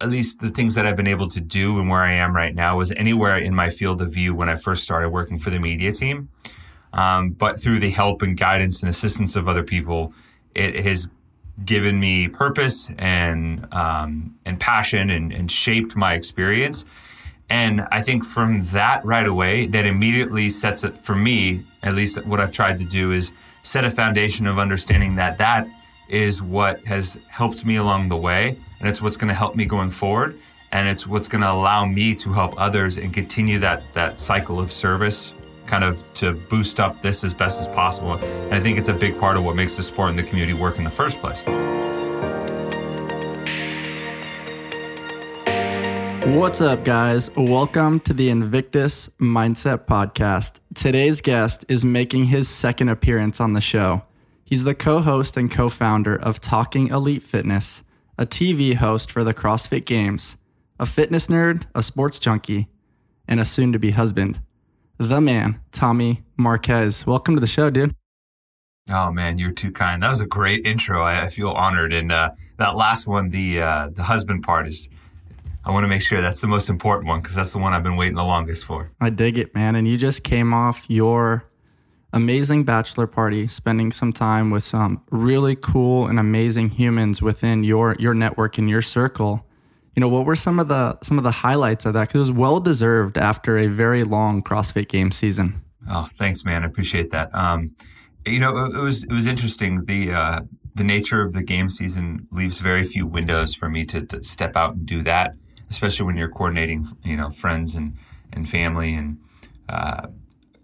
at 0.00 0.08
least 0.08 0.40
the 0.40 0.50
things 0.50 0.74
that 0.74 0.86
I've 0.86 0.96
been 0.96 1.08
able 1.08 1.28
to 1.28 1.40
do 1.40 1.78
and 1.78 1.88
where 1.88 2.02
I 2.02 2.12
am 2.12 2.34
right 2.34 2.54
now 2.54 2.78
was 2.78 2.92
anywhere 2.92 3.36
in 3.36 3.54
my 3.54 3.70
field 3.70 4.00
of 4.00 4.12
view 4.12 4.34
when 4.34 4.48
I 4.48 4.56
first 4.56 4.82
started 4.82 5.10
working 5.10 5.38
for 5.38 5.50
the 5.50 5.58
media 5.58 5.92
team. 5.92 6.28
Um, 6.92 7.30
but 7.30 7.60
through 7.60 7.80
the 7.80 7.90
help 7.90 8.22
and 8.22 8.36
guidance 8.36 8.82
and 8.82 8.88
assistance 8.88 9.36
of 9.36 9.48
other 9.48 9.62
people, 9.62 10.14
it 10.54 10.80
has 10.84 11.08
given 11.64 11.98
me 11.98 12.28
purpose 12.28 12.88
and 12.98 13.66
um, 13.74 14.36
and 14.44 14.60
passion 14.60 15.10
and, 15.10 15.32
and 15.32 15.50
shaped 15.50 15.96
my 15.96 16.14
experience. 16.14 16.84
And 17.50 17.86
I 17.90 18.02
think 18.02 18.24
from 18.24 18.64
that 18.66 19.04
right 19.04 19.26
away, 19.26 19.66
that 19.66 19.86
immediately 19.86 20.50
sets 20.50 20.84
it 20.84 21.04
for 21.04 21.14
me, 21.14 21.64
at 21.82 21.94
least 21.94 22.24
what 22.26 22.40
I've 22.40 22.52
tried 22.52 22.78
to 22.78 22.84
do 22.84 23.10
is 23.12 23.32
set 23.62 23.84
a 23.84 23.90
foundation 23.90 24.46
of 24.46 24.58
understanding 24.58 25.16
that 25.16 25.38
that 25.38 25.66
is 26.08 26.42
what 26.42 26.84
has 26.86 27.18
helped 27.28 27.64
me 27.64 27.76
along 27.76 28.08
the 28.08 28.16
way. 28.16 28.58
And 28.80 28.88
it's 28.88 29.02
what's 29.02 29.16
going 29.16 29.28
to 29.28 29.34
help 29.34 29.56
me 29.56 29.64
going 29.64 29.90
forward. 29.90 30.38
And 30.72 30.88
it's 30.88 31.06
what's 31.06 31.28
going 31.28 31.40
to 31.42 31.50
allow 31.50 31.84
me 31.86 32.14
to 32.16 32.32
help 32.32 32.54
others 32.58 32.98
and 32.98 33.12
continue 33.12 33.58
that, 33.60 33.82
that 33.94 34.20
cycle 34.20 34.60
of 34.60 34.72
service 34.72 35.32
kind 35.66 35.84
of 35.84 36.02
to 36.14 36.32
boost 36.32 36.80
up 36.80 37.00
this 37.02 37.24
as 37.24 37.34
best 37.34 37.60
as 37.60 37.68
possible. 37.68 38.14
And 38.14 38.54
I 38.54 38.60
think 38.60 38.78
it's 38.78 38.88
a 38.88 38.94
big 38.94 39.18
part 39.18 39.36
of 39.36 39.44
what 39.44 39.54
makes 39.54 39.76
the 39.76 39.82
sport 39.82 40.10
and 40.10 40.18
the 40.18 40.22
community 40.22 40.54
work 40.54 40.78
in 40.78 40.84
the 40.84 40.90
first 40.90 41.18
place. 41.20 41.44
What's 46.36 46.60
up, 46.60 46.84
guys? 46.84 47.30
Welcome 47.36 48.00
to 48.00 48.12
the 48.12 48.28
Invictus 48.28 49.08
Mindset 49.18 49.86
Podcast. 49.86 50.60
Today's 50.74 51.20
guest 51.20 51.64
is 51.68 51.84
making 51.84 52.26
his 52.26 52.48
second 52.48 52.90
appearance 52.90 53.40
on 53.40 53.54
the 53.54 53.62
show. 53.62 54.02
He's 54.48 54.64
the 54.64 54.74
co 54.74 55.00
host 55.00 55.36
and 55.36 55.50
co 55.50 55.68
founder 55.68 56.16
of 56.16 56.40
Talking 56.40 56.88
Elite 56.88 57.22
Fitness, 57.22 57.84
a 58.16 58.24
TV 58.24 58.74
host 58.74 59.12
for 59.12 59.22
the 59.22 59.34
CrossFit 59.34 59.84
Games, 59.84 60.38
a 60.80 60.86
fitness 60.86 61.26
nerd, 61.26 61.64
a 61.74 61.82
sports 61.82 62.18
junkie, 62.18 62.66
and 63.28 63.40
a 63.40 63.44
soon 63.44 63.72
to 63.72 63.78
be 63.78 63.90
husband. 63.90 64.40
The 64.96 65.20
man, 65.20 65.60
Tommy 65.70 66.22
Marquez. 66.38 67.06
Welcome 67.06 67.34
to 67.34 67.42
the 67.42 67.46
show, 67.46 67.68
dude. 67.68 67.94
Oh 68.88 69.12
man, 69.12 69.36
you're 69.36 69.52
too 69.52 69.70
kind. 69.70 70.02
That 70.02 70.08
was 70.08 70.22
a 70.22 70.26
great 70.26 70.64
intro. 70.64 71.02
I, 71.02 71.24
I 71.24 71.28
feel 71.28 71.50
honored, 71.50 71.92
and 71.92 72.10
uh, 72.10 72.30
that 72.56 72.74
last 72.74 73.06
one, 73.06 73.28
the 73.28 73.60
uh, 73.60 73.90
the 73.92 74.04
husband 74.04 74.44
part, 74.44 74.66
is 74.66 74.88
I 75.62 75.72
want 75.72 75.84
to 75.84 75.88
make 75.88 76.00
sure 76.00 76.22
that's 76.22 76.40
the 76.40 76.48
most 76.48 76.70
important 76.70 77.06
one 77.06 77.20
because 77.20 77.34
that's 77.34 77.52
the 77.52 77.58
one 77.58 77.74
I've 77.74 77.82
been 77.82 77.96
waiting 77.96 78.16
the 78.16 78.24
longest 78.24 78.64
for. 78.64 78.90
I 78.98 79.10
dig 79.10 79.36
it, 79.36 79.54
man. 79.54 79.76
And 79.76 79.86
you 79.86 79.98
just 79.98 80.24
came 80.24 80.54
off 80.54 80.86
your 80.88 81.44
amazing 82.12 82.64
bachelor 82.64 83.06
party, 83.06 83.48
spending 83.48 83.92
some 83.92 84.12
time 84.12 84.50
with 84.50 84.64
some 84.64 85.02
really 85.10 85.56
cool 85.56 86.06
and 86.06 86.18
amazing 86.18 86.70
humans 86.70 87.22
within 87.22 87.64
your 87.64 87.96
your 87.98 88.14
network 88.14 88.58
and 88.58 88.68
your 88.68 88.82
circle. 88.82 89.44
You 89.94 90.00
know, 90.00 90.08
what 90.08 90.26
were 90.26 90.36
some 90.36 90.58
of 90.58 90.68
the 90.68 90.98
some 91.02 91.18
of 91.18 91.24
the 91.24 91.30
highlights 91.30 91.86
of 91.86 91.94
that? 91.94 92.08
Because 92.08 92.14
it 92.14 92.18
was 92.18 92.32
well 92.32 92.60
deserved 92.60 93.18
after 93.18 93.58
a 93.58 93.66
very 93.66 94.04
long 94.04 94.42
CrossFit 94.42 94.88
game 94.88 95.10
season. 95.10 95.62
Oh, 95.88 96.08
thanks, 96.14 96.44
man. 96.44 96.62
I 96.62 96.66
appreciate 96.66 97.10
that. 97.10 97.34
Um, 97.34 97.74
you 98.26 98.38
know, 98.38 98.66
it 98.66 98.76
was 98.76 99.04
it 99.04 99.12
was 99.12 99.26
interesting. 99.26 99.84
The 99.86 100.12
uh, 100.12 100.40
the 100.74 100.84
nature 100.84 101.22
of 101.22 101.32
the 101.32 101.42
game 101.42 101.68
season 101.68 102.28
leaves 102.30 102.60
very 102.60 102.84
few 102.84 103.06
windows 103.06 103.54
for 103.54 103.68
me 103.68 103.84
to, 103.86 104.00
to 104.06 104.22
step 104.22 104.54
out 104.54 104.74
and 104.74 104.86
do 104.86 105.02
that 105.02 105.34
especially 105.70 106.06
when 106.06 106.16
you're 106.16 106.28
coordinating, 106.28 106.86
you 107.04 107.16
know, 107.16 107.30
friends 107.30 107.74
and, 107.74 107.96
and 108.32 108.48
family. 108.48 108.94
And 108.94 109.18
uh, 109.68 110.08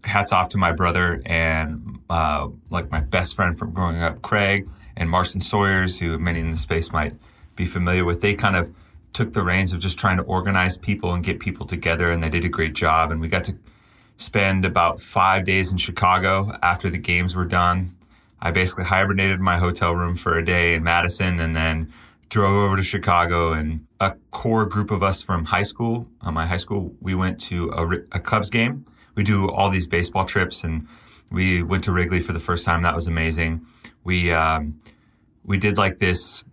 hats 0.04 0.32
off 0.32 0.50
to 0.50 0.58
my 0.58 0.72
brother 0.72 1.22
and 1.26 1.98
uh, 2.10 2.48
like 2.70 2.90
my 2.90 3.00
best 3.00 3.34
friend 3.34 3.58
from 3.58 3.72
growing 3.72 4.02
up, 4.02 4.22
Craig 4.22 4.68
and 4.96 5.10
Marston 5.10 5.40
Sawyers, 5.40 5.98
who 5.98 6.18
many 6.18 6.40
in 6.40 6.50
the 6.50 6.56
space 6.56 6.92
might 6.92 7.14
be 7.56 7.66
familiar 7.66 8.04
with. 8.04 8.20
They 8.20 8.34
kind 8.34 8.56
of 8.56 8.74
took 9.12 9.32
the 9.32 9.42
reins 9.42 9.72
of 9.72 9.80
just 9.80 9.98
trying 9.98 10.16
to 10.16 10.22
organize 10.24 10.76
people 10.76 11.12
and 11.12 11.24
get 11.24 11.40
people 11.40 11.66
together, 11.66 12.10
and 12.10 12.22
they 12.22 12.28
did 12.28 12.44
a 12.44 12.48
great 12.48 12.74
job. 12.74 13.10
And 13.10 13.20
we 13.20 13.28
got 13.28 13.44
to 13.44 13.56
spend 14.16 14.64
about 14.64 15.00
five 15.00 15.44
days 15.44 15.72
in 15.72 15.78
Chicago 15.78 16.56
after 16.62 16.90
the 16.90 16.98
games 16.98 17.34
were 17.34 17.44
done. 17.44 17.96
I 18.40 18.50
basically 18.50 18.84
hibernated 18.84 19.40
my 19.40 19.58
hotel 19.58 19.94
room 19.94 20.16
for 20.16 20.36
a 20.36 20.44
day 20.44 20.74
in 20.74 20.82
Madison 20.82 21.40
and 21.40 21.56
then 21.56 21.92
drove 22.28 22.56
over 22.56 22.76
to 22.76 22.82
Chicago 22.82 23.52
and 23.52 23.86
a 24.00 24.14
core 24.30 24.66
group 24.66 24.90
of 24.90 25.02
us 25.02 25.22
from 25.22 25.46
high 25.46 25.62
school, 25.62 26.08
uh, 26.20 26.30
my 26.30 26.46
high 26.46 26.56
school, 26.56 26.94
we 27.00 27.14
went 27.14 27.38
to 27.38 27.70
a, 27.70 28.16
a, 28.16 28.20
Cubs 28.20 28.50
game. 28.50 28.84
We 29.14 29.22
do 29.22 29.50
all 29.50 29.70
these 29.70 29.86
baseball 29.86 30.24
trips 30.24 30.64
and 30.64 30.86
we 31.30 31.62
went 31.62 31.84
to 31.84 31.92
Wrigley 31.92 32.20
for 32.20 32.32
the 32.32 32.40
first 32.40 32.64
time. 32.64 32.82
That 32.82 32.94
was 32.94 33.06
amazing. 33.06 33.66
We, 34.02 34.32
um, 34.32 34.78
we 35.44 35.58
did 35.58 35.76
like 35.76 35.98
this 35.98 36.44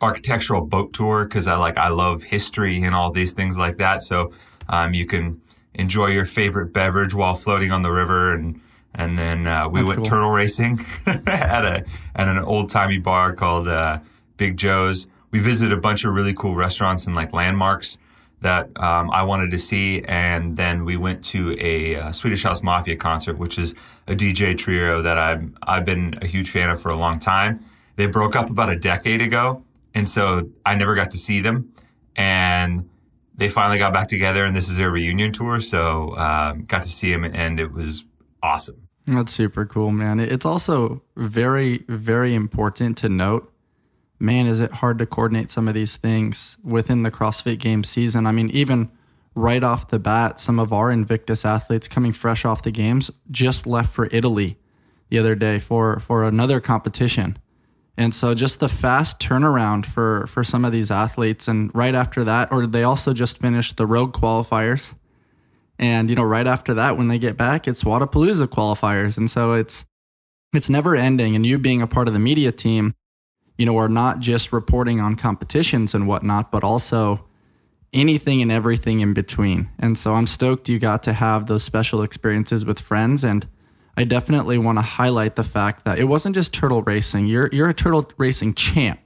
architectural 0.00 0.62
boat 0.62 0.92
tour 0.92 1.24
because 1.24 1.46
I 1.46 1.56
like, 1.56 1.76
I 1.76 1.88
love 1.88 2.24
history 2.24 2.82
and 2.82 2.94
all 2.94 3.10
these 3.10 3.32
things 3.32 3.56
like 3.56 3.76
that. 3.78 4.02
So, 4.02 4.32
um, 4.68 4.94
you 4.94 5.06
can 5.06 5.40
enjoy 5.74 6.08
your 6.08 6.26
favorite 6.26 6.72
beverage 6.72 7.14
while 7.14 7.34
floating 7.34 7.70
on 7.70 7.82
the 7.82 7.90
river 7.90 8.32
and, 8.32 8.60
and 8.94 9.18
then, 9.18 9.46
uh, 9.46 9.68
we 9.68 9.80
That's 9.80 9.88
went 9.88 9.98
cool. 9.98 10.06
turtle 10.06 10.30
racing 10.30 10.84
at 11.06 11.64
a, 11.64 11.84
at 12.14 12.28
an 12.28 12.38
old 12.38 12.70
timey 12.70 12.98
bar 12.98 13.32
called, 13.32 13.68
uh, 13.68 14.00
Big 14.36 14.56
Joe's. 14.56 15.06
We 15.30 15.38
visited 15.40 15.76
a 15.76 15.80
bunch 15.80 16.04
of 16.04 16.14
really 16.14 16.34
cool 16.34 16.54
restaurants 16.54 17.06
and 17.06 17.16
like 17.16 17.32
landmarks 17.32 17.98
that 18.44 18.68
um, 18.76 19.10
I 19.10 19.22
wanted 19.22 19.50
to 19.50 19.58
see. 19.58 20.02
And 20.04 20.56
then 20.56 20.84
we 20.84 20.96
went 20.96 21.24
to 21.26 21.56
a 21.58 21.96
uh, 21.96 22.12
Swedish 22.12 22.42
House 22.42 22.62
Mafia 22.62 22.94
concert, 22.94 23.38
which 23.38 23.58
is 23.58 23.74
a 24.06 24.14
DJ 24.14 24.56
trio 24.56 25.02
that 25.02 25.18
I've, 25.18 25.50
I've 25.62 25.84
been 25.84 26.18
a 26.20 26.26
huge 26.26 26.50
fan 26.50 26.70
of 26.70 26.80
for 26.80 26.90
a 26.90 26.96
long 26.96 27.18
time. 27.18 27.64
They 27.96 28.06
broke 28.06 28.36
up 28.36 28.50
about 28.50 28.68
a 28.68 28.78
decade 28.78 29.22
ago. 29.22 29.64
And 29.94 30.08
so 30.08 30.50
I 30.66 30.74
never 30.74 30.94
got 30.94 31.10
to 31.12 31.16
see 31.16 31.40
them. 31.40 31.72
And 32.16 32.88
they 33.34 33.48
finally 33.48 33.78
got 33.78 33.92
back 33.92 34.08
together 34.08 34.44
and 34.44 34.54
this 34.54 34.68
is 34.68 34.76
their 34.76 34.90
reunion 34.90 35.32
tour. 35.32 35.58
So 35.60 36.14
um, 36.16 36.66
got 36.66 36.82
to 36.82 36.88
see 36.88 37.10
them 37.10 37.24
and 37.24 37.58
it 37.58 37.72
was 37.72 38.04
awesome. 38.42 38.88
That's 39.06 39.32
super 39.32 39.64
cool, 39.64 39.90
man. 39.90 40.20
It's 40.20 40.46
also 40.46 41.02
very, 41.16 41.84
very 41.88 42.34
important 42.34 42.98
to 42.98 43.08
note 43.08 43.53
man, 44.24 44.46
is 44.46 44.60
it 44.60 44.72
hard 44.72 44.98
to 44.98 45.06
coordinate 45.06 45.50
some 45.50 45.68
of 45.68 45.74
these 45.74 45.96
things 45.96 46.56
within 46.64 47.02
the 47.02 47.10
CrossFit 47.10 47.58
Games 47.58 47.88
season? 47.88 48.26
I 48.26 48.32
mean, 48.32 48.50
even 48.50 48.90
right 49.34 49.62
off 49.62 49.88
the 49.88 49.98
bat, 49.98 50.38
some 50.40 50.58
of 50.58 50.72
our 50.72 50.90
Invictus 50.90 51.44
athletes 51.44 51.88
coming 51.88 52.12
fresh 52.12 52.44
off 52.44 52.62
the 52.62 52.70
games 52.70 53.10
just 53.30 53.66
left 53.66 53.92
for 53.92 54.08
Italy 54.12 54.56
the 55.10 55.18
other 55.18 55.34
day 55.34 55.58
for 55.58 56.00
for 56.00 56.24
another 56.24 56.60
competition. 56.60 57.36
And 57.96 58.12
so 58.12 58.34
just 58.34 58.58
the 58.58 58.68
fast 58.68 59.20
turnaround 59.20 59.86
for 59.86 60.26
for 60.26 60.42
some 60.42 60.64
of 60.64 60.72
these 60.72 60.90
athletes 60.90 61.48
and 61.48 61.70
right 61.74 61.94
after 61.94 62.24
that 62.24 62.50
or 62.50 62.66
they 62.66 62.82
also 62.82 63.12
just 63.12 63.38
finished 63.38 63.76
the 63.76 63.86
Rogue 63.86 64.14
qualifiers. 64.14 64.94
And 65.78 66.08
you 66.08 66.16
know, 66.16 66.24
right 66.24 66.46
after 66.46 66.74
that 66.74 66.96
when 66.96 67.08
they 67.08 67.18
get 67.18 67.36
back, 67.36 67.68
it's 67.68 67.84
Wodapalooza 67.84 68.46
qualifiers. 68.48 69.16
And 69.16 69.30
so 69.30 69.52
it's 69.52 69.84
it's 70.52 70.70
never 70.70 70.94
ending 70.94 71.34
and 71.34 71.44
you 71.44 71.58
being 71.58 71.82
a 71.82 71.86
part 71.86 72.08
of 72.08 72.14
the 72.14 72.20
media 72.20 72.52
team 72.52 72.94
you 73.58 73.66
know, 73.66 73.76
are 73.76 73.88
not 73.88 74.20
just 74.20 74.52
reporting 74.52 75.00
on 75.00 75.16
competitions 75.16 75.94
and 75.94 76.08
whatnot, 76.08 76.50
but 76.50 76.64
also 76.64 77.24
anything 77.92 78.42
and 78.42 78.50
everything 78.50 79.00
in 79.00 79.14
between. 79.14 79.68
And 79.78 79.96
so 79.96 80.14
I'm 80.14 80.26
stoked 80.26 80.68
you 80.68 80.78
got 80.78 81.02
to 81.04 81.12
have 81.12 81.46
those 81.46 81.62
special 81.62 82.02
experiences 82.02 82.64
with 82.64 82.80
friends. 82.80 83.24
And 83.24 83.46
I 83.96 84.04
definitely 84.04 84.58
want 84.58 84.78
to 84.78 84.82
highlight 84.82 85.36
the 85.36 85.44
fact 85.44 85.84
that 85.84 85.98
it 85.98 86.04
wasn't 86.04 86.34
just 86.34 86.52
turtle 86.52 86.82
racing. 86.82 87.26
You're 87.26 87.48
you're 87.52 87.68
a 87.68 87.74
turtle 87.74 88.10
racing 88.18 88.54
champ. 88.54 89.00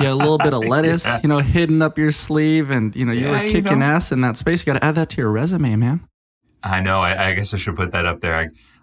You 0.00 0.06
had 0.06 0.12
a 0.12 0.16
little 0.16 0.38
bit 0.38 0.52
of 0.52 0.64
lettuce, 0.66 1.06
yeah. 1.06 1.20
you 1.22 1.28
know, 1.28 1.38
hidden 1.38 1.80
up 1.80 1.96
your 1.96 2.10
sleeve, 2.10 2.70
and 2.70 2.94
you 2.96 3.04
know, 3.04 3.12
you 3.12 3.26
yeah, 3.26 3.30
were 3.30 3.48
kicking 3.48 3.72
you 3.72 3.78
know. 3.78 3.84
ass 3.84 4.10
in 4.10 4.22
that 4.22 4.36
space. 4.36 4.62
You 4.62 4.72
got 4.72 4.80
to 4.80 4.84
add 4.84 4.96
that 4.96 5.10
to 5.10 5.18
your 5.18 5.30
resume, 5.30 5.76
man. 5.76 6.08
I 6.64 6.80
know. 6.80 7.00
I, 7.00 7.28
I 7.28 7.34
guess 7.34 7.54
I 7.54 7.58
should 7.58 7.76
put 7.76 7.92
that 7.92 8.04
up 8.04 8.20
there. 8.20 8.34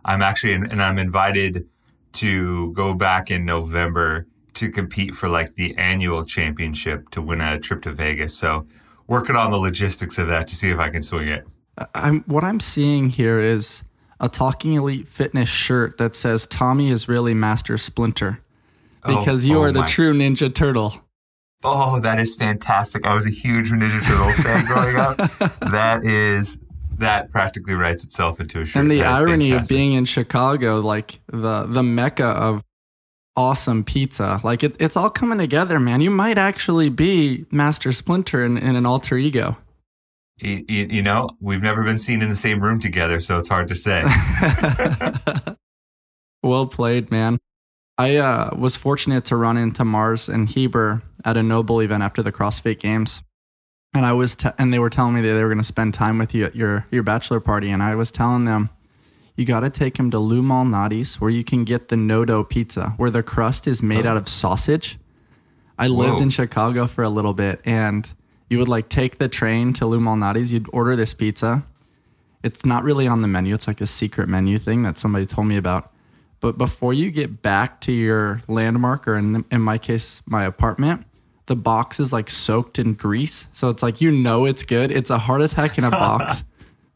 I, 0.05 0.13
am 0.13 0.21
actually, 0.21 0.53
and 0.53 0.81
I'm 0.81 0.97
invited 0.97 1.67
to 2.13 2.71
go 2.71 2.93
back 2.93 3.29
in 3.29 3.43
November 3.43 4.27
to 4.53 4.69
compete 4.69 5.15
for 5.15 5.29
like 5.29 5.55
the 5.55 5.75
annual 5.77 6.23
championship 6.23 7.09
to 7.11 7.21
win 7.21 7.41
a 7.41 7.59
trip 7.59 7.81
to 7.83 7.91
Vegas. 7.91 8.37
So 8.37 8.67
working 9.07 9.35
on 9.35 9.51
the 9.51 9.57
logistics 9.57 10.17
of 10.17 10.27
that 10.27 10.47
to 10.47 10.55
see 10.55 10.69
if 10.69 10.79
I 10.79 10.89
can 10.89 11.03
swing 11.03 11.27
it. 11.27 11.47
I'm, 11.95 12.21
what 12.21 12.43
I'm 12.43 12.59
seeing 12.59 13.09
here 13.09 13.39
is 13.39 13.83
a 14.19 14.29
Talking 14.29 14.73
Elite 14.73 15.07
Fitness 15.07 15.49
shirt 15.49 15.97
that 15.97 16.15
says 16.15 16.45
Tommy 16.47 16.89
is 16.89 17.07
really 17.07 17.33
Master 17.33 17.77
Splinter 17.77 18.39
oh, 19.03 19.17
because 19.17 19.45
oh, 19.45 19.47
you 19.47 19.57
oh 19.57 19.63
are 19.63 19.71
the 19.71 19.81
my. 19.81 19.85
true 19.87 20.13
Ninja 20.13 20.53
Turtle. 20.53 20.93
Oh, 21.63 21.99
that 21.99 22.19
is 22.19 22.35
fantastic. 22.35 23.05
I 23.05 23.13
was 23.13 23.27
a 23.27 23.31
huge 23.31 23.71
Ninja 23.71 24.01
Turtles 24.03 24.39
fan 24.39 24.65
growing 24.67 24.95
up. 24.95 25.17
That 25.71 26.03
is 26.03 26.57
that 26.97 27.31
practically 27.31 27.73
writes 27.73 28.03
itself 28.03 28.39
into 28.39 28.61
a 28.61 28.65
shirt. 28.65 28.79
And 28.79 28.91
the 28.91 29.03
irony 29.03 29.51
of 29.51 29.67
being 29.67 29.93
in 29.93 30.05
Chicago, 30.05 30.79
like 30.79 31.19
the 31.27 31.65
the 31.65 31.83
mecca 31.83 32.25
of 32.25 32.63
awesome 33.35 33.83
pizza. 33.83 34.39
Like 34.43 34.63
it, 34.63 34.75
it's 34.79 34.97
all 34.97 35.09
coming 35.09 35.37
together, 35.37 35.79
man. 35.79 36.01
You 36.01 36.11
might 36.11 36.37
actually 36.37 36.89
be 36.89 37.45
Master 37.51 37.91
Splinter 37.91 38.43
in, 38.43 38.57
in 38.57 38.75
an 38.75 38.85
alter 38.85 39.17
ego. 39.17 39.57
You, 40.37 40.65
you, 40.67 41.01
know, 41.03 41.29
we've 41.39 41.61
never 41.61 41.83
been 41.83 41.99
seen 41.99 42.23
in 42.23 42.29
the 42.29 42.35
same 42.35 42.61
room 42.61 42.79
together, 42.79 43.19
so 43.19 43.37
it's 43.37 43.47
hard 43.47 43.67
to 43.67 43.75
say. 43.75 44.01
well 46.43 46.65
played, 46.65 47.11
man. 47.11 47.37
I 47.99 48.15
uh, 48.15 48.55
was 48.57 48.75
fortunate 48.75 49.25
to 49.25 49.35
run 49.35 49.57
into 49.57 49.85
Mars 49.85 50.29
and 50.29 50.49
Heber 50.49 51.03
at 51.23 51.37
a 51.37 51.43
Noble 51.43 51.79
event 51.81 52.01
after 52.01 52.23
the 52.23 52.31
CrossFit 52.31 52.79
Games. 52.79 53.21
and 53.93 54.03
I 54.03 54.13
was, 54.13 54.35
t- 54.35 54.49
and 54.57 54.73
they 54.73 54.79
were 54.79 54.89
telling 54.89 55.13
me 55.13 55.21
that 55.21 55.33
they 55.33 55.43
were 55.43 55.49
going 55.49 55.59
to 55.59 55.63
spend 55.63 55.93
time 55.93 56.17
with 56.17 56.33
you 56.33 56.45
at 56.45 56.55
your 56.55 56.87
your 56.89 57.03
bachelor 57.03 57.39
party, 57.39 57.69
and 57.69 57.83
I 57.83 57.93
was 57.93 58.09
telling 58.09 58.45
them, 58.45 58.71
you 59.41 59.47
got 59.47 59.61
to 59.61 59.71
take 59.71 59.97
him 59.97 60.11
to 60.11 60.19
Lou 60.19 60.43
Malnati's, 60.43 61.19
where 61.19 61.31
you 61.31 61.43
can 61.43 61.63
get 61.63 61.87
the 61.87 61.97
Nodo 61.97 62.43
pizza, 62.43 62.93
where 62.97 63.09
the 63.09 63.23
crust 63.23 63.67
is 63.67 63.81
made 63.81 64.05
oh. 64.05 64.11
out 64.11 64.17
of 64.17 64.29
sausage. 64.29 64.99
I 65.79 65.87
lived 65.87 66.21
in 66.21 66.29
Chicago 66.29 66.85
for 66.85 67.03
a 67.03 67.09
little 67.09 67.33
bit, 67.33 67.59
and 67.65 68.07
you 68.51 68.59
would 68.59 68.67
like 68.67 68.87
take 68.87 69.17
the 69.17 69.27
train 69.27 69.73
to 69.73 69.87
Lou 69.87 69.99
Malnati's. 69.99 70.53
You'd 70.53 70.67
order 70.71 70.95
this 70.95 71.15
pizza. 71.15 71.65
It's 72.43 72.63
not 72.65 72.83
really 72.83 73.07
on 73.07 73.23
the 73.23 73.27
menu. 73.27 73.55
It's 73.55 73.65
like 73.65 73.81
a 73.81 73.87
secret 73.87 74.29
menu 74.29 74.59
thing 74.59 74.83
that 74.83 74.99
somebody 74.99 75.25
told 75.25 75.47
me 75.47 75.57
about. 75.57 75.91
But 76.39 76.59
before 76.59 76.93
you 76.93 77.09
get 77.09 77.41
back 77.41 77.81
to 77.81 77.91
your 77.91 78.43
landmark, 78.47 79.07
or 79.07 79.17
in, 79.17 79.43
in 79.49 79.61
my 79.61 79.79
case, 79.79 80.21
my 80.27 80.45
apartment, 80.45 81.03
the 81.47 81.55
box 81.55 81.99
is 81.99 82.13
like 82.13 82.29
soaked 82.29 82.77
in 82.77 82.93
grease. 82.93 83.47
So 83.53 83.69
it's 83.69 83.81
like, 83.81 84.01
you 84.01 84.11
know, 84.11 84.45
it's 84.45 84.61
good. 84.61 84.91
It's 84.91 85.09
a 85.09 85.17
heart 85.17 85.41
attack 85.41 85.79
in 85.79 85.83
a 85.83 85.89
box. 85.89 86.43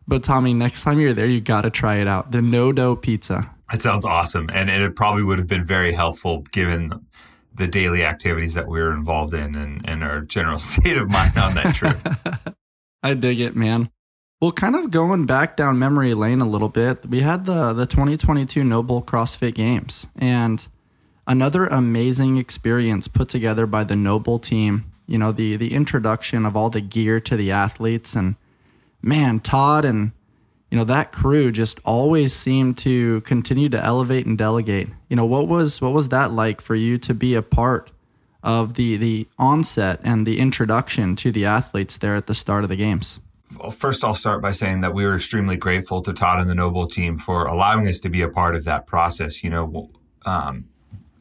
but 0.08 0.24
Tommy, 0.24 0.54
next 0.54 0.84
time 0.84 1.00
you're 1.00 1.14
there, 1.14 1.26
you 1.26 1.42
got 1.42 1.62
to 1.62 1.70
try 1.70 1.96
it 1.98 2.08
out. 2.08 2.32
The 2.32 2.42
no 2.42 2.72
dough 2.72 2.96
pizza. 2.96 3.50
That 3.72 3.82
sounds 3.82 4.06
awesome. 4.06 4.50
And, 4.54 4.70
and 4.70 4.84
it 4.84 4.96
probably 4.96 5.24
would 5.24 5.40
have 5.40 5.48
been 5.48 5.64
very 5.64 5.94
helpful 5.94 6.42
given 6.52 7.06
the 7.54 7.68
daily 7.68 8.04
activities 8.04 8.54
that 8.54 8.68
we 8.68 8.80
were 8.80 8.94
involved 8.94 9.34
in 9.34 9.56
and, 9.56 9.88
and 9.88 10.04
our 10.04 10.22
general 10.22 10.60
state 10.60 10.98
of 10.98 11.10
mind 11.10 11.38
on 11.38 11.56
that 11.56 11.74
trip. 11.74 11.98
I 13.04 13.14
dig 13.14 13.40
it, 13.40 13.56
man. 13.56 13.90
Well, 14.42 14.52
kind 14.52 14.76
of 14.76 14.92
going 14.92 15.26
back 15.26 15.56
down 15.56 15.80
memory 15.80 16.14
lane 16.14 16.42
a 16.42 16.48
little 16.48 16.70
bit, 16.70 17.06
we 17.06 17.22
had 17.22 17.46
the 17.46 17.72
the 17.74 17.86
2022 17.86 18.64
Noble 18.64 19.02
CrossFit 19.02 19.56
Games 19.56 20.08
and 20.18 20.68
another 21.26 21.66
amazing 21.68 22.38
experience 22.38 23.08
put 23.08 23.30
together 23.30 23.66
by 23.66 23.84
the 23.86 23.96
Noble 23.96 24.38
team. 24.38 24.92
You 25.08 25.18
know, 25.18 25.32
the 25.32 25.56
the 25.56 25.74
introduction 25.74 26.46
of 26.46 26.58
all 26.58 26.70
the 26.70 26.82
gear 26.82 27.20
to 27.22 27.38
the 27.38 27.52
athletes 27.52 28.16
and 28.16 28.36
man, 29.06 29.40
Todd 29.40 29.86
and 29.86 30.12
you 30.72 30.78
know 30.78 30.84
that 30.86 31.12
crew 31.12 31.52
just 31.52 31.80
always 31.86 32.34
seemed 32.34 32.78
to 32.80 33.22
continue 33.22 33.70
to 33.70 33.82
elevate 33.82 34.26
and 34.26 34.38
delegate. 34.38 34.90
You 35.10 35.16
know, 35.16 35.26
what 35.26 35.48
was 35.48 35.80
what 35.80 35.94
was 35.94 36.10
that 36.10 36.32
like 36.32 36.60
for 36.60 36.76
you 36.76 36.98
to 37.00 37.14
be 37.14 37.36
a 37.36 37.42
part 37.42 37.92
of 38.44 38.74
the 38.74 38.98
the 38.98 39.28
onset 39.38 40.00
and 40.04 40.26
the 40.26 40.40
introduction 40.40 41.16
to 41.18 41.32
the 41.32 41.46
athletes 41.46 41.98
there 41.98 42.16
at 42.16 42.28
the 42.28 42.34
start 42.34 42.64
of 42.64 42.70
the 42.70 42.76
games? 42.76 43.20
Well, 43.58 43.72
first, 43.72 44.04
I'll 44.04 44.14
start 44.14 44.42
by 44.42 44.52
saying 44.52 44.82
that 44.82 44.94
we 44.94 45.06
were 45.06 45.16
extremely 45.16 45.56
grateful 45.56 46.02
to 46.02 46.12
Todd 46.12 46.42
and 46.42 46.50
the 46.50 46.56
Noble 46.56 46.88
team 46.88 47.18
for 47.18 47.46
allowing 47.46 47.88
us 47.88 48.00
to 48.00 48.10
be 48.10 48.22
a 48.22 48.28
part 48.28 48.56
of 48.56 48.66
that 48.66 48.86
process. 48.86 49.44
You 49.44 49.52
know, 49.52 49.90
um, 50.26 50.66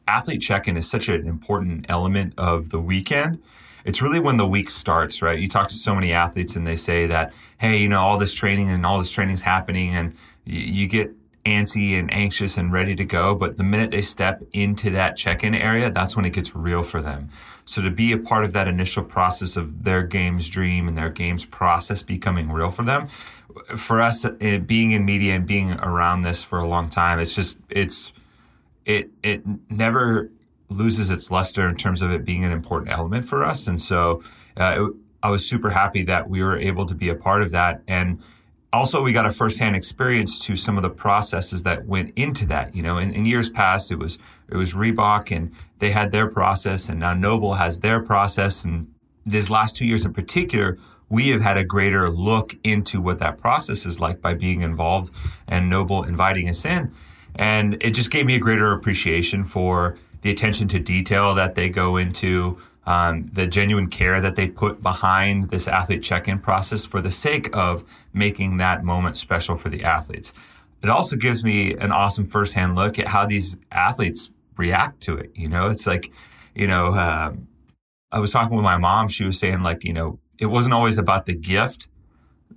athlete 0.07 0.41
check-in 0.41 0.75
is 0.75 0.89
such 0.89 1.07
an 1.07 1.27
important 1.27 1.85
element 1.87 2.33
of 2.37 2.69
the 2.69 2.79
weekend. 2.79 3.41
It's 3.85 4.01
really 4.01 4.19
when 4.19 4.37
the 4.37 4.47
week 4.47 4.69
starts, 4.69 5.21
right? 5.21 5.39
You 5.39 5.47
talk 5.47 5.67
to 5.69 5.75
so 5.75 5.95
many 5.95 6.11
athletes 6.11 6.55
and 6.55 6.65
they 6.65 6.75
say 6.75 7.05
that, 7.05 7.33
hey, 7.59 7.77
you 7.77 7.87
know, 7.87 8.01
all 8.01 8.17
this 8.17 8.33
training 8.33 8.69
and 8.69 8.85
all 8.85 8.97
this 8.97 9.11
training 9.11 9.35
is 9.35 9.43
happening, 9.43 9.95
and 9.95 10.15
you, 10.43 10.59
you 10.59 10.87
get 10.87 11.11
antsy 11.45 11.97
and 11.97 12.11
anxious 12.11 12.57
and 12.57 12.73
ready 12.73 12.95
to 12.95 13.05
go. 13.05 13.35
But 13.35 13.57
the 13.57 13.63
minute 13.63 13.91
they 13.91 14.01
step 14.01 14.41
into 14.53 14.89
that 14.89 15.15
check-in 15.15 15.53
area, 15.53 15.91
that's 15.91 16.15
when 16.15 16.25
it 16.25 16.31
gets 16.31 16.55
real 16.55 16.83
for 16.83 17.01
them. 17.01 17.29
So 17.63 17.81
to 17.81 17.91
be 17.91 18.11
a 18.11 18.17
part 18.17 18.43
of 18.43 18.53
that 18.53 18.67
initial 18.67 19.03
process 19.03 19.55
of 19.55 19.83
their 19.83 20.03
game's 20.03 20.49
dream 20.49 20.87
and 20.87 20.97
their 20.97 21.09
game's 21.09 21.45
process 21.45 22.03
becoming 22.03 22.51
real 22.51 22.71
for 22.71 22.83
them, 22.83 23.07
for 23.77 24.01
us, 24.01 24.25
it, 24.39 24.67
being 24.67 24.91
in 24.91 25.05
media 25.05 25.35
and 25.35 25.45
being 25.45 25.73
around 25.73 26.23
this 26.23 26.43
for 26.43 26.57
a 26.59 26.67
long 26.67 26.89
time, 26.89 27.19
it's 27.19 27.35
just 27.35 27.59
it's 27.69 28.11
it 28.85 29.09
it 29.23 29.43
never 29.69 30.29
loses 30.69 31.11
its 31.11 31.29
luster 31.31 31.67
in 31.67 31.75
terms 31.75 32.01
of 32.01 32.11
it 32.11 32.25
being 32.25 32.43
an 32.43 32.51
important 32.51 32.91
element 32.91 33.25
for 33.25 33.43
us. 33.43 33.67
And 33.67 33.81
so 33.81 34.23
uh, 34.57 34.87
I 35.21 35.29
was 35.29 35.47
super 35.47 35.69
happy 35.69 36.03
that 36.03 36.29
we 36.29 36.43
were 36.43 36.57
able 36.57 36.85
to 36.85 36.95
be 36.95 37.09
a 37.09 37.15
part 37.15 37.41
of 37.41 37.51
that. 37.51 37.81
And 37.87 38.21
also, 38.73 39.01
we 39.01 39.13
got 39.13 39.25
a 39.25 39.31
firsthand 39.31 39.75
experience 39.75 40.37
to 40.39 40.57
some 40.57 40.77
of 40.77 40.81
the 40.81 40.89
processes 40.89 41.63
that 41.63 41.85
went 41.85 42.11
into 42.17 42.45
that. 42.47 42.75
You 42.75 42.83
know, 42.83 42.97
in, 42.97 43.13
in 43.13 43.25
years 43.25 43.49
past, 43.49 43.89
it 43.89 43.95
was 43.95 44.17
it 44.49 44.57
was 44.57 44.73
Reebok 44.73 45.35
and 45.35 45.53
they 45.79 45.91
had 45.91 46.11
their 46.11 46.29
process, 46.29 46.89
and 46.89 46.99
now 46.99 47.13
Noble 47.13 47.53
has 47.53 47.79
their 47.79 48.01
process. 48.01 48.65
And 48.65 48.93
these 49.25 49.49
last 49.49 49.77
two 49.77 49.85
years 49.85 50.05
in 50.05 50.13
particular, 50.13 50.77
we 51.09 51.29
have 51.29 51.41
had 51.41 51.55
a 51.55 51.63
greater 51.63 52.09
look 52.09 52.55
into 52.63 52.99
what 52.99 53.19
that 53.19 53.37
process 53.37 53.85
is 53.85 53.99
like 53.99 54.21
by 54.21 54.33
being 54.33 54.61
involved 54.61 55.09
and 55.47 55.69
Noble 55.69 56.03
inviting 56.03 56.49
us 56.49 56.65
in. 56.65 56.93
And 57.35 57.77
it 57.81 57.91
just 57.91 58.11
gave 58.11 58.25
me 58.25 58.35
a 58.35 58.39
greater 58.39 58.71
appreciation 58.73 59.43
for 59.43 59.97
the 60.25 60.31
attention 60.31 60.67
to 60.67 60.79
detail 60.79 61.35
that 61.35 61.53
they 61.53 61.69
go 61.69 61.97
into, 61.97 62.57
um, 62.87 63.29
the 63.31 63.45
genuine 63.45 63.85
care 63.85 64.19
that 64.19 64.35
they 64.35 64.47
put 64.47 64.81
behind 64.81 65.51
this 65.51 65.67
athlete 65.67 66.01
check-in 66.01 66.39
process 66.39 66.83
for 66.83 66.99
the 66.99 67.11
sake 67.11 67.47
of 67.55 67.83
making 68.11 68.57
that 68.57 68.83
moment 68.83 69.17
special 69.17 69.55
for 69.55 69.69
the 69.69 69.83
athletes. 69.83 70.33
It 70.81 70.89
also 70.89 71.15
gives 71.15 71.43
me 71.43 71.75
an 71.75 71.91
awesome 71.91 72.25
firsthand 72.25 72.73
look 72.73 72.97
at 72.97 73.09
how 73.09 73.27
these 73.27 73.55
athletes 73.71 74.31
react 74.57 74.99
to 75.01 75.15
it. 75.15 75.29
You 75.35 75.47
know, 75.47 75.69
it's 75.69 75.85
like, 75.85 76.11
you 76.55 76.65
know, 76.65 76.87
um, 76.95 77.47
I 78.11 78.17
was 78.17 78.31
talking 78.31 78.57
with 78.57 78.63
my 78.63 78.77
mom. 78.77 79.09
She 79.09 79.25
was 79.25 79.37
saying 79.37 79.61
like, 79.61 79.83
you 79.83 79.93
know, 79.93 80.17
it 80.39 80.47
wasn't 80.47 80.73
always 80.73 80.97
about 80.97 81.27
the 81.27 81.35
gift 81.35 81.87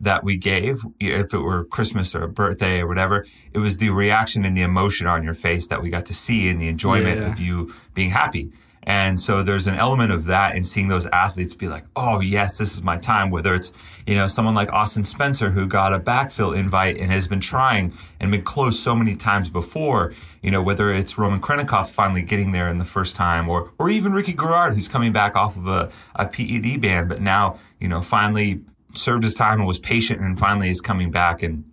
that 0.00 0.22
we 0.24 0.36
gave, 0.36 0.82
if 1.00 1.34
it 1.34 1.38
were 1.38 1.64
Christmas 1.64 2.14
or 2.14 2.22
a 2.24 2.28
birthday 2.28 2.80
or 2.80 2.86
whatever, 2.86 3.26
it 3.52 3.58
was 3.58 3.78
the 3.78 3.90
reaction 3.90 4.44
and 4.44 4.56
the 4.56 4.62
emotion 4.62 5.06
on 5.06 5.24
your 5.24 5.34
face 5.34 5.66
that 5.68 5.82
we 5.82 5.90
got 5.90 6.06
to 6.06 6.14
see 6.14 6.48
and 6.48 6.60
the 6.60 6.68
enjoyment 6.68 7.20
Yeah. 7.20 7.32
of 7.32 7.40
you 7.40 7.72
being 7.94 8.10
happy. 8.10 8.50
And 8.84 9.20
so 9.20 9.42
there's 9.42 9.66
an 9.66 9.74
element 9.74 10.12
of 10.12 10.24
that 10.26 10.56
in 10.56 10.64
seeing 10.64 10.88
those 10.88 11.04
athletes 11.06 11.54
be 11.54 11.68
like, 11.68 11.84
oh, 11.94 12.20
yes, 12.20 12.56
this 12.56 12.72
is 12.72 12.80
my 12.80 12.96
time. 12.96 13.28
Whether 13.30 13.54
it's, 13.54 13.70
you 14.06 14.14
know, 14.14 14.26
someone 14.26 14.54
like 14.54 14.72
Austin 14.72 15.04
Spencer 15.04 15.50
who 15.50 15.66
got 15.66 15.92
a 15.92 15.98
backfill 15.98 16.56
invite 16.56 16.96
and 16.96 17.10
has 17.12 17.28
been 17.28 17.40
trying 17.40 17.92
and 18.18 18.30
been 18.30 18.40
close 18.42 18.78
so 18.80 18.94
many 18.94 19.14
times 19.14 19.50
before, 19.50 20.14
you 20.42 20.50
know, 20.50 20.62
whether 20.62 20.90
it's 20.90 21.18
Roman 21.18 21.38
Khrennikov 21.40 21.88
finally 21.90 22.22
getting 22.22 22.52
there 22.52 22.70
in 22.70 22.78
the 22.78 22.86
first 22.86 23.14
time 23.14 23.46
or, 23.50 23.72
or 23.78 23.90
even 23.90 24.12
Ricky 24.14 24.32
Garard 24.32 24.72
who's 24.72 24.88
coming 24.88 25.12
back 25.12 25.36
off 25.36 25.56
of 25.56 25.66
a, 25.66 25.90
a 26.14 26.26
PED 26.26 26.80
ban, 26.80 27.08
but 27.08 27.20
now, 27.20 27.58
you 27.80 27.88
know, 27.88 28.00
finally 28.00 28.62
served 28.94 29.22
his 29.22 29.34
time 29.34 29.58
and 29.58 29.66
was 29.66 29.78
patient 29.78 30.20
and 30.20 30.38
finally 30.38 30.70
is 30.70 30.80
coming 30.80 31.10
back. 31.10 31.42
And 31.42 31.64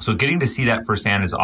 so 0.00 0.14
getting 0.14 0.40
to 0.40 0.46
see 0.46 0.64
that 0.66 0.84
firsthand 0.86 1.24
is 1.24 1.34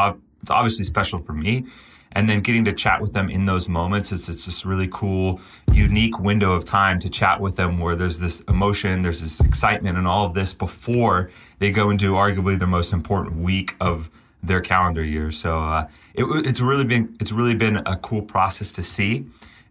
it's 0.40 0.50
obviously 0.50 0.84
special 0.84 1.19
for 1.19 1.32
me. 1.32 1.64
And 2.12 2.31
then 2.31 2.40
getting 2.40 2.64
to 2.64 2.73
chat 2.73 3.02
with 3.02 3.12
them 3.12 3.28
in 3.28 3.44
those 3.44 3.69
moments 3.69 4.11
is 4.11 4.28
it's 4.28 4.46
this 4.46 4.64
really 4.64 4.88
cool, 4.90 5.38
unique 5.73 6.19
window 6.19 6.52
of 6.52 6.64
time 6.64 6.99
to 7.00 7.11
chat 7.11 7.40
with 7.40 7.56
them 7.56 7.78
where 7.78 7.94
there's 7.94 8.19
this 8.19 8.40
emotion, 8.49 9.02
there's 9.02 9.20
this 9.20 9.40
excitement 9.40 9.99
and 9.99 10.06
all 10.06 10.25
of 10.25 10.32
this 10.32 10.55
before 10.55 11.30
they 11.59 11.71
go 11.71 11.90
into 11.90 12.12
arguably 12.12 12.59
the 12.59 12.66
most 12.66 12.95
important 12.95 13.37
week 13.37 13.76
of 13.80 14.09
their 14.42 14.62
calendar 14.62 15.04
year. 15.04 15.30
So 15.30 15.61
uh, 15.61 15.88
it, 16.14 16.25
it's 16.47 16.61
really 16.61 16.85
been 16.85 17.14
it's 17.21 17.33
really 17.33 17.54
been 17.54 17.78
a 17.85 17.97
cool 17.97 18.23
process 18.23 18.73
to 18.73 18.83
see. 18.83 19.26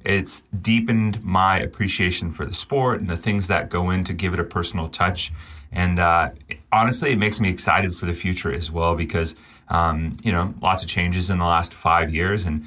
It's 0.06 0.44
deepened 0.62 1.24
my 1.24 1.60
appreciation 1.60 2.32
for 2.32 2.46
the 2.46 2.54
sport 2.54 3.02
and 3.02 3.10
the 3.10 3.18
things 3.18 3.48
that 3.48 3.70
go 3.70 3.90
in 3.90 4.04
to 4.06 4.14
give 4.14 4.34
it 4.34 4.40
a 4.40 4.44
personal 4.44 4.88
touch. 4.88 5.32
And 5.72 6.00
uh, 6.00 6.32
honestly, 6.72 7.12
it 7.12 7.18
makes 7.18 7.40
me 7.40 7.50
excited 7.50 7.96
for 7.96 8.06
the 8.06 8.14
future 8.14 8.54
as 8.54 8.72
well 8.72 8.96
because, 8.96 9.36
um, 9.70 10.18
you 10.24 10.32
know, 10.32 10.54
lots 10.62 10.84
of 10.84 10.90
changes 10.90 11.30
in 11.30 11.40
the 11.40 11.46
last 11.46 11.74
five 11.74 12.14
years 12.14 12.46
and 12.46 12.66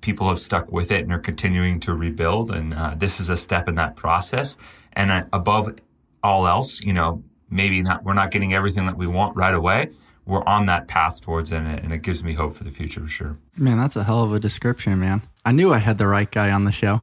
people 0.00 0.28
have 0.28 0.38
stuck 0.38 0.72
with 0.72 0.90
it 0.90 1.02
and 1.02 1.12
are 1.12 1.18
continuing 1.18 1.78
to 1.80 1.94
rebuild. 1.94 2.50
And 2.50 2.74
uh, 2.74 2.94
this 2.96 3.20
is 3.20 3.30
a 3.30 3.36
step 3.36 3.68
in 3.68 3.74
that 3.76 3.96
process. 3.96 4.56
And 4.94 5.12
uh, 5.12 5.24
above 5.32 5.78
all 6.22 6.46
else, 6.46 6.80
you 6.80 6.92
know, 6.92 7.22
maybe 7.50 7.82
not, 7.82 8.04
we're 8.04 8.14
not 8.14 8.30
getting 8.30 8.54
everything 8.54 8.86
that 8.86 8.96
we 8.96 9.06
want 9.06 9.36
right 9.36 9.54
away. 9.54 9.90
We're 10.26 10.44
on 10.44 10.66
that 10.66 10.86
path 10.86 11.20
towards 11.20 11.50
it, 11.50 11.56
and 11.56 11.92
it 11.92 12.02
gives 12.02 12.22
me 12.22 12.34
hope 12.34 12.54
for 12.54 12.62
the 12.62 12.70
future 12.70 13.00
for 13.00 13.08
sure. 13.08 13.38
Man, 13.56 13.78
that's 13.78 13.96
a 13.96 14.04
hell 14.04 14.22
of 14.22 14.32
a 14.32 14.38
description, 14.38 15.00
man. 15.00 15.22
I 15.44 15.52
knew 15.52 15.72
I 15.72 15.78
had 15.78 15.96
the 15.98 16.06
right 16.06 16.30
guy 16.30 16.50
on 16.50 16.64
the 16.64 16.72
show. 16.72 17.00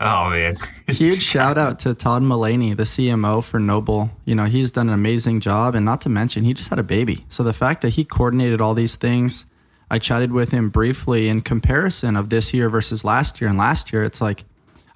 Oh 0.00 0.30
man, 0.30 0.56
Huge 0.88 1.22
shout 1.22 1.58
out 1.58 1.80
to 1.80 1.94
Todd 1.94 2.22
Mullaney, 2.22 2.74
the 2.74 2.84
CMO 2.84 3.42
for 3.42 3.58
Noble. 3.58 4.10
You 4.24 4.34
know, 4.36 4.44
he's 4.44 4.70
done 4.70 4.88
an 4.88 4.94
amazing 4.94 5.40
job, 5.40 5.74
and 5.74 5.84
not 5.84 6.00
to 6.02 6.08
mention, 6.08 6.44
he 6.44 6.54
just 6.54 6.70
had 6.70 6.78
a 6.78 6.84
baby. 6.84 7.24
So 7.28 7.42
the 7.42 7.52
fact 7.52 7.82
that 7.82 7.90
he 7.90 8.04
coordinated 8.04 8.60
all 8.60 8.74
these 8.74 8.94
things, 8.94 9.44
I 9.90 9.98
chatted 9.98 10.30
with 10.32 10.50
him 10.52 10.70
briefly 10.70 11.28
in 11.28 11.40
comparison 11.40 12.16
of 12.16 12.28
this 12.30 12.54
year 12.54 12.68
versus 12.70 13.04
last 13.04 13.40
year. 13.40 13.50
And 13.50 13.58
last 13.58 13.92
year, 13.92 14.04
it's 14.04 14.20
like, 14.20 14.44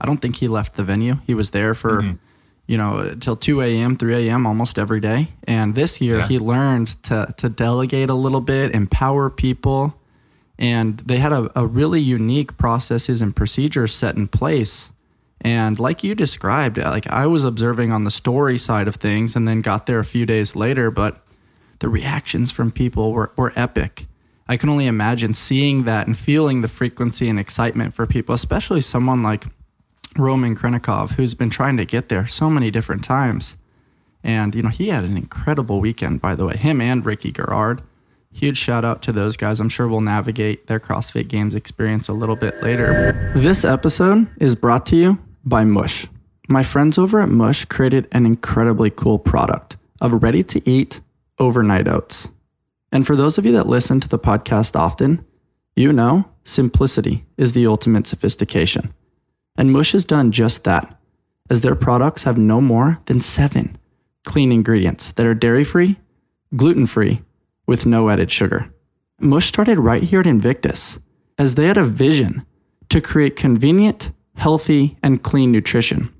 I 0.01 0.07
don't 0.07 0.19
think 0.19 0.37
he 0.37 0.49
left 0.49 0.77
the 0.77 0.85
venue. 0.85 1.17
He 1.27 1.35
was 1.35 1.51
there 1.51 1.75
for, 1.75 2.03
mm-hmm. 2.03 2.17
you 2.67 2.77
know, 2.77 3.15
till 3.19 3.37
2 3.37 3.61
a.m., 3.63 3.97
3 3.97 4.29
a.m. 4.29 4.47
almost 4.47 4.79
every 4.79 5.01
day. 5.01 5.29
And 5.45 5.75
this 5.75 6.01
year, 6.01 6.19
Yeah. 6.19 6.29
he 6.29 6.39
learned 6.39 7.03
to, 7.05 7.35
to 7.39 7.49
delegate 7.49 8.11
a 8.11 8.15
little 8.15 8.41
bit, 8.41 8.75
empower 8.75 9.31
people. 9.31 9.95
And 10.63 10.99
they 11.01 11.17
had 11.17 11.33
a, 11.33 11.51
a 11.59 11.67
really 11.67 12.01
unique 12.01 12.57
processes 12.57 13.21
and 13.21 13.35
procedures 13.35 13.93
set 13.93 14.15
in 14.15 14.29
place. 14.29 14.93
And 15.41 15.81
like 15.81 16.05
you 16.05 16.15
described, 16.15 16.79
like 16.79 17.11
I 17.11 17.27
was 17.27 17.43
observing 17.43 17.91
on 17.91 18.05
the 18.05 18.13
story 18.13 18.59
side 18.59 18.87
of 18.87 18.95
things 18.95 19.35
and 19.35 19.49
then 19.49 19.61
got 19.61 19.87
there 19.87 19.99
a 19.99 20.05
few 20.05 20.25
days 20.25 20.55
later, 20.55 20.93
but 20.93 21.21
the 21.81 21.89
reactions 21.89 22.53
from 22.53 22.71
people 22.71 23.13
were, 23.13 23.33
were 23.35 23.53
epic. 23.57 24.07
I 24.47 24.57
can 24.57 24.69
only 24.69 24.87
imagine 24.87 25.35
seeing 25.35 25.83
that 25.83 26.07
and 26.07 26.17
feeling 26.17 26.61
the 26.61 26.69
frequency 26.69 27.29
and 27.29 27.41
excitement 27.41 27.93
for 27.93 28.07
people, 28.07 28.33
especially 28.33 28.83
someone 28.83 29.25
like 29.25 29.47
Roman 30.17 30.55
Khrennikov, 30.55 31.11
who's 31.13 31.35
been 31.35 31.51
trying 31.51 31.77
to 31.79 31.85
get 31.85 32.09
there 32.09 32.29
so 32.29 32.49
many 32.49 32.71
different 32.71 33.03
times. 33.03 33.57
And, 34.23 34.55
you 34.55 34.63
know, 34.63 34.69
he 34.69 34.91
had 34.91 35.03
an 35.03 35.17
incredible 35.17 35.81
weekend, 35.81 36.21
by 36.21 36.37
the 36.37 36.45
way, 36.45 36.57
him 36.57 36.81
and 36.81 37.05
Ricky 37.05 37.33
Garard. 37.33 37.83
Huge 38.33 38.57
shout 38.57 38.85
out 38.85 39.03
to 39.03 39.13
those 39.13 39.37
guys. 39.37 39.61
I'm 39.61 39.69
sure 39.69 39.87
we'll 39.87 40.01
navigate 40.01 40.67
their 40.67 40.81
CrossFit 40.81 41.29
Games 41.29 41.55
experience 41.55 42.09
a 42.09 42.13
little 42.13 42.37
bit 42.37 42.63
later. 42.63 43.33
This 43.37 43.65
episode 43.65 44.29
is 44.41 44.55
brought 44.55 44.87
to 44.87 44.97
you 44.97 45.19
by 45.45 45.65
Mush. 45.65 46.07
My 46.49 46.63
friends 46.63 46.99
over 46.99 47.21
at 47.21 47.29
Mush 47.29 47.65
created 47.67 48.09
an 48.13 48.27
incredibly 48.27 48.91
cool 48.91 49.19
product 49.19 49.77
of 50.01 50.23
ready 50.23 50.43
to 50.45 50.69
eat 50.69 51.01
overnight 51.39 51.87
oats. 51.87 52.29
And 52.91 53.07
for 53.07 53.17
those 53.17 53.39
of 53.39 53.47
you 53.47 53.53
that 53.53 53.67
listen 53.69 54.01
to 54.01 54.09
the 54.09 54.19
podcast 54.19 54.77
often, 54.77 55.25
you 55.77 55.93
know 55.93 56.29
simplicity 56.45 57.25
is 57.37 57.53
the 57.53 57.67
ultimate 57.67 58.07
sophistication. 58.07 58.93
And 59.57 59.73
Mush 59.73 59.93
has 59.93 60.05
done 60.05 60.33
just 60.33 60.65
that, 60.65 60.99
as 61.51 61.61
their 61.61 61.75
products 61.75 62.25
have 62.25 62.39
no 62.39 62.61
more 62.61 62.99
than 63.07 63.21
seven 63.21 63.79
clean 64.25 64.53
ingredients 64.53 65.13
that 65.13 65.27
are 65.27 65.35
dairy 65.35 65.65
free, 65.65 65.99
gluten 66.57 66.87
free, 66.87 67.23
with 67.67 67.87
no 67.87 68.11
added 68.11 68.31
sugar. 68.31 68.73
Mush 69.21 69.47
started 69.47 69.79
right 69.79 70.03
here 70.03 70.21
at 70.21 70.27
Invictus, 70.27 70.99
as 71.39 71.55
they 71.55 71.67
had 71.67 71.79
a 71.79 71.85
vision 71.85 72.45
to 72.89 73.01
create 73.01 73.37
convenient, 73.37 74.11
healthy, 74.35 74.97
and 75.03 75.23
clean 75.23 75.53
nutrition. 75.53 76.13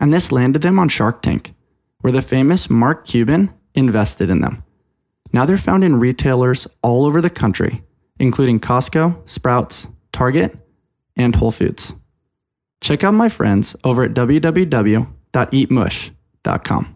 And 0.00 0.12
this 0.12 0.32
landed 0.32 0.62
them 0.62 0.78
on 0.78 0.88
Shark 0.88 1.22
Tank, 1.22 1.54
where 2.00 2.12
the 2.12 2.22
famous 2.22 2.68
Mark 2.68 3.06
Cuban 3.06 3.52
invested 3.74 4.30
in 4.30 4.40
them. 4.40 4.62
Now 5.32 5.46
they're 5.46 5.58
found 5.58 5.84
in 5.84 5.98
retailers 5.98 6.66
all 6.82 7.06
over 7.06 7.20
the 7.20 7.30
country, 7.30 7.82
including 8.18 8.60
Costco, 8.60 9.28
Sprouts, 9.28 9.88
Target, 10.12 10.56
and 11.16 11.34
Whole 11.34 11.50
Foods. 11.50 11.92
Check 12.80 13.02
out 13.02 13.14
my 13.14 13.28
friends 13.28 13.74
over 13.84 14.04
at 14.04 14.14
www.eatmush.com. 14.14 16.94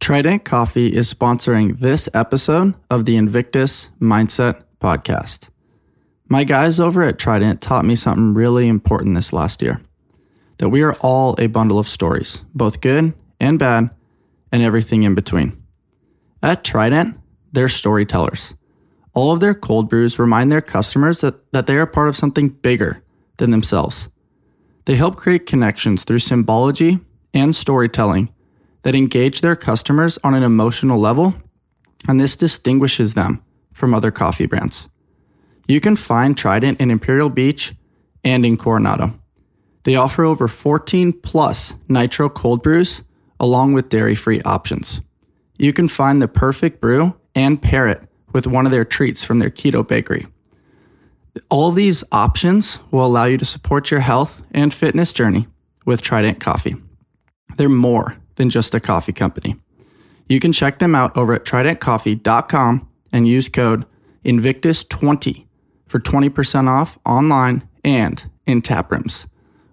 Trident 0.00 0.44
Coffee 0.44 0.94
is 0.94 1.12
sponsoring 1.12 1.80
this 1.80 2.08
episode 2.14 2.74
of 2.88 3.04
the 3.04 3.16
Invictus 3.16 3.90
Mindset 4.00 4.62
Podcast. 4.80 5.50
My 6.28 6.44
guys 6.44 6.78
over 6.78 7.02
at 7.02 7.18
Trident 7.18 7.60
taught 7.60 7.84
me 7.84 7.96
something 7.96 8.32
really 8.32 8.68
important 8.68 9.16
this 9.16 9.32
last 9.32 9.60
year 9.60 9.82
that 10.58 10.70
we 10.70 10.82
are 10.82 10.94
all 11.00 11.34
a 11.38 11.48
bundle 11.48 11.78
of 11.78 11.88
stories, 11.88 12.44
both 12.54 12.80
good 12.80 13.12
and 13.40 13.58
bad, 13.58 13.90
and 14.52 14.62
everything 14.62 15.02
in 15.02 15.14
between. 15.14 15.56
At 16.42 16.64
Trident, 16.64 17.18
they're 17.52 17.68
storytellers. 17.68 18.54
All 19.14 19.32
of 19.32 19.40
their 19.40 19.54
cold 19.54 19.90
brews 19.90 20.18
remind 20.18 20.50
their 20.50 20.62
customers 20.62 21.20
that, 21.20 21.52
that 21.52 21.66
they 21.66 21.76
are 21.76 21.86
part 21.86 22.08
of 22.08 22.16
something 22.16 22.48
bigger 22.48 23.02
than 23.38 23.50
themselves. 23.50 24.08
They 24.84 24.94
help 24.94 25.16
create 25.16 25.46
connections 25.46 26.04
through 26.04 26.20
symbology 26.20 27.00
and 27.34 27.54
storytelling 27.54 28.32
that 28.82 28.94
engage 28.94 29.40
their 29.40 29.56
customers 29.56 30.18
on 30.24 30.34
an 30.34 30.42
emotional 30.42 30.98
level, 30.98 31.34
and 32.08 32.20
this 32.20 32.36
distinguishes 32.36 33.14
them 33.14 33.42
from 33.72 33.94
other 33.94 34.10
coffee 34.10 34.46
brands. 34.46 34.88
You 35.66 35.80
can 35.80 35.96
find 35.96 36.36
Trident 36.36 36.80
in 36.80 36.90
Imperial 36.90 37.28
Beach 37.28 37.74
and 38.24 38.44
in 38.46 38.56
Coronado. 38.56 39.18
They 39.84 39.96
offer 39.96 40.24
over 40.24 40.48
14 40.48 41.12
plus 41.12 41.74
nitro 41.88 42.28
cold 42.28 42.62
brews 42.62 43.02
along 43.40 43.72
with 43.72 43.88
dairy 43.88 44.14
free 44.14 44.42
options. 44.42 45.00
You 45.58 45.72
can 45.72 45.88
find 45.88 46.20
the 46.20 46.28
perfect 46.28 46.80
brew 46.80 47.14
and 47.34 47.60
pair 47.60 47.88
it 47.88 48.02
with 48.32 48.46
one 48.46 48.66
of 48.66 48.72
their 48.72 48.84
treats 48.84 49.22
from 49.22 49.38
their 49.38 49.50
keto 49.50 49.86
bakery. 49.86 50.26
All 51.50 51.70
these 51.70 52.02
options 52.10 52.78
will 52.90 53.06
allow 53.06 53.24
you 53.24 53.38
to 53.38 53.44
support 53.44 53.90
your 53.90 54.00
health 54.00 54.42
and 54.50 54.74
fitness 54.74 55.12
journey 55.12 55.46
with 55.86 56.02
Trident 56.02 56.40
Coffee. 56.40 56.76
They're 57.56 57.68
more 57.68 58.16
than 58.38 58.48
just 58.48 58.74
a 58.74 58.80
coffee 58.80 59.12
company. 59.12 59.56
You 60.28 60.40
can 60.40 60.52
check 60.52 60.78
them 60.78 60.94
out 60.94 61.14
over 61.16 61.34
at 61.34 61.44
tridentcoffee.com 61.44 62.88
and 63.12 63.28
use 63.28 63.48
code 63.48 63.84
Invictus20 64.24 65.46
for 65.86 65.98
20% 65.98 66.68
off 66.68 66.98
online 67.04 67.68
and 67.84 68.30
in 68.46 68.62
tap 68.62 68.90
rooms. 68.90 69.26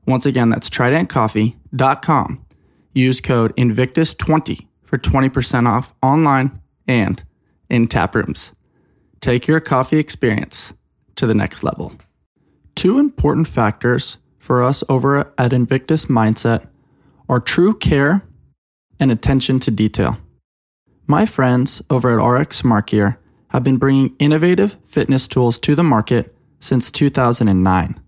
Once 0.07 0.25
again, 0.25 0.49
that's 0.49 0.69
tridentcoffee.com. 0.69 2.45
Use 2.93 3.21
code 3.21 3.55
Invictus20 3.55 4.67
for 4.83 4.97
20% 4.97 5.67
off 5.67 5.93
online 6.01 6.61
and 6.87 7.23
in 7.69 7.87
tap 7.87 8.15
rooms. 8.15 8.51
Take 9.21 9.47
your 9.47 9.59
coffee 9.59 9.97
experience 9.97 10.73
to 11.15 11.27
the 11.27 11.33
next 11.33 11.63
level. 11.63 11.93
Two 12.75 12.99
important 12.99 13.47
factors 13.47 14.17
for 14.37 14.63
us 14.63 14.83
over 14.87 15.33
at 15.37 15.53
Invictus 15.53 16.05
Mindset 16.05 16.67
are 17.27 17.39
true 17.39 17.73
care 17.73 18.21
and 18.99 19.11
attention 19.11 19.59
to 19.59 19.71
detail. 19.71 20.17
My 21.07 21.25
friends 21.25 21.81
over 21.89 22.19
at 22.19 22.23
RX 22.23 22.57
Smart 22.57 22.87
Gear 22.87 23.19
have 23.49 23.63
been 23.63 23.77
bringing 23.77 24.15
innovative 24.19 24.75
fitness 24.85 25.27
tools 25.27 25.59
to 25.59 25.75
the 25.75 25.83
market 25.83 26.35
since 26.59 26.91
2009. 26.91 28.01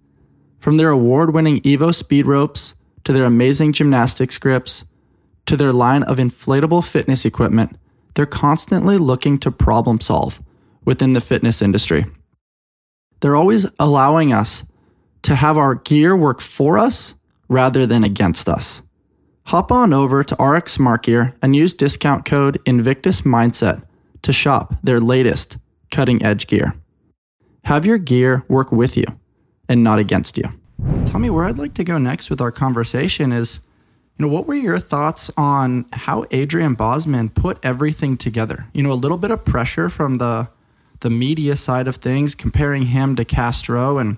From 0.60 0.78
their 0.78 0.90
award 0.90 1.34
winning 1.34 1.62
Evo 1.62 1.94
speed 1.94 2.26
ropes 2.26 2.74
to 3.04 3.14
their 3.14 3.26
amazing 3.26 3.74
gymnastics 3.74 4.38
grips 4.38 4.84
to 5.46 5.56
their 5.56 5.72
line 5.72 6.04
of 6.04 6.18
inflatable 6.18 6.86
fitness 6.86 7.24
equipment, 7.24 7.78
they're 8.16 8.26
constantly 8.26 8.98
looking 8.98 9.38
to 9.40 9.52
problem 9.52 10.00
solve 10.00 10.42
within 10.84 11.14
the 11.14 11.22
fitness 11.22 11.62
industry. 11.62 12.06
They're 13.20 13.36
always 13.36 13.66
allowing 13.80 14.34
us 14.34 14.64
to 15.24 15.36
have 15.36 15.58
our 15.58 15.76
gear 15.76 16.16
work 16.16 16.42
for 16.42 16.78
us 16.78 17.14
rather 17.48 17.86
than 17.86 18.04
against 18.04 18.50
us. 18.50 18.82
Hop 19.48 19.72
on 19.72 19.94
over 19.94 20.26
to 20.26 20.44
RX 20.44 20.74
Smart 20.74 21.04
Gear 21.04 21.34
and 21.42 21.56
use 21.56 21.74
discount 21.74 22.26
code 22.26 22.60
Invictus 22.66 23.22
Mindset 23.22 23.82
to 24.24 24.34
shop 24.34 24.74
their 24.84 25.00
latest 25.00 25.58
cutting 25.90 26.22
edge 26.22 26.48
gear. 26.48 26.76
Have 27.64 27.86
your 27.86 27.98
gear 27.98 28.44
work 28.50 28.74
with 28.74 28.98
you 28.98 29.06
and 29.70 29.86
not 29.86 30.00
against 30.00 30.38
you. 30.38 30.44
Tommy, 31.06 31.30
where 31.30 31.46
I'd 31.46 31.58
like 31.58 31.76
to 31.76 31.86
go 31.86 31.98
next 31.98 32.30
with 32.30 32.42
our 32.42 32.52
conversation 32.52 33.32
is, 33.32 33.62
you 34.18 34.26
know, 34.26 34.32
what 34.34 34.48
were 34.48 34.54
your 34.54 34.80
thoughts 34.80 35.32
on 35.38 35.86
how 35.94 36.26
Adrian 36.32 36.74
Bozman 36.74 37.30
put 37.30 37.58
everything 37.64 38.18
together? 38.18 38.66
You 38.74 38.84
know, 38.84 38.92
a 38.92 39.00
little 39.00 39.18
bit 39.18 39.32
of 39.32 39.46
pressure 39.46 39.90
from 39.90 40.18
the 40.18 40.50
the 41.00 41.10
media 41.10 41.56
side 41.56 41.88
of 41.88 41.96
things, 41.96 42.36
comparing 42.36 42.88
him 42.88 43.16
to 43.16 43.24
Castro, 43.24 43.98
and 43.98 44.18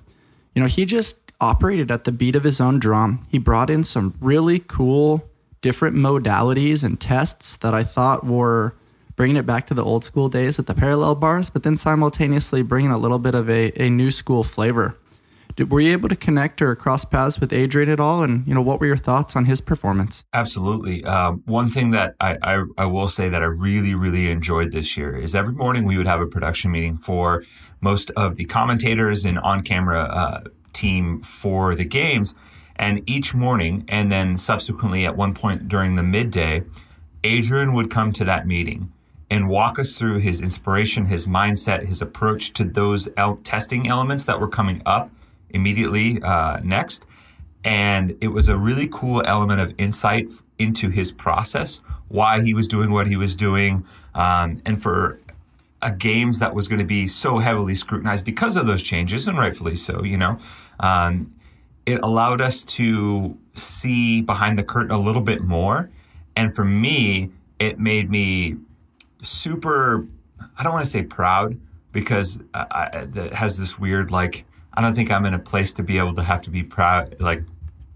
you 0.56 0.62
know, 0.64 0.68
he 0.68 0.86
just 0.86 1.29
operated 1.42 1.92
at 1.92 2.04
the 2.04 2.12
beat 2.12 2.36
of 2.36 2.44
his 2.44 2.60
own 2.60 2.80
drum. 2.80 3.26
He 3.30 3.38
brought 3.38 3.70
in 3.70 3.84
some 3.84 4.14
really 4.20 4.60
cool 4.60 5.30
different 5.62 5.96
modalities 5.96 6.84
and 6.84 7.00
tests 7.00 7.58
that 7.58 7.74
I 7.74 7.84
thought 7.84 8.26
were 8.26 8.76
bringing 9.16 9.36
it 9.36 9.46
back 9.46 9.68
to 9.68 9.74
the 9.74 9.84
old 9.84 10.06
school 10.06 10.30
days 10.30 10.60
at 10.60 10.68
the 10.68 10.74
parallel 10.74 11.16
bars, 11.16 11.50
but 11.50 11.64
then 11.64 11.76
simultaneously 11.76 12.62
bringing 12.62 12.92
a 12.92 12.98
little 12.98 13.20
bit 13.20 13.36
of 13.36 13.50
a, 13.50 13.72
a 13.82 13.90
new 13.90 14.12
school 14.12 14.44
flavor. 14.44 14.96
Did, 15.58 15.72
were 15.72 15.82
you 15.82 15.92
able 15.92 16.08
to 16.08 16.16
connect 16.16 16.62
or 16.62 16.74
cross 16.76 17.04
paths 17.04 17.38
with 17.38 17.52
Adrian 17.52 17.90
at 17.90 18.00
all? 18.00 18.24
And 18.24 18.48
you 18.48 18.54
know, 18.54 18.62
what 18.62 18.80
were 18.80 18.86
your 18.86 18.96
thoughts 18.96 19.36
on 19.36 19.44
his 19.44 19.60
performance? 19.60 20.24
Absolutely. 20.34 21.04
Um, 21.04 21.44
one 21.46 21.70
thing 21.70 21.92
that 21.92 22.16
I, 22.22 22.38
I, 22.42 22.64
I 22.78 22.86
will 22.86 23.10
say 23.10 23.28
that 23.28 23.42
I 23.42 23.46
really 23.46 23.94
really 23.94 24.32
enjoyed 24.32 24.72
this 24.72 24.96
year 24.96 25.18
is 25.18 25.36
every 25.36 25.54
morning 25.54 25.84
we 25.84 25.98
would 25.98 26.08
have 26.08 26.22
a 26.22 26.28
production 26.28 26.72
meeting 26.72 26.98
for 26.98 27.44
most 27.82 28.12
of 28.12 28.38
the 28.38 28.46
commentators 28.46 29.26
and 29.26 29.38
on 29.40 29.62
camera 29.64 30.04
uh, 30.04 30.42
team 30.80 31.22
for 31.22 31.76
the 31.76 31.86
games. 31.86 32.36
And 32.76 33.04
each 33.10 33.34
morning, 33.34 33.84
and 33.88 34.10
then 34.12 34.38
subsequently 34.38 35.06
at 35.06 35.18
one 35.18 35.34
point 35.34 35.68
during 35.68 35.96
the 35.96 36.04
midday, 36.04 36.64
Adrian 37.24 37.74
would 37.74 37.90
come 37.92 38.12
to 38.14 38.24
that 38.26 38.48
meeting 38.48 38.92
and 39.30 39.50
walk 39.50 39.78
us 39.78 39.98
through 39.98 40.20
his 40.20 40.42
inspiration, 40.42 41.06
his 41.06 41.28
mindset, 41.28 41.86
his 41.86 42.02
approach 42.02 42.54
to 42.54 42.64
those 42.64 43.10
testing 43.44 43.88
elements 43.88 44.26
that 44.26 44.40
were 44.40 44.48
coming 44.48 44.82
up 44.86 45.12
immediately 45.50 46.22
uh, 46.24 46.60
next. 46.64 47.06
And 47.64 48.18
it 48.22 48.30
was 48.30 48.50
a 48.50 48.58
really 48.58 48.88
cool 48.88 49.22
element 49.26 49.60
of 49.60 49.74
insight 49.78 50.32
into 50.58 50.90
his 50.90 51.12
process, 51.12 51.82
why 52.08 52.42
he 52.42 52.54
was 52.54 52.68
doing 52.68 52.92
what 52.92 53.08
he 53.08 53.18
was 53.18 53.36
doing, 53.36 53.86
um, 54.16 54.62
and 54.66 54.82
for 54.82 55.20
a 55.82 55.92
games 55.92 56.40
that 56.40 56.54
was 56.54 56.68
going 56.68 56.80
to 56.80 56.86
be 56.86 57.08
so 57.08 57.40
heavily 57.40 57.76
scrutinized 57.76 58.26
because 58.26 58.58
of 58.58 58.66
those 58.68 58.84
changes, 58.84 59.28
and 59.28 59.38
rightfully 59.38 59.76
so, 59.76 60.04
you 60.04 60.18
know. 60.18 60.38
Um, 60.80 61.34
it 61.86 62.02
allowed 62.02 62.42
us 62.42 62.64
to 62.66 63.38
see 63.54 64.22
behind 64.22 64.60
the 64.60 64.64
curtain 64.64 64.92
a 64.92 65.00
little 65.00 65.22
bit 65.22 65.42
more. 65.42 65.90
And 66.36 66.56
for 66.56 66.64
me, 66.64 67.32
it 67.58 67.80
made 67.80 68.10
me 68.10 68.56
super, 69.22 70.06
I 70.58 70.64
don't 70.64 70.74
want 70.74 70.86
to 70.86 70.92
say 70.92 71.04
proud 71.04 71.60
because 71.92 72.40
it 72.54 73.34
has 73.34 73.58
this 73.58 73.80
weird, 73.80 74.12
like, 74.12 74.46
I 74.74 74.82
don't 74.82 74.94
think 74.94 75.12
I'm 75.12 75.26
in 75.26 75.34
a 75.34 75.40
place 75.40 75.74
to 75.74 75.84
be 75.84 75.98
able 75.98 76.14
to 76.16 76.24
have 76.24 76.42
to 76.44 76.50
be 76.52 76.64
proud, 76.64 77.16
like, 77.20 77.44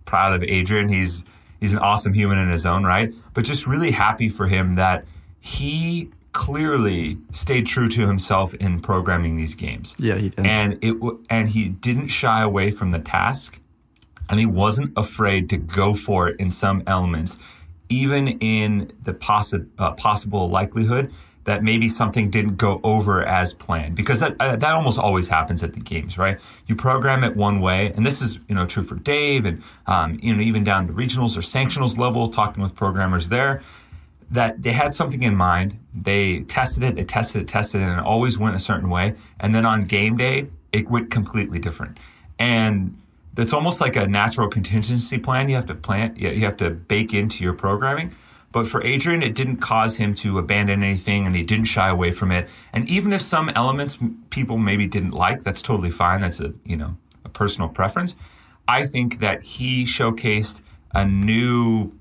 proud 0.05 0.33
of 0.33 0.43
Adrian. 0.43 0.89
He's, 0.89 1.23
he's 1.59 1.73
an 1.73 1.79
awesome 1.79 2.13
human 2.13 2.39
in 2.39 2.49
his 2.49 2.65
own 2.65 2.83
right, 2.83 3.13
but 3.33 3.45
just 3.45 3.67
really 3.67 3.91
happy 3.91 4.27
for 4.27 4.47
him 4.47 4.75
that 4.75 5.05
he 5.39 6.09
clearly 6.33 7.17
stayed 7.31 7.65
true 7.65 7.87
to 7.87 8.07
himself 8.07 8.53
in 8.55 8.79
programming 8.79 9.37
these 9.37 9.55
games. 9.55 9.95
Yeah, 9.97 10.15
he 10.15 10.29
did. 10.29 10.45
And 10.45 10.77
it 10.81 10.97
and 11.29 11.49
he 11.49 11.69
didn't 11.69 12.07
shy 12.07 12.41
away 12.41 12.71
from 12.71 12.91
the 12.91 12.99
task, 12.99 13.57
and 14.29 14.39
he 14.39 14.45
wasn't 14.45 14.91
afraid 14.97 15.49
to 15.49 15.57
go 15.57 15.93
for 15.93 16.27
it 16.29 16.39
in 16.39 16.51
some 16.51 16.83
elements, 16.87 17.37
even 17.89 18.27
in 18.27 18.91
the 19.03 19.13
possi- 19.13 19.67
uh, 19.77 19.91
possible 19.91 20.49
likelihood 20.49 21.13
that 21.45 21.63
maybe 21.63 21.89
something 21.89 22.29
didn't 22.29 22.55
go 22.55 22.79
over 22.83 23.23
as 23.23 23.53
planned 23.53 23.95
because 23.95 24.19
that 24.19 24.35
uh, 24.39 24.55
that 24.55 24.71
almost 24.71 24.97
always 24.97 25.27
happens 25.27 25.63
at 25.63 25.73
the 25.73 25.79
games 25.79 26.17
right 26.17 26.39
you 26.67 26.75
program 26.75 27.23
it 27.23 27.35
one 27.35 27.59
way 27.59 27.91
and 27.95 28.05
this 28.05 28.21
is 28.21 28.39
you 28.47 28.55
know 28.55 28.65
true 28.65 28.83
for 28.83 28.95
dave 28.95 29.45
and 29.45 29.61
um, 29.87 30.17
you 30.21 30.33
know 30.33 30.41
even 30.41 30.63
down 30.63 30.87
to 30.87 30.93
regionals 30.93 31.37
or 31.37 31.41
sanctionals 31.41 31.97
level 31.97 32.27
talking 32.27 32.63
with 32.63 32.73
programmers 32.75 33.29
there 33.29 33.61
that 34.33 34.61
they 34.61 34.73
had 34.73 34.93
something 34.93 35.23
in 35.23 35.35
mind 35.35 35.79
they 35.93 36.39
tested 36.41 36.83
it 36.83 36.95
they 36.95 37.03
tested 37.03 37.41
it 37.41 37.47
tested 37.47 37.81
it 37.81 37.85
and 37.85 37.99
it 37.99 38.05
always 38.05 38.37
went 38.37 38.55
a 38.55 38.59
certain 38.59 38.89
way 38.89 39.15
and 39.39 39.53
then 39.55 39.65
on 39.65 39.85
game 39.85 40.17
day 40.17 40.47
it 40.71 40.89
went 40.89 41.09
completely 41.09 41.59
different 41.59 41.97
and 42.39 42.97
it's 43.37 43.53
almost 43.53 43.81
like 43.81 43.95
a 43.95 44.05
natural 44.07 44.47
contingency 44.47 45.17
plan 45.17 45.47
you 45.49 45.55
have 45.55 45.65
to 45.65 45.75
plan 45.75 46.15
you 46.15 46.41
have 46.41 46.57
to 46.57 46.69
bake 46.69 47.13
into 47.13 47.43
your 47.43 47.53
programming 47.53 48.13
but 48.53 48.67
for 48.67 48.83
Adrian, 48.83 49.23
it 49.23 49.33
didn't 49.33 49.57
cause 49.57 49.97
him 49.97 50.13
to 50.13 50.37
abandon 50.37 50.83
anything 50.83 51.25
and 51.25 51.35
he 51.35 51.41
didn't 51.41 51.65
shy 51.65 51.89
away 51.89 52.11
from 52.11 52.31
it. 52.31 52.47
And 52.71 52.87
even 52.87 53.11
if 53.11 53.19
some 53.19 53.49
elements 53.49 53.97
people 54.29 54.59
maybe 54.59 54.85
didn't 54.85 55.11
like, 55.11 55.41
that's 55.41 55.61
totally 55.61 55.89
fine. 55.89 56.21
That's 56.21 56.39
a, 56.39 56.53
you 56.63 56.77
know, 56.77 56.95
a 57.25 57.29
personal 57.29 57.67
preference. 57.67 58.15
I 58.67 58.85
think 58.85 59.19
that 59.21 59.41
he 59.41 59.85
showcased 59.85 60.61
a 60.93 61.03
new 61.03 61.93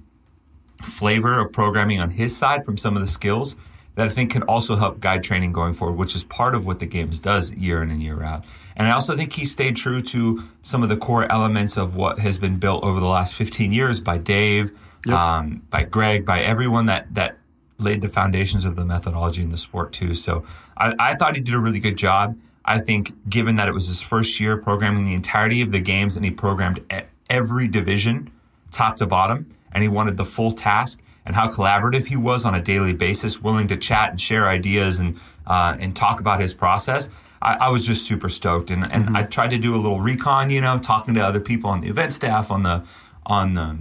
flavor 0.82 1.40
of 1.40 1.52
programming 1.52 2.00
on 2.00 2.10
his 2.10 2.36
side 2.36 2.64
from 2.64 2.76
some 2.76 2.96
of 2.96 3.00
the 3.00 3.06
skills 3.06 3.56
that 3.94 4.06
I 4.06 4.08
think 4.08 4.30
can 4.30 4.42
also 4.44 4.76
help 4.76 5.00
guide 5.00 5.22
training 5.22 5.52
going 5.52 5.74
forward, 5.74 5.98
which 5.98 6.14
is 6.14 6.24
part 6.24 6.54
of 6.54 6.64
what 6.64 6.78
the 6.78 6.86
games 6.86 7.18
does 7.18 7.52
year 7.52 7.82
in 7.82 7.90
and 7.90 8.02
year 8.02 8.22
out. 8.22 8.44
And 8.74 8.88
I 8.88 8.92
also 8.92 9.16
think 9.16 9.34
he 9.34 9.44
stayed 9.44 9.76
true 9.76 10.00
to 10.00 10.42
some 10.62 10.82
of 10.82 10.88
the 10.88 10.96
core 10.96 11.30
elements 11.30 11.76
of 11.76 11.94
what 11.94 12.18
has 12.18 12.38
been 12.38 12.58
built 12.58 12.82
over 12.84 13.00
the 13.00 13.06
last 13.06 13.34
15 13.34 13.72
years 13.72 14.00
by 14.00 14.16
Dave, 14.16 14.72
yep. 15.04 15.16
um, 15.16 15.62
by 15.68 15.82
Greg, 15.82 16.24
by 16.24 16.40
everyone 16.42 16.86
that 16.86 17.12
that 17.14 17.38
laid 17.78 18.00
the 18.00 18.08
foundations 18.08 18.64
of 18.64 18.76
the 18.76 18.84
methodology 18.84 19.42
in 19.42 19.50
the 19.50 19.56
sport 19.56 19.92
too. 19.92 20.14
So 20.14 20.44
I, 20.76 20.94
I 20.98 21.14
thought 21.14 21.34
he 21.34 21.42
did 21.42 21.54
a 21.54 21.58
really 21.58 21.80
good 21.80 21.96
job. 21.96 22.38
I 22.64 22.78
think 22.78 23.12
given 23.28 23.56
that 23.56 23.68
it 23.68 23.74
was 23.74 23.88
his 23.88 24.00
first 24.00 24.38
year 24.38 24.56
programming 24.56 25.04
the 25.04 25.14
entirety 25.14 25.62
of 25.62 25.72
the 25.72 25.80
games 25.80 26.16
and 26.16 26.24
he 26.24 26.30
programmed 26.30 26.80
every 27.28 27.66
division 27.66 28.30
top 28.70 28.96
to 28.98 29.06
bottom 29.06 29.46
and 29.72 29.82
he 29.82 29.88
wanted 29.88 30.16
the 30.16 30.24
full 30.24 30.52
task 30.52 31.00
and 31.24 31.34
how 31.36 31.48
collaborative 31.48 32.06
he 32.06 32.16
was 32.16 32.44
on 32.44 32.54
a 32.54 32.60
daily 32.60 32.92
basis, 32.92 33.40
willing 33.40 33.68
to 33.68 33.76
chat 33.76 34.10
and 34.10 34.20
share 34.20 34.48
ideas 34.48 35.00
and 35.00 35.18
uh, 35.46 35.76
and 35.78 35.96
talk 35.96 36.20
about 36.20 36.40
his 36.40 36.54
process. 36.54 37.08
I, 37.40 37.54
I 37.54 37.68
was 37.70 37.86
just 37.86 38.06
super 38.06 38.28
stoked, 38.28 38.70
and, 38.70 38.84
and 38.84 39.06
mm-hmm. 39.06 39.16
I 39.16 39.22
tried 39.24 39.50
to 39.50 39.58
do 39.58 39.74
a 39.74 39.76
little 39.76 40.00
recon, 40.00 40.50
you 40.50 40.60
know, 40.60 40.78
talking 40.78 41.14
to 41.14 41.20
other 41.20 41.40
people 41.40 41.70
on 41.70 41.80
the 41.80 41.88
event 41.88 42.12
staff, 42.12 42.50
on 42.50 42.62
the 42.62 42.84
on 43.26 43.54
the 43.54 43.78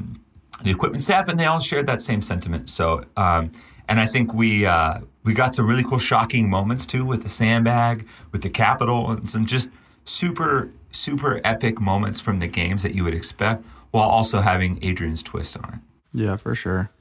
the 0.64 0.72
equipment 0.72 1.04
staff, 1.04 1.28
and 1.28 1.40
they 1.40 1.46
all 1.46 1.60
shared 1.60 1.88
that 1.88 2.02
same 2.02 2.22
sentiment. 2.22 2.70
So, 2.70 3.06
um, 3.18 3.52
and 3.88 4.00
I 4.00 4.06
think 4.06 4.34
we 4.34 4.66
uh, 4.66 5.00
we 5.24 5.34
got 5.34 5.56
some 5.56 5.68
really 5.68 5.84
cool, 5.84 6.00
shocking 6.00 6.50
moments 6.50 6.86
too 6.86 7.06
with 7.06 7.24
the 7.24 7.30
sandbag, 7.30 8.08
with 8.32 8.42
the 8.42 8.50
capital, 8.50 9.12
and 9.12 9.30
some 9.30 9.46
just 9.46 9.72
super 10.06 10.72
super 10.92 11.40
epic 11.44 11.80
moments 11.80 12.20
from 12.20 12.40
the 12.40 12.48
games 12.48 12.84
that 12.84 12.94
you 12.94 13.04
would 13.04 13.14
expect, 13.14 13.64
while 13.92 14.10
also 14.10 14.42
having 14.42 14.84
Adrian's 14.84 15.22
twist 15.22 15.58
on 15.58 15.74
it. 15.74 15.80
Yeah, 16.14 16.38
for 16.38 16.56
sure. 16.56 16.92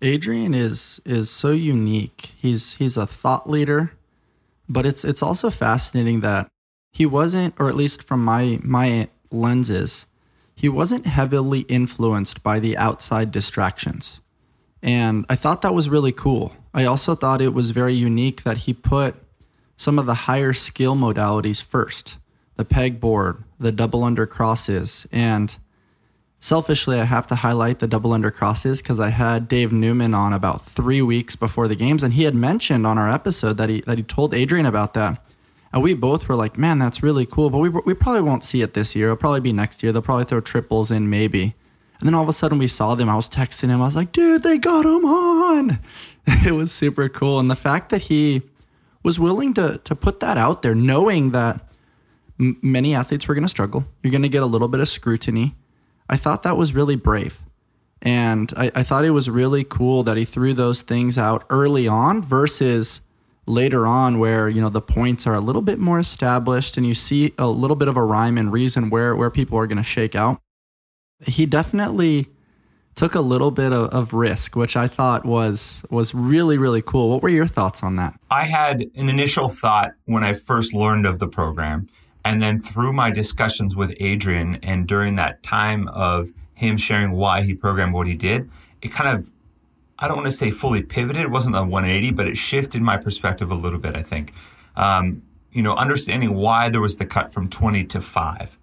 Adrian 0.00 0.54
is 0.54 1.00
is 1.04 1.30
so 1.30 1.50
unique. 1.50 2.32
He's 2.36 2.74
he's 2.74 2.96
a 2.96 3.06
thought 3.06 3.50
leader, 3.50 3.92
but 4.68 4.86
it's 4.86 5.04
it's 5.04 5.22
also 5.22 5.50
fascinating 5.50 6.20
that 6.20 6.48
he 6.92 7.04
wasn't, 7.04 7.54
or 7.58 7.68
at 7.68 7.76
least 7.76 8.02
from 8.02 8.24
my 8.24 8.60
my 8.62 9.08
lenses, 9.30 10.06
he 10.54 10.68
wasn't 10.68 11.06
heavily 11.06 11.60
influenced 11.60 12.42
by 12.42 12.60
the 12.60 12.76
outside 12.76 13.30
distractions. 13.30 14.20
And 14.82 15.26
I 15.28 15.34
thought 15.34 15.62
that 15.62 15.74
was 15.74 15.88
really 15.88 16.12
cool. 16.12 16.54
I 16.72 16.84
also 16.84 17.14
thought 17.16 17.40
it 17.40 17.54
was 17.54 17.72
very 17.72 17.94
unique 17.94 18.44
that 18.44 18.58
he 18.58 18.72
put 18.72 19.16
some 19.76 19.98
of 19.98 20.06
the 20.06 20.14
higher 20.14 20.52
skill 20.52 20.96
modalities 20.96 21.62
first 21.62 22.18
the 22.56 22.64
pegboard, 22.64 23.44
the 23.60 23.70
double 23.70 24.02
under 24.02 24.26
crosses. 24.26 25.06
And 25.12 25.56
selfishly, 26.40 27.00
I 27.00 27.04
have 27.04 27.26
to 27.26 27.34
highlight 27.34 27.78
the 27.78 27.86
double 27.86 28.12
under 28.12 28.30
crosses 28.30 28.80
because 28.80 29.00
I 29.00 29.10
had 29.10 29.48
Dave 29.48 29.72
Newman 29.72 30.14
on 30.14 30.32
about 30.32 30.64
three 30.64 31.02
weeks 31.02 31.36
before 31.36 31.68
the 31.68 31.76
games, 31.76 32.02
and 32.02 32.14
he 32.14 32.24
had 32.24 32.34
mentioned 32.34 32.86
on 32.86 32.98
our 32.98 33.10
episode 33.10 33.56
that 33.56 33.68
he, 33.68 33.80
that 33.82 33.98
he 33.98 34.04
told 34.04 34.34
Adrian 34.34 34.66
about 34.66 34.94
that. 34.94 35.20
And 35.72 35.82
we 35.82 35.94
both 35.94 36.28
were 36.28 36.34
like, 36.34 36.56
man, 36.56 36.78
that's 36.78 37.02
really 37.02 37.26
cool. 37.26 37.50
But 37.50 37.58
we, 37.58 37.68
we 37.68 37.94
probably 37.94 38.22
won't 38.22 38.44
see 38.44 38.62
it 38.62 38.74
this 38.74 38.96
year. 38.96 39.08
It'll 39.08 39.16
probably 39.16 39.40
be 39.40 39.52
next 39.52 39.82
year. 39.82 39.92
They'll 39.92 40.02
probably 40.02 40.24
throw 40.24 40.40
triples 40.40 40.90
in, 40.90 41.10
maybe. 41.10 41.54
And 42.00 42.06
then 42.06 42.14
all 42.14 42.22
of 42.22 42.28
a 42.28 42.32
sudden 42.32 42.58
we 42.58 42.68
saw 42.68 42.94
them. 42.94 43.08
I 43.08 43.16
was 43.16 43.28
texting 43.28 43.68
him. 43.68 43.82
I 43.82 43.84
was 43.84 43.96
like, 43.96 44.12
dude, 44.12 44.42
they 44.42 44.58
got 44.58 44.86
him 44.86 45.04
on. 45.04 45.78
it 46.46 46.52
was 46.52 46.72
super 46.72 47.08
cool. 47.08 47.38
And 47.40 47.50
the 47.50 47.56
fact 47.56 47.90
that 47.90 48.02
he 48.02 48.42
was 49.02 49.18
willing 49.18 49.52
to, 49.54 49.78
to 49.84 49.94
put 49.94 50.20
that 50.20 50.38
out 50.38 50.62
there, 50.62 50.74
knowing 50.74 51.32
that 51.32 51.60
m- 52.40 52.58
many 52.62 52.94
athletes 52.94 53.28
were 53.28 53.34
going 53.34 53.44
to 53.44 53.48
struggle, 53.48 53.84
you're 54.02 54.10
going 54.10 54.22
to 54.22 54.28
get 54.28 54.42
a 54.42 54.46
little 54.46 54.68
bit 54.68 54.80
of 54.80 54.88
scrutiny. 54.88 55.54
I 56.08 56.16
thought 56.16 56.42
that 56.42 56.56
was 56.56 56.74
really 56.74 56.96
brave. 56.96 57.40
And 58.00 58.52
I, 58.56 58.70
I 58.74 58.82
thought 58.82 59.04
it 59.04 59.10
was 59.10 59.28
really 59.28 59.64
cool 59.64 60.02
that 60.04 60.16
he 60.16 60.24
threw 60.24 60.54
those 60.54 60.82
things 60.82 61.18
out 61.18 61.44
early 61.50 61.88
on 61.88 62.22
versus 62.22 63.00
later 63.46 63.86
on 63.86 64.18
where 64.18 64.48
you 64.48 64.60
know 64.60 64.68
the 64.68 64.80
points 64.80 65.26
are 65.26 65.34
a 65.34 65.40
little 65.40 65.62
bit 65.62 65.78
more 65.78 65.98
established 65.98 66.76
and 66.76 66.86
you 66.86 66.94
see 66.94 67.32
a 67.38 67.48
little 67.48 67.76
bit 67.76 67.88
of 67.88 67.96
a 67.96 68.02
rhyme 68.02 68.36
and 68.36 68.52
reason 68.52 68.90
where 68.90 69.16
where 69.16 69.30
people 69.30 69.58
are 69.58 69.66
going 69.66 69.78
to 69.78 69.82
shake 69.82 70.14
out. 70.14 70.38
He 71.26 71.46
definitely 71.46 72.28
took 72.94 73.14
a 73.14 73.20
little 73.20 73.50
bit 73.50 73.72
of, 73.72 73.90
of, 73.90 74.12
risk 74.12 74.56
which 74.56 74.76
i 74.76 74.88
thought 74.88 75.24
was 75.24 75.84
was 75.90 76.14
really 76.14 76.58
really 76.58 76.82
cool. 76.82 77.10
What 77.10 77.22
were 77.22 77.28
your 77.28 77.46
thoughts 77.46 77.82
on 77.82 77.96
that? 77.96 78.18
I 78.30 78.44
had 78.44 78.82
an 78.94 79.08
initial 79.08 79.48
thought 79.48 79.92
when 80.04 80.22
i 80.22 80.32
first 80.32 80.74
learned 80.74 81.06
of 81.06 81.18
the 81.18 81.28
program 81.28 81.88
and 82.28 82.42
then 82.42 82.60
through 82.60 82.92
my 82.92 83.10
discussions 83.10 83.74
with 83.76 83.92
adrian 84.00 84.58
and 84.62 84.86
during 84.86 85.16
that 85.16 85.42
time 85.42 85.88
of 85.88 86.32
him 86.54 86.76
sharing 86.76 87.12
why 87.12 87.42
he 87.42 87.54
programmed 87.54 87.94
what 87.94 88.06
he 88.06 88.14
did 88.14 88.48
it 88.82 88.92
kind 88.92 89.18
of 89.18 89.30
I 89.98 90.06
don't 90.06 90.18
want 90.18 90.26
to 90.26 90.36
say 90.36 90.52
fully 90.52 90.82
pivoted. 90.82 91.22
It 91.22 91.30
wasn't 91.30 91.56
a 91.56 91.62
180, 91.62 92.12
but 92.12 92.28
it 92.28 92.36
shifted 92.36 92.80
my 92.80 92.96
perspective 92.96 93.50
a 93.50 93.54
little 93.54 93.80
bit, 93.80 93.96
I 93.96 94.02
think. 94.02 94.32
Um, 94.76 95.22
you 95.50 95.62
know, 95.62 95.74
understanding 95.74 96.34
why 96.34 96.68
there 96.68 96.80
was 96.80 96.98
the 96.98 97.06
cut 97.06 97.32
from 97.32 97.48
20 97.48 97.84
to 97.84 98.00
5 98.00 98.58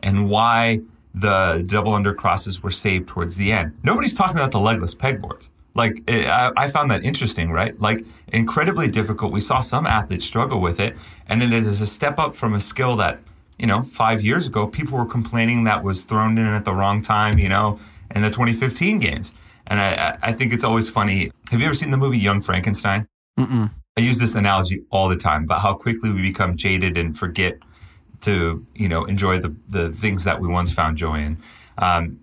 and 0.00 0.28
why 0.28 0.80
the 1.14 1.62
double 1.66 1.94
under 1.94 2.12
crosses 2.12 2.62
were 2.62 2.70
saved 2.72 3.08
towards 3.08 3.36
the 3.36 3.52
end. 3.52 3.78
Nobody's 3.84 4.14
talking 4.14 4.36
about 4.36 4.50
the 4.50 4.58
legless 4.58 4.94
pegboards. 4.94 5.48
Like, 5.74 6.02
it, 6.08 6.26
I, 6.26 6.50
I, 6.56 6.70
found 6.70 6.90
that 6.90 7.04
interesting, 7.04 7.50
right? 7.50 7.78
Like, 7.80 8.04
incredibly 8.32 8.88
difficult. 8.88 9.32
We 9.32 9.40
saw 9.40 9.60
some 9.60 9.86
athletes 9.86 10.24
struggle 10.24 10.60
with 10.60 10.80
it. 10.80 10.96
And 11.28 11.42
it 11.42 11.52
is 11.52 11.80
a 11.80 11.86
step 11.86 12.18
up 12.18 12.34
from 12.34 12.54
a 12.54 12.60
skill 12.60 12.96
that, 12.96 13.20
you 13.58 13.66
know, 13.66 13.82
five 13.82 14.22
years 14.22 14.48
ago, 14.48 14.66
people 14.66 14.98
were 14.98 15.06
complaining 15.06 15.64
that 15.64 15.84
was 15.84 16.04
thrown 16.04 16.38
in 16.38 16.46
at 16.46 16.64
the 16.64 16.74
wrong 16.74 17.02
time, 17.02 17.38
you 17.38 17.48
know, 17.48 17.78
in 18.14 18.22
the 18.22 18.30
2015 18.30 18.98
games. 18.98 19.32
And 19.68 19.80
I, 19.80 20.18
I 20.22 20.32
think 20.32 20.52
it's 20.52 20.64
always 20.64 20.90
funny. 20.90 21.30
Have 21.52 21.60
you 21.60 21.66
ever 21.66 21.74
seen 21.74 21.90
the 21.90 21.96
movie 21.96 22.18
Young 22.18 22.40
Frankenstein? 22.40 23.06
Mm-mm. 23.38 23.70
I 23.96 24.00
use 24.00 24.18
this 24.18 24.34
analogy 24.34 24.82
all 24.90 25.08
the 25.08 25.16
time 25.16 25.44
about 25.44 25.60
how 25.60 25.74
quickly 25.74 26.12
we 26.12 26.22
become 26.22 26.56
jaded 26.56 26.98
and 26.98 27.16
forget 27.16 27.58
to, 28.22 28.66
you 28.74 28.88
know, 28.88 29.04
enjoy 29.04 29.38
the, 29.38 29.54
the 29.68 29.92
things 29.92 30.24
that 30.24 30.40
we 30.40 30.48
once 30.48 30.72
found 30.72 30.96
joy 30.96 31.20
in. 31.20 31.38
Um, 31.78 32.18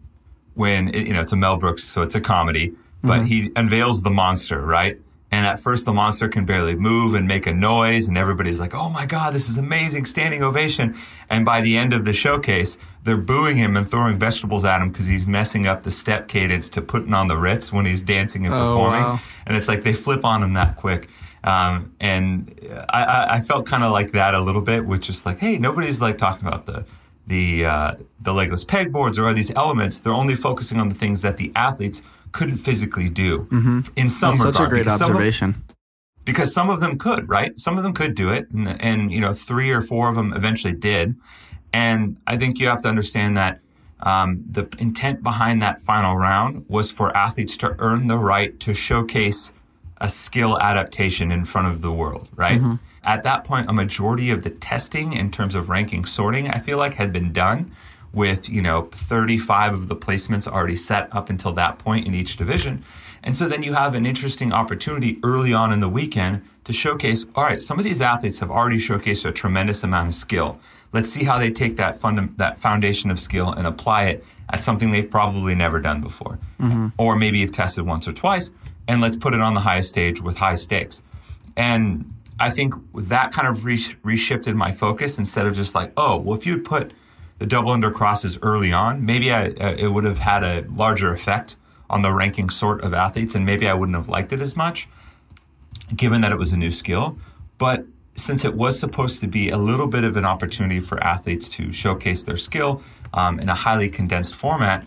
when, 0.56 0.90
it, 0.94 1.08
you 1.08 1.14
know, 1.14 1.22
it's 1.22 1.32
a 1.32 1.36
Mel 1.36 1.58
Brooks, 1.58 1.84
so 1.84 2.02
it's 2.02 2.16
a 2.16 2.22
comedy, 2.22 2.74
but 3.04 3.20
mm-hmm. 3.20 3.26
he 3.26 3.52
unveils 3.56 4.04
the 4.04 4.10
monster, 4.10 4.62
right? 4.62 5.00
And 5.30 5.46
at 5.46 5.60
first, 5.60 5.84
the 5.84 5.92
monster 5.92 6.30
can 6.30 6.46
barely 6.46 6.76
move 6.76 7.14
and 7.14 7.28
make 7.28 7.48
a 7.48 7.54
noise, 7.54 8.08
and 8.08 8.18
everybody's 8.18 8.62
like, 8.62 8.74
oh 8.74 8.90
my 8.90 9.06
God, 9.06 9.34
this 9.34 9.50
is 9.50 9.58
amazing, 9.58 10.06
standing 10.06 10.42
ovation. 10.42 10.98
And 11.30 11.44
by 11.44 11.60
the 11.60 11.76
end 11.76 11.92
of 11.92 12.06
the 12.06 12.14
showcase, 12.14 12.78
they're 13.04 13.18
booing 13.18 13.58
him 13.58 13.76
and 13.76 13.90
throwing 13.90 14.18
vegetables 14.18 14.64
at 14.64 14.82
him 14.82 14.90
because 14.90 15.06
he's 15.06 15.28
messing 15.28 15.68
up 15.68 15.84
the 15.84 15.92
step 15.92 16.30
cadence 16.30 16.70
to 16.70 16.82
putting 16.82 17.14
on 17.14 17.28
the 17.28 17.36
Ritz 17.36 17.74
when 17.74 17.86
he's 17.86 18.02
dancing 18.02 18.46
and 18.46 18.56
oh, 18.56 18.58
performing. 18.58 19.02
Wow. 19.02 19.20
And 19.46 19.58
it's 19.58 19.68
like 19.68 19.84
they 19.84 19.94
flip 19.94 20.24
on 20.24 20.44
him 20.44 20.54
that 20.54 20.78
quick. 20.78 21.10
Um, 21.44 21.94
and 22.00 22.58
I, 22.90 23.28
I 23.32 23.42
felt 23.42 23.66
kind 23.66 23.84
of 23.84 23.92
like 23.92 24.14
that 24.14 24.34
a 24.34 24.40
little 24.40 24.62
bit, 24.62 24.86
with 24.86 25.02
just 25.02 25.26
like, 25.26 25.40
hey, 25.40 25.58
nobody's 25.58 26.02
like 26.02 26.18
talking 26.18 26.48
about 26.48 26.66
the 26.66 26.86
the 27.28 27.66
uh, 27.66 27.96
the 28.22 28.34
legless 28.34 28.64
pegboards 28.64 29.18
or 29.18 29.34
these 29.34 29.52
elements. 29.52 30.00
They're 30.00 30.14
only 30.14 30.36
focusing 30.36 30.80
on 30.80 30.88
the 30.88 30.96
things 30.96 31.22
that 31.22 31.36
the 31.38 31.52
athletes 31.56 32.02
couldn't 32.38 32.58
physically 32.58 33.10
do 33.10 33.40
mm-hmm. 33.52 33.80
in 33.96 34.10
some 34.10 34.32
That's 34.32 34.40
regard. 34.40 34.56
Such 34.56 34.68
a 34.68 34.70
great 34.70 34.88
observation. 34.88 35.54
Some 35.54 35.62
of, 35.62 35.76
because 36.24 36.54
some 36.54 36.70
of 36.70 36.80
them 36.82 36.98
could, 36.98 37.28
right? 37.28 37.60
Some 37.60 37.78
of 37.78 37.84
them 37.84 37.94
could 37.94 38.14
do 38.14 38.30
it, 38.30 38.50
and, 38.52 38.80
and, 38.82 39.12
you 39.12 39.20
know, 39.20 39.34
three 39.34 39.72
or 39.72 39.82
four 39.82 40.10
of 40.10 40.16
them 40.16 40.34
eventually 40.34 40.74
did. 40.74 41.16
And 41.74 42.18
I 42.28 42.38
think 42.38 42.60
you 42.60 42.68
have 42.68 42.82
to 42.84 42.90
understand 42.90 43.36
that 43.38 43.60
um, 44.02 44.44
the 44.50 44.68
intent 44.78 45.24
behind 45.24 45.62
that 45.62 45.82
final 45.82 46.16
round 46.16 46.66
was 46.68 46.92
for 46.92 47.16
athletes 47.16 47.58
to 47.58 47.76
earn 47.80 48.08
the 48.08 48.18
right 48.18 48.60
to 48.60 48.74
showcase 48.74 49.52
a 50.00 50.10
skill 50.10 50.60
adaptation 50.60 51.32
in 51.32 51.44
front 51.44 51.68
of 51.68 51.82
the 51.82 51.92
world, 51.92 52.30
right? 52.36 52.60
Mm-hmm. 52.60 52.76
At 53.04 53.24
that 53.24 53.44
point, 53.44 53.70
a 53.70 53.74
majority 53.74 54.30
of 54.30 54.44
the 54.44 54.52
testing 54.52 55.14
in 55.14 55.32
terms 55.32 55.56
of 55.56 55.70
ranking 55.70 56.06
sorting, 56.06 56.50
I 56.50 56.60
feel 56.60 56.78
like, 56.78 56.94
had 56.94 57.12
been 57.12 57.34
done 57.34 57.72
with 58.18 58.50
you 58.50 58.62
know 58.62 58.90
35 58.92 59.74
of 59.74 59.88
the 59.88 59.96
placements 59.96 60.48
already 60.48 60.76
set 60.76 61.08
up 61.16 61.30
until 61.30 61.54
that 61.54 61.78
point 61.80 62.06
in 62.08 62.14
each 62.14 62.36
division 62.38 62.84
And 63.24 63.36
so 63.36 63.48
then 63.48 63.64
you 63.64 63.74
have 63.74 63.94
an 63.96 64.06
interesting 64.06 64.54
opportunity 64.54 65.20
early 65.24 65.54
on 65.54 65.74
in 65.74 65.80
the 65.80 65.90
weekend 65.90 66.44
to 66.64 66.74
showcase 66.74 67.26
all 67.36 67.44
right, 67.44 67.62
some 67.62 67.78
of 67.80 67.86
these 67.86 68.02
athletes 68.02 68.40
have 68.40 68.52
already 68.52 68.78
showcased 68.78 69.26
a 69.26 69.32
tremendous 69.32 69.84
amount 69.84 70.08
of 70.08 70.14
skill. 70.14 70.60
Let's 70.94 71.12
see 71.12 71.26
how 71.26 71.38
they 71.38 71.52
take 71.52 71.76
that, 71.78 72.00
funda- 72.00 72.30
that 72.38 72.58
foundation 72.58 73.12
of 73.12 73.20
skill 73.20 73.52
and 73.52 73.68
apply 73.68 74.06
it 74.06 74.26
at 74.50 74.64
something 74.64 74.92
they've 74.92 75.10
probably 75.10 75.56
never 75.56 75.80
done 75.80 76.00
before. 76.02 76.40
Mm-hmm. 76.62 76.88
Or 76.98 77.16
maybe 77.18 77.42
have 77.42 77.52
tested 77.52 77.86
once 77.86 78.08
or 78.08 78.14
twice, 78.14 78.54
and 78.88 79.02
let's 79.02 79.18
put 79.18 79.34
it 79.34 79.42
on 79.42 79.54
the 79.54 79.60
highest 79.70 79.90
stage 79.90 80.22
with 80.22 80.38
high 80.38 80.56
stakes. 80.56 81.02
And 81.58 82.14
I 82.40 82.50
think 82.50 82.74
that 82.94 83.34
kind 83.34 83.48
of 83.48 83.66
re- 83.66 83.96
reshifted 84.06 84.56
my 84.56 84.72
focus 84.72 85.18
instead 85.18 85.46
of 85.48 85.54
just 85.56 85.76
like, 85.76 85.92
oh, 85.98 86.16
well, 86.18 86.38
if 86.38 86.46
you 86.46 86.60
put 86.60 86.94
the 87.40 87.46
double 87.46 87.72
under 87.72 87.92
crosses 87.92 88.38
early 88.42 88.72
on, 88.72 89.06
maybe 89.06 89.32
I, 89.32 89.50
uh, 89.50 89.76
it 89.78 89.90
would 89.90 90.06
have 90.06 90.20
had 90.20 90.44
a 90.44 90.66
larger 90.70 91.14
effect 91.14 91.56
on 91.90 92.02
the 92.02 92.12
ranking 92.12 92.50
sort 92.50 92.84
of 92.84 92.94
athletes, 92.94 93.36
and 93.36 93.46
maybe 93.46 93.68
I 93.68 93.74
wouldn't 93.74 93.96
have 93.96 94.10
liked 94.10 94.34
it 94.34 94.42
as 94.42 94.58
much, 94.58 94.88
given 95.96 96.22
that 96.22 96.32
it 96.32 96.38
was 96.38 96.52
a 96.52 96.58
new 96.58 96.72
skill. 96.72 97.18
But 97.58 97.86
since 98.16 98.44
it 98.44 98.56
was 98.56 98.80
supposed 98.80 99.20
to 99.22 99.28
be 99.28 99.50
a 99.50 99.58
little 99.58 99.88
bit 99.88 100.04
of 100.04 100.18
an 100.18 100.26
opportunity 100.26 100.80
for 100.80 101.02
athletes 101.04 101.48
to 101.50 101.72
showcase 101.72 102.24
their 102.24 102.38
skill 102.38 102.82
um, 103.14 103.40
in 103.40 103.48
a 103.48 103.56
highly 103.56 103.90
condensed 103.90 104.36
format, 104.36 104.86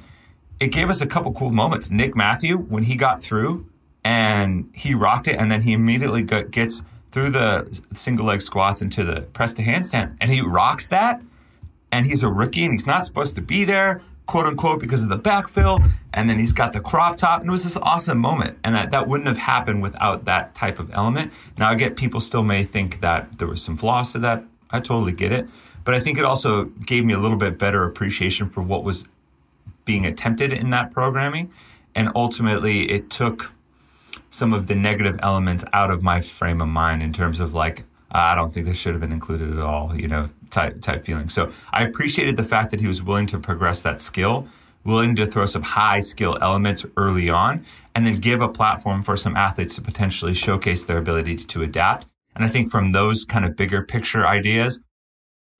it 0.58 0.68
gave 0.68 0.90
us 0.90 1.00
a 1.00 1.06
couple 1.06 1.32
cool 1.32 1.50
moments. 1.50 1.90
Nick 1.90 2.14
Mathew, 2.14 2.58
when 2.58 2.82
he 2.82 2.96
got 2.96 3.22
through 3.22 3.66
and 4.04 4.68
he 4.74 4.94
rocked 4.94 5.28
it, 5.28 5.36
and 5.36 5.50
then 5.50 5.62
he 5.62 5.72
immediately 5.72 6.22
gets 6.22 6.82
through 7.12 7.30
the 7.30 7.80
single 7.94 8.26
leg 8.26 8.42
squats 8.42 8.82
into 8.82 9.04
the 9.04 9.22
press 9.22 9.54
to 9.54 9.62
handstand, 9.62 10.16
and 10.20 10.30
he 10.30 10.40
rocks 10.40 10.86
that. 10.88 11.22
And 11.92 12.06
he's 12.06 12.22
a 12.22 12.28
rookie, 12.28 12.64
and 12.64 12.72
he's 12.72 12.86
not 12.86 13.04
supposed 13.04 13.34
to 13.34 13.40
be 13.40 13.64
there 13.64 14.02
quote 14.30 14.46
unquote, 14.46 14.78
because 14.78 15.02
of 15.02 15.08
the 15.08 15.18
backfill. 15.18 15.84
And 16.14 16.30
then 16.30 16.38
he's 16.38 16.52
got 16.52 16.72
the 16.72 16.80
crop 16.80 17.16
top. 17.16 17.40
And 17.40 17.48
it 17.48 17.50
was 17.50 17.64
this 17.64 17.76
awesome 17.76 18.18
moment. 18.18 18.58
And 18.62 18.76
that, 18.76 18.90
that 18.92 19.08
wouldn't 19.08 19.26
have 19.26 19.38
happened 19.38 19.82
without 19.82 20.24
that 20.26 20.54
type 20.54 20.78
of 20.78 20.92
element. 20.94 21.32
Now, 21.58 21.68
I 21.68 21.74
get 21.74 21.96
people 21.96 22.20
still 22.20 22.44
may 22.44 22.62
think 22.62 23.00
that 23.00 23.38
there 23.38 23.48
was 23.48 23.60
some 23.60 23.76
flaws 23.76 24.12
to 24.12 24.20
that. 24.20 24.44
I 24.70 24.78
totally 24.78 25.12
get 25.12 25.32
it. 25.32 25.48
But 25.82 25.94
I 25.94 26.00
think 26.00 26.16
it 26.16 26.24
also 26.24 26.66
gave 26.66 27.04
me 27.04 27.12
a 27.12 27.18
little 27.18 27.36
bit 27.36 27.58
better 27.58 27.82
appreciation 27.82 28.48
for 28.48 28.62
what 28.62 28.84
was 28.84 29.06
being 29.84 30.06
attempted 30.06 30.52
in 30.52 30.70
that 30.70 30.92
programming. 30.92 31.50
And 31.96 32.12
ultimately, 32.14 32.88
it 32.88 33.10
took 33.10 33.50
some 34.30 34.52
of 34.52 34.68
the 34.68 34.76
negative 34.76 35.18
elements 35.24 35.64
out 35.72 35.90
of 35.90 36.04
my 36.04 36.20
frame 36.20 36.60
of 36.60 36.68
mind 36.68 37.02
in 37.02 37.12
terms 37.12 37.40
of 37.40 37.52
like, 37.52 37.82
I 38.12 38.36
don't 38.36 38.52
think 38.52 38.66
this 38.66 38.76
should 38.76 38.92
have 38.92 39.00
been 39.00 39.12
included 39.12 39.50
at 39.52 39.58
all, 39.58 39.96
you 39.96 40.06
know, 40.06 40.30
type 40.50 40.80
type 40.80 41.04
feeling. 41.04 41.28
So 41.28 41.52
I 41.72 41.84
appreciated 41.84 42.36
the 42.36 42.42
fact 42.42 42.70
that 42.70 42.80
he 42.80 42.86
was 42.86 43.02
willing 43.02 43.26
to 43.28 43.38
progress 43.38 43.82
that 43.82 44.00
skill, 44.00 44.48
willing 44.84 45.16
to 45.16 45.26
throw 45.26 45.46
some 45.46 45.62
high 45.62 46.00
skill 46.00 46.38
elements 46.40 46.84
early 46.96 47.30
on, 47.30 47.64
and 47.94 48.06
then 48.06 48.16
give 48.16 48.42
a 48.42 48.48
platform 48.48 49.02
for 49.02 49.16
some 49.16 49.36
athletes 49.36 49.74
to 49.76 49.82
potentially 49.82 50.34
showcase 50.34 50.84
their 50.84 50.98
ability 50.98 51.36
to, 51.36 51.46
to 51.46 51.62
adapt. 51.62 52.06
And 52.34 52.44
I 52.44 52.48
think 52.48 52.70
from 52.70 52.92
those 52.92 53.24
kind 53.24 53.44
of 53.44 53.56
bigger 53.56 53.82
picture 53.82 54.26
ideas, 54.26 54.80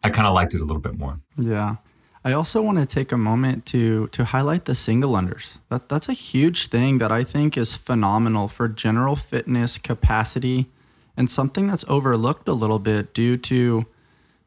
I 0.02 0.10
kind 0.10 0.26
of 0.26 0.34
liked 0.34 0.54
it 0.54 0.60
a 0.60 0.64
little 0.64 0.80
bit 0.80 0.96
more. 0.96 1.20
Yeah. 1.36 1.76
I 2.24 2.32
also 2.32 2.60
want 2.60 2.78
to 2.78 2.86
take 2.86 3.12
a 3.12 3.16
moment 3.16 3.64
to 3.66 4.08
to 4.08 4.24
highlight 4.24 4.66
the 4.66 4.74
single 4.74 5.14
unders. 5.14 5.56
That 5.70 5.88
that's 5.88 6.08
a 6.08 6.12
huge 6.12 6.68
thing 6.68 6.98
that 6.98 7.10
I 7.10 7.24
think 7.24 7.56
is 7.56 7.74
phenomenal 7.74 8.46
for 8.48 8.68
general 8.68 9.16
fitness 9.16 9.78
capacity 9.78 10.66
and 11.16 11.30
something 11.30 11.66
that's 11.66 11.84
overlooked 11.88 12.46
a 12.48 12.52
little 12.52 12.78
bit 12.78 13.14
due 13.14 13.36
to 13.36 13.86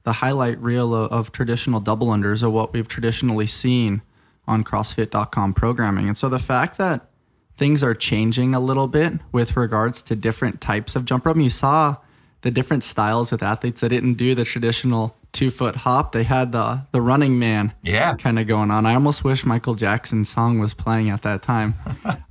the 0.04 0.14
highlight 0.14 0.60
reel 0.60 0.94
of, 0.94 1.12
of 1.12 1.32
traditional 1.32 1.80
double 1.80 2.08
unders 2.08 2.44
of 2.44 2.52
what 2.52 2.74
we've 2.74 2.88
traditionally 2.88 3.48
seen 3.48 4.02
on 4.48 4.64
CrossFit.com 4.64 5.54
programming. 5.54 6.08
And 6.08 6.18
so 6.18 6.30
the 6.30 6.40
fact 6.40 6.78
that 6.78 7.10
things 7.58 7.84
are 7.84 7.94
changing 7.94 8.54
a 8.54 8.60
little 8.60 8.88
bit 8.88 9.14
with 9.32 9.56
regards 9.56 10.02
to 10.04 10.16
different 10.16 10.60
types 10.60 10.96
of 10.96 11.06
jump 11.06 11.26
rope, 11.26 11.38
you 11.38 11.50
saw 11.50 11.98
the 12.42 12.52
different 12.52 12.84
styles 12.84 13.32
with 13.32 13.42
athletes 13.42 13.82
that 13.82 13.90
didn't 13.90 14.16
do 14.16 14.36
the 14.36 14.44
traditional 14.44 15.16
two 15.32 15.50
foot 15.50 15.76
hop. 15.78 16.12
They 16.12 16.24
had 16.24 16.52
the 16.52 16.86
the 16.92 17.02
running 17.02 17.40
man 17.40 17.74
yeah. 17.82 18.16
kind 18.16 18.38
of 18.38 18.48
going 18.48 18.70
on. 18.70 18.86
I 18.86 18.94
almost 18.94 19.24
wish 19.24 19.46
Michael 19.46 19.76
Jackson's 19.76 20.30
song 20.30 20.60
was 20.60 20.74
playing 20.74 21.10
at 21.10 21.22
that 21.24 21.42
time. 21.42 21.76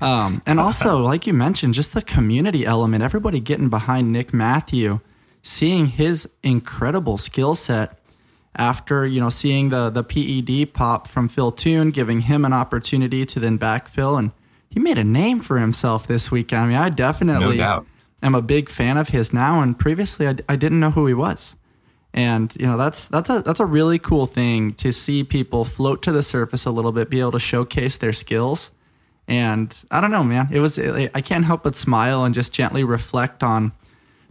um, 0.00 0.42
and 0.46 0.60
also, 0.60 0.98
like 0.98 1.26
you 1.26 1.32
mentioned, 1.32 1.74
just 1.74 1.94
the 1.94 2.02
community 2.02 2.64
element, 2.64 3.02
everybody 3.02 3.40
getting 3.40 3.68
behind 3.68 4.12
Nick 4.12 4.32
Mathew 4.32 5.00
seeing 5.42 5.86
his 5.86 6.28
incredible 6.42 7.18
skill 7.18 7.54
set 7.54 7.98
after 8.54 9.06
you 9.06 9.20
know 9.20 9.28
seeing 9.28 9.70
the 9.70 9.90
the 9.90 10.04
PED 10.04 10.72
pop 10.72 11.08
from 11.08 11.28
Phil 11.28 11.52
Toon, 11.52 11.90
giving 11.90 12.20
him 12.20 12.44
an 12.44 12.52
opportunity 12.52 13.26
to 13.26 13.40
then 13.40 13.58
backfill, 13.58 14.18
and 14.18 14.30
he 14.68 14.80
made 14.80 14.98
a 14.98 15.04
name 15.04 15.40
for 15.40 15.58
himself 15.58 16.06
this 16.06 16.30
weekend. 16.30 16.62
I 16.62 16.66
mean, 16.66 16.76
I 16.76 16.88
definitely 16.88 17.58
no 17.58 17.84
am 18.22 18.34
a 18.34 18.42
big 18.42 18.68
fan 18.68 18.96
of 18.96 19.08
his 19.08 19.32
now, 19.32 19.60
and 19.60 19.78
previously 19.78 20.28
I, 20.28 20.36
I 20.48 20.56
didn't 20.56 20.80
know 20.80 20.90
who 20.90 21.06
he 21.06 21.14
was. 21.14 21.56
And 22.14 22.54
you 22.60 22.66
know 22.66 22.76
that's 22.76 23.06
that's 23.06 23.30
a 23.30 23.40
that's 23.40 23.60
a 23.60 23.64
really 23.64 23.98
cool 23.98 24.26
thing 24.26 24.74
to 24.74 24.92
see 24.92 25.24
people 25.24 25.64
float 25.64 26.02
to 26.02 26.12
the 26.12 26.22
surface 26.22 26.66
a 26.66 26.70
little 26.70 26.92
bit, 26.92 27.08
be 27.08 27.20
able 27.20 27.32
to 27.32 27.40
showcase 27.40 27.96
their 27.96 28.12
skills. 28.12 28.70
And 29.28 29.74
I 29.90 30.00
don't 30.02 30.10
know, 30.10 30.22
man. 30.22 30.48
It 30.52 30.60
was 30.60 30.78
I 30.78 31.22
can't 31.22 31.44
help 31.44 31.62
but 31.62 31.74
smile 31.74 32.24
and 32.24 32.34
just 32.34 32.52
gently 32.52 32.84
reflect 32.84 33.42
on 33.42 33.72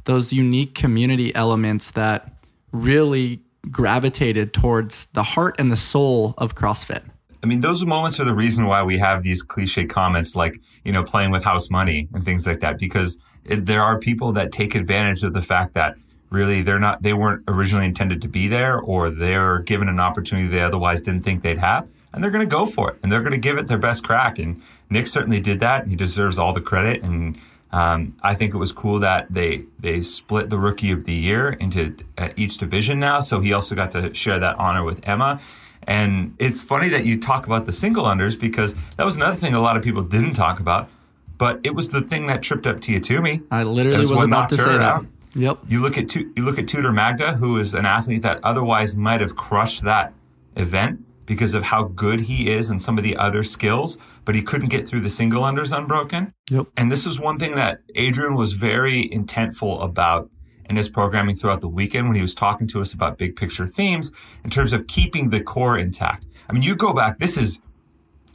those 0.05 0.33
unique 0.33 0.75
community 0.75 1.33
elements 1.35 1.91
that 1.91 2.31
really 2.71 3.41
gravitated 3.69 4.53
towards 4.53 5.05
the 5.07 5.23
heart 5.23 5.55
and 5.59 5.71
the 5.71 5.75
soul 5.75 6.33
of 6.37 6.55
CrossFit. 6.55 7.03
I 7.43 7.47
mean, 7.47 7.59
those 7.59 7.85
moments 7.85 8.19
are 8.19 8.25
the 8.25 8.33
reason 8.33 8.65
why 8.65 8.83
we 8.83 8.97
have 8.99 9.23
these 9.23 9.41
cliche 9.41 9.85
comments 9.85 10.35
like, 10.35 10.59
you 10.83 10.91
know, 10.91 11.03
playing 11.03 11.31
with 11.31 11.43
house 11.43 11.69
money 11.69 12.07
and 12.13 12.23
things 12.23 12.45
like 12.45 12.59
that, 12.59 12.77
because 12.77 13.17
it, 13.45 13.65
there 13.65 13.81
are 13.81 13.97
people 13.97 14.31
that 14.33 14.51
take 14.51 14.75
advantage 14.75 15.23
of 15.23 15.33
the 15.33 15.41
fact 15.41 15.73
that 15.73 15.97
really 16.29 16.61
they're 16.61 16.79
not, 16.79 17.01
they 17.01 17.13
weren't 17.13 17.43
originally 17.47 17.85
intended 17.85 18.21
to 18.21 18.27
be 18.27 18.47
there 18.47 18.79
or 18.79 19.09
they're 19.09 19.59
given 19.59 19.89
an 19.89 19.99
opportunity 19.99 20.47
they 20.47 20.61
otherwise 20.61 21.01
didn't 21.01 21.23
think 21.23 21.41
they'd 21.41 21.57
have. 21.57 21.89
And 22.13 22.23
they're 22.23 22.31
going 22.31 22.47
to 22.47 22.55
go 22.55 22.65
for 22.65 22.91
it 22.91 22.99
and 23.01 23.11
they're 23.11 23.21
going 23.21 23.31
to 23.31 23.39
give 23.39 23.57
it 23.57 23.67
their 23.67 23.77
best 23.77 24.03
crack. 24.03 24.37
And 24.37 24.61
Nick 24.89 25.07
certainly 25.07 25.39
did 25.39 25.59
that. 25.61 25.87
He 25.87 25.95
deserves 25.95 26.37
all 26.37 26.53
the 26.53 26.61
credit. 26.61 27.01
And 27.01 27.39
um, 27.71 28.17
I 28.21 28.35
think 28.35 28.53
it 28.53 28.57
was 28.57 28.71
cool 28.71 28.99
that 28.99 29.31
they 29.31 29.65
they 29.79 30.01
split 30.01 30.49
the 30.49 30.59
rookie 30.59 30.91
of 30.91 31.05
the 31.05 31.13
year 31.13 31.49
into 31.49 31.95
uh, 32.17 32.29
each 32.35 32.57
division 32.57 32.99
now, 32.99 33.19
so 33.19 33.39
he 33.39 33.53
also 33.53 33.75
got 33.75 33.91
to 33.91 34.13
share 34.13 34.39
that 34.39 34.57
honor 34.57 34.83
with 34.83 35.07
Emma. 35.07 35.39
And 35.87 36.35
it's 36.37 36.63
funny 36.63 36.89
that 36.89 37.05
you 37.05 37.19
talk 37.19 37.47
about 37.47 37.65
the 37.65 37.71
single 37.71 38.03
unders 38.03 38.39
because 38.39 38.75
that 38.97 39.03
was 39.03 39.15
another 39.15 39.35
thing 39.35 39.53
a 39.53 39.61
lot 39.61 39.77
of 39.77 39.83
people 39.83 40.03
didn't 40.03 40.33
talk 40.33 40.59
about, 40.59 40.89
but 41.37 41.59
it 41.63 41.73
was 41.73 41.89
the 41.89 42.01
thing 42.01 42.27
that 42.27 42.43
tripped 42.43 42.67
up 42.67 42.81
Tia 42.81 42.99
Toomey. 42.99 43.41
I 43.49 43.63
literally 43.63 43.97
was, 43.97 44.11
was 44.11 44.23
about 44.23 44.49
to 44.49 44.57
say 44.57 44.77
that. 44.77 44.81
Out. 44.81 45.05
Yep. 45.33 45.59
You 45.69 45.81
look 45.81 45.97
at 45.97 46.13
you 46.13 46.33
look 46.37 46.59
at 46.59 46.67
Tudor 46.67 46.91
Magda, 46.91 47.33
who 47.33 47.57
is 47.57 47.73
an 47.73 47.85
athlete 47.85 48.21
that 48.23 48.41
otherwise 48.43 48.97
might 48.97 49.21
have 49.21 49.35
crushed 49.35 49.83
that 49.83 50.13
event 50.57 51.03
because 51.25 51.55
of 51.55 51.63
how 51.63 51.83
good 51.83 52.19
he 52.19 52.49
is 52.49 52.69
and 52.69 52.83
some 52.83 52.97
of 52.97 53.03
the 53.05 53.15
other 53.15 53.43
skills, 53.43 53.97
but 54.25 54.35
he 54.35 54.41
couldn't 54.41 54.69
get 54.69 54.87
through 54.87 55.01
the 55.01 55.09
single 55.09 55.43
unders 55.43 55.75
unbroken. 55.75 56.33
Yep. 56.49 56.67
And 56.77 56.91
this 56.91 57.05
is 57.05 57.19
one 57.19 57.39
thing 57.39 57.55
that 57.55 57.81
Adrian 57.95 58.35
was 58.35 58.53
very 58.53 59.09
intentful 59.09 59.83
about 59.83 60.29
in 60.69 60.75
his 60.75 60.89
programming 60.89 61.35
throughout 61.35 61.61
the 61.61 61.67
weekend 61.67 62.07
when 62.07 62.15
he 62.15 62.21
was 62.21 62.33
talking 62.33 62.67
to 62.67 62.79
us 62.79 62.93
about 62.93 63.17
big 63.17 63.35
picture 63.35 63.67
themes 63.67 64.11
in 64.43 64.49
terms 64.49 64.73
of 64.73 64.87
keeping 64.87 65.29
the 65.29 65.41
core 65.41 65.77
intact. 65.77 66.27
I 66.49 66.53
mean, 66.53 66.63
you 66.63 66.75
go 66.75 66.93
back, 66.93 67.19
this 67.19 67.37
is 67.37 67.59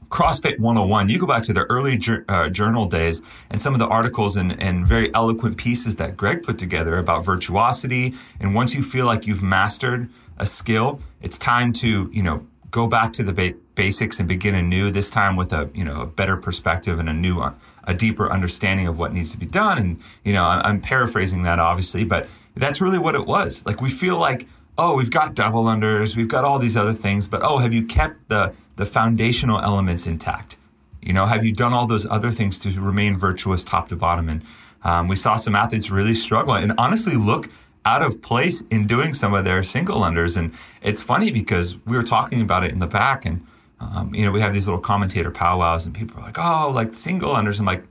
CrossFit 0.09 0.59
101. 0.59 1.09
You 1.09 1.19
go 1.19 1.27
back 1.27 1.43
to 1.45 1.53
the 1.53 1.65
early 1.65 2.01
uh, 2.29 2.49
journal 2.51 2.87
days 2.87 3.23
and 3.51 3.61
some 3.61 3.75
of 3.75 3.81
the 3.81 3.87
articles 3.87 4.37
and, 4.37 4.61
and 4.63 4.87
very 4.87 5.13
eloquent 5.15 5.57
pieces 5.57 5.97
that 5.97 6.17
Greg 6.17 6.43
put 6.43 6.59
together 6.59 6.99
about 6.99 7.25
virtuosity. 7.25 8.15
And 8.41 8.55
once 8.55 8.75
you 8.75 8.83
feel 8.83 9.07
like 9.07 9.27
you've 9.27 9.43
mastered 9.43 10.09
a 10.39 10.47
skill, 10.47 11.01
it's 11.23 11.39
time 11.39 11.73
to, 11.75 12.11
you 12.13 12.23
know, 12.23 12.47
go 12.71 12.87
back 12.87 13.13
to 13.15 13.23
the 13.23 13.33
ba- 13.33 13.55
basics 13.77 14.19
and 14.19 14.29
begin 14.29 14.57
anew. 14.57 14.91
This 14.91 15.09
time 15.09 15.37
with 15.37 15.53
a 15.53 15.71
you 15.73 15.85
know 15.85 16.01
a 16.01 16.07
better 16.07 16.37
perspective 16.37 16.99
and 16.99 17.09
a 17.09 17.13
new 17.13 17.41
a 17.85 17.95
deeper 17.95 18.33
understanding 18.33 18.89
of 18.89 18.99
what 18.99 19.13
needs 19.13 19.31
to 19.31 19.39
be 19.39 19.47
done. 19.47 19.79
And 19.79 20.01
you 20.25 20.33
know 20.33 20.45
I'm 20.45 20.81
paraphrasing 20.81 21.45
that 21.45 21.61
obviously, 21.61 22.03
but 22.03 22.27
that's 22.57 22.81
really 22.81 22.99
what 22.99 23.15
it 23.15 23.27
was. 23.27 23.65
Like 23.65 23.81
we 23.81 23.91
feel 23.91 24.19
like 24.19 24.49
oh 24.77 24.97
we've 24.97 25.11
got 25.11 25.35
double 25.37 25.65
unders, 25.65 26.17
we've 26.17 26.29
got 26.29 26.45
all 26.45 26.59
these 26.59 26.77
other 26.77 26.95
things, 26.95 27.29
but 27.29 27.43
oh 27.45 27.59
have 27.59 27.73
you 27.73 27.85
kept 27.85 28.29
the 28.29 28.53
the 28.75 28.87
foundational 28.87 29.61
elements 29.61 30.09
intact? 30.09 30.57
You 31.01 31.13
know 31.13 31.27
have 31.27 31.45
you 31.45 31.53
done 31.53 31.73
all 31.73 31.87
those 31.87 32.07
other 32.07 32.33
things 32.33 32.59
to 32.61 32.81
remain 32.81 33.17
virtuous 33.17 33.63
top 33.63 33.89
to 33.91 33.97
bottom? 33.97 34.29
And 34.29 34.43
um, 34.83 35.07
we 35.07 35.17
saw 35.17 35.37
some 35.37 35.55
athletes 35.55 35.91
really 35.91 36.15
struggle 36.15 36.55
and 36.55 36.73
honestly 36.79 37.15
look 37.15 37.49
out 37.87 38.03
of 38.03 38.21
place 38.21 38.65
in 38.71 38.87
doing 38.87 39.15
some 39.15 39.33
of 39.33 39.45
their 39.45 39.63
single 39.63 40.01
unders. 40.01 40.37
And 40.37 40.53
it's 40.83 41.01
funny 41.01 41.31
because 41.31 41.77
we 41.87 41.97
were 41.97 42.03
talking 42.03 42.41
about 42.41 42.65
it 42.65 42.73
in 42.73 42.81
the 42.81 42.87
back, 42.87 43.25
and 43.25 43.47
um, 43.81 44.15
you 44.15 44.25
know 44.25 44.33
we 44.33 44.41
have 44.41 44.53
these 44.53 44.67
little 44.67 44.81
commentator 44.81 45.31
powwows, 45.31 45.87
and 45.87 45.95
people 45.95 46.19
are 46.19 46.23
like, 46.23 46.39
"Oh, 46.39 46.71
like 46.75 46.95
single 46.95 47.35
unders." 47.35 47.59
I'm 47.61 47.67
like, 47.67 47.85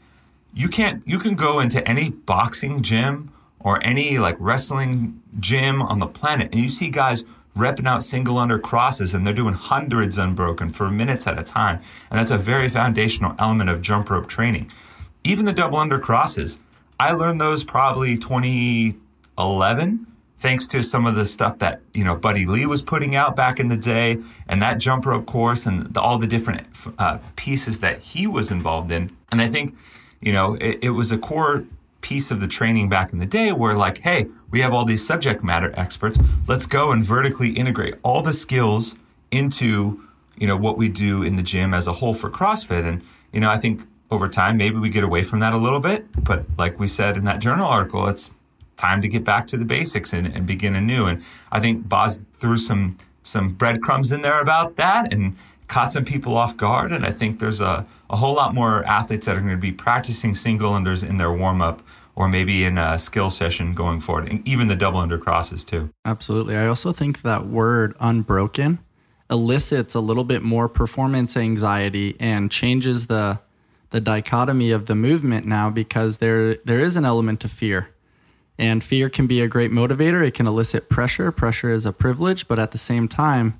you 0.53 0.67
can't. 0.69 1.03
You 1.05 1.19
can 1.19 1.35
go 1.35 1.59
into 1.59 1.85
any 1.87 2.09
boxing 2.09 2.81
gym 2.81 3.31
or 3.59 3.83
any 3.83 4.17
like 4.17 4.37
wrestling 4.39 5.21
gym 5.39 5.81
on 5.81 5.99
the 5.99 6.07
planet, 6.07 6.51
and 6.51 6.59
you 6.59 6.69
see 6.69 6.89
guys 6.89 7.23
repping 7.57 7.87
out 7.87 8.03
single 8.03 8.37
under 8.37 8.59
crosses 8.59 9.15
and 9.15 9.25
they're 9.25 9.33
doing 9.33 9.53
hundreds 9.53 10.17
unbroken 10.17 10.69
for 10.69 10.91
minutes 10.91 11.25
at 11.25 11.39
a 11.39 11.43
time. 11.43 11.79
And 12.09 12.19
that's 12.19 12.31
a 12.31 12.37
very 12.37 12.67
foundational 12.67 13.33
element 13.39 13.69
of 13.69 13.81
jump 13.81 14.09
rope 14.09 14.27
training. 14.27 14.69
even 15.23 15.45
the 15.45 15.53
double 15.53 15.77
under 15.77 15.97
crosses. 15.97 16.59
I 16.99 17.13
learned 17.13 17.41
those 17.41 17.63
probably 17.63 18.17
2011 18.17 20.07
thanks 20.39 20.67
to 20.67 20.81
some 20.81 21.05
of 21.05 21.15
the 21.15 21.25
stuff 21.25 21.59
that 21.59 21.81
you 21.93 22.03
know 22.03 22.15
Buddy 22.15 22.45
Lee 22.45 22.65
was 22.65 22.81
putting 22.81 23.15
out 23.15 23.35
back 23.35 23.59
in 23.59 23.67
the 23.67 23.77
day, 23.77 24.17
and 24.47 24.61
that 24.61 24.77
jump 24.77 25.05
rope 25.05 25.25
course, 25.25 25.65
and 25.65 25.93
the, 25.93 26.01
all 26.01 26.17
the 26.17 26.27
different 26.27 26.67
uh, 26.99 27.19
pieces 27.35 27.79
that 27.79 27.99
he 27.99 28.27
was 28.27 28.51
involved 28.51 28.91
in. 28.91 29.09
And 29.31 29.41
I 29.41 29.47
think, 29.47 29.75
you 30.21 30.31
know, 30.31 30.55
it, 30.55 30.79
it, 30.81 30.89
was 30.91 31.11
a 31.11 31.17
core 31.17 31.65
piece 32.01 32.31
of 32.31 32.39
the 32.39 32.47
training 32.47 32.89
back 32.89 33.11
in 33.13 33.19
the 33.19 33.25
day 33.25 33.51
where, 33.51 33.75
like, 33.75 33.99
hey, 33.99 34.27
we 34.51 34.61
have 34.61 34.73
all 34.73 34.85
these 34.85 35.05
subject 35.05 35.43
matter 35.43 35.73
experts. 35.75 36.19
Let's 36.47 36.65
go 36.65 36.91
and 36.91 37.03
vertically 37.03 37.49
integrate 37.49 37.95
all 38.03 38.21
the 38.21 38.33
skills 38.33 38.95
into 39.31 40.01
you 40.37 40.47
know 40.47 40.57
what 40.57 40.77
we 40.77 40.89
do 40.89 41.23
in 41.23 41.35
the 41.35 41.43
gym 41.43 41.73
as 41.73 41.87
a 41.87 41.93
whole 41.93 42.13
for 42.13 42.29
CrossFit. 42.29 42.87
And 42.87 43.01
you 43.31 43.39
know, 43.39 43.49
I 43.49 43.57
think 43.57 43.81
over 44.11 44.29
time 44.29 44.57
maybe 44.57 44.77
we 44.77 44.89
get 44.89 45.03
away 45.03 45.23
from 45.23 45.39
that 45.39 45.53
a 45.53 45.57
little 45.57 45.79
bit, 45.79 46.05
but 46.23 46.45
like 46.57 46.79
we 46.79 46.87
said 46.87 47.17
in 47.17 47.25
that 47.25 47.39
journal 47.39 47.67
article, 47.67 48.07
it's 48.07 48.31
time 48.77 49.01
to 49.01 49.07
get 49.07 49.23
back 49.23 49.47
to 49.47 49.57
the 49.57 49.65
basics 49.65 50.13
and, 50.13 50.27
and 50.27 50.45
begin 50.45 50.75
anew. 50.75 51.05
And 51.05 51.23
I 51.51 51.59
think 51.59 51.87
Boz 51.87 52.21
threw 52.39 52.57
some 52.57 52.97
some 53.23 53.49
breadcrumbs 53.49 54.11
in 54.11 54.21
there 54.21 54.39
about 54.39 54.75
that 54.75 55.11
and 55.11 55.35
caught 55.67 55.91
some 55.91 56.05
people 56.05 56.37
off 56.37 56.55
guard. 56.55 56.91
And 56.91 57.03
I 57.03 57.11
think 57.11 57.39
there's 57.39 57.59
a, 57.59 57.85
a 58.09 58.15
whole 58.15 58.35
lot 58.35 58.53
more 58.53 58.85
athletes 58.85 59.25
that 59.25 59.35
are 59.35 59.39
going 59.39 59.51
to 59.51 59.57
be 59.57 59.71
practicing 59.71 60.35
single 60.35 60.73
unders 60.73 61.07
in 61.07 61.17
their 61.17 61.33
warm 61.33 61.59
up 61.59 61.81
or 62.15 62.27
maybe 62.27 62.63
in 62.63 62.77
a 62.77 62.97
skill 62.97 63.29
session 63.29 63.73
going 63.73 63.99
forward, 63.99 64.29
and 64.29 64.47
even 64.47 64.67
the 64.67 64.75
double 64.75 64.99
under 64.99 65.17
crosses 65.17 65.65
too. 65.65 65.89
Absolutely. 66.05 66.55
I 66.55 66.67
also 66.67 66.93
think 66.93 67.23
that 67.23 67.47
word 67.47 67.93
unbroken 67.99 68.79
elicits 69.29 69.95
a 69.95 69.99
little 69.99 70.23
bit 70.23 70.41
more 70.41 70.69
performance 70.69 71.35
anxiety 71.35 72.15
and 72.19 72.51
changes 72.51 73.07
the 73.07 73.39
the 73.89 73.99
dichotomy 74.01 74.71
of 74.71 74.87
the 74.87 74.95
movement 74.95 75.45
now 75.45 75.69
because 75.69 76.17
there 76.17 76.55
there 76.65 76.79
is 76.79 76.95
an 76.95 77.05
element 77.05 77.43
of 77.43 77.51
fear 77.51 77.89
and 78.57 78.83
fear 78.83 79.09
can 79.09 79.27
be 79.27 79.41
a 79.41 79.47
great 79.47 79.71
motivator. 79.71 80.25
It 80.25 80.33
can 80.33 80.47
elicit 80.47 80.89
pressure. 80.89 81.31
Pressure 81.31 81.69
is 81.69 81.85
a 81.85 81.91
privilege, 81.91 82.47
but 82.47 82.59
at 82.59 82.71
the 82.71 82.77
same 82.77 83.07
time, 83.07 83.59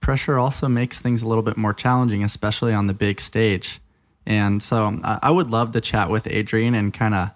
pressure 0.00 0.38
also 0.38 0.68
makes 0.68 0.98
things 0.98 1.22
a 1.22 1.28
little 1.28 1.42
bit 1.42 1.56
more 1.56 1.74
challenging, 1.74 2.22
especially 2.22 2.72
on 2.72 2.86
the 2.86 2.94
big 2.94 3.20
stage. 3.20 3.80
And 4.26 4.62
so 4.62 4.98
I 5.02 5.30
would 5.30 5.50
love 5.50 5.72
to 5.72 5.80
chat 5.80 6.10
with 6.10 6.26
Adrian 6.26 6.74
and 6.74 6.92
kind 6.92 7.14
of 7.14 7.30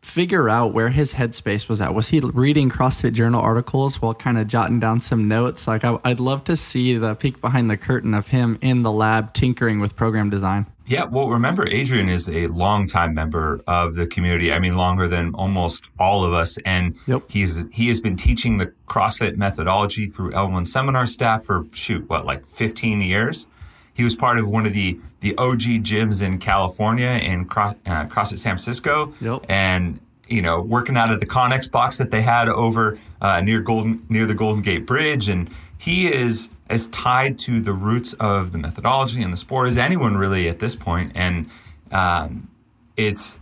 figure 0.00 0.48
out 0.48 0.72
where 0.72 0.88
his 0.88 1.14
headspace 1.14 1.68
was 1.68 1.80
at. 1.80 1.92
Was 1.92 2.08
he 2.08 2.20
reading 2.20 2.70
CrossFit 2.70 3.12
Journal 3.12 3.40
articles 3.40 4.00
while 4.00 4.14
kind 4.14 4.38
of 4.38 4.46
jotting 4.46 4.78
down 4.78 5.00
some 5.00 5.26
notes? 5.26 5.66
Like, 5.66 5.84
I, 5.84 5.98
would 6.04 6.20
love 6.20 6.44
to 6.44 6.56
see 6.56 6.96
the 6.96 7.14
peek 7.16 7.40
behind 7.40 7.68
the 7.68 7.76
curtain 7.76 8.14
of 8.14 8.28
him 8.28 8.58
in 8.62 8.82
the 8.82 8.92
lab 8.92 9.34
tinkering 9.34 9.80
with 9.80 9.96
program 9.96 10.30
design. 10.30 10.66
Yeah, 10.86 11.04
well, 11.04 11.28
remember, 11.28 11.68
Adrian 11.68 12.08
is 12.08 12.28
a 12.28 12.46
longtime 12.46 13.12
member 13.12 13.60
of 13.66 13.96
the 13.96 14.06
community. 14.06 14.52
I 14.52 14.60
mean, 14.60 14.76
longer 14.76 15.08
than 15.08 15.34
almost 15.34 15.86
all 15.98 16.24
of 16.24 16.32
us, 16.32 16.58
and 16.64 16.96
yep. 17.06 17.24
he's 17.28 17.64
he 17.72 17.88
has 17.88 18.00
been 18.00 18.16
teaching 18.16 18.58
the 18.58 18.72
CrossFit 18.86 19.36
methodology 19.36 20.06
through 20.06 20.30
L1 20.30 20.66
seminar 20.66 21.08
staff 21.08 21.44
for 21.44 21.66
shoot 21.72 22.08
what 22.08 22.24
like 22.24 22.46
15 22.46 23.00
years. 23.00 23.48
He 23.94 24.04
was 24.04 24.14
part 24.14 24.38
of 24.38 24.48
one 24.48 24.64
of 24.64 24.74
the 24.74 25.00
the 25.20 25.36
OG 25.36 25.82
gyms 25.82 26.22
in 26.22 26.38
California 26.38 27.08
in 27.08 27.46
Cross, 27.46 27.74
uh, 27.86 28.04
CrossFit 28.04 28.38
San 28.38 28.52
Francisco, 28.52 29.12
yep. 29.20 29.44
and 29.48 29.98
you 30.28 30.40
know 30.40 30.60
working 30.60 30.96
out 30.96 31.10
of 31.10 31.18
the 31.18 31.26
Connex 31.26 31.68
box 31.68 31.98
that 31.98 32.12
they 32.12 32.22
had 32.22 32.48
over 32.48 32.96
uh, 33.20 33.40
near 33.40 33.60
Golden 33.60 34.06
near 34.08 34.24
the 34.26 34.34
Golden 34.34 34.62
Gate 34.62 34.86
Bridge, 34.86 35.28
and 35.28 35.50
he 35.78 36.12
is 36.12 36.48
as 36.68 36.88
tied 36.88 37.38
to 37.38 37.60
the 37.60 37.72
roots 37.72 38.14
of 38.14 38.52
the 38.52 38.58
methodology 38.58 39.22
and 39.22 39.32
the 39.32 39.36
sport 39.36 39.68
as 39.68 39.78
anyone 39.78 40.16
really 40.16 40.48
at 40.48 40.58
this 40.58 40.74
point. 40.74 41.12
And 41.14 41.48
um, 41.92 42.48
it's 42.96 43.38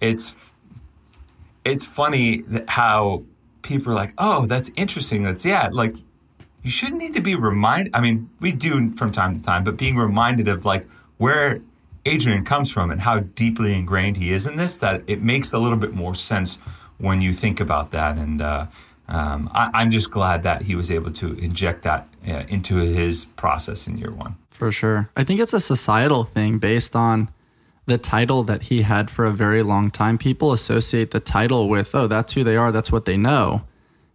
it's 0.00 0.34
it's 1.64 1.84
funny 1.84 2.44
how 2.68 3.24
people 3.62 3.92
are 3.92 3.96
like, 3.96 4.14
"Oh, 4.18 4.46
that's 4.46 4.70
interesting." 4.76 5.24
That's 5.24 5.44
yeah, 5.44 5.68
like 5.72 5.96
you 6.62 6.70
shouldn't 6.70 6.98
need 6.98 7.14
to 7.14 7.20
be 7.20 7.34
reminded. 7.34 7.94
I 7.94 8.00
mean, 8.00 8.30
we 8.40 8.52
do 8.52 8.92
from 8.92 9.12
time 9.12 9.38
to 9.38 9.44
time, 9.44 9.64
but 9.64 9.76
being 9.76 9.96
reminded 9.96 10.48
of 10.48 10.64
like 10.64 10.86
where 11.18 11.60
Adrian 12.04 12.44
comes 12.44 12.70
from 12.70 12.90
and 12.90 13.00
how 13.00 13.20
deeply 13.20 13.74
ingrained 13.74 14.16
he 14.16 14.32
is 14.32 14.46
in 14.46 14.56
this, 14.56 14.76
that 14.78 15.02
it 15.06 15.22
makes 15.22 15.52
a 15.52 15.58
little 15.58 15.76
bit 15.76 15.92
more 15.92 16.14
sense 16.14 16.58
when 16.98 17.20
you 17.20 17.32
think 17.32 17.60
about 17.60 17.90
that. 17.90 18.16
And 18.16 18.40
uh, 18.40 18.66
um, 19.10 19.50
I, 19.52 19.82
am 19.82 19.90
just 19.90 20.10
glad 20.10 20.44
that 20.44 20.62
he 20.62 20.74
was 20.74 20.90
able 20.90 21.12
to 21.12 21.34
inject 21.38 21.82
that 21.82 22.08
uh, 22.26 22.44
into 22.48 22.76
his 22.76 23.24
process 23.24 23.86
in 23.86 23.98
year 23.98 24.12
one. 24.12 24.36
For 24.50 24.70
sure. 24.70 25.10
I 25.16 25.24
think 25.24 25.40
it's 25.40 25.52
a 25.52 25.60
societal 25.60 26.24
thing 26.24 26.58
based 26.58 26.94
on 26.94 27.28
the 27.86 27.98
title 27.98 28.44
that 28.44 28.64
he 28.64 28.82
had 28.82 29.10
for 29.10 29.24
a 29.24 29.32
very 29.32 29.62
long 29.62 29.90
time. 29.90 30.16
People 30.16 30.52
associate 30.52 31.10
the 31.10 31.18
title 31.18 31.68
with, 31.68 31.94
oh, 31.94 32.06
that's 32.06 32.34
who 32.34 32.44
they 32.44 32.56
are, 32.56 32.70
that's 32.70 32.92
what 32.92 33.04
they 33.04 33.16
know. 33.16 33.62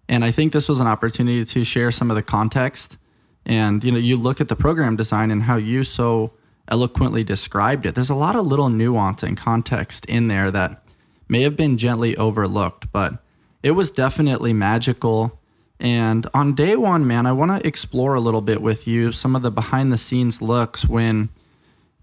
And 0.08 0.24
I 0.24 0.32
think 0.32 0.54
this 0.54 0.70
was 0.70 0.80
an 0.80 0.88
opportunity 0.88 1.44
to 1.44 1.64
share 1.64 1.92
some 1.92 2.10
of 2.10 2.16
the 2.16 2.24
context. 2.24 2.98
And, 3.46 3.84
you 3.84 3.92
know, 3.92 3.98
you 3.98 4.16
look 4.16 4.40
at 4.40 4.48
the 4.48 4.56
program 4.56 4.96
design 4.96 5.30
and 5.30 5.44
how 5.44 5.58
you 5.58 5.84
so 5.84 6.32
eloquently 6.70 7.24
described 7.24 7.86
it. 7.86 7.96
There's 7.96 8.10
a 8.10 8.16
lot 8.16 8.36
of 8.36 8.46
little 8.46 8.70
nuance 8.70 9.24
and 9.24 9.36
context 9.36 10.06
in 10.06 10.30
there 10.30 10.52
that 10.52 10.84
may 11.28 11.42
have 11.42 11.58
been 11.58 11.78
gently 11.78 12.16
overlooked, 12.18 12.92
but 12.92 13.22
it 13.66 13.72
was 13.72 13.90
definitely 13.90 14.54
magical. 14.54 15.42
And 15.80 16.28
on 16.36 16.54
day 16.54 16.76
one, 16.76 17.08
man, 17.08 17.26
I 17.26 17.32
want 17.32 17.50
to 17.50 17.68
explore 17.68 18.14
a 18.14 18.20
little 18.20 18.42
bit 18.42 18.62
with 18.62 18.86
you 18.86 19.12
some 19.12 19.36
of 19.36 19.42
the 19.42 19.50
behind 19.50 19.92
the 19.92 19.98
scenes 19.98 20.40
looks 20.40 20.88
when, 20.88 21.30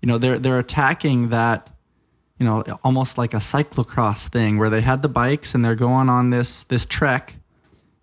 you 0.01 0.09
know, 0.09 0.18
they're 0.18 0.40
they're 0.40 0.59
attacking 0.59 1.29
that, 1.29 1.70
you 2.40 2.44
know, 2.44 2.64
almost 2.83 3.16
like 3.16 3.33
a 3.33 3.37
cyclocross 3.37 4.27
thing 4.27 4.59
where 4.59 4.70
they 4.70 4.81
had 4.81 5.03
the 5.03 5.09
bikes 5.09 5.55
and 5.55 5.64
they're 5.64 5.77
going 5.77 6.09
on 6.09 6.31
this 6.31 6.64
this 6.64 6.85
trek, 6.85 7.37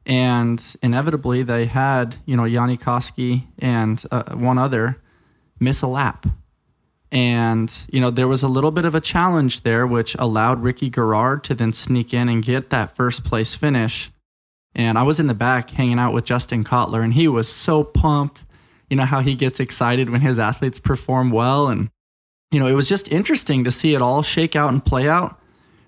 and 0.06 0.76
inevitably 0.82 1.44
they 1.44 1.66
had 1.66 2.16
you 2.26 2.38
know 2.38 2.48
Jonne 2.48 2.78
Koski 2.78 3.44
and 3.60 4.02
uh, 4.10 4.36
one 4.36 4.58
other 4.58 5.02
miss 5.60 5.82
a 5.82 5.88
lap 5.88 6.26
and, 7.12 7.72
you 7.92 8.00
know, 8.00 8.12
there 8.12 8.28
was 8.28 8.44
a 8.44 8.48
little 8.48 8.72
bit 8.72 8.86
of 8.86 8.94
a 8.94 9.02
challenge 9.02 9.64
there, 9.64 9.88
which 9.88 10.16
allowed 10.20 10.62
Ricky 10.62 10.90
Garard 10.90 11.44
to 11.46 11.56
then 11.56 11.74
sneak 11.74 12.14
in 12.14 12.30
and 12.30 12.44
get 12.44 12.70
that 12.70 12.96
first 12.96 13.24
place 13.24 13.56
finish. 13.56 14.12
And 14.76 14.98
I 14.98 15.04
was 15.04 15.20
in 15.20 15.28
the 15.28 15.34
back 15.34 15.72
hanging 15.72 15.98
out 15.98 16.14
with 16.14 16.26
Justin 16.26 16.64
Kotler, 16.64 17.04
and 17.04 17.14
he 17.14 17.28
was 17.28 17.48
so 17.48 17.84
pumped. 17.84 18.46
You 18.90 18.98
know, 18.98 19.06
how 19.06 19.22
he 19.22 19.36
gets 19.36 19.60
excited 19.60 20.10
when 20.10 20.22
his 20.22 20.40
athletes 20.40 20.80
perform 20.80 21.30
well. 21.30 21.68
And, 21.68 21.92
you 22.52 22.60
know, 22.60 22.66
it 22.66 22.74
was 22.74 22.90
just 22.90 23.12
interesting 23.12 23.64
to 23.64 23.72
see 23.72 23.94
it 23.94 24.02
all 24.02 24.24
shake 24.24 24.56
out 24.56 24.72
and 24.72 24.84
play 24.84 25.08
out. 25.08 25.40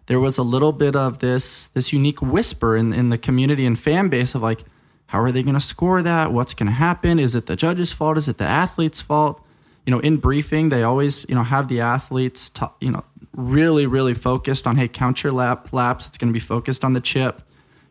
There 0.05 0.19
was 0.19 0.37
a 0.37 0.43
little 0.43 0.71
bit 0.71 0.95
of 0.95 1.19
this 1.19 1.65
this 1.67 1.93
unique 1.93 2.21
whisper 2.21 2.75
in, 2.75 2.93
in 2.93 3.09
the 3.09 3.17
community 3.17 3.65
and 3.65 3.79
fan 3.79 4.09
base 4.09 4.35
of 4.35 4.43
like, 4.43 4.63
how 5.07 5.19
are 5.19 5.31
they 5.31 5.41
going 5.41 5.55
to 5.55 5.61
score 5.61 6.01
that? 6.01 6.31
What's 6.31 6.53
going 6.53 6.67
to 6.67 6.73
happen? 6.73 7.17
Is 7.17 7.33
it 7.33 7.47
the 7.47 7.55
judge's 7.55 7.91
fault? 7.91 8.17
Is 8.17 8.27
it 8.27 8.37
the 8.37 8.45
athlete's 8.45 9.01
fault? 9.01 9.43
You 9.85 9.91
know, 9.91 9.99
in 9.99 10.17
briefing, 10.17 10.69
they 10.69 10.83
always, 10.83 11.25
you 11.27 11.35
know, 11.35 11.43
have 11.43 11.67
the 11.67 11.81
athletes, 11.81 12.49
t- 12.49 12.65
you 12.79 12.91
know, 12.91 13.03
really, 13.33 13.85
really 13.87 14.13
focused 14.13 14.67
on, 14.67 14.75
hey, 14.75 14.87
count 14.87 15.23
your 15.23 15.31
lap 15.31 15.73
laps. 15.73 16.07
It's 16.07 16.17
going 16.17 16.29
to 16.29 16.33
be 16.33 16.39
focused 16.39 16.83
on 16.83 16.93
the 16.93 17.01
chip. 17.01 17.41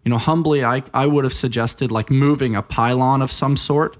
You 0.04 0.10
know, 0.10 0.18
humbly, 0.18 0.64
I, 0.64 0.82
I 0.94 1.06
would 1.06 1.24
have 1.24 1.32
suggested 1.34 1.90
like 1.90 2.10
moving 2.10 2.54
a 2.54 2.62
pylon 2.62 3.22
of 3.22 3.32
some 3.32 3.56
sort 3.56 3.96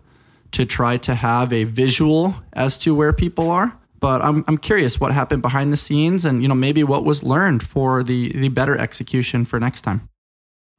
to 0.53 0.65
try 0.65 0.97
to 0.99 1.15
have 1.15 1.53
a 1.53 1.65
visual 1.65 2.35
as 2.53 2.79
to 2.79 2.95
where 2.95 3.13
people 3.13 3.51
are. 3.51 3.77
But 4.01 4.23
I'm, 4.23 4.45
I'm 4.49 4.57
curious 4.57 4.99
what 4.99 5.13
happened 5.13 5.43
behind 5.43 5.73
the 5.73 5.77
scenes 5.77 6.25
and, 6.25 6.43
you 6.43 6.49
know, 6.49 6.55
maybe 6.55 6.83
what 6.85 7.05
was 7.05 7.23
learned 7.23 7.63
for 7.63 8.03
the, 8.03 8.33
the 8.33 8.49
better 8.49 8.77
execution 8.77 9.45
for 9.45 9.61
next 9.61 9.83
time. 9.83 10.09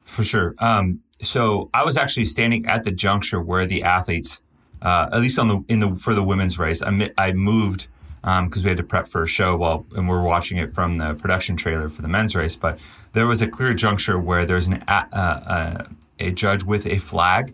For 0.03 0.23
sure. 0.23 0.55
Um, 0.57 1.01
so 1.21 1.69
I 1.73 1.85
was 1.85 1.97
actually 1.97 2.25
standing 2.25 2.65
at 2.65 2.83
the 2.83 2.91
juncture 2.91 3.39
where 3.39 3.67
the 3.67 3.83
athletes 3.83 4.39
uh, 4.81 5.09
at 5.11 5.19
least 5.19 5.37
on 5.37 5.47
the 5.47 5.63
in 5.67 5.79
the 5.79 5.95
for 5.95 6.13
the 6.13 6.23
women's 6.23 6.57
race. 6.57 6.81
I, 6.81 7.11
I 7.17 7.31
moved 7.33 7.87
because 8.21 8.57
um, 8.57 8.63
we 8.63 8.69
had 8.69 8.77
to 8.77 8.83
prep 8.83 9.07
for 9.07 9.23
a 9.23 9.27
show 9.27 9.55
while 9.55 9.85
and 9.95 10.07
we 10.07 10.13
are 10.13 10.21
watching 10.21 10.57
it 10.57 10.73
from 10.73 10.97
the 10.97 11.15
production 11.15 11.57
trailer 11.57 11.89
for 11.89 12.01
the 12.01 12.07
men's 12.07 12.35
race. 12.35 12.55
But 12.55 12.79
there 13.13 13.25
was 13.27 13.41
a 13.41 13.47
clear 13.47 13.73
juncture 13.73 14.19
where 14.19 14.45
there's 14.45 14.67
an 14.67 14.83
uh, 14.87 15.05
uh, 15.11 15.83
a 16.19 16.31
judge 16.31 16.63
with 16.63 16.85
a 16.85 16.99
flag 16.99 17.53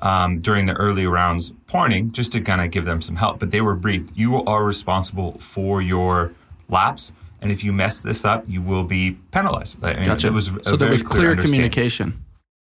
um, 0.00 0.40
during 0.40 0.66
the 0.66 0.74
early 0.74 1.06
rounds 1.06 1.52
pointing 1.66 2.12
just 2.12 2.32
to 2.32 2.40
kind 2.40 2.60
of 2.60 2.70
give 2.70 2.84
them 2.84 3.00
some 3.00 3.16
help. 3.16 3.38
But 3.38 3.50
they 3.50 3.60
were 3.60 3.74
briefed: 3.76 4.12
you 4.14 4.42
are 4.44 4.64
responsible 4.64 5.38
for 5.38 5.80
your 5.80 6.32
laps. 6.68 7.12
And 7.42 7.52
if 7.52 7.62
you 7.62 7.72
mess 7.72 8.00
this 8.02 8.24
up, 8.24 8.44
you 8.48 8.62
will 8.62 8.82
be 8.82 9.18
penalized. 9.30 9.78
I 9.84 9.94
mean, 9.94 10.06
gotcha. 10.06 10.28
It 10.28 10.32
was 10.32 10.50
so 10.62 10.76
there 10.76 10.90
was 10.90 11.02
clear, 11.02 11.34
clear 11.34 11.44
communication. 11.44 12.24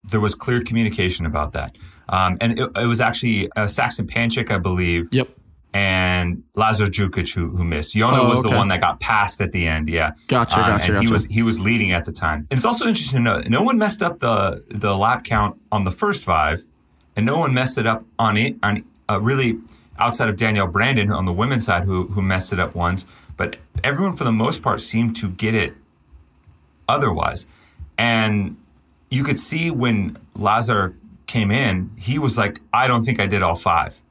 There 0.03 0.19
was 0.19 0.35
clear 0.35 0.61
communication 0.61 1.25
about 1.25 1.51
that. 1.53 1.75
Um, 2.11 2.37
and 2.41 2.59
it, 2.59 2.69
it, 2.75 2.85
was 2.85 2.99
actually 2.99 3.49
uh, 3.55 3.67
Saxon 3.67 4.07
Panchik, 4.07 4.51
I 4.51 4.57
believe. 4.57 5.09
Yep. 5.11 5.29
And 5.73 6.43
Lazar 6.55 6.87
Jukic 6.87 7.33
who, 7.33 7.47
who 7.49 7.63
missed. 7.63 7.93
Jonne 7.93 8.13
oh, 8.15 8.27
was 8.27 8.39
okay. 8.39 8.49
the 8.49 8.57
one 8.57 8.67
that 8.67 8.81
got 8.81 8.99
passed 8.99 9.39
at 9.39 9.53
the 9.53 9.65
end. 9.65 9.87
Yeah. 9.87 10.11
Gotcha. 10.27 10.57
Um, 10.57 10.61
gotcha. 10.61 10.83
And 10.83 10.93
gotcha. 10.95 11.07
he 11.07 11.11
was 11.11 11.25
he 11.27 11.43
was 11.43 11.61
leading 11.61 11.93
at 11.93 12.03
the 12.03 12.11
time. 12.11 12.45
And 12.51 12.57
it's 12.57 12.65
also 12.65 12.85
interesting 12.85 13.19
to 13.19 13.23
note 13.23 13.49
no 13.49 13.61
one 13.61 13.77
messed 13.77 14.03
up 14.03 14.19
the 14.19 14.65
the 14.67 14.97
lap 14.97 15.23
count 15.23 15.57
on 15.71 15.85
the 15.85 15.91
first 15.91 16.25
five, 16.25 16.65
and 17.15 17.25
no 17.25 17.37
one 17.37 17.53
messed 17.53 17.77
it 17.77 17.87
up 17.87 18.03
on 18.19 18.35
it 18.35 18.57
on 18.61 18.83
uh, 19.09 19.21
really 19.21 19.59
outside 19.97 20.27
of 20.27 20.35
Danielle 20.35 20.67
Brandon 20.67 21.09
on 21.09 21.23
the 21.23 21.31
women's 21.31 21.65
side 21.65 21.85
who 21.85 22.07
who 22.07 22.21
messed 22.21 22.51
it 22.51 22.59
up 22.59 22.75
once. 22.75 23.05
but 23.37 23.55
everyone 23.83 24.15
for 24.15 24.25
the 24.25 24.31
most 24.31 24.61
part 24.61 24.81
seemed 24.81 25.15
to 25.15 25.29
get 25.29 25.55
it 25.55 25.73
otherwise. 26.89 27.47
And 27.97 28.57
you 29.09 29.23
could 29.23 29.39
see 29.39 29.71
when 29.71 30.17
Lazar 30.35 30.95
came 31.31 31.49
in, 31.49 31.91
he 31.95 32.19
was 32.19 32.37
like, 32.37 32.59
I 32.73 32.87
don't 32.87 33.03
think 33.03 33.19
I 33.19 33.25
did 33.25 33.41
all 33.41 33.55
five. 33.55 34.01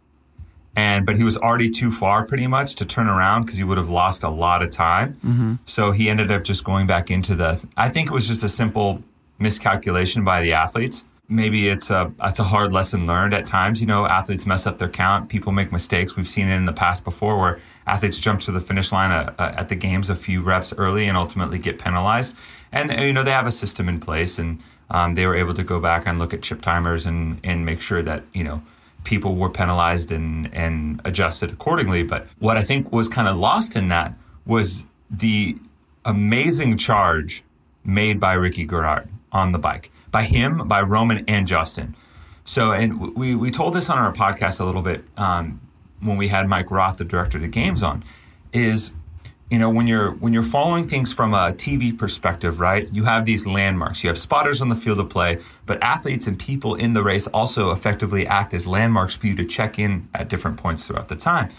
And 0.74 1.04
but 1.04 1.16
he 1.16 1.24
was 1.24 1.36
already 1.36 1.68
too 1.68 1.90
far 1.90 2.24
pretty 2.24 2.46
much 2.46 2.76
to 2.76 2.86
turn 2.86 3.08
around 3.08 3.42
because 3.42 3.58
he 3.58 3.64
would 3.64 3.76
have 3.76 3.90
lost 3.90 4.22
a 4.22 4.30
lot 4.30 4.62
of 4.62 4.70
time. 4.70 5.14
Mm-hmm. 5.24 5.54
So 5.64 5.92
he 5.92 6.08
ended 6.08 6.30
up 6.30 6.44
just 6.44 6.64
going 6.64 6.86
back 6.86 7.10
into 7.10 7.34
the 7.34 7.60
I 7.76 7.88
think 7.88 8.08
it 8.08 8.14
was 8.14 8.26
just 8.26 8.42
a 8.44 8.48
simple 8.48 9.02
miscalculation 9.38 10.24
by 10.24 10.40
the 10.40 10.52
athletes. 10.52 11.04
Maybe 11.28 11.68
it's 11.68 11.90
a 11.90 12.12
it's 12.22 12.38
a 12.38 12.44
hard 12.44 12.72
lesson 12.72 13.06
learned 13.06 13.34
at 13.34 13.46
times. 13.46 13.80
You 13.80 13.88
know, 13.88 14.06
athletes 14.06 14.46
mess 14.46 14.66
up 14.66 14.78
their 14.78 14.88
count. 14.88 15.28
People 15.28 15.52
make 15.52 15.72
mistakes. 15.72 16.16
We've 16.16 16.28
seen 16.28 16.48
it 16.48 16.56
in 16.56 16.64
the 16.64 16.72
past 16.72 17.04
before 17.04 17.36
where 17.38 17.60
athletes 17.86 18.18
jump 18.18 18.40
to 18.42 18.52
the 18.52 18.60
finish 18.60 18.92
line 18.92 19.10
uh, 19.10 19.34
uh, 19.38 19.52
at 19.56 19.68
the 19.68 19.76
games 19.76 20.08
a 20.08 20.16
few 20.16 20.40
reps 20.40 20.72
early 20.78 21.06
and 21.06 21.16
ultimately 21.16 21.58
get 21.58 21.78
penalized. 21.78 22.34
And 22.72 22.90
you 22.92 23.12
know 23.12 23.24
they 23.24 23.32
have 23.32 23.48
a 23.48 23.52
system 23.52 23.88
in 23.88 23.98
place, 24.00 24.38
and 24.38 24.62
um, 24.90 25.14
they 25.14 25.26
were 25.26 25.36
able 25.36 25.54
to 25.54 25.64
go 25.64 25.80
back 25.80 26.06
and 26.06 26.18
look 26.18 26.34
at 26.34 26.42
chip 26.42 26.60
timers 26.62 27.06
and 27.06 27.40
and 27.44 27.64
make 27.64 27.80
sure 27.80 28.02
that 28.02 28.24
you 28.32 28.44
know 28.44 28.62
people 29.04 29.36
were 29.36 29.50
penalized 29.50 30.12
and 30.12 30.52
and 30.54 31.00
adjusted 31.04 31.50
accordingly. 31.50 32.02
But 32.02 32.26
what 32.38 32.56
I 32.56 32.62
think 32.62 32.92
was 32.92 33.08
kind 33.08 33.28
of 33.28 33.36
lost 33.36 33.76
in 33.76 33.88
that 33.88 34.14
was 34.46 34.84
the 35.10 35.56
amazing 36.04 36.78
charge 36.78 37.42
made 37.84 38.20
by 38.20 38.34
Ricky 38.34 38.64
Garard 38.64 39.08
on 39.32 39.52
the 39.52 39.58
bike 39.58 39.90
by 40.10 40.24
him, 40.24 40.66
by 40.68 40.82
Roman 40.82 41.24
and 41.28 41.46
Justin. 41.46 41.94
So, 42.44 42.72
and 42.72 43.14
we 43.14 43.34
we 43.34 43.50
told 43.50 43.74
this 43.74 43.88
on 43.90 43.98
our 43.98 44.12
podcast 44.12 44.60
a 44.60 44.64
little 44.64 44.82
bit 44.82 45.04
um, 45.16 45.60
when 46.00 46.16
we 46.16 46.28
had 46.28 46.48
Mike 46.48 46.70
Roth, 46.70 46.98
the 46.98 47.04
director 47.04 47.38
of 47.38 47.42
the 47.42 47.48
games, 47.48 47.82
on. 47.82 48.02
Is 48.52 48.90
you 49.50 49.58
know 49.58 49.68
when 49.68 49.86
you're 49.86 50.12
when 50.12 50.32
you're 50.32 50.42
following 50.42 50.88
things 50.88 51.12
from 51.12 51.34
a 51.34 51.52
TV 51.52 51.96
perspective, 51.96 52.60
right? 52.60 52.88
You 52.92 53.04
have 53.04 53.24
these 53.24 53.46
landmarks. 53.46 54.02
You 54.02 54.08
have 54.08 54.18
spotters 54.18 54.62
on 54.62 54.68
the 54.68 54.76
field 54.76 55.00
of 55.00 55.10
play, 55.10 55.38
but 55.66 55.82
athletes 55.82 56.26
and 56.26 56.38
people 56.38 56.74
in 56.74 56.92
the 56.92 57.02
race 57.02 57.26
also 57.28 57.70
effectively 57.72 58.26
act 58.26 58.54
as 58.54 58.66
landmarks 58.66 59.14
for 59.14 59.26
you 59.26 59.34
to 59.34 59.44
check 59.44 59.78
in 59.78 60.08
at 60.14 60.28
different 60.28 60.56
points 60.56 60.86
throughout 60.86 61.08
the 61.08 61.16
time 61.16 61.50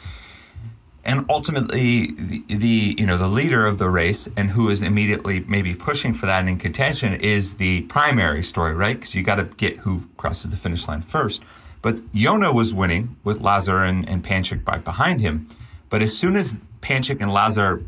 and 1.04 1.26
ultimately 1.30 2.12
the, 2.12 2.44
the, 2.48 2.96
you 2.98 3.06
know 3.06 3.18
the 3.18 3.28
leader 3.28 3.66
of 3.66 3.78
the 3.78 3.90
race 3.90 4.28
and 4.38 4.52
who 4.52 4.70
is 4.70 4.82
immediately 4.82 5.42
maybe 5.42 5.74
pushing 5.74 6.14
for 6.14 6.26
that 6.26 6.40
and 6.40 6.50
in 6.50 6.58
contention 6.58 7.14
is 7.14 7.56
the 7.56 7.82
primary 7.82 8.44
story 8.44 8.74
right 8.74 8.98
because 8.98 9.16
you 9.16 9.24
got 9.24 9.36
to 9.36 9.44
get 9.58 9.78
who 9.80 10.08
crosses 10.18 10.50
the 10.50 10.58
finish 10.58 10.88
line 10.88 11.02
first 11.02 11.42
but 11.82 12.00
Jonne 12.14 12.54
was 12.54 12.76
winning 12.76 13.16
with 13.24 13.42
Lazar 13.42 13.84
and, 13.84 14.08
and 14.08 14.24
Panchik 14.24 14.68
right 14.68 14.84
behind 14.84 15.22
him 15.22 15.48
but 15.90 16.02
as 16.02 16.16
soon 16.16 16.36
as 16.36 16.58
Panchik 16.82 17.22
and 17.22 17.32
Lazar 17.32 17.84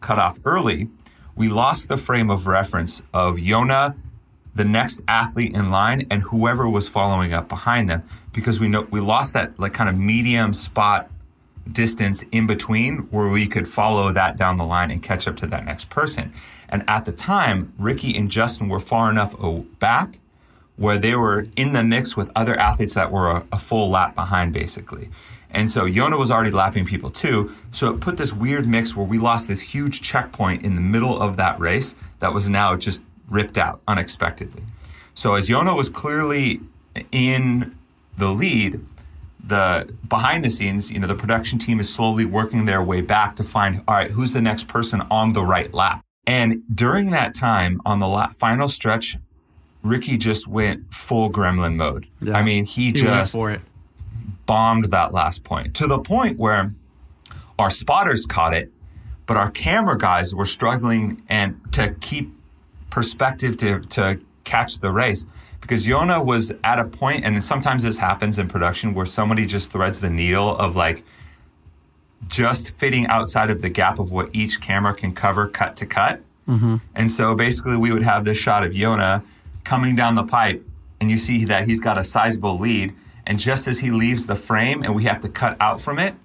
cut 0.00 0.18
off 0.18 0.38
early 0.44 0.88
we 1.36 1.48
lost 1.48 1.88
the 1.88 1.96
frame 1.96 2.30
of 2.30 2.46
reference 2.46 3.02
of 3.14 3.38
Jonne 3.38 3.94
the 4.54 4.64
next 4.64 5.00
athlete 5.06 5.54
in 5.54 5.70
line 5.70 6.06
and 6.10 6.22
whoever 6.22 6.68
was 6.68 6.88
following 6.88 7.32
up 7.32 7.48
behind 7.48 7.88
them 7.88 8.02
because 8.32 8.58
we 8.58 8.68
know 8.68 8.82
we 8.90 9.00
lost 9.00 9.32
that 9.34 9.58
like 9.58 9.72
kind 9.72 9.88
of 9.88 9.96
medium 9.96 10.52
spot 10.52 11.10
distance 11.70 12.24
in 12.32 12.46
between 12.46 12.98
where 13.10 13.28
we 13.28 13.46
could 13.46 13.68
follow 13.68 14.12
that 14.12 14.36
down 14.36 14.56
the 14.56 14.64
line 14.64 14.90
and 14.90 15.02
catch 15.02 15.28
up 15.28 15.36
to 15.36 15.46
that 15.46 15.64
next 15.64 15.88
person. 15.88 16.32
And 16.68 16.84
at 16.88 17.04
the 17.04 17.12
time, 17.12 17.72
Ricky 17.78 18.16
and 18.16 18.30
Justin 18.30 18.68
were 18.68 18.80
far 18.80 19.10
enough 19.10 19.34
back 19.78 20.18
where 20.76 20.98
they 20.98 21.14
were 21.14 21.46
in 21.56 21.72
the 21.72 21.84
mix 21.84 22.16
with 22.16 22.30
other 22.34 22.58
athletes 22.58 22.94
that 22.94 23.12
were 23.12 23.30
a, 23.30 23.46
a 23.52 23.58
full 23.58 23.90
lap 23.90 24.14
behind, 24.14 24.52
basically. 24.52 25.10
And 25.52 25.68
so 25.68 25.88
Jonne 25.88 26.16
was 26.18 26.30
already 26.30 26.50
lapping 26.50 26.86
people 26.86 27.10
too. 27.10 27.54
So 27.70 27.92
it 27.92 28.00
put 28.00 28.16
this 28.16 28.32
weird 28.32 28.66
mix 28.66 28.94
where 28.94 29.06
we 29.06 29.18
lost 29.18 29.48
this 29.48 29.60
huge 29.60 30.00
checkpoint 30.00 30.64
in 30.64 30.74
the 30.74 30.80
middle 30.80 31.20
of 31.20 31.36
that 31.38 31.58
race 31.58 31.94
that 32.20 32.32
was 32.32 32.48
now 32.48 32.76
just 32.76 33.00
ripped 33.28 33.58
out 33.58 33.80
unexpectedly. 33.88 34.62
So 35.14 35.34
as 35.34 35.48
Jonne 35.48 35.74
was 35.74 35.88
clearly 35.88 36.60
in 37.12 37.76
the 38.16 38.28
lead, 38.28 38.80
the 39.44 39.92
behind 40.08 40.44
the 40.44 40.50
scenes, 40.50 40.90
you 40.92 40.98
know, 40.98 41.06
the 41.06 41.14
production 41.14 41.58
team 41.58 41.80
is 41.80 41.92
slowly 41.92 42.24
working 42.24 42.64
their 42.64 42.82
way 42.82 43.00
back 43.00 43.36
to 43.36 43.44
find, 43.44 43.82
all 43.88 43.94
right, 43.94 44.10
who's 44.10 44.32
the 44.32 44.40
next 44.40 44.68
person 44.68 45.02
on 45.10 45.32
the 45.32 45.42
right 45.42 45.72
lap? 45.74 46.04
And 46.26 46.62
during 46.72 47.10
that 47.10 47.34
time 47.34 47.80
on 47.84 47.98
the 47.98 48.06
lap, 48.06 48.34
final 48.36 48.68
stretch, 48.68 49.16
Ricky 49.82 50.18
just 50.18 50.46
went 50.46 50.92
full 50.92 51.30
gremlin 51.30 51.74
mode. 51.74 52.06
Yeah, 52.20 52.36
I 52.36 52.42
mean, 52.42 52.64
he, 52.64 52.86
he 52.86 52.92
just 52.92 53.34
bombed 54.50 54.86
that 54.86 55.12
last 55.12 55.44
point 55.44 55.74
to 55.76 55.86
the 55.86 56.00
point 56.00 56.36
where 56.36 56.72
our 57.56 57.70
spotters 57.70 58.26
caught 58.26 58.52
it, 58.52 58.68
but 59.26 59.36
our 59.36 59.48
camera 59.48 59.96
guys 59.96 60.34
were 60.34 60.44
struggling 60.44 61.22
and 61.28 61.56
to 61.70 61.94
keep 62.00 62.32
perspective 62.90 63.56
to, 63.56 63.78
to 63.82 64.18
catch 64.42 64.80
the 64.80 64.90
race 64.90 65.24
because 65.60 65.84
Jonne 65.84 66.26
was 66.26 66.50
at 66.64 66.80
a 66.80 66.84
point, 66.84 67.24
and 67.24 67.44
sometimes 67.44 67.84
this 67.84 67.96
happens 67.96 68.40
in 68.40 68.48
production 68.48 68.92
where 68.92 69.06
somebody 69.06 69.46
just 69.46 69.70
threads 69.70 70.00
the 70.00 70.10
needle 70.10 70.56
of 70.56 70.74
like 70.74 71.04
just 72.26 72.70
fitting 72.70 73.06
outside 73.06 73.50
of 73.50 73.62
the 73.62 73.70
gap 73.70 74.00
of 74.00 74.10
what 74.10 74.30
each 74.32 74.60
camera 74.60 74.92
can 74.92 75.14
cover 75.14 75.46
cut 75.46 75.76
to 75.76 75.86
cut. 75.86 76.20
Mm-hmm. 76.48 76.78
And 76.96 77.12
so 77.12 77.36
basically, 77.36 77.76
we 77.76 77.92
would 77.92 78.02
have 78.02 78.24
this 78.24 78.36
shot 78.36 78.64
of 78.64 78.72
Jonne 78.72 79.22
coming 79.62 79.94
down 79.94 80.16
the 80.16 80.24
pipe, 80.24 80.66
and 81.00 81.08
you 81.08 81.18
see 81.18 81.44
that 81.44 81.68
he's 81.68 81.78
got 81.78 81.96
a 81.96 82.02
sizable 82.02 82.58
lead. 82.58 82.96
And 83.30 83.38
just 83.38 83.68
as 83.68 83.78
he 83.78 83.92
leaves 83.92 84.26
the 84.26 84.34
frame 84.34 84.82
and 84.82 84.92
we 84.92 85.04
have 85.04 85.20
to 85.20 85.28
cut 85.28 85.56
out 85.60 85.80
from 85.80 86.00
it, 86.00 86.16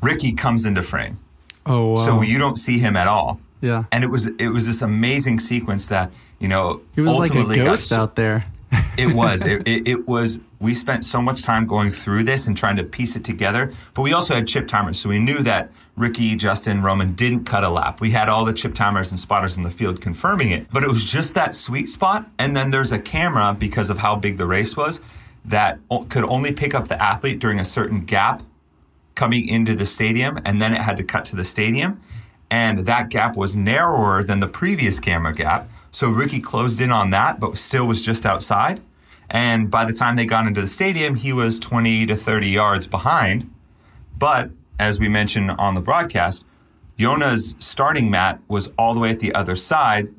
Ricky 0.00 0.30
comes 0.30 0.66
into 0.66 0.84
frame. 0.84 1.18
Oh, 1.66 1.88
wow. 1.88 1.96
So 1.96 2.22
you 2.22 2.38
don't 2.38 2.54
see 2.54 2.78
him 2.78 2.94
at 2.94 3.08
all. 3.08 3.40
Yeah. 3.60 3.82
And 3.90 4.04
it 4.04 4.06
was 4.06 4.28
it 4.38 4.50
was 4.50 4.68
this 4.68 4.82
amazing 4.82 5.40
sequence 5.40 5.88
that 5.88 6.12
you 6.38 6.46
know 6.46 6.80
he 6.94 7.00
was 7.00 7.16
like 7.16 7.34
a 7.34 7.42
ghost 7.56 7.88
so, 7.88 7.96
out 7.96 8.14
there. 8.14 8.46
it 8.96 9.12
was. 9.16 9.44
It, 9.46 9.66
it, 9.66 9.88
it, 9.88 10.06
was. 10.06 10.38
We 10.60 10.74
spent 10.74 11.04
so 11.04 11.20
much 11.20 11.42
time 11.42 11.66
going 11.66 11.90
through 11.90 12.22
this 12.22 12.46
and 12.46 12.56
trying 12.56 12.76
to 12.76 12.84
piece 12.84 13.16
it 13.16 13.24
together. 13.24 13.72
But 13.94 14.02
we 14.02 14.12
also 14.12 14.36
had 14.36 14.46
chip 14.46 14.68
timers, 14.68 15.00
so 15.00 15.08
we 15.08 15.18
knew 15.18 15.42
that 15.42 15.72
Ricky, 15.96 16.36
Justin, 16.36 16.82
Roman 16.82 17.14
didn't 17.14 17.44
cut 17.46 17.64
a 17.64 17.68
lap. 17.68 18.00
We 18.00 18.10
had 18.10 18.28
all 18.28 18.44
the 18.44 18.54
chip 18.54 18.74
timers 18.74 19.10
and 19.10 19.18
spotters 19.18 19.56
in 19.56 19.64
the 19.64 19.70
field 19.70 20.00
confirming 20.00 20.50
it. 20.50 20.68
But 20.72 20.84
it 20.84 20.88
was 20.88 21.04
just 21.04 21.34
that 21.34 21.52
sweet 21.52 21.90
spot. 21.90 22.30
And 22.38 22.56
then 22.56 22.70
there's 22.70 22.92
a 22.92 22.98
camera 22.98 23.56
because 23.58 23.90
of 23.90 23.98
how 23.98 24.14
big 24.14 24.36
the 24.36 24.46
race 24.46 24.76
was 24.76 25.00
that 25.44 25.78
could 26.08 26.24
only 26.24 26.52
pick 26.52 26.74
up 26.74 26.88
the 26.88 27.00
athlete 27.02 27.38
during 27.38 27.60
a 27.60 27.64
certain 27.64 28.04
gap 28.04 28.42
coming 29.14 29.46
into 29.46 29.74
the 29.74 29.86
stadium, 29.86 30.40
and 30.44 30.60
then 30.60 30.74
it 30.74 30.80
had 30.80 30.96
to 30.96 31.04
cut 31.04 31.24
to 31.26 31.36
the 31.36 31.44
stadium 31.44 32.00
and 32.50 32.80
that 32.80 33.08
gap 33.08 33.36
was 33.36 33.56
narrower 33.56 34.22
than 34.22 34.38
the 34.40 34.46
previous 34.46 35.00
camera 35.00 35.34
gap. 35.34 35.68
So 35.90 36.08
Ricky 36.08 36.40
closed 36.40 36.80
in 36.80 36.92
on 36.92 37.10
that, 37.10 37.40
but 37.40 37.56
still 37.56 37.84
was 37.86 38.00
just 38.00 38.24
outside. 38.24 38.80
And 39.30 39.70
by 39.70 39.84
the 39.84 39.92
time 39.92 40.14
they 40.14 40.26
got 40.26 40.46
into 40.46 40.60
the 40.60 40.68
stadium, 40.68 41.16
he 41.16 41.32
was 41.32 41.58
20 41.58 42.06
to 42.06 42.14
30 42.14 42.48
yards 42.48 42.86
behind. 42.86 43.52
But 44.16 44.50
as 44.78 45.00
we 45.00 45.08
mentioned 45.08 45.50
on 45.52 45.74
the 45.74 45.80
broadcast, 45.80 46.44
Jonne's 46.96 47.56
starting 47.58 48.08
mat 48.08 48.38
was 48.46 48.70
all 48.78 48.94
the 48.94 49.00
way 49.00 49.10
at 49.10 49.18
the 49.18 49.34
other 49.34 49.56
side, 49.56 50.14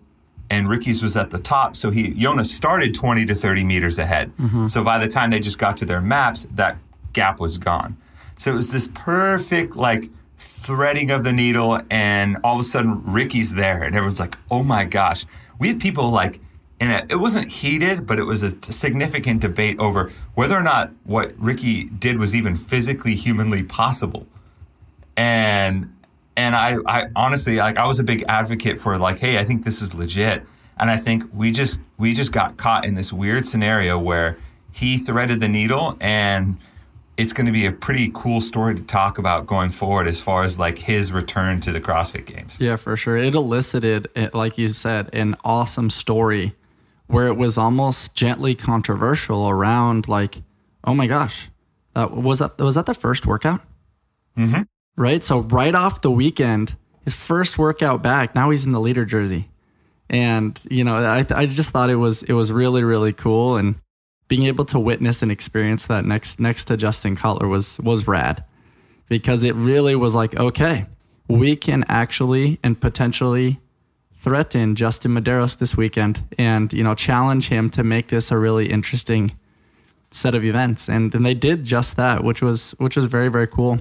and 0.49 0.69
Ricky's 0.69 1.01
was 1.01 1.17
at 1.17 1.31
the 1.31 1.39
top. 1.39 1.75
So 1.75 1.91
he 1.91 2.09
Jonne 2.09 2.43
started 2.45 2.93
20 2.93 3.25
to 3.25 3.35
30 3.35 3.63
meters 3.63 3.99
ahead. 3.99 4.35
Mm-hmm. 4.37 4.67
So 4.67 4.83
by 4.83 4.99
the 4.99 5.07
time 5.07 5.31
they 5.31 5.39
just 5.39 5.57
got 5.57 5.77
to 5.77 5.85
their 5.85 6.01
maps, 6.01 6.47
that 6.55 6.77
gap 7.13 7.39
was 7.39 7.57
gone. 7.57 7.97
So 8.37 8.51
it 8.51 8.55
was 8.55 8.71
this 8.71 8.89
perfect 8.93 9.75
like 9.75 10.09
threading 10.37 11.11
of 11.11 11.23
the 11.23 11.31
needle, 11.31 11.79
and 11.89 12.37
all 12.43 12.55
of 12.55 12.59
a 12.59 12.63
sudden 12.63 13.01
Ricky's 13.05 13.53
there, 13.53 13.83
and 13.83 13.95
everyone's 13.95 14.19
like, 14.19 14.37
"Oh 14.51 14.63
my 14.63 14.83
gosh!" 14.83 15.25
We 15.57 15.69
had 15.69 15.79
people 15.79 16.09
like, 16.09 16.41
and 16.79 17.09
it 17.09 17.15
wasn't 17.15 17.51
heated, 17.51 18.05
but 18.05 18.19
it 18.19 18.23
was 18.23 18.43
a 18.43 18.49
significant 18.61 19.41
debate 19.41 19.79
over 19.79 20.11
whether 20.33 20.55
or 20.55 20.63
not 20.63 20.91
what 21.05 21.33
Ricky 21.39 21.85
did 21.85 22.19
was 22.19 22.35
even 22.35 22.57
physically, 22.57 23.15
humanly 23.15 23.63
possible. 23.63 24.27
And 25.15 25.94
and 26.37 26.55
I, 26.55 26.77
I 26.85 27.05
honestly, 27.15 27.57
like, 27.57 27.77
I 27.77 27.87
was 27.87 27.99
a 27.99 28.03
big 28.03 28.23
advocate 28.27 28.79
for 28.79 28.97
like, 28.97 29.19
hey, 29.19 29.37
I 29.37 29.45
think 29.45 29.63
this 29.63 29.81
is 29.81 29.93
legit, 29.93 30.43
and 30.77 30.89
I 30.89 30.97
think 30.97 31.23
we 31.33 31.51
just 31.51 31.79
we 31.97 32.13
just 32.13 32.31
got 32.31 32.57
caught 32.57 32.85
in 32.85 32.95
this 32.95 33.13
weird 33.13 33.47
scenario 33.47 33.97
where 33.97 34.37
he 34.71 34.97
threaded 34.97 35.39
the 35.39 35.47
needle 35.47 35.95
and 36.01 36.57
it's 37.17 37.31
going 37.31 37.45
to 37.45 37.51
be 37.51 37.65
a 37.65 37.71
pretty 37.71 38.11
cool 38.13 38.41
story 38.41 38.75
to 38.75 38.81
talk 38.81 39.17
about 39.17 39.47
going 39.47 39.71
forward 39.71 40.05
as 40.07 40.19
far 40.19 40.43
as 40.43 40.59
like 40.59 40.77
his 40.77 41.13
return 41.13 41.61
to 41.61 41.71
the 41.71 41.79
CrossFit 41.79 42.25
Games. 42.25 42.57
Yeah, 42.59 42.75
for 42.75 42.97
sure. 42.97 43.15
It 43.15 43.35
elicited, 43.35 44.09
eh, 44.15 44.29
like 44.33 44.57
you 44.57 44.67
said, 44.69 45.09
an 45.13 45.35
awesome 45.45 45.89
story 45.89 46.55
where 47.07 47.27
it 47.27 47.37
was 47.37 47.57
almost 47.57 48.15
gently 48.15 48.53
controversial 48.53 49.47
around 49.47 50.09
like, 50.09 50.41
oh 50.83 50.93
my 50.93 51.07
gosh, 51.07 51.49
uh, 51.95 52.09
was 52.11 52.39
that 52.39 52.57
was 52.57 52.75
that 52.75 52.85
the 52.85 52.93
first 52.93 53.25
workout? 53.25 53.61
Mm-hmm. 54.37 54.63
Right. 54.97 55.23
So 55.23 55.39
right 55.39 55.75
off 55.75 56.01
the 56.01 56.11
weekend, 56.11 56.75
his 57.03 57.15
first 57.15 57.57
workout 57.57 58.01
back. 58.01 58.33
Now 58.33 58.49
he's 58.49 58.65
in 58.65 58.71
the 58.71 58.79
leader 58.79 59.05
jersey, 59.05 59.49
and 60.09 60.59
you 60.69 60.83
know, 60.83 60.97
I 60.97 61.25
I 61.29 61.45
just 61.45 61.71
thought 61.71 61.89
it 61.89 61.95
was 61.95 62.23
it 62.23 62.33
was 62.33 62.51
really 62.51 62.83
really 62.83 63.13
cool 63.13 63.57
and 63.57 63.75
being 64.27 64.43
able 64.43 64.65
to 64.65 64.79
witness 64.79 65.21
and 65.21 65.31
experience 65.31 65.87
that 65.87 66.05
next 66.05 66.39
next 66.39 66.65
to 66.65 66.77
Justin 66.77 67.15
Cutler 67.15 67.47
was 67.47 67.79
was 67.79 68.07
rad 68.07 68.43
because 69.09 69.43
it 69.43 69.53
really 69.53 69.95
was 69.95 70.15
like 70.15 70.35
okay 70.35 70.87
we 71.27 71.55
can 71.55 71.83
actually 71.87 72.59
and 72.63 72.79
potentially 72.79 73.59
threaten 74.15 74.75
Justin 74.75 75.11
Medeiros 75.11 75.57
this 75.57 75.77
weekend 75.77 76.23
and, 76.37 76.71
you 76.73 76.83
know, 76.83 76.95
challenge 76.95 77.47
him 77.47 77.69
to 77.71 77.83
make 77.83 78.07
this 78.07 78.31
a 78.31 78.37
really 78.37 78.69
interesting 78.69 79.37
set 80.11 80.35
of 80.35 80.43
events. 80.43 80.89
And, 80.89 81.13
and 81.13 81.25
they 81.25 81.33
did 81.33 81.63
just 81.63 81.97
that, 81.97 82.23
which 82.23 82.41
was 82.41 82.71
which 82.77 82.95
was 82.95 83.05
very, 83.05 83.29
very 83.29 83.47
cool. 83.47 83.79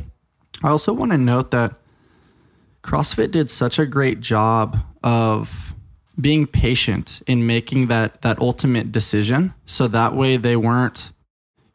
I 0.62 0.70
also 0.70 0.92
want 0.92 1.12
to 1.12 1.18
note 1.18 1.50
that 1.50 1.74
CrossFit 2.82 3.30
did 3.30 3.50
such 3.50 3.78
a 3.78 3.86
great 3.86 4.20
job 4.20 4.78
of 5.02 5.74
being 6.20 6.46
patient 6.46 7.22
in 7.26 7.46
making 7.46 7.88
that 7.88 8.22
that 8.22 8.38
ultimate 8.38 8.92
decision. 8.92 9.54
So 9.66 9.88
that 9.88 10.14
way 10.14 10.36
they 10.36 10.56
weren't, 10.56 11.10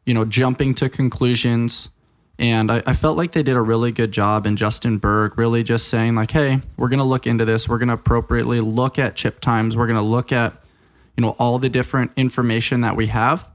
you 0.06 0.14
know, 0.14 0.24
jumping 0.24 0.74
to 0.76 0.88
conclusions. 0.88 1.90
And 2.38 2.72
I, 2.72 2.82
I 2.86 2.94
felt 2.94 3.18
like 3.18 3.32
they 3.32 3.42
did 3.42 3.56
a 3.56 3.60
really 3.60 3.92
good 3.92 4.12
job 4.12 4.46
in 4.46 4.56
Justin 4.56 4.98
Bergh, 4.98 5.36
really 5.36 5.62
just 5.62 5.88
saying, 5.88 6.14
like, 6.14 6.30
hey, 6.30 6.60
we're 6.78 6.88
gonna 6.88 7.04
look 7.04 7.26
into 7.26 7.44
this. 7.44 7.68
We're 7.68 7.78
gonna 7.78 7.94
appropriately 7.94 8.60
look 8.60 8.98
at 8.98 9.14
chip 9.14 9.40
times. 9.40 9.76
We're 9.76 9.88
gonna 9.88 10.00
look 10.00 10.32
at, 10.32 10.54
you 11.16 11.22
know, 11.22 11.36
all 11.38 11.58
the 11.58 11.68
different 11.68 12.12
information 12.16 12.80
that 12.80 12.96
we 12.96 13.08
have 13.08 13.46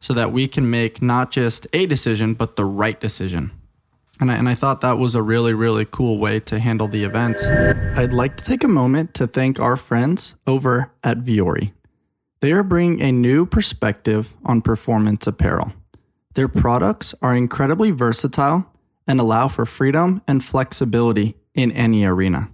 so 0.00 0.14
that 0.14 0.32
we 0.32 0.48
can 0.48 0.70
make 0.70 1.02
not 1.02 1.30
just 1.30 1.66
a 1.74 1.84
decision, 1.84 2.32
but 2.32 2.56
the 2.56 2.64
right 2.64 2.98
decision. 2.98 3.50
And 4.20 4.30
I, 4.30 4.34
and 4.34 4.48
I 4.50 4.54
thought 4.54 4.82
that 4.82 4.98
was 4.98 5.14
a 5.14 5.22
really, 5.22 5.54
really 5.54 5.86
cool 5.86 6.18
way 6.18 6.40
to 6.40 6.58
handle 6.58 6.88
the 6.88 7.04
event. 7.04 7.40
I'd 7.96 8.12
like 8.12 8.36
to 8.36 8.44
take 8.44 8.62
a 8.62 8.68
moment 8.68 9.14
to 9.14 9.26
thank 9.26 9.58
our 9.58 9.76
friends 9.76 10.34
over 10.46 10.92
at 11.02 11.20
Vuori. 11.20 11.72
They 12.40 12.52
are 12.52 12.62
bringing 12.62 13.00
a 13.00 13.12
new 13.12 13.46
perspective 13.46 14.34
on 14.44 14.60
performance 14.60 15.26
apparel. 15.26 15.72
Their 16.34 16.48
products 16.48 17.14
are 17.22 17.34
incredibly 17.34 17.92
versatile 17.92 18.70
and 19.06 19.20
allow 19.20 19.48
for 19.48 19.64
freedom 19.64 20.20
and 20.28 20.44
flexibility 20.44 21.34
in 21.54 21.72
any 21.72 22.04
arena. 22.04 22.50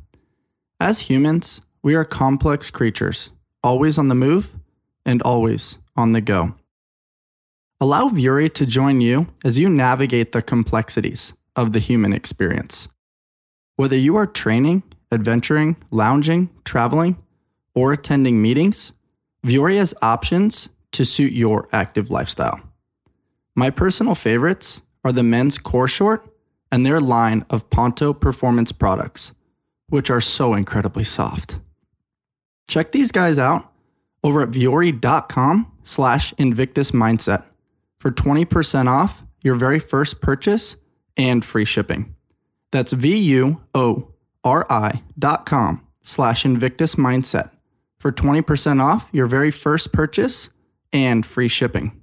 As 0.79 1.01
humans, 1.01 1.61
we 1.83 1.97
are 1.97 2.05
complex 2.05 2.71
creatures, 2.71 3.31
always 3.63 3.99
on 3.99 4.07
the 4.09 4.15
move 4.15 4.53
and 5.05 5.21
always 5.23 5.79
on 5.97 6.13
the 6.13 6.21
go. 6.21 6.55
Allow 7.81 8.09
Vuori 8.09 8.53
to 8.55 8.67
join 8.67 9.01
you 9.01 9.29
as 9.45 9.59
you 9.59 9.69
navigate 9.69 10.33
the 10.33 10.43
complexities 10.43 11.35
of 11.57 11.73
the 11.73 11.81
human 11.81 12.13
experience. 12.13 12.89
Whether 13.77 13.97
you 13.97 14.15
are 14.17 14.27
training, 14.27 14.83
adventuring, 15.11 15.77
lounging, 15.91 16.51
traveling, 16.65 17.17
or 17.75 17.93
attending 17.93 18.41
meetings, 18.41 18.93
Vuori 19.45 19.77
has 19.79 19.95
options 20.03 20.69
to 20.93 21.05
suit 21.05 21.33
your 21.33 21.69
active 21.73 22.11
lifestyle. 22.11 22.61
My 23.55 23.71
personal 23.71 24.15
favorites 24.15 24.81
are 25.05 25.13
the 25.13 25.23
men's 25.23 25.59
core 25.59 25.89
short 25.89 26.27
and 26.71 26.85
their 26.85 27.01
line 27.01 27.45
of 27.51 27.69
Ponto 27.71 28.13
performance 28.13 28.73
products, 28.73 29.33
which 29.89 30.11
are 30.11 30.21
so 30.21 30.55
incredibly 30.55 31.05
soft. 31.05 31.59
Check 32.69 32.93
these 32.93 33.13
guys 33.13 33.39
out 33.39 33.71
over 34.25 34.43
at 34.43 34.51
vuori.com 34.51 35.73
slash 35.85 36.35
invictus 36.39 36.91
mindset 36.91 37.45
for 38.01 38.11
20% 38.11 38.89
off 38.89 39.23
your 39.43 39.55
very 39.55 39.79
first 39.79 40.21
purchase 40.21 40.77
and 41.17 41.45
free 41.45 41.65
shipping. 41.65 42.15
That's 42.73 42.93
V-U-O-R-I 42.93 44.13
dot 45.19 45.47
com 45.47 45.87
slash 46.03 46.45
Invictus 46.45 46.95
Mindset 46.97 47.51
for 47.99 48.13
20% 48.13 48.81
off 48.83 49.09
your 49.13 49.27
very 49.27 49.51
first 49.51 49.93
purchase 49.93 50.51
and 50.93 51.25
free 51.25 51.49
shipping. 51.49 52.03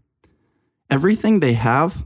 Everything 0.89 1.39
they 1.39 1.53
have 1.53 2.03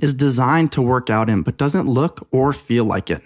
is 0.00 0.14
designed 0.14 0.72
to 0.72 0.82
work 0.82 1.10
out 1.10 1.28
in, 1.28 1.42
but 1.42 1.56
doesn't 1.56 1.86
look 1.86 2.26
or 2.30 2.52
feel 2.52 2.84
like 2.84 3.10
it. 3.10 3.22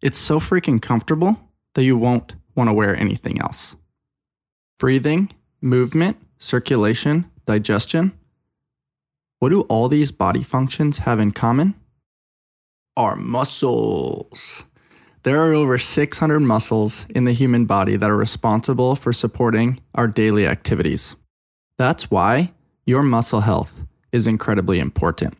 It's 0.00 0.18
so 0.18 0.40
freaking 0.40 0.80
comfortable 0.80 1.38
that 1.74 1.84
you 1.84 1.96
won't 1.96 2.34
want 2.54 2.68
to 2.68 2.74
wear 2.74 2.96
anything 2.96 3.40
else. 3.40 3.76
Breathing, 4.78 5.32
movement, 5.60 6.16
circulation, 6.38 7.30
digestion. 7.46 8.12
What 9.38 9.50
do 9.50 9.62
all 9.62 9.88
these 9.88 10.12
body 10.12 10.42
functions 10.42 10.98
have 10.98 11.20
in 11.20 11.32
common? 11.32 11.74
Our 12.94 13.16
muscles. 13.16 14.64
There 15.22 15.40
are 15.40 15.54
over 15.54 15.78
600 15.78 16.40
muscles 16.40 17.06
in 17.08 17.24
the 17.24 17.32
human 17.32 17.64
body 17.64 17.96
that 17.96 18.10
are 18.10 18.16
responsible 18.16 18.96
for 18.96 19.14
supporting 19.14 19.80
our 19.94 20.06
daily 20.06 20.46
activities. 20.46 21.16
That's 21.78 22.10
why 22.10 22.52
your 22.84 23.02
muscle 23.02 23.40
health 23.40 23.80
is 24.12 24.26
incredibly 24.26 24.78
important. 24.78 25.38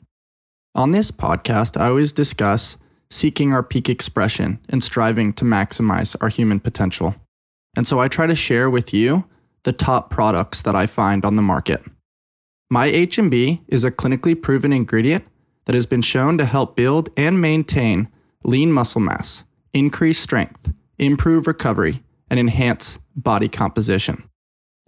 On 0.75 0.93
this 0.93 1.11
podcast, 1.11 1.79
I 1.79 1.89
always 1.89 2.11
discuss 2.13 2.79
seeking 3.11 3.53
our 3.53 3.63
peak 3.63 3.91
expression 3.91 4.59
and 4.71 4.83
striving 4.83 5.35
to 5.35 5.45
maximize 5.45 6.17
our 6.23 6.31
human 6.31 6.59
potential. 6.59 7.15
And 7.77 7.87
so 7.87 8.01
I 8.01 8.09
try 8.09 8.27
to 8.27 8.35
share 8.35 8.71
with 8.71 8.95
you 8.95 9.27
the 9.65 9.75
top 9.75 10.09
products 10.09 10.63
that 10.63 10.75
I 10.75 10.87
find 10.87 11.27
on 11.27 11.37
the 11.37 11.43
market. 11.43 11.83
My 12.71 12.89
HMB 12.89 13.61
is 13.69 13.85
a 13.85 13.91
clinically 13.91 14.41
proven 14.41 14.73
ingredient 14.73 15.27
that 15.65 15.75
has 15.75 15.87
been 15.87 16.03
shown 16.03 16.39
to 16.39 16.45
help 16.45 16.77
build 16.77 17.09
and 17.17 17.41
maintain 17.41 18.09
lean 18.45 18.73
muscle 18.73 19.01
mass, 19.01 19.45
increase 19.73 20.19
strength, 20.19 20.73
improve 20.99 21.47
recovery, 21.47 22.03
and 22.31 22.41
enhance 22.41 22.99
body 23.15 23.49
composition. 23.49 24.25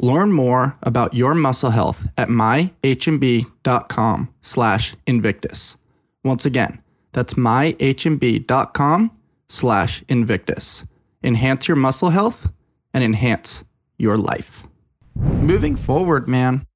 Learn 0.01 0.33
more 0.33 0.77
about 0.83 1.15
your 1.15 1.35
muscle 1.35 1.71
health 1.71 2.07
at 2.19 2.29
myhmb.com 2.29 2.75
slash 4.41 4.97
invictus. 5.07 5.77
Once 6.25 6.45
again, 6.45 6.83
that's 7.13 7.35
myhmb.com 7.35 9.11
slash 9.49 10.05
invictus. 10.09 10.85
Enhance 11.23 11.69
your 11.69 11.77
muscle 11.77 12.11
health 12.11 12.51
and 12.93 13.05
enhance 13.05 13.65
your 13.99 14.17
life. 14.17 14.65
Moving 15.15 15.77
forward, 15.77 16.29
man, 16.29 16.67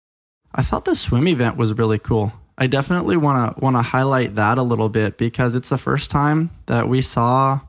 I 0.54 0.62
thought 0.62 0.84
the 0.84 0.94
swim 0.94 1.26
event 1.26 1.56
was 1.56 1.76
really 1.76 1.98
cool. 1.98 2.32
I 2.58 2.66
definitely 2.66 3.16
want 3.16 3.56
to 3.56 3.64
want 3.64 3.76
to 3.76 3.82
highlight 3.82 4.34
that 4.34 4.58
a 4.58 4.62
little 4.62 4.88
bit 4.88 5.16
because 5.16 5.54
it's 5.54 5.68
the 5.68 5.78
first 5.78 6.10
time 6.10 6.50
that 6.66 6.88
we 6.88 7.00
saw 7.00 7.60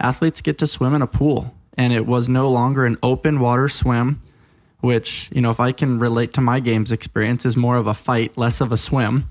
athletes 0.00 0.40
get 0.40 0.58
to 0.58 0.66
swim 0.66 0.94
in 0.94 1.02
a 1.02 1.06
pool 1.06 1.54
and 1.76 1.92
it 1.92 2.06
was 2.06 2.28
no 2.28 2.50
longer 2.50 2.84
an 2.84 2.96
open 3.02 3.38
water 3.38 3.68
swim 3.68 4.20
which, 4.82 5.30
you 5.32 5.40
know, 5.40 5.50
if 5.50 5.60
I 5.60 5.70
can 5.70 6.00
relate 6.00 6.32
to 6.34 6.40
my 6.40 6.58
games 6.58 6.90
experience 6.90 7.46
is 7.46 7.56
more 7.56 7.76
of 7.76 7.86
a 7.86 7.94
fight, 7.94 8.36
less 8.36 8.60
of 8.60 8.72
a 8.72 8.76
swim. 8.76 9.28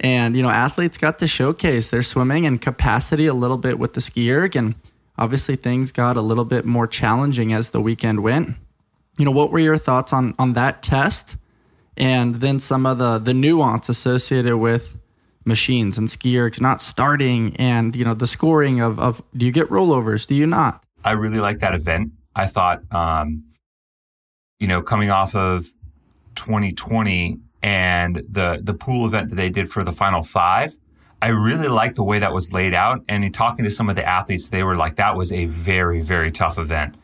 And, 0.00 0.34
you 0.34 0.42
know, 0.42 0.48
athletes 0.48 0.96
got 0.96 1.18
to 1.18 1.26
showcase 1.26 1.90
their 1.90 2.02
swimming 2.02 2.46
and 2.46 2.58
capacity 2.58 3.26
a 3.26 3.34
little 3.34 3.58
bit 3.58 3.78
with 3.78 3.92
the 3.92 4.00
ski 4.00 4.32
erg 4.32 4.56
and 4.56 4.74
obviously 5.18 5.56
things 5.56 5.92
got 5.92 6.16
a 6.16 6.22
little 6.22 6.46
bit 6.46 6.64
more 6.64 6.86
challenging 6.86 7.52
as 7.52 7.70
the 7.70 7.82
weekend 7.82 8.22
went. 8.22 8.56
You 9.18 9.26
know, 9.26 9.30
what 9.30 9.50
were 9.50 9.58
your 9.58 9.76
thoughts 9.76 10.12
on 10.12 10.34
on 10.38 10.54
that 10.54 10.82
test? 10.82 11.36
And 11.98 12.36
then 12.36 12.60
some 12.60 12.86
of 12.86 12.98
the 12.98 13.18
the 13.18 13.34
nuance 13.34 13.88
associated 13.88 14.56
with 14.56 14.96
machines 15.44 15.98
and 15.98 16.10
ski 16.10 16.34
ergs 16.34 16.60
not 16.60 16.80
starting 16.80 17.56
and 17.56 17.96
you 17.96 18.04
know 18.04 18.14
the 18.14 18.26
scoring 18.26 18.80
of, 18.80 18.98
of 18.98 19.22
do 19.36 19.44
you 19.44 19.52
get 19.52 19.68
rollovers? 19.68 20.26
Do 20.26 20.34
you 20.34 20.46
not? 20.46 20.84
I 21.04 21.12
really 21.12 21.40
like 21.40 21.58
that 21.58 21.74
event. 21.74 22.12
I 22.34 22.46
thought 22.46 22.82
um, 22.92 23.44
you 24.60 24.68
know 24.68 24.80
coming 24.80 25.10
off 25.10 25.34
of 25.34 25.66
2020 26.36 27.38
and 27.62 28.22
the 28.30 28.60
the 28.62 28.74
pool 28.74 29.06
event 29.06 29.30
that 29.30 29.34
they 29.34 29.50
did 29.50 29.68
for 29.68 29.82
the 29.82 29.90
final 29.90 30.22
five 30.22 30.72
i 31.20 31.26
really 31.26 31.66
liked 31.66 31.96
the 31.96 32.04
way 32.04 32.20
that 32.20 32.32
was 32.32 32.52
laid 32.52 32.72
out. 32.72 33.02
And 33.08 33.24
in 33.24 33.32
talking 33.32 33.64
to 33.64 33.70
some 33.72 33.90
of 33.90 33.96
the 33.96 34.08
athletes 34.08 34.50
they 34.50 34.62
were 34.62 34.76
like 34.76 34.96
that 34.96 35.16
was 35.16 35.32
a 35.32 35.46
very 35.46 36.00
very 36.00 36.30
tough 36.30 36.58
event 36.58 36.94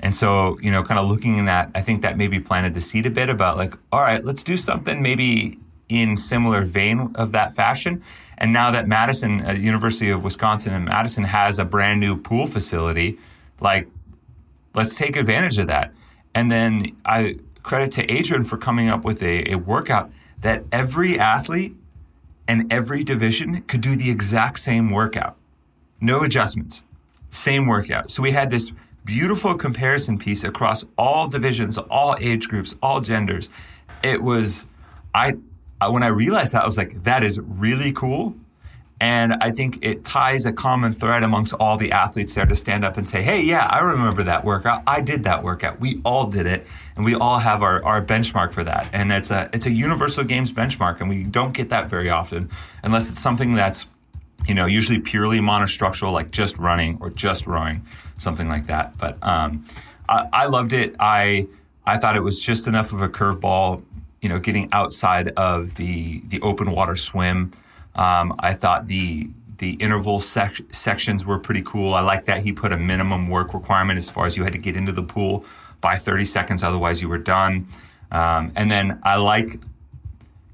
and 0.00 0.14
so, 0.14 0.58
you 0.60 0.70
know, 0.70 0.82
kind 0.82 1.00
of 1.00 1.08
looking 1.08 1.36
in 1.38 1.46
that, 1.46 1.70
I 1.74 1.80
think 1.80 2.02
that 2.02 2.16
maybe 2.16 2.38
planted 2.40 2.74
the 2.74 2.80
seed 2.80 3.06
a 3.06 3.10
bit 3.10 3.30
about 3.30 3.56
like, 3.56 3.74
all 3.92 4.00
right, 4.00 4.24
let's 4.24 4.42
do 4.42 4.56
something 4.56 5.02
maybe 5.02 5.58
in 5.88 6.16
similar 6.16 6.64
vein 6.64 7.12
of 7.14 7.32
that 7.32 7.54
fashion. 7.54 8.02
And 8.38 8.52
now 8.52 8.70
that 8.70 8.86
Madison, 8.86 9.46
uh, 9.46 9.52
University 9.52 10.10
of 10.10 10.22
Wisconsin 10.22 10.74
and 10.74 10.84
Madison 10.84 11.24
has 11.24 11.58
a 11.58 11.64
brand 11.64 12.00
new 12.00 12.16
pool 12.16 12.46
facility, 12.46 13.18
like, 13.60 13.88
let's 14.74 14.94
take 14.94 15.16
advantage 15.16 15.58
of 15.58 15.68
that. 15.68 15.94
And 16.34 16.50
then 16.50 16.96
I 17.04 17.38
credit 17.62 17.90
to 17.92 18.12
Adrian 18.12 18.44
for 18.44 18.58
coming 18.58 18.88
up 18.88 19.04
with 19.04 19.22
a, 19.22 19.50
a 19.50 19.56
workout 19.56 20.10
that 20.42 20.64
every 20.70 21.18
athlete 21.18 21.74
and 22.46 22.70
every 22.72 23.02
division 23.02 23.62
could 23.62 23.80
do 23.80 23.96
the 23.96 24.10
exact 24.10 24.58
same 24.58 24.90
workout. 24.90 25.36
No 26.00 26.22
adjustments, 26.22 26.82
same 27.30 27.66
workout. 27.66 28.10
So 28.10 28.22
we 28.22 28.32
had 28.32 28.50
this 28.50 28.70
beautiful 29.06 29.54
comparison 29.54 30.18
piece 30.18 30.44
across 30.44 30.84
all 30.98 31.28
divisions, 31.28 31.78
all 31.78 32.16
age 32.20 32.48
groups, 32.48 32.74
all 32.82 33.00
genders. 33.00 33.48
It 34.02 34.22
was, 34.22 34.66
I, 35.14 35.36
when 35.80 36.02
I 36.02 36.08
realized 36.08 36.52
that, 36.52 36.62
I 36.62 36.66
was 36.66 36.76
like, 36.76 37.04
that 37.04 37.24
is 37.24 37.40
really 37.40 37.92
cool. 37.92 38.34
And 38.98 39.34
I 39.34 39.52
think 39.52 39.78
it 39.82 40.04
ties 40.04 40.46
a 40.46 40.52
common 40.52 40.92
thread 40.92 41.22
amongst 41.22 41.52
all 41.54 41.76
the 41.76 41.92
athletes 41.92 42.34
there 42.34 42.46
to 42.46 42.56
stand 42.56 42.82
up 42.82 42.96
and 42.96 43.06
say, 43.06 43.22
hey, 43.22 43.42
yeah, 43.42 43.66
I 43.66 43.80
remember 43.80 44.22
that 44.22 44.44
workout. 44.44 44.82
I 44.86 45.02
did 45.02 45.24
that 45.24 45.44
workout. 45.44 45.80
We 45.80 46.00
all 46.02 46.26
did 46.26 46.46
it. 46.46 46.66
And 46.96 47.04
we 47.04 47.14
all 47.14 47.38
have 47.38 47.62
our, 47.62 47.84
our 47.84 48.02
benchmark 48.04 48.54
for 48.54 48.64
that. 48.64 48.88
And 48.92 49.12
it's 49.12 49.30
a, 49.30 49.50
it's 49.52 49.66
a 49.66 49.70
universal 49.70 50.24
games 50.24 50.50
benchmark. 50.50 51.00
And 51.00 51.10
we 51.10 51.24
don't 51.24 51.52
get 51.52 51.68
that 51.68 51.90
very 51.90 52.08
often 52.08 52.50
unless 52.82 53.10
it's 53.10 53.20
something 53.20 53.54
that's 53.54 53.86
you 54.46 54.54
know, 54.54 54.66
usually 54.66 55.00
purely 55.00 55.40
monostructural, 55.40 56.12
like 56.12 56.30
just 56.30 56.56
running 56.58 56.98
or 57.00 57.10
just 57.10 57.46
rowing, 57.46 57.84
something 58.18 58.48
like 58.48 58.66
that. 58.66 58.96
But 58.98 59.18
um, 59.22 59.64
I, 60.08 60.28
I 60.32 60.46
loved 60.46 60.72
it. 60.72 60.94
I 60.98 61.48
I 61.84 61.98
thought 61.98 62.16
it 62.16 62.22
was 62.22 62.40
just 62.40 62.66
enough 62.66 62.92
of 62.92 63.00
a 63.02 63.08
curveball, 63.08 63.82
you 64.20 64.28
know, 64.28 64.38
getting 64.38 64.68
outside 64.72 65.28
of 65.36 65.74
the 65.76 66.20
the 66.26 66.40
open 66.40 66.70
water 66.70 66.96
swim. 66.96 67.52
Um, 67.94 68.34
I 68.38 68.54
thought 68.54 68.88
the 68.88 69.30
the 69.58 69.72
interval 69.74 70.20
sec- 70.20 70.60
sections 70.70 71.24
were 71.24 71.38
pretty 71.38 71.62
cool. 71.62 71.94
I 71.94 72.00
like 72.00 72.26
that 72.26 72.42
he 72.42 72.52
put 72.52 72.72
a 72.72 72.76
minimum 72.76 73.28
work 73.28 73.54
requirement 73.54 73.96
as 73.96 74.10
far 74.10 74.26
as 74.26 74.36
you 74.36 74.44
had 74.44 74.52
to 74.52 74.58
get 74.58 74.76
into 74.76 74.92
the 74.92 75.02
pool 75.02 75.44
by 75.80 75.96
30 75.96 76.24
seconds, 76.24 76.62
otherwise 76.62 77.00
you 77.00 77.08
were 77.08 77.18
done. 77.18 77.66
Um, 78.10 78.52
and 78.54 78.70
then 78.70 79.00
I 79.02 79.16
like, 79.16 79.58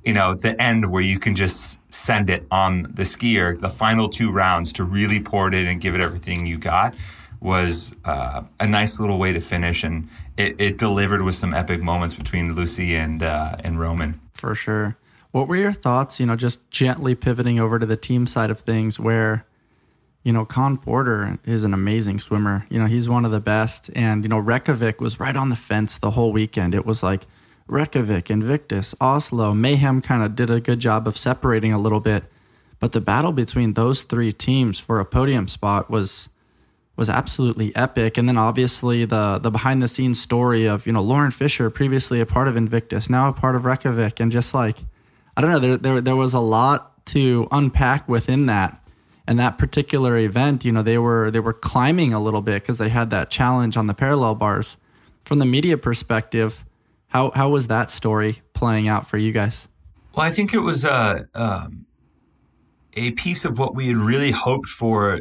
you 0.05 0.13
know, 0.13 0.35
the 0.35 0.61
end 0.61 0.91
where 0.91 1.03
you 1.03 1.19
can 1.19 1.37
just 1.37 1.79
send 1.93 2.29
it 2.29 2.45
on 2.51 2.87
the 2.95 3.05
ski 3.05 3.39
erg, 3.39 3.61
the 3.61 3.71
final 3.71 4.09
two 4.09 4.31
rounds 4.31 4.73
to 4.75 4.85
really 4.85 5.21
pour 5.21 5.49
it 5.49 5.55
in 5.55 5.67
and 5.67 5.81
give 5.81 5.95
it 5.95 6.01
everything 6.01 6.47
you 6.47 6.59
got 6.59 6.95
was 7.41 7.93
uh, 8.05 8.43
a 8.61 8.67
nice 8.67 9.01
little 9.01 9.19
way 9.19 9.33
to 9.33 9.41
finish, 9.41 9.83
and 9.83 10.09
it, 10.37 10.55
it, 10.61 10.79
delivered 10.79 11.23
with 11.23 11.35
some 11.35 11.53
epic 11.53 11.83
moments 11.83 12.15
between 12.15 12.55
Lucy 12.55 12.95
and 12.95 13.23
uh, 13.23 13.57
and 13.61 13.81
Roman. 13.81 14.21
For 14.35 14.55
sure. 14.55 14.97
What 15.33 15.49
were 15.49 15.57
your 15.57 15.73
thoughts? 15.73 16.21
You 16.21 16.27
know, 16.27 16.37
just 16.37 16.71
gently 16.71 17.15
pivoting 17.15 17.59
over 17.59 17.79
to 17.79 17.87
the 17.87 17.97
team 17.97 18.27
side 18.27 18.51
of 18.51 18.61
things, 18.61 19.01
where 19.01 19.45
you 20.23 20.33
know 20.33 20.45
Con 20.45 20.79
Porter 20.79 21.39
is 21.45 21.65
an 21.65 21.75
amazing 21.75 22.21
swimmer. 22.21 22.65
You 22.71 22.79
know, 22.79 22.87
he's 22.87 23.09
one 23.09 23.25
of 23.25 23.33
the 23.33 23.41
best, 23.41 23.91
and 23.95 24.23
you 24.23 24.29
know 24.29 24.39
Reykjavik 24.39 25.01
was 25.01 25.19
right 25.19 25.37
on 25.37 25.49
the 25.49 25.57
fence 25.57 25.99
the 25.99 26.13
whole 26.13 26.33
weekend. 26.33 26.75
It 26.75 26.87
was 26.87 27.03
like 27.03 27.27
Reykjavik, 27.73 28.31
Invictus, 28.31 28.95
Oslo, 29.01 29.55
Mayhem 29.55 30.03
kind 30.03 30.23
of 30.23 30.37
did 30.37 30.51
a 30.51 30.61
good 30.61 30.79
job 30.79 31.09
of 31.09 31.17
separating 31.17 31.73
a 31.73 31.79
little 31.79 32.01
bit, 32.01 32.25
but 32.79 32.93
the 32.93 33.01
battle 33.01 33.33
between 33.33 33.73
those 33.73 34.03
three 34.03 34.33
teams 34.33 34.79
for 34.79 35.01
a 35.01 35.05
podium 35.05 35.49
spot 35.49 35.91
was 35.91 36.29
was 36.95 37.09
absolutely 37.09 37.75
epic. 37.75 38.19
And 38.19 38.29
then 38.29 38.37
obviously 38.37 39.05
the 39.07 39.39
the 39.39 39.51
behind 39.51 39.83
the 39.83 39.89
scenes 39.89 40.21
story 40.21 40.67
of 40.67 40.87
you 40.87 40.93
know 40.93 41.03
Lauren 41.03 41.31
Fisher, 41.31 41.71
previously 41.71 42.21
a 42.21 42.27
part 42.27 42.47
of 42.47 42.57
Invictus, 42.57 43.09
now 43.09 43.29
a 43.29 43.33
part 43.33 43.57
of 43.57 43.65
Reykjavik, 43.65 44.21
and 44.21 44.31
just 44.31 44.53
like 44.53 44.79
I 45.37 45.41
don't 45.41 45.51
know, 45.51 45.59
there 45.59 45.77
there 45.77 46.01
there 46.01 46.17
was 46.17 46.35
a 46.35 46.41
lot 46.41 47.05
to 47.07 47.49
unpack 47.51 48.09
within 48.09 48.47
that. 48.47 48.79
And 49.27 49.39
that 49.39 49.57
particular 49.57 50.19
event, 50.19 50.65
you 50.65 50.73
know, 50.73 50.83
they 50.83 50.99
were 50.99 51.31
they 51.31 51.41
were 51.41 51.53
climbing 51.53 52.13
a 52.13 52.21
little 52.21 52.43
bit 52.43 52.63
because 52.63 52.79
they 52.79 52.91
had 52.91 53.11
that 53.11 53.31
challenge 53.31 53.77
on 53.77 53.87
the 53.87 53.95
parallel 53.95 54.35
bars. 54.35 54.77
From 55.25 55.39
the 55.39 55.47
media 55.47 55.79
perspective, 55.79 56.65
how 57.13 57.31
how 57.35 57.51
was 57.51 57.67
that 57.67 57.91
story 57.91 58.41
playing 58.55 58.89
out 58.89 59.07
for 59.07 59.19
you 59.19 59.33
guys? 59.33 59.69
Well, 60.15 60.27
I 60.27 60.31
think 60.31 60.55
it 60.55 60.61
was 60.61 60.85
a 60.85 61.27
um, 61.35 61.85
a 62.95 63.11
piece 63.13 63.45
of 63.45 63.59
what 63.59 63.75
we 63.75 63.89
had 63.89 63.97
really 63.97 64.31
hoped 64.31 64.69
for 64.69 65.21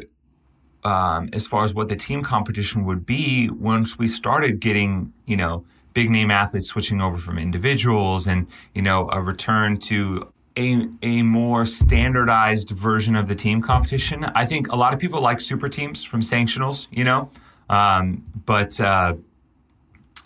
um, 0.84 1.28
as 1.32 1.46
far 1.46 1.64
as 1.64 1.74
what 1.74 1.88
the 1.88 1.96
team 1.96 2.22
competition 2.22 2.84
would 2.86 3.04
be 3.06 3.50
once 3.50 3.98
we 3.98 4.08
started 4.08 4.60
getting, 4.60 5.12
you 5.26 5.36
know, 5.36 5.64
big 5.94 6.10
name 6.10 6.30
athletes 6.30 6.68
switching 6.68 7.00
over 7.00 7.18
from 7.18 7.38
individuals 7.38 8.26
and, 8.26 8.46
you 8.74 8.82
know, 8.82 9.08
a 9.12 9.20
return 9.20 9.76
to 9.76 10.32
a, 10.56 10.88
a 11.02 11.22
more 11.22 11.66
standardized 11.66 12.70
version 12.70 13.16
of 13.16 13.28
the 13.28 13.34
team 13.34 13.62
competition. 13.62 14.24
I 14.24 14.46
think 14.46 14.72
a 14.72 14.76
lot 14.76 14.92
of 14.92 14.98
people 14.98 15.20
like 15.20 15.40
super 15.40 15.68
teams 15.68 16.02
from 16.02 16.20
sanctionals, 16.20 16.88
you 16.90 17.04
know, 17.04 17.30
um, 17.68 18.24
but, 18.46 18.80
uh, 18.80 19.14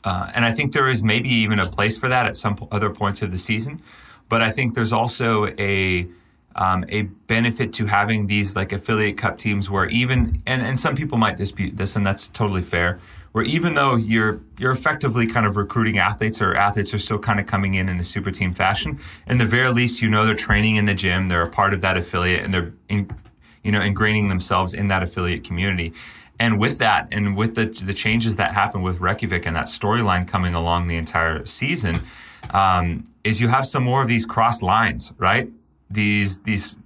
uh, 0.05 0.30
and 0.34 0.44
I 0.44 0.53
think 0.53 0.72
there 0.72 0.88
is 0.88 1.03
maybe 1.03 1.28
even 1.28 1.59
a 1.59 1.66
place 1.66 1.99
for 1.99 2.09
that 2.09 2.26
at 2.26 2.36
some 2.36 2.66
other 2.70 2.90
points 2.90 3.22
of 3.22 3.30
the 3.30 3.38
season. 3.38 3.82
But 4.28 4.42
I 4.42 4.51
think 4.51 4.74
there's 4.74 4.92
also 4.92 5.47
a, 5.59 6.07
um, 6.57 6.84
a 6.88 7.03
benefit 7.03 7.72
to 7.74 7.86
having 7.86 8.26
these 8.26 8.57
like 8.57 8.72
affiliate 8.72 9.18
cup 9.18 9.38
teams 9.38 9.70
where 9.70 9.86
even 9.86 10.42
and, 10.47 10.62
and 10.62 10.80
some 10.80 10.97
people 10.97 11.18
might 11.18 11.36
dispute 11.36 11.76
this 11.76 11.97
and 11.97 12.07
that's 12.07 12.28
totally 12.28 12.62
fair 12.62 12.99
where 13.36 13.44
even 13.44 13.74
though 13.74 13.97
you're 13.97 14.40
you're 14.59 14.72
effectively 14.72 15.26
kind 15.26 15.44
of 15.44 15.57
recruiting 15.57 15.99
athletes 15.99 16.40
or 16.40 16.57
athletes 16.57 16.94
are 16.94 16.99
still 16.99 17.18
kind 17.18 17.38
of 17.38 17.47
coming 17.47 17.74
in 17.74 17.86
in 17.86 18.01
a 18.01 18.05
super 18.05 18.30
team 18.30 18.55
fashion 18.55 18.99
in 19.26 19.36
the 19.36 19.44
very 19.44 19.68
least 19.68 20.01
you 20.01 20.09
know 20.09 20.24
they're 20.24 20.34
training 20.34 20.76
in 20.76 20.86
the 20.86 20.94
gym 20.94 21.26
they're 21.26 21.42
a 21.42 21.51
part 21.51 21.74
of 21.74 21.82
that 21.82 21.99
affiliate 21.99 22.42
and 22.42 22.55
they're 22.55 22.72
in, 22.88 23.11
you 23.62 23.70
know 23.70 23.80
ingraining 23.80 24.30
themselves 24.30 24.72
in 24.72 24.88
that 24.88 25.03
affiliate 25.03 25.44
community 25.44 25.92
and 26.39 26.59
with 26.59 26.78
that 26.78 27.09
and 27.12 27.37
with 27.37 27.55
the 27.55 27.66
the 27.66 27.95
changes 27.95 28.37
that 28.37 28.55
happen 28.55 28.82
with 28.82 29.01
Reykjavik 29.01 29.47
and 29.47 29.57
that 29.57 29.66
storyline 29.66 30.26
coming 30.26 30.55
along 30.55 30.89
the 30.89 30.97
entire 30.97 31.45
season 31.45 32.03
um, 32.51 33.07
is 33.24 33.41
you 33.41 33.49
have 33.49 33.66
some 33.66 33.82
more 33.82 34.03
of 34.03 34.09
these 34.09 34.26
cross 34.26 34.62
lines 34.62 35.12
right? 35.18 35.51
These 35.91 36.41
these 36.41 36.78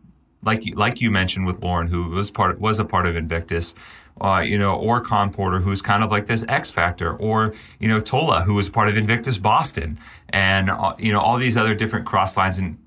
like 0.42 0.62
like 0.74 1.00
you 1.00 1.10
mentioned 1.10 1.46
with 1.46 1.62
Lauren, 1.62 1.88
who 1.88 2.08
was 2.08 2.30
part 2.30 2.60
was 2.60 2.78
a 2.78 2.84
part 2.84 3.06
of 3.06 3.16
Invictus, 3.16 3.74
uh, 4.20 4.42
you 4.44 4.58
know, 4.58 4.74
or 4.76 5.00
Con 5.00 5.32
Porter, 5.32 5.58
who's 5.58 5.82
kind 5.82 6.02
of 6.02 6.10
like 6.10 6.26
this 6.26 6.44
X 6.48 6.70
factor, 6.70 7.14
or 7.16 7.54
you 7.78 7.88
know 7.88 8.00
Tola, 8.00 8.42
who 8.42 8.54
was 8.54 8.68
part 8.68 8.88
of 8.88 8.96
Invictus 8.96 9.38
Boston, 9.38 9.98
and 10.30 10.70
uh, 10.70 10.94
you 10.98 11.12
know 11.12 11.20
all 11.20 11.36
these 11.36 11.56
other 11.56 11.74
different 11.74 12.06
cross 12.06 12.36
lines, 12.36 12.58
and 12.58 12.78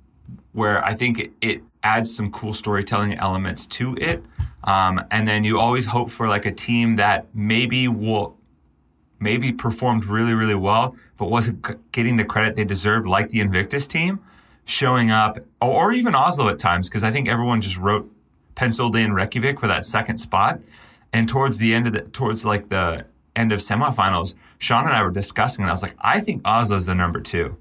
where 0.54 0.84
I 0.84 0.94
think 0.94 1.20
it, 1.20 1.32
it 1.42 1.64
adds 1.84 2.16
some 2.16 2.32
cool 2.32 2.54
storytelling 2.54 3.16
elements 3.16 3.66
to 3.68 3.96
it, 3.98 4.24
um, 4.64 5.02
and 5.12 5.28
then 5.28 5.44
you 5.44 5.60
always 5.60 5.86
hope 5.86 6.10
for 6.10 6.28
like 6.28 6.46
a 6.46 6.52
team 6.52 6.96
that 6.98 7.28
maybe 7.34 7.88
will 7.88 8.38
maybe 9.20 9.52
performed 9.52 10.06
really 10.06 10.34
really 10.34 10.56
well, 10.56 10.96
but 11.18 11.30
wasn't 11.30 11.92
getting 11.92 12.18
the 12.18 12.26
credit 12.26 12.56
they 12.56 12.66
deserved, 12.66 13.08
like 13.08 13.30
the 13.30 13.40
Invictus 13.40 13.88
team 13.88 14.20
showing 14.66 15.12
up, 15.12 15.38
or 15.62 15.92
even 15.92 16.16
Oslo 16.16 16.48
at 16.50 16.60
times, 16.60 16.90
because 16.90 17.04
I 17.04 17.12
think 17.12 17.28
everyone 17.28 17.62
just 17.62 17.78
wrote 17.78 18.10
penciled 18.56 18.96
in 18.96 19.14
Reykjavik 19.14 19.60
for 19.60 19.68
that 19.68 19.86
second 19.86 20.18
spot. 20.18 20.62
And 21.12 21.28
towards 21.28 21.58
the 21.58 21.74
end 21.74 21.88
of 21.88 21.94
the, 21.94 22.02
towards 22.02 22.46
like 22.46 22.70
the 22.70 23.06
end 23.36 23.52
of 23.52 23.60
semifinals, 23.60 24.36
Sean 24.58 24.86
and 24.86 24.94
I 24.94 25.04
were 25.04 25.12
discussing, 25.12 25.64
and 25.64 25.70
I 25.70 25.74
was 25.74 25.84
like, 25.84 25.96
I 26.00 26.20
think 26.22 26.42
Oslo's 26.44 26.86
the 26.86 26.96
number 26.96 27.20
two. 27.20 27.58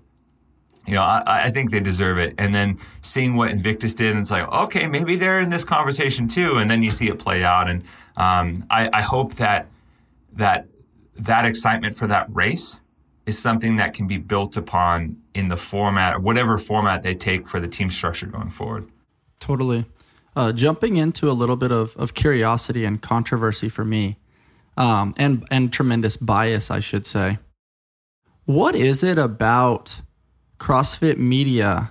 You 0.86 0.94
know, 0.94 1.02
I, 1.02 1.44
I 1.44 1.50
think 1.50 1.70
they 1.70 1.80
deserve 1.80 2.18
it. 2.18 2.34
And 2.38 2.54
then 2.54 2.78
seeing 3.02 3.36
what 3.36 3.50
Invictus 3.50 3.94
did, 3.94 4.16
it's 4.16 4.30
like, 4.30 4.48
okay, 4.50 4.86
maybe 4.86 5.16
they're 5.16 5.40
in 5.40 5.48
this 5.48 5.64
conversation 5.64 6.26
too. 6.26 6.56
And 6.56 6.70
then 6.70 6.82
you 6.82 6.90
see 6.90 7.08
it 7.08 7.18
play 7.18 7.44
out. 7.44 7.68
And 7.68 7.84
um, 8.16 8.66
I, 8.68 8.90
I 8.92 9.02
hope 9.02 9.34
that 9.36 9.68
that 10.34 10.66
that 11.16 11.44
excitement 11.44 11.96
for 11.96 12.06
that 12.06 12.26
race 12.34 12.78
is 13.26 13.38
something 13.38 13.76
that 13.76 13.94
can 13.94 14.06
be 14.06 14.18
built 14.18 14.56
upon 14.56 15.16
in 15.34 15.48
the 15.48 15.56
format, 15.56 16.20
whatever 16.20 16.58
format 16.58 17.02
they 17.02 17.14
take 17.14 17.46
for 17.46 17.60
the 17.60 17.68
team 17.68 17.90
structure 17.90 18.26
going 18.26 18.50
forward. 18.50 18.90
Totally. 19.40 19.84
Uh, 20.34 20.52
jumping 20.52 20.96
into 20.96 21.30
a 21.30 21.32
little 21.32 21.56
bit 21.56 21.70
of, 21.70 21.96
of 21.96 22.14
curiosity 22.14 22.84
and 22.84 23.02
controversy 23.02 23.68
for 23.68 23.84
me, 23.84 24.16
um, 24.78 25.14
and 25.18 25.46
and 25.50 25.72
tremendous 25.72 26.16
bias, 26.16 26.70
I 26.70 26.80
should 26.80 27.04
say. 27.04 27.38
What 28.46 28.74
is 28.74 29.04
it 29.04 29.18
about 29.18 30.00
CrossFit 30.62 31.16
media 31.16 31.90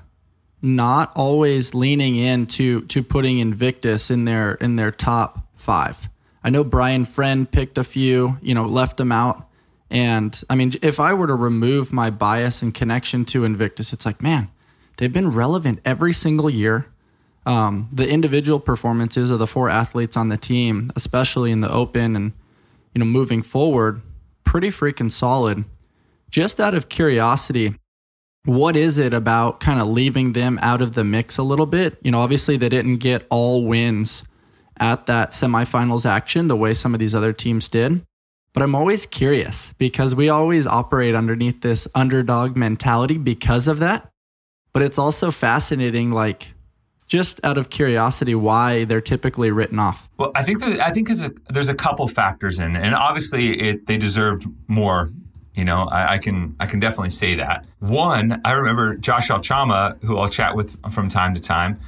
not 0.61 1.11
always 1.13 1.74
leaning 1.74 2.15
into 2.15 2.86
to 2.88 3.03
putting 3.03 3.39
Invictus 3.39 4.09
in 4.09 4.24
their 4.24 4.53
in 4.53 4.78
their 4.78 4.91
top 4.91 5.45
five? 5.55 6.07
I 6.41 6.49
know 6.51 6.63
Brian 6.63 7.03
Friend 7.03 7.51
picked 7.51 7.78
a 7.78 7.84
few, 7.84 8.38
you 8.41 8.55
know, 8.55 8.65
left 8.65 8.95
them 8.95 9.11
out. 9.11 9.49
And 9.89 10.41
I 10.49 10.55
mean, 10.55 10.72
if 10.82 11.01
I 11.01 11.11
were 11.13 11.28
to 11.28 11.36
remove 11.36 11.91
my 11.91 12.09
bias 12.11 12.61
and 12.61 12.74
connection 12.74 13.26
to 13.26 13.43
Invictus, 13.43 13.91
it's 13.91 14.05
like, 14.05 14.22
man, 14.22 14.49
they've 14.95 15.11
been 15.11 15.32
relevant 15.32 15.82
every 15.84 16.13
single 16.13 16.49
year. 16.49 16.86
Um, 17.45 17.89
the 17.91 18.07
individual 18.07 18.61
performances 18.61 19.32
of 19.32 19.39
the 19.39 19.47
four 19.47 19.67
athletes 19.67 20.15
on 20.15 20.30
the 20.30 20.38
team, 20.38 20.91
especially 20.95 21.51
in 21.51 21.59
the 21.59 21.69
open 21.69 22.15
and 22.15 22.32
you 22.95 22.99
know 22.99 23.05
moving 23.05 23.41
forward, 23.41 24.01
pretty 24.45 24.69
freaking 24.69 25.11
solid. 25.11 25.65
Just 26.30 26.61
out 26.61 26.74
of 26.74 26.88
curiosity, 26.88 27.76
what 28.46 28.76
is 28.76 28.98
it 28.98 29.14
about 29.14 29.60
kind 29.60 29.80
of 29.80 29.88
leaving 29.88 30.34
them 30.34 30.58
out 30.62 30.82
of 30.82 30.94
the 30.94 31.04
mix 31.04 31.38
a 31.38 31.44
little 31.44 31.66
bit? 31.66 31.98
You 32.02 32.12
know, 32.12 32.22
obviously 32.22 32.58
they 32.58 32.70
didn't 32.70 32.98
get 32.98 33.26
all 33.30 33.66
wins 33.66 34.24
at 34.80 35.06
that 35.06 35.32
semifinals 35.32 36.06
action 36.06 36.48
the 36.48 36.56
way 36.56 36.74
some 36.74 36.94
of 36.94 37.00
these 37.00 37.14
other 37.14 37.34
teams 37.34 37.70
did. 37.70 38.04
But 38.54 38.64
I'm 38.64 38.76
always 38.76 39.06
curious 39.06 39.74
because 39.78 40.14
we 40.14 40.28
always 40.28 40.68
operate 40.68 41.16
underneath 41.16 41.62
this 41.62 41.88
underdog 41.96 42.58
mentality 42.58 43.18
because 43.18 43.68
of 43.68 43.80
that. 43.80 44.12
But 44.74 44.82
it's 44.82 44.98
also 44.98 45.32
fascinating, 45.32 46.12
like 46.12 46.54
just 47.08 47.39
out 47.46 47.58
of 47.58 47.70
curiosity, 47.70 48.36
why 48.36 48.86
they're 48.86 49.02
typically 49.02 49.52
written 49.52 49.80
off. 49.80 50.10
Well, 50.18 50.32
I 50.34 50.44
think 50.44 50.64
I 50.64 50.92
think 50.92 51.08
there's 51.08 51.24
a, 51.24 51.32
there's 51.50 51.70
a 51.70 51.76
couple 51.76 52.08
factors 52.08 52.60
in, 52.60 52.76
and 52.76 52.96
obviously 52.96 53.60
it, 53.60 53.86
they 53.86 53.98
deserved 53.98 54.46
more. 54.68 55.12
You 55.56 55.66
know, 55.66 55.88
I, 55.91 56.14
I, 56.14 56.18
can 56.18 56.56
I 56.60 56.66
can 56.66 56.80
definitely 56.80 57.10
say 57.10 57.36
that. 57.36 57.66
One, 57.80 58.41
I 58.45 58.54
remember 58.54 58.95
Josh 58.95 59.30
Alchama, 59.30 60.02
who 60.04 60.18
I'll 60.18 60.30
chat 60.30 60.56
with 60.56 60.78
from 60.93 61.10
time 61.10 61.36
to 61.36 61.41
time. 61.41 61.80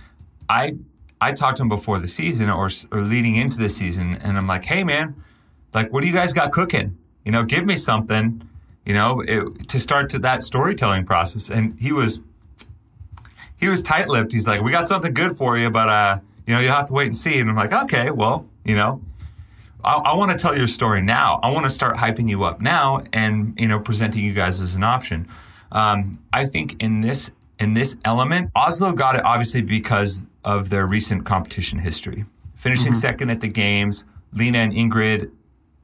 I 0.50 0.76
I 1.22 1.32
talked 1.32 1.58
to 1.58 1.64
him 1.64 1.70
before 1.70 2.00
the 2.00 2.08
season 2.10 2.50
or, 2.50 2.70
or 2.92 3.06
leading 3.06 3.38
into 3.38 3.58
the 3.58 3.70
season, 3.70 4.16
and 4.16 4.38
I'm 4.38 4.48
like, 4.48 4.66
hey 4.66 4.84
man 4.84 5.16
like, 5.74 5.92
what 5.92 6.02
do 6.02 6.08
you 6.08 6.14
guys 6.14 6.34
got 6.34 6.52
cooking? 6.52 6.98
You 7.26 7.32
know, 7.32 7.44
give 7.44 7.66
me 7.66 7.76
something, 7.76 8.48
you 8.86 8.94
know, 8.94 9.22
it, 9.22 9.68
to 9.70 9.80
start 9.80 10.10
to 10.12 10.20
that 10.20 10.44
storytelling 10.44 11.06
process. 11.06 11.50
And 11.50 11.80
he 11.80 11.92
was, 11.92 12.20
he 13.58 13.68
was 13.68 13.82
tight 13.82 14.08
lipped. 14.08 14.34
He's 14.34 14.48
like, 14.48 14.62
we 14.62 14.72
got 14.72 14.88
something 14.88 15.14
good 15.14 15.38
for 15.38 15.58
you, 15.58 15.70
but, 15.70 15.90
uh, 15.90 16.20
you 16.46 16.54
know, 16.54 16.60
you'll 16.60 16.74
have 16.74 16.88
to 16.88 16.94
wait 16.94 17.08
and 17.08 17.18
see. 17.18 17.40
And 17.40 17.50
I'm 17.50 17.56
like, 17.56 17.72
okay, 17.72 18.12
well, 18.12 18.48
you 18.66 18.76
know, 18.76 19.02
I, 19.84 19.96
I 19.96 20.16
want 20.16 20.32
to 20.32 20.38
tell 20.38 20.58
your 20.58 20.68
story 20.68 21.02
now. 21.02 21.40
I 21.44 21.52
want 21.52 21.66
to 21.66 21.70
start 21.70 21.98
hyping 21.98 22.30
you 22.30 22.44
up 22.44 22.62
now 22.62 23.04
and, 23.12 23.54
you 23.60 23.68
know, 23.68 23.80
presenting 23.80 24.24
you 24.24 24.34
guys 24.34 24.62
as 24.62 24.76
an 24.76 24.84
option. 24.84 25.28
Um, 25.72 26.14
I 26.32 26.46
think 26.46 26.82
in 26.82 27.02
this 27.02 27.32
in 27.60 27.74
this 27.74 27.98
element, 28.04 28.52
Oslo 28.56 28.92
got 28.92 29.16
it 29.16 29.24
obviously 29.24 29.62
because 29.62 30.26
of 30.44 30.70
their 30.70 30.86
recent 30.86 31.26
competition 31.26 31.80
history. 31.80 32.26
Finishing 32.56 32.92
mm-hmm. 32.92 33.00
second 33.00 33.30
at 33.30 33.42
the 33.42 33.48
games, 33.48 34.06
Lena 34.34 34.60
and 34.60 34.74
Ingrid, 34.74 35.32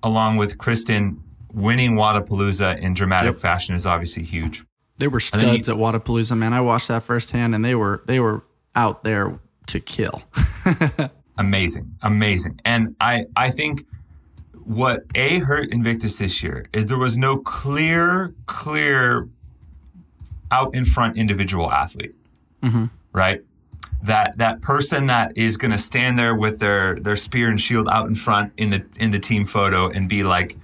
along 0.04 0.38
with 0.38 0.58
Kristen, 0.58 1.22
winning 1.54 1.91
Wodapalooza 1.91 2.80
in 2.80 2.93
dramatic 2.93 3.34
yep. 3.34 3.39
fashion 3.39 3.76
is 3.76 3.86
obviously 3.86 4.24
huge. 4.24 4.64
They 4.97 5.08
were 5.08 5.20
studs 5.20 5.68
you, 5.68 5.74
at 5.74 5.80
Wodapalooza, 5.80 6.38
man. 6.38 6.54
I 6.54 6.62
watched 6.62 6.89
that 6.89 7.04
firsthand, 7.04 7.56
and 7.56 7.64
they 7.64 7.76
were 7.76 8.04
they 8.06 8.20
were 8.20 8.43
out 8.76 9.04
there 9.04 9.39
to 9.68 9.80
kill. 9.80 10.24
amazing, 11.40 11.96
amazing, 12.02 12.62
and 12.64 12.96
I 13.02 13.26
I 13.36 13.50
think 13.50 13.86
what 14.70 15.04
a 15.16 15.40
hurt 15.40 15.72
Invictus 15.72 16.20
this 16.20 16.44
year 16.44 16.68
is 16.74 16.86
there 16.86 17.00
was 17.00 17.18
no 17.18 17.38
clear 17.38 18.36
clear 18.46 19.28
out 20.52 20.76
in 20.76 20.86
front 20.86 21.18
individual 21.18 21.72
athlete, 21.72 22.14
mm-hmm. 22.62 22.86
right? 23.12 23.44
That 24.04 24.38
that 24.38 24.62
person 24.62 25.08
that 25.08 25.36
is 25.36 25.58
going 25.58 25.72
to 25.72 25.78
stand 25.78 26.20
there 26.20 26.36
with 26.36 26.60
their 26.60 27.00
their 27.00 27.16
spear 27.16 27.50
and 27.50 27.60
shield 27.60 27.88
out 27.90 28.08
in 28.08 28.16
front 28.16 28.54
in 28.58 28.70
the 28.70 28.86
in 29.00 29.10
the 29.10 29.20
team 29.20 29.48
photo 29.48 29.90
and 29.90 30.08
be 30.08 30.24
like 30.24 30.56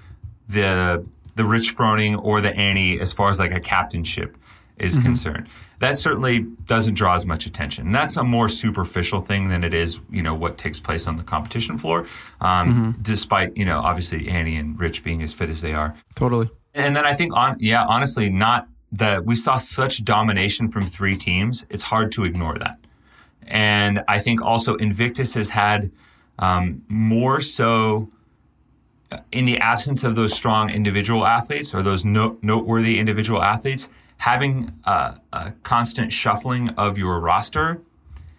the 0.47 1.05
the 1.36 1.43
Rich 1.43 1.76
Froning 1.76 2.23
or 2.23 2.41
the 2.41 2.55
Annie 2.55 2.99
as 2.99 3.11
far 3.11 3.30
as 3.30 3.39
like 3.39 3.51
a 3.51 3.59
captainship 3.59 4.38
is 4.78 4.93
mm-hmm. 4.93 5.05
concerned. 5.05 5.47
That 5.80 5.97
certainly 5.97 6.39
doesn't 6.65 6.93
draw 6.93 7.15
as 7.15 7.26
much 7.26 7.45
attention. 7.45 7.88
And 7.88 7.95
that's 7.95 8.17
a 8.17 8.23
more 8.23 8.49
superficial 8.49 9.21
thing 9.21 9.49
than 9.49 9.63
it 9.63 9.73
is, 9.73 9.99
you 10.09 10.21
know, 10.21 10.34
what 10.34 10.57
takes 10.57 10.80
place 10.80 11.07
on 11.07 11.17
the 11.17 11.23
competition 11.23 11.78
floor. 11.78 12.05
Um, 12.41 12.67
mm-hmm. 12.67 13.01
Despite, 13.01 13.55
you 13.57 13.65
know, 13.65 13.80
obviously 13.80 14.28
Annie 14.30 14.55
and 14.55 14.80
Rich 14.80 15.03
being 15.03 15.21
as 15.21 15.34
fit 15.34 15.49
as 15.49 15.61
they 15.61 15.73
are. 15.73 15.95
Totally. 16.15 16.49
And 16.73 16.95
then 16.95 17.05
I 17.05 17.13
think 17.13 17.36
on, 17.36 17.57
yeah, 17.59 17.86
honestly, 17.86 18.30
not 18.30 18.67
that 18.91 19.26
we 19.26 19.36
saw 19.36 19.57
such 19.57 20.03
domination 20.03 20.71
from 20.71 20.88
three 20.88 21.17
teams. 21.17 21.65
It's 21.69 21.84
hard 21.84 22.11
to 22.13 22.23
ignore 22.23 22.57
that. 22.59 22.80
And 23.47 24.03
I 24.07 24.19
think 24.19 24.41
also 24.41 24.76
Invictus 24.76 25.34
has 25.36 25.49
had 25.49 25.91
um, 26.39 26.84
more 26.88 27.41
so 27.41 28.09
in 29.32 29.45
the 29.45 29.57
absence 29.59 30.03
of 30.03 30.15
those 30.15 30.34
strong 30.34 30.69
individual 30.69 31.26
athletes 31.26 31.73
or 31.73 31.84
those 31.84 32.03
no- 32.03 32.38
noteworthy 32.41 32.99
individual 32.99 33.41
athletes, 33.41 33.89
having 34.26 34.71
a, 34.86 35.15
a, 35.34 35.51
constant 35.61 36.11
shuffling 36.11 36.67
of 36.69 36.97
your 36.97 37.19
roster 37.19 37.80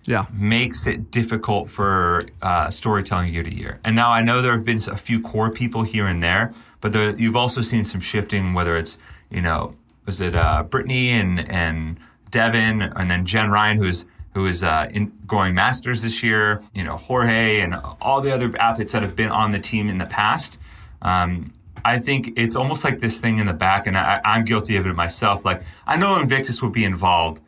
yeah. 0.05 0.27
makes 0.33 0.85
it 0.85 1.13
difficult 1.13 1.71
for 1.71 2.23
uh, 2.43 2.69
storytelling 2.69 3.33
year 3.33 3.45
to 3.45 3.55
year. 3.55 3.79
And 3.85 3.95
now 3.95 4.11
I 4.11 4.21
know 4.21 4.43
there 4.43 4.51
have 4.51 4.65
been 4.65 4.81
a 4.91 4.97
few 4.97 5.21
core 5.21 5.53
people 5.53 5.85
here 5.85 6.09
and 6.09 6.21
there, 6.21 6.53
but 6.81 6.93
the, 6.93 7.15
you've 7.17 7.37
also 7.37 7.61
seen 7.61 7.85
some 7.85 8.01
shifting, 8.01 8.53
whether 8.53 8.77
it's, 8.77 8.99
you 9.31 9.41
know, 9.41 9.77
was 10.07 10.21
it 10.21 10.35
uh, 10.35 10.65
Brittany 10.65 11.11
and, 11.11 11.49
and 11.49 12.01
Devin 12.33 12.83
and 12.83 13.09
then 13.09 13.25
Jen 13.25 13.53
Ryan, 13.53 13.77
who's 13.77 14.07
who 14.35 14.47
is 14.47 14.65
uh, 14.65 14.89
in, 14.91 15.13
going 15.29 15.55
masters 15.55 16.03
this 16.03 16.21
year, 16.21 16.63
you 16.75 16.83
know, 16.83 16.97
Jorge 16.97 17.61
and 17.61 17.77
all 18.03 18.21
the 18.21 18.35
other 18.35 18.53
athletes 18.59 18.93
that 18.93 19.03
have 19.03 19.15
been 19.15 19.31
on 19.31 19.53
the 19.53 19.61
team 19.61 19.89
in 19.89 19.99
the 19.99 20.07
past. 20.07 20.59
Um, 21.01 21.47
I 21.87 22.01
think 22.01 22.33
it's 22.37 22.57
almost 22.57 22.83
like 22.83 23.01
this 23.01 23.21
thing 23.21 23.39
in 23.39 23.47
the 23.47 23.53
back, 23.53 23.87
and 23.87 23.97
I, 23.97 24.21
am 24.25 24.45
guilty 24.45 24.77
of 24.77 24.87
it 24.87 24.95
myself. 24.95 25.45
Like, 25.45 25.63
I 25.87 25.97
know 25.97 26.19
Invictus 26.19 26.61
will 26.61 26.71
be 26.71 26.85
involved, 26.85 27.41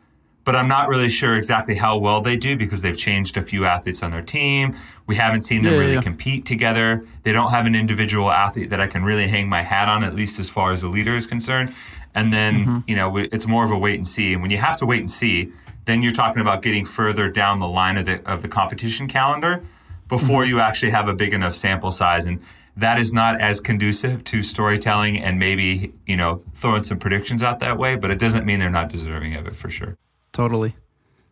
but 0.45 0.55
I'm 0.55 0.69
not 0.69 0.87
really 0.87 1.09
sure 1.09 1.35
exactly 1.35 1.75
how 1.75 1.97
well 1.97 2.21
they 2.21 2.37
do 2.37 2.55
because 2.55 2.81
they've 2.81 2.97
changed 2.97 3.35
a 3.35 3.43
few 3.43 3.65
athletes 3.65 4.01
on 4.01 4.11
their 4.11 4.21
team. 4.21 4.77
We 5.07 5.15
haven't 5.17 5.43
seen 5.43 5.63
them 5.63 5.73
yeah, 5.73 5.79
really 5.79 5.93
yeah. 5.95 6.01
compete 6.01 6.45
together. 6.45 7.05
They 7.23 7.33
don't 7.33 7.51
have 7.51 7.65
an 7.65 7.75
individual 7.75 8.31
athlete 8.31 8.69
that 8.69 8.79
I 8.79 8.87
can 8.87 9.03
really 9.03 9.27
hang 9.27 9.49
my 9.49 9.61
hat 9.61 9.89
on, 9.89 10.05
at 10.05 10.15
least 10.15 10.39
as 10.39 10.49
far 10.49 10.71
as 10.71 10.81
the 10.81 10.87
leader 10.87 11.15
is 11.17 11.25
concerned. 11.25 11.73
And 12.15 12.31
then, 12.31 12.53
mm-hmm. 12.61 12.77
you 12.87 12.95
know, 12.95 13.17
it's 13.17 13.45
more 13.45 13.65
of 13.65 13.71
a 13.71 13.77
wait 13.77 13.95
and 13.95 14.07
see. 14.07 14.31
And 14.31 14.41
when 14.41 14.51
you 14.51 14.57
have 14.57 14.77
to 14.77 14.85
wait 14.85 15.01
and 15.01 15.11
see, 15.11 15.51
then 15.83 16.01
you're 16.01 16.13
talking 16.13 16.41
about 16.41 16.61
getting 16.61 16.85
further 16.85 17.29
down 17.29 17.59
the 17.59 17.67
line 17.67 17.97
of 17.97 18.05
the 18.05 18.25
of 18.31 18.41
the 18.41 18.47
competition 18.47 19.09
calendar 19.09 19.63
before 20.07 20.43
mm-hmm. 20.43 20.49
you 20.49 20.59
actually 20.59 20.91
have 20.91 21.09
a 21.09 21.13
big 21.13 21.33
enough 21.33 21.55
sample 21.55 21.91
size 21.91 22.25
and 22.25 22.39
that 22.79 22.99
is 22.99 23.13
not 23.13 23.39
as 23.41 23.59
conducive 23.59 24.23
to 24.23 24.41
storytelling 24.41 25.17
and 25.19 25.39
maybe 25.39 25.93
you 26.05 26.17
know 26.17 26.41
throwing 26.55 26.83
some 26.83 26.99
predictions 26.99 27.43
out 27.43 27.59
that 27.59 27.77
way 27.77 27.95
but 27.95 28.11
it 28.11 28.19
doesn't 28.19 28.45
mean 28.45 28.59
they're 28.59 28.69
not 28.69 28.89
deserving 28.89 29.35
of 29.35 29.47
it 29.47 29.55
for 29.55 29.69
sure 29.69 29.97
totally 30.31 30.75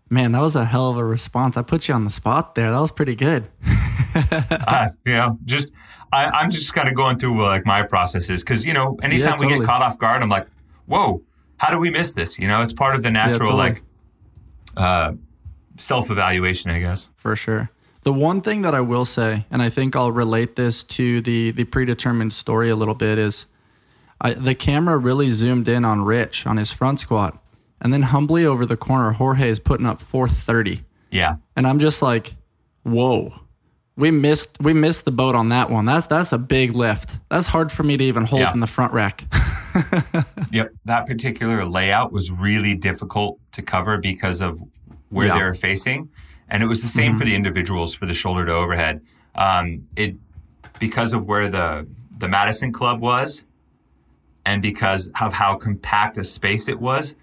man 0.10 0.32
that 0.32 0.42
was 0.42 0.56
a 0.56 0.66
hell 0.66 0.90
of 0.90 0.98
a 0.98 1.06
response 1.06 1.58
i 1.58 1.62
put 1.62 1.88
you 1.88 1.94
on 1.94 2.04
the 2.04 2.10
spot 2.10 2.56
there 2.56 2.72
that 2.72 2.80
was 2.80 2.92
pretty 2.92 3.16
good 3.16 3.48
uh, 4.16 4.90
you 5.06 5.14
know 5.14 5.38
just 5.46 5.74
I, 6.12 6.44
am 6.44 6.52
just 6.52 6.74
kind 6.74 6.88
of 6.88 6.96
going 6.96 7.20
through 7.20 7.42
like 7.42 7.66
my 7.66 7.84
processes 7.84 8.42
because 8.42 8.66
you 8.66 8.74
know 8.74 8.98
anytime 9.02 9.20
yeah, 9.20 9.32
totally. 9.32 9.54
we 9.54 9.60
get 9.60 9.66
caught 9.66 9.82
off 9.82 10.00
guard 10.00 10.22
i'm 10.22 10.30
like 10.30 10.48
whoa 10.86 11.22
how 11.58 11.72
do 11.72 11.80
we 11.80 11.90
miss 11.90 12.14
this 12.14 12.40
you 12.40 12.48
know 12.48 12.62
it's 12.62 12.74
part 12.74 12.96
of 12.96 13.04
the 13.04 13.12
natural 13.12 13.50
yeah, 13.50 13.56
totally. 13.56 13.70
like 13.70 13.84
uh, 14.78 15.14
self 15.78 16.10
evaluation, 16.12 16.72
I 16.72 16.80
guess. 16.80 17.10
For 17.16 17.36
sure. 17.36 17.70
The 18.08 18.14
one 18.14 18.40
thing 18.40 18.62
that 18.62 18.74
I 18.74 18.80
will 18.80 19.04
say, 19.04 19.46
and 19.52 19.62
I 19.62 19.70
think 19.70 19.94
I'll 19.94 20.14
relate 20.14 20.56
this 20.56 20.82
to 20.96 21.20
the 21.20 21.52
the 21.52 21.66
predetermined 21.66 22.32
story 22.32 22.70
a 22.70 22.76
little 22.78 22.94
bit, 22.94 23.18
is 23.18 23.48
I, 24.22 24.32
the 24.32 24.56
camera 24.56 24.98
really 24.98 25.30
zoomed 25.30 25.68
in 25.68 25.84
on 25.84 26.06
Rich 26.06 26.48
on 26.48 26.56
his 26.56 26.72
front 26.72 27.02
squat, 27.02 27.38
and 27.82 27.94
then 27.94 28.04
humbly 28.04 28.46
over 28.46 28.66
the 28.66 28.78
corner, 28.78 29.12
Jorge 29.12 29.50
is 29.50 29.60
putting 29.60 29.86
up 29.86 30.02
430. 30.02 30.86
Yeah, 31.12 31.36
and 31.58 31.68
I'm 31.68 31.80
just 31.80 32.02
like, 32.02 32.34
whoa, 32.84 33.34
we 33.98 34.10
missed 34.10 34.58
we 34.62 34.72
missed 34.72 35.04
the 35.04 35.12
boat 35.12 35.36
on 35.36 35.50
that 35.50 35.70
one. 35.70 35.84
That's 35.84 36.08
that's 36.08 36.32
a 36.32 36.38
big 36.38 36.76
lift. 36.76 37.20
That's 37.28 37.48
hard 37.48 37.74
for 37.74 37.84
me 37.84 37.98
to 37.98 38.04
even 38.06 38.24
hold 38.24 38.44
yeah. 38.44 38.54
in 38.54 38.62
the 38.62 38.68
front 38.68 38.94
rack. 38.94 39.26
yep, 40.54 40.72
that 40.86 41.08
particular 41.08 41.66
layout 41.66 42.14
was 42.14 42.32
really 42.32 42.74
difficult 42.74 43.38
to 43.52 43.62
cover 43.62 43.98
because 43.98 44.42
of 44.42 44.62
where 45.10 45.28
yeah. 45.28 45.38
they 45.38 45.44
were 45.44 45.56
facing, 45.56 46.10
and 46.50 46.64
it 46.64 46.68
was 46.68 46.82
the 46.82 46.88
same 46.88 47.12
mm-hmm. 47.12 47.20
for 47.20 47.26
the 47.26 47.36
individuals 47.36 47.94
for 47.94 48.06
the 48.06 48.14
shoulder 48.14 48.46
to 48.46 48.54
overhead. 48.54 49.02
Um, 49.36 49.88
it 49.96 50.16
because 50.80 51.14
of 51.14 51.26
where 51.26 51.48
the 51.48 51.88
the 52.18 52.28
Madison 52.28 52.72
Club 52.72 53.02
was, 53.02 53.44
and 54.46 54.62
because 54.62 55.10
of 55.22 55.34
how 55.34 55.56
compact 55.56 56.18
a 56.18 56.24
space 56.24 56.68
it 56.68 56.80
was, 56.80 57.16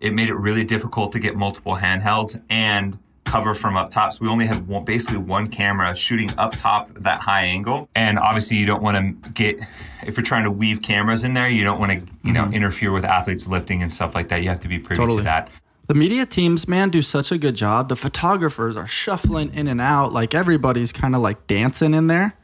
it 0.00 0.14
made 0.14 0.28
it 0.28 0.36
really 0.36 0.64
difficult 0.64 1.12
to 1.12 1.18
get 1.18 1.36
multiple 1.36 1.76
handhelds 1.76 2.40
and 2.48 2.98
cover 3.24 3.54
from 3.54 3.76
up 3.76 3.90
top. 3.90 4.12
So 4.12 4.24
we 4.24 4.28
only 4.28 4.46
had 4.46 4.66
one, 4.68 4.84
basically 4.84 5.18
one 5.18 5.48
camera 5.48 5.94
shooting 5.94 6.32
up 6.38 6.54
top 6.56 6.94
that 6.94 7.20
high 7.20 7.42
angle. 7.42 7.88
And 7.94 8.18
obviously, 8.18 8.56
you 8.56 8.66
don't 8.66 8.82
want 8.82 9.24
to 9.24 9.30
get 9.30 9.58
if 10.06 10.16
you're 10.16 10.24
trying 10.24 10.44
to 10.44 10.50
weave 10.50 10.80
cameras 10.80 11.24
in 11.24 11.34
there, 11.34 11.48
you 11.48 11.64
don't 11.64 11.78
want 11.78 11.92
to 11.92 12.12
you 12.24 12.32
know 12.32 12.44
mm-hmm. 12.44 12.54
interfere 12.54 12.92
with 12.92 13.04
athletes 13.04 13.46
lifting 13.46 13.82
and 13.82 13.92
stuff 13.92 14.14
like 14.14 14.28
that. 14.28 14.42
You 14.42 14.48
have 14.48 14.60
to 14.60 14.68
be 14.68 14.78
privy 14.78 15.00
totally. 15.00 15.18
to 15.18 15.24
that. 15.24 15.50
The 15.86 15.94
media 15.94 16.26
teams, 16.26 16.66
man, 16.66 16.90
do 16.90 17.00
such 17.00 17.30
a 17.30 17.38
good 17.38 17.54
job. 17.54 17.88
The 17.88 17.96
photographers 17.96 18.76
are 18.76 18.86
shuffling 18.86 19.54
in 19.54 19.68
and 19.68 19.80
out, 19.80 20.12
like 20.12 20.34
everybody's 20.34 20.90
kind 20.92 21.14
of 21.14 21.22
like 21.22 21.46
dancing 21.46 21.94
in 21.94 22.08
there. 22.08 22.34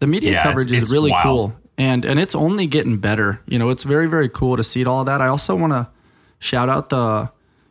The 0.00 0.06
media 0.06 0.32
yeah, 0.32 0.42
coverage 0.42 0.70
it's, 0.70 0.82
is 0.82 0.90
really 0.90 1.10
wild. 1.10 1.22
cool, 1.22 1.56
and 1.78 2.04
and 2.04 2.20
it's 2.20 2.34
only 2.34 2.66
getting 2.66 2.98
better. 2.98 3.40
You 3.46 3.58
know, 3.58 3.70
it's 3.70 3.84
very 3.84 4.06
very 4.06 4.28
cool 4.28 4.56
to 4.56 4.62
see 4.62 4.84
all 4.84 5.04
that. 5.04 5.20
I 5.22 5.28
also 5.28 5.54
want 5.56 5.72
to 5.72 5.88
shout 6.40 6.68
out 6.68 6.90
the 6.90 7.30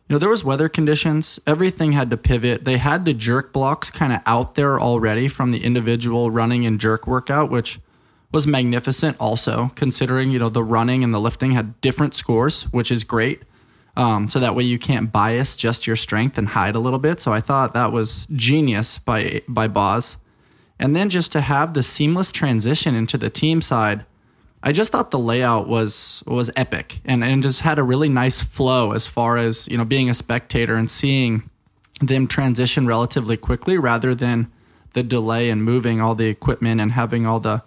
you 0.09 0.15
know, 0.15 0.19
there 0.19 0.29
was 0.29 0.43
weather 0.43 0.67
conditions. 0.67 1.39
Everything 1.47 1.93
had 1.93 2.09
to 2.11 2.17
pivot. 2.17 2.65
They 2.65 2.77
had 2.77 3.05
the 3.05 3.13
jerk 3.13 3.53
blocks 3.53 3.89
kind 3.89 4.11
of 4.11 4.19
out 4.25 4.55
there 4.55 4.79
already 4.79 5.27
from 5.27 5.51
the 5.51 5.63
individual 5.63 6.29
running 6.29 6.65
and 6.65 6.79
jerk 6.79 7.07
workout, 7.07 7.49
which 7.49 7.79
was 8.31 8.45
magnificent 8.45 9.15
also 9.19 9.71
considering, 9.75 10.31
you 10.31 10.39
know, 10.39 10.49
the 10.49 10.63
running 10.63 11.03
and 11.03 11.13
the 11.13 11.19
lifting 11.19 11.51
had 11.51 11.79
different 11.81 12.13
scores, 12.13 12.63
which 12.63 12.91
is 12.91 13.03
great. 13.03 13.43
Um, 13.95 14.27
so 14.27 14.39
that 14.39 14.55
way 14.55 14.63
you 14.63 14.79
can't 14.79 15.11
bias 15.11 15.55
just 15.55 15.85
your 15.85 15.95
strength 15.95 16.37
and 16.37 16.47
hide 16.47 16.75
a 16.75 16.79
little 16.79 16.99
bit. 16.99 17.21
So 17.21 17.31
I 17.31 17.41
thought 17.41 17.73
that 17.73 17.91
was 17.91 18.27
genius 18.35 18.97
by 18.97 19.41
by 19.47 19.67
Boz. 19.67 20.17
And 20.79 20.95
then 20.95 21.09
just 21.09 21.31
to 21.33 21.41
have 21.41 21.73
the 21.73 21.83
seamless 21.83 22.31
transition 22.31 22.95
into 22.95 23.17
the 23.17 23.29
team 23.29 23.61
side 23.61 24.05
I 24.65 24.71
just 24.71 24.91
thought 24.91 25.11
the 25.11 25.19
layout 25.19 25.67
was 25.67 26.23
was 26.25 26.49
epic 26.55 27.01
and, 27.03 27.21
and 27.21 27.43
just 27.43 27.59
had 27.59 27.79
a 27.79 27.83
really 27.83 28.07
nice 28.07 28.39
flow 28.39 28.93
as 28.93 29.05
far 29.05 29.35
as, 29.35 29.67
you 29.67 29.77
know, 29.77 29.83
being 29.83 30.09
a 30.09 30.13
spectator 30.13 30.75
and 30.75 30.89
seeing 30.89 31.43
them 31.99 32.27
transition 32.27 32.87
relatively 32.87 33.35
quickly 33.35 33.77
rather 33.77 34.15
than 34.15 34.49
the 34.93 35.03
delay 35.03 35.49
and 35.49 35.65
moving 35.65 35.99
all 35.99 36.15
the 36.15 36.27
equipment 36.27 36.79
and 36.79 36.93
having 36.93 37.25
all 37.25 37.41
the 37.41 37.61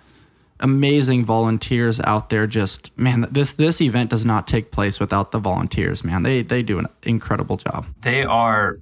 amazing 0.60 1.24
volunteers 1.24 2.00
out 2.00 2.30
there 2.30 2.46
just 2.46 2.96
man 2.98 3.26
this 3.30 3.54
this 3.54 3.80
event 3.80 4.10
does 4.10 4.24
not 4.24 4.46
take 4.46 4.70
place 4.70 4.98
without 4.98 5.30
the 5.30 5.38
volunteers 5.38 6.02
man 6.02 6.22
they 6.22 6.42
they 6.42 6.62
do 6.62 6.78
an 6.78 6.86
incredible 7.02 7.56
job 7.56 7.86
they 8.02 8.24
are 8.24 8.78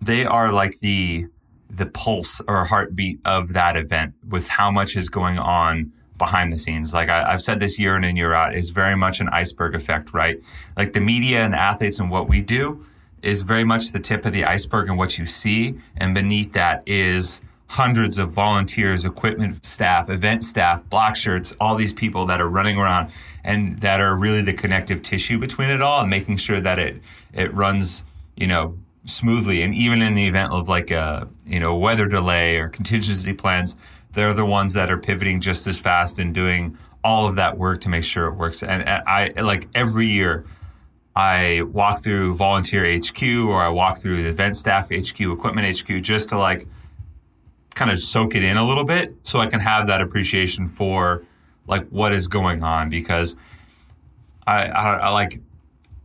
they 0.00 0.24
are 0.24 0.52
like 0.52 0.78
the 0.80 1.26
the 1.68 1.86
pulse 1.86 2.40
or 2.48 2.64
heartbeat 2.64 3.20
of 3.24 3.52
that 3.52 3.76
event 3.76 4.14
with 4.28 4.48
how 4.48 4.70
much 4.70 4.96
is 4.96 5.08
going 5.08 5.38
on 5.38 5.92
behind 6.20 6.52
the 6.52 6.58
scenes. 6.58 6.92
Like 6.92 7.08
I, 7.08 7.30
have 7.30 7.42
said 7.42 7.58
this 7.58 7.78
year 7.78 7.96
in 7.96 8.04
and 8.04 8.16
year 8.16 8.34
out, 8.34 8.54
is 8.54 8.70
very 8.70 8.94
much 8.94 9.20
an 9.20 9.28
iceberg 9.30 9.74
effect, 9.74 10.12
right? 10.12 10.40
Like 10.76 10.92
the 10.92 11.00
media 11.00 11.40
and 11.40 11.54
the 11.54 11.58
athletes 11.58 11.98
and 11.98 12.10
what 12.10 12.28
we 12.28 12.42
do 12.42 12.84
is 13.22 13.42
very 13.42 13.64
much 13.64 13.92
the 13.92 13.98
tip 13.98 14.24
of 14.24 14.32
the 14.32 14.44
iceberg 14.44 14.88
and 14.88 14.98
what 14.98 15.18
you 15.18 15.26
see. 15.26 15.78
And 15.96 16.14
beneath 16.14 16.52
that 16.52 16.82
is 16.86 17.40
hundreds 17.70 18.18
of 18.18 18.32
volunteers, 18.32 19.04
equipment 19.04 19.64
staff, 19.64 20.10
event 20.10 20.42
staff, 20.42 20.82
block 20.90 21.14
shirts, 21.14 21.54
all 21.60 21.76
these 21.76 21.92
people 21.92 22.26
that 22.26 22.40
are 22.40 22.48
running 22.48 22.76
around 22.76 23.08
and 23.44 23.78
that 23.78 24.00
are 24.00 24.16
really 24.16 24.42
the 24.42 24.52
connective 24.52 25.00
tissue 25.02 25.38
between 25.38 25.70
it 25.70 25.80
all 25.80 26.00
and 26.00 26.10
making 26.10 26.36
sure 26.36 26.60
that 26.60 26.80
it, 26.80 27.00
it 27.32 27.54
runs, 27.54 28.02
you 28.36 28.48
know, 28.48 28.76
smoothly. 29.04 29.62
And 29.62 29.72
even 29.72 30.02
in 30.02 30.14
the 30.14 30.26
event 30.26 30.52
of 30.52 30.68
like 30.68 30.90
a, 30.90 31.28
you 31.46 31.60
know, 31.60 31.76
weather 31.76 32.06
delay 32.06 32.56
or 32.56 32.68
contingency 32.68 33.32
plans, 33.32 33.76
they're 34.14 34.34
the 34.34 34.44
ones 34.44 34.74
that 34.74 34.90
are 34.90 34.98
pivoting 34.98 35.40
just 35.40 35.68
as 35.68 35.78
fast 35.78 36.18
and 36.18 36.34
doing 36.34 36.76
all 37.04 37.28
of 37.28 37.36
that 37.36 37.56
work 37.56 37.82
to 37.82 37.88
make 37.88 38.02
sure 38.02 38.26
it 38.26 38.34
works. 38.34 38.64
And, 38.64 38.82
and 38.82 39.04
I 39.06 39.28
like 39.40 39.68
every 39.76 40.06
year, 40.06 40.44
I 41.14 41.62
walk 41.62 42.02
through 42.02 42.34
volunteer 42.34 42.98
HQ 42.98 43.22
or 43.22 43.62
I 43.62 43.68
walk 43.68 43.98
through 43.98 44.24
the 44.24 44.28
event 44.28 44.56
staff 44.56 44.88
HQ, 44.90 45.20
equipment 45.20 45.78
HQ, 45.78 46.02
just 46.02 46.30
to 46.30 46.38
like 46.38 46.66
kind 47.74 47.90
of 47.90 47.98
soak 47.98 48.34
it 48.34 48.42
in 48.42 48.56
a 48.56 48.64
little 48.64 48.84
bit 48.84 49.14
so 49.22 49.38
I 49.38 49.46
can 49.46 49.60
have 49.60 49.86
that 49.86 50.00
appreciation 50.00 50.68
for 50.68 51.24
like 51.66 51.86
what 51.88 52.12
is 52.12 52.28
going 52.28 52.62
on 52.62 52.90
because 52.90 53.36
I, 54.46 54.66
I, 54.66 54.94
I 54.96 55.08
like 55.10 55.40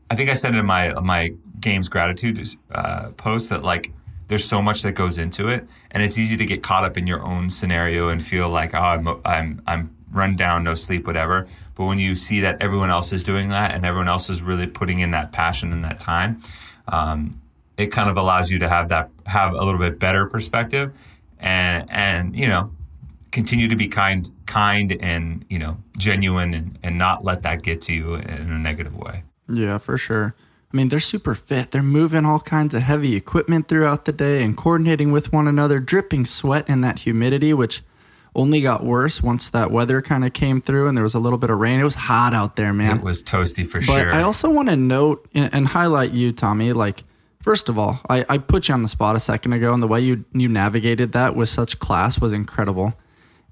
I 0.09 0.16
think 0.16 0.30
I 0.30 0.34
said 0.34 0.55
in 0.55 0.66
my 0.66 0.93
my 1.01 1.34
games 1.59 1.89
gratitude 1.89 2.55
uh, 2.72 3.09
post 3.11 3.49
that 3.49 3.63
like 3.63 3.91
there's 4.28 4.45
so 4.45 4.61
much 4.61 4.82
that 4.84 4.93
goes 4.93 5.18
into 5.18 5.49
it 5.49 5.68
and 5.91 6.03
it's 6.03 6.18
easy 6.18 6.38
to 6.38 6.45
get 6.45 6.63
caught 6.63 6.84
up 6.84 6.97
in 6.97 7.07
your 7.07 7.24
own 7.24 7.49
scenario 7.49 8.09
and 8.09 8.24
feel 8.24 8.49
like 8.49 8.74
oh 8.74 8.80
I'm 8.80 9.07
I'm 9.26 9.61
I'm 9.66 9.95
run 10.11 10.36
down 10.36 10.63
no 10.63 10.76
sleep 10.76 11.07
whatever. 11.07 11.47
But 11.76 11.86
when 11.86 11.99
you 11.99 12.16
see 12.16 12.39
that 12.39 12.61
everyone 12.61 12.89
else 12.89 13.11
is 13.11 13.22
doing 13.22 13.49
that 13.49 13.74
and 13.74 13.86
everyone 13.86 14.07
else 14.07 14.30
is 14.30 14.41
really 14.41 14.68
putting 14.68 14.99
in 14.99 15.11
that 15.11 15.34
passion 15.34 15.74
and 15.74 15.84
that 15.84 15.99
time 15.99 16.41
um, 16.88 17.32
it 17.78 17.88
kind 17.88 18.09
of 18.09 18.18
allows 18.18 18.51
you 18.51 18.59
to 18.59 18.70
have 18.70 18.89
that 18.89 19.09
have 19.26 19.53
a 19.53 19.63
little 19.63 19.80
bit 19.80 19.99
better 19.99 20.26
perspective 20.26 20.93
and 21.46 21.89
and 21.89 22.36
you 22.36 22.48
know 22.48 22.72
continue 23.32 23.68
to 23.68 23.76
be 23.76 23.88
kind 23.88 24.30
kind 24.46 24.98
and 25.00 25.46
you 25.50 25.60
know 25.60 25.78
genuine 25.98 26.54
and, 26.54 26.80
and 26.84 26.98
not 26.98 27.24
let 27.24 27.43
that 27.43 27.62
get 27.62 27.82
to 27.82 27.93
you 27.93 28.16
in 28.16 28.52
a 28.52 28.60
negative 28.60 28.96
way. 28.96 29.24
Yeah 29.48 29.78
for 29.78 29.98
sure. 29.98 30.36
I 30.74 30.78
mean 30.78 30.89
they're 30.89 31.00
super 31.00 31.36
fit. 31.36 31.72
They're 31.72 31.84
moving 31.84 32.26
all 32.26 32.39
kinds 32.39 32.74
of 32.74 32.82
heavy 32.82 33.16
equipment 33.16 33.68
throughout 33.68 34.06
the 34.06 34.12
day 34.12 34.43
and 34.43 34.58
coordinating 34.58 35.12
with 35.12 35.32
one 35.32 35.48
another 35.48 35.80
dripping 35.80 36.26
sweat 36.26 36.68
in 36.68 36.82
that 36.82 37.00
humidity 37.00 37.54
which 37.54 37.84
only 38.34 38.60
got 38.60 38.84
worse 38.84 39.24
once 39.24 39.48
that 39.50 39.72
weather 39.72 40.02
kind 40.02 40.26
of 40.26 40.34
came 40.34 40.62
through 40.62 40.89
and 40.89 40.98
there 40.98 41.04
was 41.04 41.16
a 41.16 41.20
little 41.20 41.38
bit 41.38 41.50
of 41.50 41.58
rain. 41.58 41.80
It 41.80 41.86
was 41.86 41.96
hot 41.96 42.34
out 42.34 42.56
there 42.56 42.74
man. 42.74 42.98
It 42.98 43.04
was 43.04 43.24
toasty 43.24 43.70
for 43.70 43.80
but 43.80 43.86
sure. 43.86 44.14
I 44.14 44.24
also 44.24 44.50
want 44.50 44.70
to 44.70 44.76
note 44.76 45.30
and, 45.36 45.54
and 45.54 45.68
highlight 45.68 46.12
you 46.12 46.32
tommy 46.34 46.74
like 46.74 47.04
First 47.46 47.70
of 47.70 47.78
all, 47.78 48.02
I, 48.10 48.26
I 48.28 48.39
put 48.39 48.70
you 48.70 48.74
on 48.74 48.82
the 48.82 48.88
spot 48.88 49.16
a 49.16 49.20
second 49.20 49.54
ago, 49.54 49.72
and 49.72 49.84
the 49.84 49.86
way 49.86 50.02
you 50.02 50.26
you 50.34 50.48
navigated 50.48 51.12
that 51.12 51.36
with 51.36 51.48
such 51.48 51.78
class 51.78 52.20
was 52.20 52.34
incredible. 52.34 52.96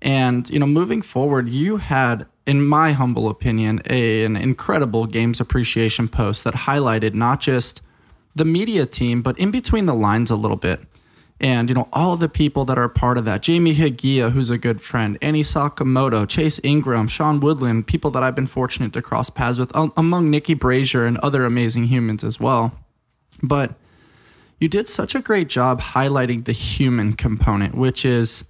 And 0.01 0.49
you 0.49 0.57
know, 0.57 0.65
moving 0.65 1.03
forward, 1.03 1.47
you 1.47 1.77
had, 1.77 2.25
in 2.47 2.65
my 2.65 2.91
humble 2.91 3.29
opinion, 3.29 3.83
a, 3.91 4.23
an 4.23 4.35
incredible 4.35 5.05
games 5.05 5.39
appreciation 5.39 6.07
post 6.07 6.43
that 6.43 6.55
highlighted 6.55 7.13
not 7.13 7.39
just 7.39 7.83
the 8.33 8.45
media 8.45 8.87
team, 8.87 9.21
but 9.21 9.37
in 9.37 9.51
between 9.51 9.85
the 9.85 9.93
lines 9.93 10.31
a 10.31 10.35
little 10.35 10.57
bit. 10.57 10.79
And 11.39 11.69
you 11.69 11.75
know, 11.75 11.87
all 11.93 12.13
of 12.13 12.19
the 12.19 12.27
people 12.27 12.65
that 12.65 12.79
are 12.79 12.89
part 12.89 13.19
of 13.19 13.25
that: 13.25 13.43
Jamie 13.43 13.75
Hagiya, 13.75 14.31
who's 14.31 14.49
a 14.49 14.57
good 14.57 14.81
friend, 14.81 15.19
Annie 15.21 15.43
Sakamoto, 15.43 16.27
Chase 16.27 16.59
Ingram, 16.63 17.07
Sean 17.07 17.39
Woodland, 17.39 17.85
people 17.85 18.09
that 18.09 18.23
I've 18.23 18.33
been 18.33 18.47
fortunate 18.47 18.91
to 18.93 19.03
cross 19.03 19.29
paths 19.29 19.59
with, 19.59 19.75
um, 19.75 19.93
among 19.97 20.31
Nikki 20.31 20.55
Brazier 20.55 21.05
and 21.05 21.19
other 21.19 21.45
amazing 21.45 21.83
humans 21.83 22.23
as 22.23 22.39
well. 22.39 22.75
But 23.43 23.75
you 24.63 24.69
did 24.69 24.87
such 24.87 25.13
a 25.13 25.21
great 25.21 25.49
job 25.49 25.81
highlighting 25.81 26.45
the 26.45 26.53
human 26.53 27.11
component, 27.11 27.75
which 27.75 28.05
is 28.05 28.45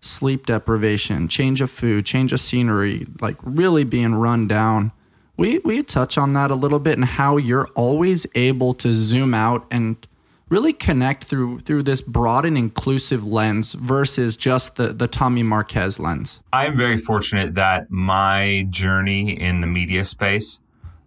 sleep 0.00 0.46
deprivation, 0.46 1.26
change 1.26 1.60
of 1.60 1.68
food, 1.68 2.06
change 2.06 2.32
of 2.32 2.38
scenery, 2.38 3.04
like 3.20 3.36
really 3.42 3.82
being 3.82 4.14
run 4.14 4.46
down. 4.46 4.92
We 5.36 5.58
we 5.58 5.82
touch 5.82 6.16
on 6.16 6.34
that 6.34 6.52
a 6.52 6.54
little 6.54 6.78
bit 6.78 6.96
and 6.96 7.04
how 7.04 7.36
you're 7.36 7.66
always 7.74 8.28
able 8.36 8.74
to 8.74 8.92
zoom 8.92 9.34
out 9.34 9.66
and 9.72 9.96
really 10.50 10.72
connect 10.72 11.24
through 11.24 11.60
through 11.60 11.82
this 11.82 12.00
broad 12.00 12.44
and 12.44 12.56
inclusive 12.56 13.24
lens 13.24 13.72
versus 13.72 14.36
just 14.36 14.76
the 14.76 14.92
the 14.92 15.08
Tommy 15.08 15.42
Marquez 15.42 15.98
lens. 15.98 16.38
I 16.52 16.66
am 16.66 16.76
very 16.76 16.96
fortunate 16.96 17.56
that 17.56 17.90
my 17.90 18.68
journey 18.70 19.32
in 19.32 19.62
the 19.62 19.66
media 19.66 20.04
space, 20.04 20.60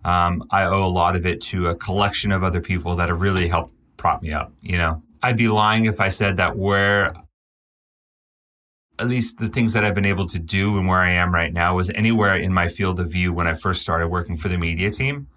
um, 0.03 0.43
I 0.51 0.65
owe 0.65 0.85
a 0.85 0.91
lot 0.91 1.15
of 1.15 1.25
it 1.25 1.39
to 1.51 1.67
a 1.67 1.75
collection 1.75 2.33
of 2.33 2.43
other 2.43 2.59
people 2.59 2.97
that 2.97 3.07
have 3.07 3.21
really 3.21 3.47
helped 3.47 3.73
prop 4.03 4.21
me 4.21 4.33
up, 4.33 4.51
you 4.61 4.77
know? 4.77 5.01
I'd 5.23 5.37
be 5.37 5.47
lying 5.47 5.85
if 5.85 6.01
I 6.01 6.09
said 6.09 6.35
that 6.35 6.57
where 6.57 7.13
at 8.99 9.07
least 9.07 9.37
the 9.39 9.47
things 9.47 9.71
that 9.71 9.85
I've 9.85 9.95
been 9.95 10.05
able 10.05 10.27
to 10.27 10.39
do 10.39 10.77
and 10.77 10.89
where 10.89 10.99
I 10.99 11.11
am 11.11 11.33
right 11.33 11.53
now 11.53 11.77
was 11.77 11.89
anywhere 11.91 12.35
in 12.35 12.53
my 12.53 12.67
field 12.67 12.99
of 12.99 13.09
view 13.09 13.31
when 13.31 13.47
I 13.47 13.53
first 13.53 13.81
started 13.81 14.09
working 14.09 14.35
for 14.35 14.49
the 14.49 14.57
media 14.57 14.91
team. 14.91 15.27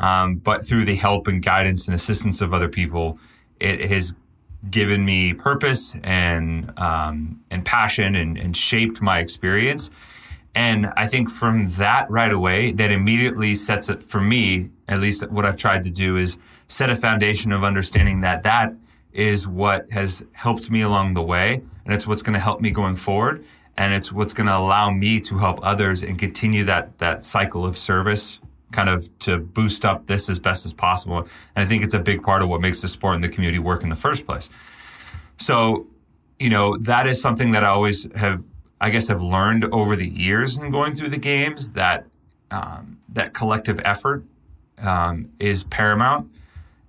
Um, 0.00 0.36
but 0.36 0.66
through 0.66 0.86
the 0.86 0.96
help 0.96 1.28
and 1.28 1.40
guidance 1.40 1.86
and 1.86 1.94
assistance 1.94 2.40
of 2.40 2.52
other 2.52 2.68
people, 2.68 3.20
it 3.60 3.88
has 3.88 4.16
given 4.68 5.04
me 5.04 5.32
purpose 5.32 5.94
and 6.02 6.76
um, 6.78 7.40
and 7.52 7.64
passion 7.64 8.16
and, 8.16 8.36
and 8.36 8.56
shaped 8.56 9.00
my 9.00 9.20
experience. 9.20 9.88
And 10.56 10.92
I 10.96 11.06
think 11.06 11.30
from 11.30 11.70
that 11.84 12.10
right 12.10 12.32
away, 12.32 12.72
that 12.72 12.90
immediately 12.90 13.54
sets 13.54 13.88
it 13.88 14.02
for 14.10 14.20
me. 14.20 14.70
At 14.88 14.98
least 14.98 15.30
what 15.30 15.46
I've 15.46 15.56
tried 15.56 15.84
to 15.84 15.90
do 15.90 16.16
is 16.16 16.38
set 16.70 16.88
a 16.88 16.96
foundation 16.96 17.50
of 17.50 17.64
understanding 17.64 18.20
that 18.20 18.44
that 18.44 18.72
is 19.12 19.48
what 19.48 19.90
has 19.90 20.24
helped 20.32 20.70
me 20.70 20.82
along 20.82 21.14
the 21.14 21.22
way 21.22 21.60
and 21.84 21.92
it's 21.92 22.06
what's 22.06 22.22
going 22.22 22.34
to 22.34 22.40
help 22.40 22.60
me 22.60 22.70
going 22.70 22.94
forward 22.94 23.44
and 23.76 23.92
it's 23.92 24.12
what's 24.12 24.32
going 24.32 24.46
to 24.46 24.56
allow 24.56 24.88
me 24.88 25.18
to 25.18 25.38
help 25.38 25.58
others 25.62 26.04
and 26.04 26.18
continue 26.18 26.62
that 26.64 26.96
that 26.98 27.24
cycle 27.24 27.66
of 27.66 27.76
service 27.76 28.38
kind 28.70 28.88
of 28.88 29.18
to 29.18 29.36
boost 29.36 29.84
up 29.84 30.06
this 30.06 30.30
as 30.30 30.38
best 30.38 30.64
as 30.64 30.72
possible. 30.72 31.18
And 31.18 31.28
i 31.56 31.64
think 31.64 31.82
it's 31.82 31.94
a 31.94 31.98
big 31.98 32.22
part 32.22 32.40
of 32.40 32.48
what 32.48 32.60
makes 32.60 32.80
the 32.80 32.88
sport 32.88 33.16
and 33.16 33.24
the 33.24 33.28
community 33.28 33.58
work 33.58 33.82
in 33.82 33.88
the 33.88 33.96
first 33.96 34.24
place. 34.24 34.48
So 35.38 35.88
you 36.38 36.50
know 36.50 36.76
that 36.76 37.06
is 37.06 37.20
something 37.20 37.50
that 37.50 37.64
i 37.64 37.68
always 37.68 38.08
have 38.14 38.42
i 38.80 38.90
guess 38.90 39.08
have 39.08 39.22
learned 39.22 39.64
over 39.72 39.96
the 39.96 40.08
years 40.08 40.56
in 40.56 40.70
going 40.70 40.94
through 40.94 41.10
the 41.10 41.18
games 41.18 41.72
that 41.72 42.06
um, 42.52 42.98
that 43.08 43.34
collective 43.34 43.80
effort 43.84 44.24
um, 44.78 45.28
is 45.38 45.64
paramount 45.64 46.30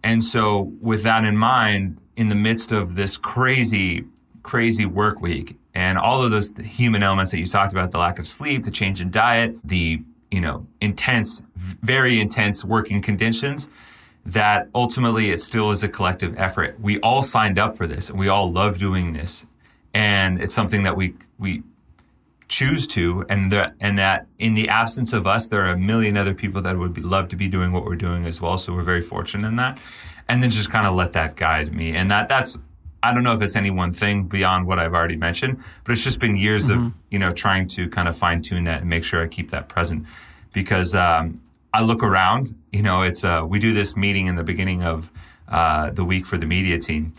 and 0.04 0.24
so, 0.24 0.72
with 0.82 1.04
that 1.04 1.26
in 1.26 1.38
mind, 1.38 1.97
in 2.16 2.30
the 2.30 2.36
midst 2.36 2.72
of 2.72 2.95
this 2.95 3.18
crazy, 3.18 4.06
crazy 4.43 4.86
work 4.86 5.22
week 5.22 5.58
and 5.74 5.97
all 5.97 6.24
of 6.24 6.32
those 6.32 6.54
human 6.64 7.04
elements 7.04 7.32
that 7.32 7.39
you 7.39 7.45
talked 7.45 7.72
about, 7.72 7.91
the 7.91 7.97
lack 7.97 8.20
of 8.20 8.28
sleep, 8.28 8.64
the 8.64 8.72
change 8.72 9.02
in 9.02 9.10
diet, 9.12 9.56
the, 9.64 10.02
you 10.30 10.41
know, 10.41 10.66
intense, 10.82 11.43
very 11.56 12.20
intense 12.20 12.66
working 12.66 13.02
conditions, 13.02 13.70
that 14.26 14.68
ultimately 14.76 15.32
it 15.32 15.38
still 15.38 15.72
is 15.72 15.84
a 15.84 15.88
collective 15.88 16.38
effort. 16.38 16.80
We 16.80 16.99
all 16.99 17.24
signed 17.24 17.58
up 17.58 17.78
for 17.78 17.88
this 17.88 18.10
and 18.10 18.20
we 18.20 18.28
all 18.28 18.52
love 18.52 18.78
doing 18.78 19.14
this. 19.14 19.45
And 19.93 20.41
it's 20.41 20.54
something 20.54 20.84
that 20.84 20.95
we, 20.95 21.16
we, 21.39 21.64
choose 22.52 22.86
to 22.86 23.26
and 23.30 23.49
the, 23.49 23.74
and 23.80 23.97
that 23.97 24.28
in 24.38 24.54
the 24.54 24.68
absence 24.68 25.14
of 25.14 25.26
us 25.26 25.47
there 25.47 25.66
are 25.66 25.72
a 25.72 25.78
million 25.78 26.18
other 26.18 26.34
people 26.34 26.62
that 26.62 26.78
would 26.78 26.93
be, 26.93 27.02
love 27.02 27.30
to 27.30 27.38
be 27.38 27.47
doing 27.47 27.72
what 27.72 27.86
we're 27.86 27.95
doing 27.95 28.26
as 28.26 28.41
well 28.41 28.58
so 28.58 28.74
we're 28.74 28.84
very 28.84 29.02
fortunate 29.02 29.47
in 29.47 29.56
that. 29.56 29.80
And 30.28 30.43
then 30.43 30.49
just 30.49 30.70
kind 30.70 30.86
of 30.86 30.93
let 30.93 31.14
that 31.14 31.38
guide 31.38 31.74
me. 31.74 31.95
And 31.95 32.12
that 32.12 32.28
that's 32.28 32.60
I 33.02 33.14
don't 33.14 33.24
know 33.24 33.34
if 33.34 33.41
it's 33.41 33.56
any 33.56 33.72
one 33.72 33.93
thing 33.93 34.26
beyond 34.26 34.68
what 34.68 34.78
I've 34.80 34.93
already 34.93 35.16
mentioned 35.16 35.64
but 35.86 35.93
it's 35.93 36.04
just 36.04 36.20
been 36.20 36.36
years 36.36 36.70
mm-hmm. 36.70 36.88
of 36.88 36.93
you 37.10 37.20
know 37.20 37.32
trying 37.32 37.68
to 37.70 37.89
kind 37.89 38.10
of 38.10 38.18
fine 38.18 38.41
tune 38.41 38.66
that 38.66 38.82
and 38.82 38.89
make 38.89 39.06
sure 39.06 39.24
I 39.24 39.28
keep 39.28 39.49
that 39.52 39.70
present. 39.70 40.06
Because 40.52 40.93
um, 40.93 41.41
I 41.74 41.82
look 41.82 42.04
around 42.04 42.54
you 42.74 42.82
know 42.82 43.02
it's 43.02 43.24
uh, 43.24 43.45
we 43.47 43.60
do 43.60 43.74
this 43.74 43.95
meeting 43.95 44.28
in 44.28 44.36
the 44.36 44.43
beginning 44.43 44.84
of 44.84 45.10
uh, 45.47 45.89
the 45.91 46.04
week 46.04 46.26
for 46.26 46.38
the 46.38 46.45
media 46.45 46.78
team 46.78 47.14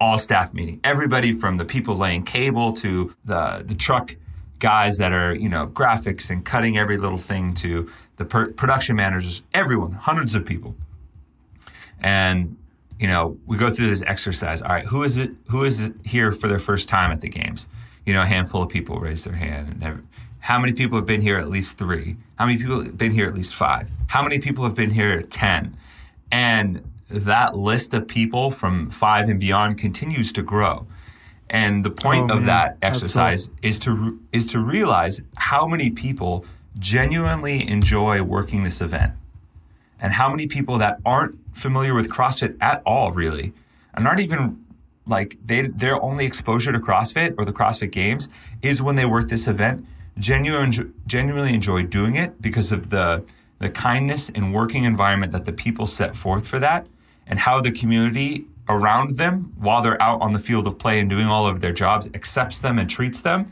all 0.00 0.18
staff 0.18 0.54
meeting. 0.54 0.80
Everybody 0.84 1.32
from 1.32 1.56
the 1.56 1.64
people 1.64 1.96
laying 1.96 2.24
cable 2.24 2.72
to 2.74 3.14
the 3.24 3.62
the 3.64 3.74
truck 3.74 4.16
guys 4.64 4.96
that 4.96 5.12
are, 5.12 5.34
you 5.34 5.46
know, 5.46 5.66
graphics 5.66 6.30
and 6.30 6.42
cutting 6.42 6.78
every 6.78 6.96
little 6.96 7.18
thing 7.18 7.52
to 7.52 7.86
the 8.16 8.24
per- 8.24 8.50
production 8.52 8.96
managers, 8.96 9.42
everyone, 9.52 9.92
hundreds 9.92 10.34
of 10.34 10.42
people. 10.46 10.74
And, 12.00 12.56
you 12.98 13.06
know, 13.06 13.36
we 13.44 13.58
go 13.58 13.68
through 13.68 13.88
this 13.88 14.02
exercise. 14.06 14.62
All 14.62 14.70
right, 14.70 14.86
who 14.86 15.02
is 15.02 15.18
it? 15.18 15.32
Who 15.50 15.64
is 15.64 15.82
it 15.82 15.92
here 16.02 16.32
for 16.32 16.48
their 16.48 16.58
first 16.58 16.88
time 16.88 17.12
at 17.12 17.20
the 17.20 17.28
games? 17.28 17.68
You 18.06 18.14
know, 18.14 18.22
a 18.22 18.26
handful 18.26 18.62
of 18.62 18.70
people 18.70 18.98
raise 18.98 19.24
their 19.24 19.34
hand. 19.34 19.68
And 19.68 19.84
every, 19.84 20.02
how 20.38 20.58
many 20.58 20.72
people 20.72 20.96
have 20.96 21.04
been 21.04 21.20
here 21.20 21.36
at 21.36 21.50
least 21.50 21.76
three? 21.76 22.16
How 22.36 22.46
many 22.46 22.56
people 22.56 22.82
have 22.82 22.96
been 22.96 23.12
here 23.12 23.26
at 23.26 23.34
least 23.34 23.54
five? 23.54 23.90
How 24.06 24.22
many 24.22 24.38
people 24.38 24.64
have 24.64 24.74
been 24.74 24.90
here 24.90 25.10
at 25.10 25.30
10? 25.30 25.76
And 26.32 26.82
that 27.10 27.54
list 27.54 27.92
of 27.92 28.08
people 28.08 28.50
from 28.50 28.90
five 28.90 29.28
and 29.28 29.38
beyond 29.38 29.76
continues 29.76 30.32
to 30.32 30.42
grow. 30.42 30.86
And 31.50 31.84
the 31.84 31.90
point 31.90 32.30
oh, 32.30 32.36
of 32.36 32.40
man. 32.42 32.46
that 32.46 32.78
exercise 32.82 33.48
cool. 33.48 33.56
is 33.62 33.78
to 33.80 34.18
is 34.32 34.46
to 34.48 34.58
realize 34.58 35.20
how 35.36 35.66
many 35.66 35.90
people 35.90 36.44
genuinely 36.78 37.68
enjoy 37.68 38.22
working 38.22 38.64
this 38.64 38.80
event. 38.80 39.12
and 40.00 40.12
how 40.12 40.28
many 40.28 40.46
people 40.46 40.78
that 40.78 40.98
aren't 41.04 41.38
familiar 41.52 41.94
with 41.94 42.10
CrossFit 42.10 42.56
at 42.60 42.82
all, 42.84 43.12
really, 43.12 43.52
and 43.94 44.06
aren't 44.06 44.20
even 44.20 44.62
like 45.06 45.36
they 45.44 45.66
their 45.66 46.02
only 46.02 46.26
exposure 46.26 46.72
to 46.72 46.78
CrossFit 46.78 47.34
or 47.38 47.44
the 47.44 47.52
CrossFit 47.52 47.90
Games 47.90 48.28
is 48.62 48.82
when 48.82 48.96
they 48.96 49.04
work 49.04 49.28
this 49.28 49.46
event. 49.48 49.86
Genuinely, 50.18 50.90
genuinely 51.06 51.54
enjoy 51.54 51.82
doing 51.82 52.14
it 52.16 52.40
because 52.40 52.70
of 52.72 52.90
the 52.90 53.24
the 53.60 53.70
kindness 53.70 54.30
and 54.34 54.52
working 54.52 54.84
environment 54.84 55.32
that 55.32 55.44
the 55.44 55.52
people 55.52 55.86
set 55.86 56.16
forth 56.16 56.46
for 56.46 56.58
that, 56.58 56.86
and 57.26 57.38
how 57.38 57.60
the 57.60 57.72
community 57.72 58.46
around 58.68 59.16
them 59.16 59.52
while 59.58 59.82
they're 59.82 60.00
out 60.00 60.20
on 60.22 60.32
the 60.32 60.38
field 60.38 60.66
of 60.66 60.78
play 60.78 60.98
and 60.98 61.08
doing 61.10 61.26
all 61.26 61.46
of 61.46 61.60
their 61.60 61.72
jobs 61.72 62.08
accepts 62.14 62.60
them 62.60 62.78
and 62.78 62.88
treats 62.88 63.20
them 63.20 63.50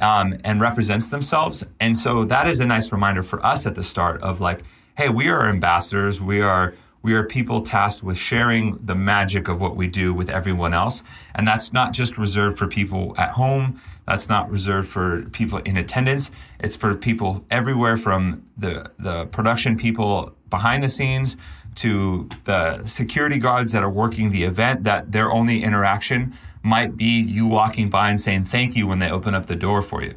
um, 0.00 0.36
and 0.44 0.60
represents 0.60 1.08
themselves. 1.08 1.64
And 1.80 1.96
so 1.96 2.24
that 2.24 2.48
is 2.48 2.60
a 2.60 2.64
nice 2.64 2.92
reminder 2.92 3.22
for 3.22 3.44
us 3.44 3.66
at 3.66 3.74
the 3.74 3.82
start 3.82 4.20
of 4.22 4.40
like, 4.40 4.60
hey, 4.96 5.08
we 5.08 5.28
are 5.28 5.48
ambassadors. 5.48 6.20
We 6.20 6.40
are 6.40 6.74
we 7.00 7.14
are 7.14 7.22
people 7.22 7.62
tasked 7.62 8.02
with 8.02 8.18
sharing 8.18 8.76
the 8.84 8.94
magic 8.94 9.46
of 9.46 9.60
what 9.60 9.76
we 9.76 9.86
do 9.86 10.12
with 10.12 10.28
everyone 10.28 10.74
else. 10.74 11.04
And 11.36 11.46
that's 11.46 11.72
not 11.72 11.92
just 11.92 12.18
reserved 12.18 12.58
for 12.58 12.66
people 12.66 13.14
at 13.16 13.30
home. 13.30 13.80
That's 14.06 14.28
not 14.28 14.50
reserved 14.50 14.88
for 14.88 15.22
people 15.30 15.58
in 15.58 15.76
attendance. 15.76 16.32
It's 16.58 16.74
for 16.76 16.96
people 16.96 17.44
everywhere 17.52 17.96
from 17.96 18.44
the, 18.56 18.90
the 18.98 19.26
production 19.26 19.76
people 19.76 20.34
behind 20.50 20.82
the 20.82 20.88
scenes 20.88 21.36
to 21.80 22.28
the 22.44 22.84
security 22.84 23.38
guards 23.38 23.72
that 23.72 23.82
are 23.82 23.90
working 23.90 24.30
the 24.30 24.44
event 24.44 24.84
that 24.84 25.12
their 25.12 25.30
only 25.30 25.62
interaction 25.62 26.34
might 26.62 26.96
be 26.96 27.20
you 27.20 27.46
walking 27.46 27.88
by 27.88 28.10
and 28.10 28.20
saying 28.20 28.44
thank 28.44 28.76
you 28.76 28.86
when 28.86 28.98
they 28.98 29.10
open 29.10 29.34
up 29.34 29.46
the 29.46 29.56
door 29.56 29.82
for 29.82 30.02
you. 30.02 30.14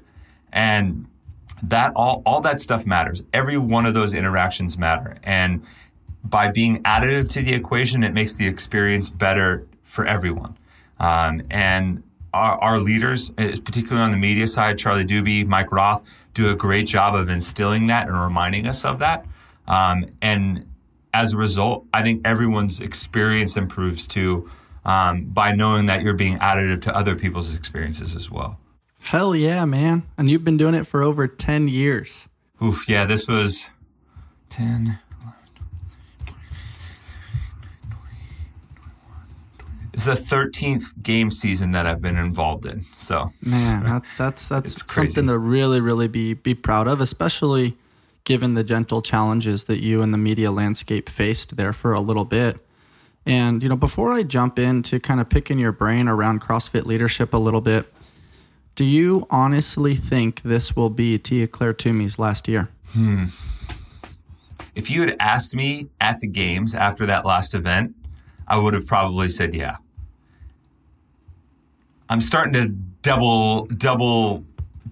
And 0.52 1.08
that 1.64 1.94
all 1.96 2.24
all 2.26 2.42
that 2.42 2.60
stuff 2.60 2.86
matters. 2.86 3.24
Every 3.34 3.58
one 3.58 3.86
of 3.86 3.94
those 3.94 4.14
interactions 4.14 4.78
matter. 4.78 5.18
And 5.24 5.64
by 6.24 6.50
being 6.50 6.82
additive 6.84 7.30
to 7.32 7.42
the 7.42 7.54
equation, 7.54 8.04
it 8.04 8.14
makes 8.14 8.34
the 8.34 8.48
experience 8.48 9.10
better 9.10 9.68
for 9.84 10.06
everyone. 10.06 10.58
Um, 11.00 11.42
and 11.50 12.04
our, 12.34 12.58
our, 12.60 12.80
leaders, 12.80 13.32
uh, 13.32 13.56
particularly 13.64 14.04
on 14.04 14.12
the 14.12 14.18
media 14.18 14.48
side, 14.48 14.78
Charlie 14.78 15.04
Doobie, 15.04 15.48
Mike 15.48 15.72
Roth, 15.72 16.04
do 16.34 16.50
a 16.50 16.56
great 16.56 16.86
job 16.86 17.16
of 17.16 17.30
instilling 17.30 17.88
that 17.88 18.08
and 18.08 18.22
reminding 18.22 18.68
us 18.68 18.86
of 18.86 19.00
that. 19.00 19.26
Um, 19.68 20.06
and 20.22 20.66
as 21.14 21.34
a 21.34 21.38
result, 21.38 21.86
I 21.94 22.04
think 22.04 22.26
everyone's 22.26 22.80
experience 22.80 23.58
improves 23.58 24.08
too 24.08 24.50
um, 24.86 25.26
by 25.26 25.54
knowing 25.54 25.86
that 25.88 26.02
you're 26.02 26.14
being 26.14 26.38
additive 26.40 26.82
to 26.84 26.96
other 26.96 27.16
people's 27.16 27.56
experiences 27.56 28.16
as 28.16 28.32
well. 28.32 28.58
Hell 29.02 29.36
yeah, 29.36 29.66
man. 29.66 30.04
And 30.18 30.30
you've 30.30 30.46
been 30.46 30.58
doing 30.58 30.76
it 30.76 30.86
for 30.86 31.02
over 31.02 31.28
10 31.28 31.68
years. 31.68 32.30
Oof, 32.64 32.88
yeah, 32.88 33.06
this 33.06 33.28
was 33.28 33.66
10, 34.50 35.00
It's 39.94 40.06
the 40.06 40.36
13th 40.36 41.04
game 41.04 41.30
season 41.30 41.72
that 41.74 41.86
I've 41.86 42.02
been 42.02 42.18
involved 42.18 42.66
in. 42.66 42.82
So, 42.82 43.30
man, 43.46 43.84
that, 43.84 44.04
that's 44.18 44.48
that's 44.48 44.92
something 44.92 45.28
to 45.28 45.38
really 45.38 45.82
really 45.82 46.08
be 46.08 46.34
be 46.34 46.56
proud 46.56 46.88
of, 46.88 47.02
especially 47.02 47.78
given 48.24 48.54
the 48.54 48.64
gentle 48.64 49.02
challenges 49.02 49.66
that 49.66 49.82
you 49.82 50.02
and 50.02 50.14
the 50.14 50.18
media 50.18 50.52
landscape 50.52 51.10
faced 51.10 51.56
there 51.58 51.74
for 51.74 51.94
a 51.94 52.00
little 52.00 52.26
bit. 52.26 52.60
And, 53.26 53.62
you 53.62 53.70
know, 53.70 53.76
before 53.76 54.12
I 54.14 54.24
jump 54.24 54.58
into 54.58 55.00
kind 55.00 55.20
of 55.20 55.30
picking 55.30 55.60
your 55.60 55.72
brain 55.72 56.08
around 56.08 56.42
CrossFit 56.42 56.86
leadership 56.86 57.34
a 57.34 57.38
little 57.38 57.62
bit, 57.62 57.92
do 58.76 58.84
you 58.84 59.28
honestly 59.30 59.96
think 59.96 60.42
this 60.44 60.76
will 60.76 60.90
be 60.90 61.20
Tia 61.20 61.48
Clair 61.48 61.74
Toomey's 61.74 62.18
last 62.18 62.48
year? 62.48 62.70
Hmm. 62.90 63.26
If 64.74 64.90
you 64.90 65.02
had 65.02 65.16
asked 65.20 65.54
me 65.54 65.90
at 66.00 66.20
the 66.20 66.28
games 66.28 66.74
after 66.74 67.06
that 67.06 67.26
last 67.26 67.54
event, 67.54 67.96
I 68.48 68.58
would 68.58 68.74
have 68.74 68.88
probably 68.88 69.30
said 69.30 69.54
yeah. 69.54 69.78
I'm 72.10 72.22
starting 72.22 72.54
to 72.54 72.70
double 73.02 73.66
double 73.66 74.46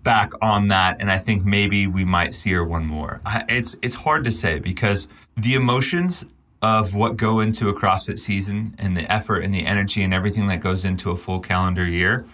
back 0.03 0.31
on 0.41 0.69
that, 0.69 0.97
and 0.99 1.11
I 1.11 1.17
think 1.17 1.45
maybe 1.45 1.87
we 1.87 2.05
might 2.05 2.33
see 2.33 2.51
her 2.51 2.63
one 2.63 2.85
more. 2.85 3.21
It's 3.47 3.77
it's 3.81 3.95
hard 3.95 4.23
to 4.25 4.31
say 4.31 4.59
because 4.59 5.07
the 5.37 5.55
emotions 5.55 6.25
of 6.61 6.95
what 6.95 7.15
go 7.15 7.39
into 7.39 7.69
a 7.69 7.73
CrossFit 7.73 8.19
season 8.19 8.75
and 8.77 8.95
the 8.95 9.09
effort 9.11 9.39
and 9.43 9.53
the 9.53 9.65
energy 9.65 10.03
and 10.03 10.13
everything 10.13 10.47
that 10.47 10.59
goes 10.59 10.83
into 10.83 11.11
a 11.11 11.17
full 11.17 11.39
calendar 11.39 11.85
year 11.85 12.25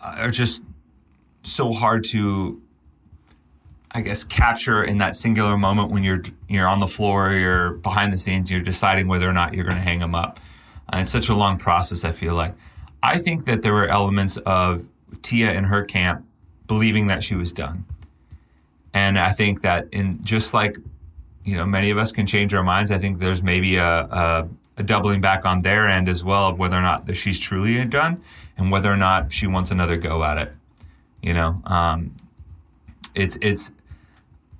are 0.00 0.30
just 0.30 0.62
so 1.44 1.72
hard 1.72 2.04
to 2.04 2.60
I 3.92 4.00
guess 4.00 4.24
capture 4.24 4.82
in 4.82 4.98
that 4.98 5.14
singular 5.14 5.56
moment 5.56 5.90
when 5.90 6.02
you're 6.02 6.22
you're 6.48 6.66
on 6.66 6.80
the 6.80 6.88
floor, 6.88 7.32
you're 7.32 7.74
behind 7.74 8.12
the 8.12 8.18
scenes, 8.18 8.50
you're 8.50 8.60
deciding 8.60 9.06
whether 9.06 9.28
or 9.28 9.32
not 9.32 9.54
you're 9.54 9.64
going 9.64 9.76
to 9.76 9.82
hang 9.82 10.00
them 10.00 10.16
up. 10.16 10.40
And 10.92 11.02
it's 11.02 11.12
such 11.12 11.28
a 11.28 11.34
long 11.34 11.58
process. 11.58 12.02
I 12.02 12.10
feel 12.10 12.34
like 12.34 12.54
I 13.04 13.18
think 13.18 13.44
that 13.44 13.62
there 13.62 13.72
were 13.72 13.86
elements 13.86 14.36
of 14.38 14.84
Tia 15.22 15.52
in 15.52 15.64
her 15.64 15.84
camp 15.84 16.23
believing 16.66 17.08
that 17.08 17.22
she 17.22 17.34
was 17.34 17.52
done, 17.52 17.84
and 18.92 19.18
I 19.18 19.32
think 19.32 19.62
that 19.62 19.88
in 19.92 20.22
just 20.22 20.54
like 20.54 20.76
you 21.44 21.56
know, 21.56 21.66
many 21.66 21.90
of 21.90 21.98
us 21.98 22.10
can 22.10 22.26
change 22.26 22.54
our 22.54 22.62
minds. 22.62 22.90
I 22.90 22.98
think 22.98 23.18
there's 23.18 23.42
maybe 23.42 23.76
a, 23.76 23.84
a, 23.84 24.48
a 24.78 24.82
doubling 24.82 25.20
back 25.20 25.44
on 25.44 25.62
their 25.62 25.86
end 25.88 26.08
as 26.08 26.24
well 26.24 26.48
of 26.48 26.58
whether 26.58 26.76
or 26.76 26.82
not 26.82 27.06
that 27.06 27.14
she's 27.14 27.38
truly 27.38 27.84
done 27.84 28.22
and 28.56 28.70
whether 28.70 28.90
or 28.90 28.96
not 28.96 29.30
she 29.30 29.46
wants 29.46 29.70
another 29.70 29.96
go 29.96 30.24
at 30.24 30.38
it. 30.38 30.52
You 31.22 31.34
know, 31.34 31.62
um, 31.66 32.14
it's 33.14 33.38
it's. 33.40 33.72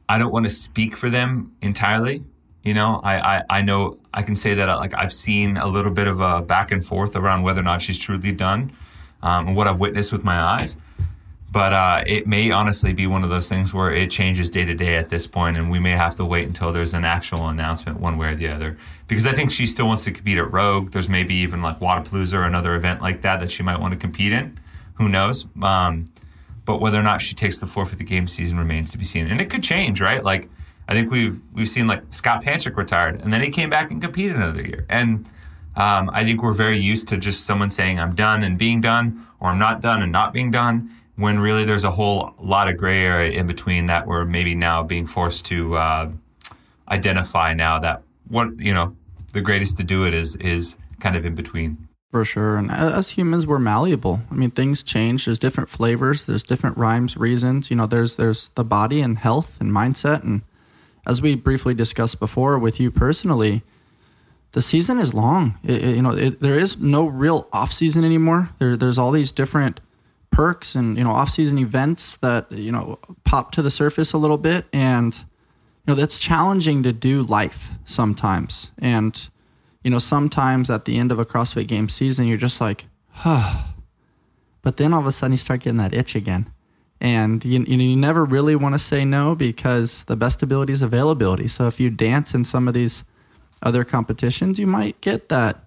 I 0.09 0.19
don't 0.19 0.33
want 0.33 0.45
to 0.45 0.51
speak 0.51 0.97
for 0.97 1.09
them 1.09 1.57
entirely. 1.63 2.25
You 2.63 2.75
know, 2.75 3.01
I, 3.03 3.39
I 3.39 3.43
I 3.51 3.63
know 3.63 3.99
I 4.13 4.23
can 4.23 4.37
say 4.37 4.55
that 4.55 4.67
like 4.77 4.95
I've 4.95 5.13
seen 5.13 5.57
a 5.57 5.67
little 5.67 5.91
bit 5.91 6.07
of 6.07 6.21
a 6.21 6.43
back 6.43 6.71
and 6.71 6.85
forth 6.85 7.17
around 7.17 7.43
whether 7.43 7.61
or 7.61 7.65
not 7.65 7.83
she's 7.83 7.99
truly 7.99 8.33
done, 8.33 8.73
um, 9.23 9.49
and 9.49 9.57
what 9.57 9.67
I've 9.67 9.81
witnessed 9.81 10.13
with 10.13 10.25
my 10.25 10.39
eyes. 10.39 10.77
But 11.55 11.73
uh, 11.73 12.03
it 12.05 12.27
may 12.27 12.51
honestly 12.51 12.93
be 12.93 13.07
one 13.07 13.23
of 13.23 13.31
those 13.31 13.49
things 13.49 13.73
where 13.73 13.93
it 13.93 14.11
changes 14.11 14.51
day 14.51 14.65
to 14.65 14.75
day 14.75 14.97
at 14.97 15.09
this 15.09 15.29
point, 15.29 15.57
and 15.57 15.71
we 15.71 15.79
may 15.79 15.93
have 15.93 16.17
to 16.17 16.25
wait 16.25 16.49
until 16.49 16.73
there's 16.73 16.95
an 16.95 17.05
actual 17.05 17.47
announcement 17.47 18.01
one 18.01 18.19
way 18.19 18.33
or 18.33 18.35
the 18.35 18.49
other. 18.49 18.77
Because 19.07 19.25
I 19.25 19.35
think 19.35 19.53
she 19.53 19.65
still 19.65 19.87
wants 19.87 20.03
to 20.03 20.11
compete 20.11 20.37
at 20.37 20.53
Rogue. 20.53 20.91
There's 20.91 21.09
maybe 21.09 21.37
even 21.37 21.63
like 21.63 21.79
Wodapalooza 21.79 22.35
or 22.35 22.43
another 22.43 22.75
event 22.75 23.03
like 23.03 23.23
that 23.23 23.39
that 23.39 23.53
she 23.53 23.63
might 23.63 23.79
want 23.79 23.93
to 23.93 23.97
compete 23.97 24.33
in. 24.33 24.59
Who 24.95 25.09
knows? 25.09 25.47
Um, 25.63 26.11
but 26.65 26.81
whether 26.81 26.99
or 26.99 27.05
not 27.05 27.23
she 27.23 27.37
takes 27.37 27.61
the 27.61 27.69
four 27.69 27.87
for 27.87 27.95
the 27.95 28.03
game 28.03 28.27
season 28.27 28.59
remains 28.59 28.91
to 28.91 28.99
be 28.99 29.05
seen, 29.05 29.29
and 29.29 29.41
it 29.41 29.49
could 29.49 29.63
change, 29.63 30.01
right? 30.01 30.25
Like 30.25 30.49
I 30.89 30.93
think 30.93 31.13
we've 31.13 31.41
we've 31.53 31.69
seen 31.69 31.87
like 31.87 32.03
Scott 32.11 32.43
Panchik 32.43 32.77
retired, 32.77 33.21
and 33.21 33.33
then 33.33 33.43
he 33.43 33.51
came 33.51 33.71
back 33.71 33.93
and 33.93 34.03
competed 34.03 34.35
another 34.35 34.63
year, 34.63 34.87
and 34.89 35.25
um, 35.77 36.11
I 36.13 36.25
think 36.25 36.43
we're 36.43 36.53
very 36.53 36.79
used 36.79 37.07
to 37.11 37.17
just 37.17 37.45
someone 37.45 37.71
saying 37.71 38.01
I'm 38.01 38.17
done 38.17 38.43
and 38.43 38.59
being 38.59 38.81
done, 38.81 39.25
or 39.39 39.51
I'm 39.51 39.59
not 39.61 39.81
done 39.81 40.03
and 40.03 40.11
not 40.11 40.33
being 40.33 40.51
done 40.51 40.91
when 41.17 41.39
really 41.39 41.65
there's 41.65 41.85
a 41.85 41.91
whole 41.91 42.35
lot 42.39 42.69
of 42.69 42.77
gray 42.77 43.05
area 43.05 43.31
in 43.31 43.47
between 43.47 43.87
that 43.87 44.07
we're 44.07 44.25
maybe 44.25 44.55
now 44.55 44.83
being 44.83 45.07
forced 45.07 45.47
to 45.47 45.77
uh, 45.77 46.11
identify 46.89 47.55
now 47.55 47.79
that 47.79 48.03
what 48.29 48.49
you 48.59 48.75
know 48.75 48.97
the 49.33 49.41
greatest 49.41 49.77
to 49.77 49.85
do 49.85 50.05
it 50.05 50.15
is 50.15 50.37
is 50.37 50.77
kind 51.01 51.17
of 51.17 51.27
in 51.27 51.35
between. 51.35 51.89
For 52.11 52.25
sure. 52.25 52.57
And 52.57 52.71
as 52.71 53.11
humans 53.11 53.47
we're 53.47 53.59
malleable. 53.59 54.21
I 54.31 54.35
mean 54.35 54.51
things 54.51 54.83
change. 54.83 55.25
There's 55.25 55.39
different 55.39 55.69
flavors. 55.69 56.27
There's 56.27 56.45
different 56.45 56.77
rhymes 56.77 57.17
reasons. 57.17 57.71
You 57.71 57.77
know 57.77 57.87
there's 57.87 58.17
there's 58.17 58.51
the 58.51 58.65
body 58.65 59.01
and 59.01 59.19
health 59.19 59.61
and 59.61 59.73
mindset. 59.73 60.23
And 60.23 60.43
as 61.07 61.21
we 61.21 61.35
briefly 61.35 61.75
discussed 61.75 62.21
before 62.21 62.59
with 62.59 62.81
you 62.81 62.91
personally 62.91 63.63
the 64.53 64.63
season 64.63 65.01
is 65.01 65.13
long. 65.13 65.59
It, 65.65 65.83
it, 65.83 65.97
you 65.97 66.03
know 66.03 66.13
it, 66.13 66.41
there 66.41 66.57
is 66.57 66.79
no 66.79 67.07
real 67.07 67.49
off 67.53 67.73
season 67.73 68.05
anymore. 68.05 68.51
There, 68.61 68.77
there's 68.77 68.99
all 68.99 69.11
these 69.11 69.33
different 69.33 69.81
perks 70.35 70.75
and 70.75 70.99
you 70.99 71.05
know 71.05 71.13
off-season 71.13 71.59
events 71.59 72.17
that 72.17 72.51
you 72.51 72.73
know 72.73 72.99
pop 73.25 73.53
to 73.53 73.63
the 73.63 73.71
surface 73.71 74.13
a 74.13 74.19
little 74.19 74.39
bit. 74.39 74.67
And 74.73 75.15
you 75.15 75.87
know 75.87 75.95
that's 75.95 76.19
challenging 76.19 76.83
to 76.83 76.93
do 76.93 77.23
life 77.23 77.71
sometimes. 77.85 78.71
And 78.79 79.29
you 79.83 79.91
know 79.91 79.99
sometimes 79.99 80.71
at 80.71 80.85
the 80.85 80.99
end 80.99 81.13
of 81.13 81.19
a 81.19 81.25
crossfit 81.25 81.69
game 81.69 81.89
season 81.89 82.27
you're 82.27 82.37
just 82.37 82.61
like 82.61 82.87
huh. 83.11 83.63
But 84.63 84.77
then 84.79 84.93
all 84.93 85.01
of 85.01 85.07
a 85.07 85.13
sudden 85.13 85.33
you 85.33 85.39
start 85.39 85.61
getting 85.61 85.79
that 85.79 85.93
itch 85.95 86.15
again. 86.15 86.51
And 87.01 87.45
you, 87.45 87.61
you, 87.61 87.97
never 87.97 88.25
really 88.25 88.57
want 88.57 88.75
to 88.75 88.79
say 88.79 89.05
no 89.05 89.35
because 89.35 90.05
the 90.05 90.17
best 90.17 90.43
ability 90.43 90.73
is 90.73 90.81
availability. 90.81 91.49
So 91.49 91.67
if 91.67 91.79
you 91.79 91.91
dance 91.91 92.33
in 92.35 92.45
some 92.45 92.67
of 92.67 92.73
these 92.73 93.05
other 93.63 93.85
competitions 93.85 94.59
you 94.59 94.67
might 94.67 95.01
get 95.01 95.29
that 95.29 95.64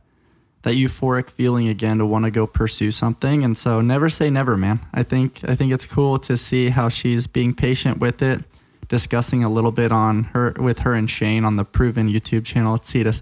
that 0.64 0.76
euphoric 0.76 1.30
feeling 1.30 1.68
again 1.68 2.00
to 2.00 2.06
want 2.06 2.26
to 2.26 2.32
go 2.32 2.48
pursue 2.48 2.92
something. 2.92 3.44
And 3.44 3.58
so 3.58 3.82
never 3.82 4.10
say 4.10 4.30
never, 4.30 4.58
man. 4.58 4.80
I 4.94 5.04
think 5.04 5.42
I 5.48 5.56
think 5.56 5.72
it's 5.72 5.86
cool 5.86 6.20
to 6.20 6.36
see 6.36 6.70
how 6.70 6.90
she's 6.90 7.28
being 7.28 7.54
patient 7.54 8.00
with 8.00 8.22
it, 8.22 8.44
discussing 8.88 9.44
a 9.44 9.50
little 9.50 9.72
bit 9.72 9.92
on 9.92 10.26
her 10.26 10.54
with 10.60 10.80
her 10.80 10.94
and 10.94 11.10
Shane 11.10 11.46
on 11.46 11.56
the 11.56 11.66
Proven 11.66 12.10
YouTube 12.10 12.46
channel. 12.46 12.76
It's 12.76 12.88
see 12.90 13.04
to, 13.04 13.14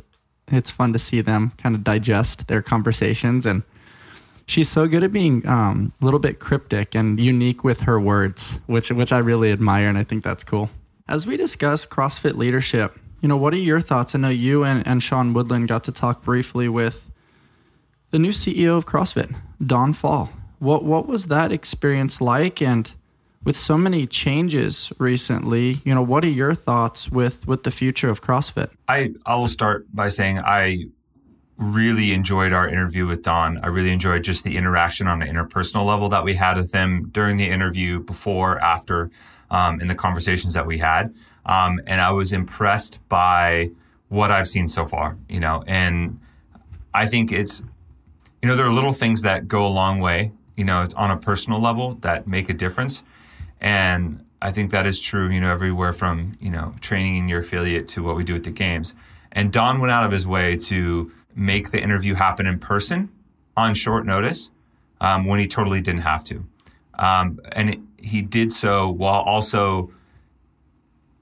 it's 0.47 0.71
fun 0.71 0.93
to 0.93 0.99
see 0.99 1.21
them 1.21 1.51
kind 1.57 1.75
of 1.75 1.83
digest 1.83 2.47
their 2.47 2.61
conversations 2.61 3.45
and 3.45 3.63
she's 4.47 4.69
so 4.69 4.87
good 4.87 5.03
at 5.03 5.11
being 5.11 5.47
um, 5.47 5.91
a 6.01 6.05
little 6.05 6.19
bit 6.19 6.39
cryptic 6.39 6.95
and 6.95 7.19
unique 7.19 7.63
with 7.63 7.81
her 7.81 7.99
words, 7.99 8.59
which 8.67 8.91
which 8.91 9.11
I 9.11 9.19
really 9.19 9.51
admire 9.51 9.87
and 9.87 9.97
I 9.97 10.03
think 10.03 10.23
that's 10.23 10.43
cool. 10.43 10.69
As 11.07 11.27
we 11.27 11.37
discuss 11.37 11.85
CrossFit 11.85 12.35
leadership, 12.35 12.97
you 13.21 13.29
know, 13.29 13.37
what 13.37 13.53
are 13.53 13.57
your 13.57 13.79
thoughts? 13.79 14.15
I 14.15 14.19
know 14.19 14.29
you 14.29 14.63
and, 14.63 14.85
and 14.87 15.01
Sean 15.01 15.33
Woodland 15.33 15.67
got 15.67 15.83
to 15.85 15.91
talk 15.91 16.23
briefly 16.23 16.69
with 16.69 17.04
the 18.15 18.19
new 18.19 18.29
CEO 18.29 18.77
of 18.77 18.85
CrossFit, 18.85 19.35
Don 19.65 19.91
Faul. 19.91 20.29
What 20.59 20.85
what 20.85 21.05
was 21.05 21.25
that 21.25 21.51
experience 21.51 22.21
like? 22.21 22.61
And 22.61 22.95
with 23.43 23.57
so 23.57 23.77
many 23.77 24.07
changes 24.07 24.89
recently, 24.97 25.79
you 25.83 25.93
know, 25.93 26.01
what 26.01 26.23
are 26.23 26.29
your 26.29 26.53
thoughts 26.53 27.11
with 27.11 27.45
with 27.45 27.63
the 27.63 27.71
future 27.71 28.09
of 28.09 28.21
CrossFit? 28.21 28.69
I 28.87 29.11
I 29.25 29.35
will 29.35 29.49
start 29.49 29.93
by 29.93 30.07
saying 30.07 30.39
I 30.39 30.85
really 31.57 32.13
enjoyed 32.13 32.53
our 32.53 32.69
interview 32.69 33.05
with 33.05 33.21
Don. 33.21 33.57
I 33.57 33.67
really 33.67 33.91
enjoyed 33.91 34.23
just 34.23 34.45
the 34.45 34.55
interaction 34.55 35.07
on 35.07 35.21
an 35.21 35.27
interpersonal 35.27 35.85
level 35.85 36.07
that 36.07 36.23
we 36.23 36.35
had 36.35 36.55
with 36.55 36.71
him 36.71 37.09
during 37.11 37.35
the 37.35 37.49
interview, 37.49 37.99
before, 37.99 38.59
after, 38.59 39.11
um, 39.51 39.81
in 39.81 39.89
the 39.89 39.95
conversations 39.95 40.53
that 40.53 40.65
we 40.65 40.77
had. 40.77 41.13
Um, 41.45 41.81
and 41.85 41.99
I 41.99 42.11
was 42.11 42.31
impressed 42.31 42.99
by 43.09 43.71
what 44.07 44.31
I've 44.31 44.47
seen 44.47 44.69
so 44.69 44.85
far, 44.85 45.17
you 45.27 45.41
know, 45.41 45.65
and 45.67 46.19
I 46.93 47.07
think 47.07 47.31
it's, 47.33 47.61
you 48.45 48.51
know, 48.51 48.55
there 48.55 48.67
are 48.67 48.71
little 48.71 48.93
things 48.93 49.23
that 49.23 49.47
go 49.47 49.65
a 49.65 49.73
long 49.73 49.99
way, 49.99 50.31
you 50.55 50.63
know, 50.63 50.87
on 50.95 51.09
a 51.09 51.17
personal 51.17 51.59
level 51.59 51.95
that 52.01 52.27
make 52.27 52.47
a 52.47 52.53
difference. 52.53 53.01
And 53.59 54.23
I 54.39 54.51
think 54.51 54.69
that 54.69 54.85
is 54.85 55.01
true, 55.01 55.31
you 55.31 55.41
know, 55.41 55.51
everywhere 55.51 55.93
from, 55.93 56.37
you 56.39 56.51
know, 56.51 56.75
training 56.79 57.15
in 57.15 57.27
your 57.27 57.39
affiliate 57.39 57.87
to 57.87 58.03
what 58.03 58.15
we 58.15 58.23
do 58.23 58.35
at 58.35 58.43
the 58.43 58.51
games. 58.51 58.93
And 59.31 59.51
Don 59.51 59.79
went 59.79 59.91
out 59.91 60.03
of 60.03 60.11
his 60.11 60.27
way 60.27 60.57
to 60.57 61.11
make 61.33 61.71
the 61.71 61.81
interview 61.81 62.13
happen 62.13 62.45
in 62.45 62.59
person 62.59 63.09
on 63.57 63.73
short 63.73 64.05
notice 64.05 64.51
um, 65.01 65.25
when 65.25 65.39
he 65.39 65.47
totally 65.47 65.81
didn't 65.81 66.01
have 66.01 66.23
to. 66.25 66.45
Um, 66.99 67.39
and 67.51 67.69
it, 67.71 67.79
he 67.97 68.21
did 68.21 68.53
so 68.53 68.87
while 68.87 69.21
also 69.21 69.89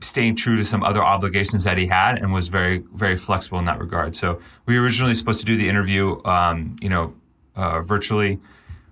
staying 0.04 0.36
true 0.36 0.58
to 0.58 0.64
some 0.64 0.84
other 0.84 1.04
obligations 1.04 1.64
that 1.64 1.78
he 1.78 1.88
had 1.88 2.20
and 2.20 2.34
was 2.34 2.48
very, 2.48 2.84
very 2.94 3.18
flexible 3.18 3.60
in 3.60 3.66
that 3.66 3.80
regard. 3.80 4.16
So 4.16 4.40
we 4.66 4.78
were 4.78 4.86
originally 4.86 5.14
supposed 5.14 5.40
to 5.40 5.46
do 5.46 5.56
the 5.58 5.68
interview, 5.68 6.22
um, 6.26 6.76
you 6.82 6.90
know, 6.90 7.14
uh, 7.56 7.82
virtually. 7.82 8.40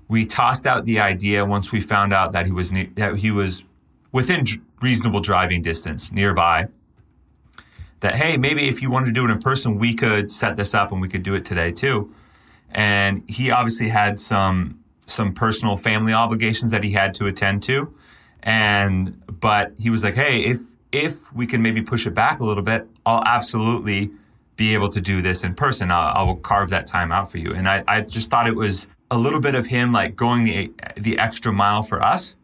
We 0.07 0.25
tossed 0.25 0.67
out 0.67 0.85
the 0.85 0.99
idea 0.99 1.45
once 1.45 1.71
we 1.71 1.81
found 1.81 2.13
out 2.13 2.33
that 2.33 2.45
he 2.45 2.51
was 2.51 2.71
ne- 2.71 2.91
that 2.95 3.17
he 3.17 3.31
was 3.31 3.63
within 4.11 4.45
reasonable 4.81 5.21
driving 5.21 5.61
distance 5.61 6.11
nearby 6.11 6.67
that 8.01 8.15
hey 8.15 8.35
maybe 8.35 8.67
if 8.67 8.81
you 8.81 8.89
wanted 8.89 9.05
to 9.05 9.11
do 9.11 9.23
it 9.23 9.31
in 9.31 9.39
person 9.39 9.77
we 9.77 9.93
could 9.93 10.29
set 10.29 10.57
this 10.57 10.73
up 10.73 10.91
and 10.91 11.01
we 11.01 11.07
could 11.07 11.23
do 11.23 11.33
it 11.35 11.45
today 11.45 11.71
too 11.71 12.13
and 12.71 13.23
he 13.29 13.51
obviously 13.51 13.87
had 13.87 14.19
some 14.19 14.77
some 15.05 15.33
personal 15.33 15.77
family 15.77 16.13
obligations 16.13 16.71
that 16.71 16.83
he 16.83 16.91
had 16.91 17.13
to 17.13 17.27
attend 17.27 17.63
to 17.63 17.93
and 18.43 19.21
but 19.39 19.71
he 19.79 19.89
was 19.89 20.03
like 20.03 20.15
hey 20.15 20.41
if 20.41 20.59
if 20.91 21.33
we 21.33 21.47
can 21.47 21.61
maybe 21.61 21.81
push 21.81 22.05
it 22.05 22.13
back 22.13 22.39
a 22.39 22.43
little 22.43 22.63
bit 22.63 22.87
i'll 23.05 23.23
absolutely 23.25 24.11
be 24.55 24.73
able 24.73 24.89
to 24.89 25.01
do 25.01 25.21
this 25.21 25.43
in 25.43 25.55
person 25.55 25.91
i'll, 25.91 26.15
I 26.15 26.23
will 26.23 26.35
carve 26.35 26.69
that 26.71 26.87
time 26.87 27.11
out 27.11 27.31
for 27.31 27.37
you 27.37 27.53
and 27.53 27.67
I, 27.67 27.83
I 27.87 28.01
just 28.01 28.29
thought 28.29 28.47
it 28.47 28.55
was 28.55 28.87
a 29.09 29.17
little 29.17 29.39
bit 29.39 29.55
of 29.55 29.65
him 29.65 29.91
like 29.91 30.15
going 30.15 30.43
the 30.43 30.71
the 30.97 31.17
extra 31.19 31.51
mile 31.51 31.83
for 31.83 32.01
us 32.01 32.35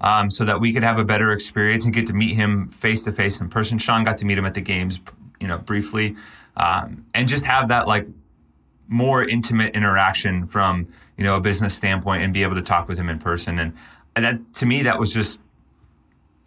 um, 0.00 0.30
so 0.30 0.44
that 0.44 0.60
we 0.60 0.72
could 0.72 0.82
have 0.82 0.98
a 0.98 1.04
better 1.04 1.32
experience 1.32 1.84
and 1.84 1.94
get 1.94 2.06
to 2.06 2.12
meet 2.12 2.34
him 2.34 2.68
face 2.68 3.02
to 3.04 3.12
face 3.12 3.40
in 3.40 3.48
person. 3.48 3.78
Sean 3.78 4.04
got 4.04 4.18
to 4.18 4.24
meet 4.24 4.38
him 4.38 4.44
at 4.44 4.54
the 4.54 4.60
games, 4.60 5.00
you 5.40 5.48
know, 5.48 5.58
briefly, 5.58 6.16
um, 6.56 7.06
and 7.14 7.28
just 7.28 7.44
have 7.44 7.68
that 7.68 7.86
like 7.86 8.06
more 8.88 9.26
intimate 9.26 9.74
interaction 9.74 10.46
from 10.46 10.86
you 11.16 11.24
know 11.24 11.36
a 11.36 11.40
business 11.40 11.74
standpoint 11.74 12.22
and 12.22 12.32
be 12.32 12.42
able 12.42 12.54
to 12.54 12.62
talk 12.62 12.88
with 12.88 12.98
him 12.98 13.08
in 13.08 13.18
person. 13.18 13.58
And, 13.58 13.72
and 14.14 14.24
that 14.24 14.54
to 14.54 14.66
me, 14.66 14.82
that 14.82 14.98
was 14.98 15.12
just 15.12 15.40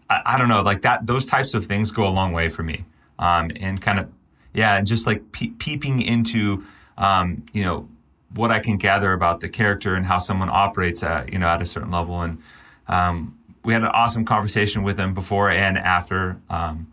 I, 0.09 0.21
I, 0.25 0.37
don't 0.37 0.49
know, 0.49 0.61
like 0.61 0.81
that. 0.83 1.05
Those 1.05 1.25
types 1.25 1.53
of 1.53 1.65
things 1.65 1.91
go 1.91 2.07
a 2.07 2.09
long 2.09 2.31
way 2.31 2.49
for 2.49 2.63
me, 2.63 2.85
um, 3.17 3.51
and 3.55 3.81
kind 3.81 3.99
of 3.99 4.09
yeah, 4.53 4.77
and 4.77 4.87
just 4.87 5.05
like 5.05 5.31
pe- 5.31 5.53
peeping 5.57 6.01
into 6.01 6.63
um, 6.97 7.43
you 7.53 7.63
know 7.63 7.87
what 8.33 8.51
I 8.51 8.59
can 8.59 8.77
gather 8.77 9.13
about 9.13 9.39
the 9.39 9.49
character 9.49 9.95
and 9.95 10.05
how 10.05 10.19
someone 10.19 10.49
operates 10.49 11.03
at 11.03 11.31
you 11.31 11.39
know 11.39 11.47
at 11.47 11.61
a 11.61 11.65
certain 11.65 11.91
level 11.91 12.21
and. 12.21 12.41
Um, 12.87 13.35
we 13.63 13.73
had 13.73 13.83
an 13.83 13.89
awesome 13.89 14.25
conversation 14.25 14.83
with 14.83 14.97
him 14.97 15.13
before 15.13 15.49
and 15.49 15.77
after. 15.77 16.37
Um, 16.49 16.87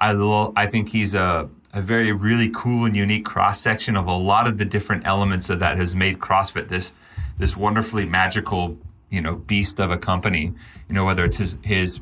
I 0.00 0.12
lo- 0.12 0.52
I 0.56 0.66
think 0.66 0.88
he's 0.88 1.14
a 1.14 1.48
a 1.72 1.82
very 1.82 2.10
really 2.10 2.50
cool 2.54 2.86
and 2.86 2.96
unique 2.96 3.26
cross 3.26 3.60
section 3.60 3.96
of 3.96 4.06
a 4.06 4.16
lot 4.16 4.46
of 4.46 4.56
the 4.56 4.64
different 4.64 5.06
elements 5.06 5.50
of 5.50 5.58
that 5.58 5.76
has 5.76 5.94
made 5.94 6.18
CrossFit 6.18 6.68
this 6.68 6.94
this 7.38 7.54
wonderfully 7.54 8.06
magical 8.06 8.78
you 9.10 9.20
know 9.20 9.36
beast 9.36 9.78
of 9.78 9.90
a 9.90 9.98
company. 9.98 10.54
You 10.88 10.94
know 10.94 11.04
whether 11.04 11.24
it's 11.24 11.36
his 11.36 11.56
his 11.62 12.00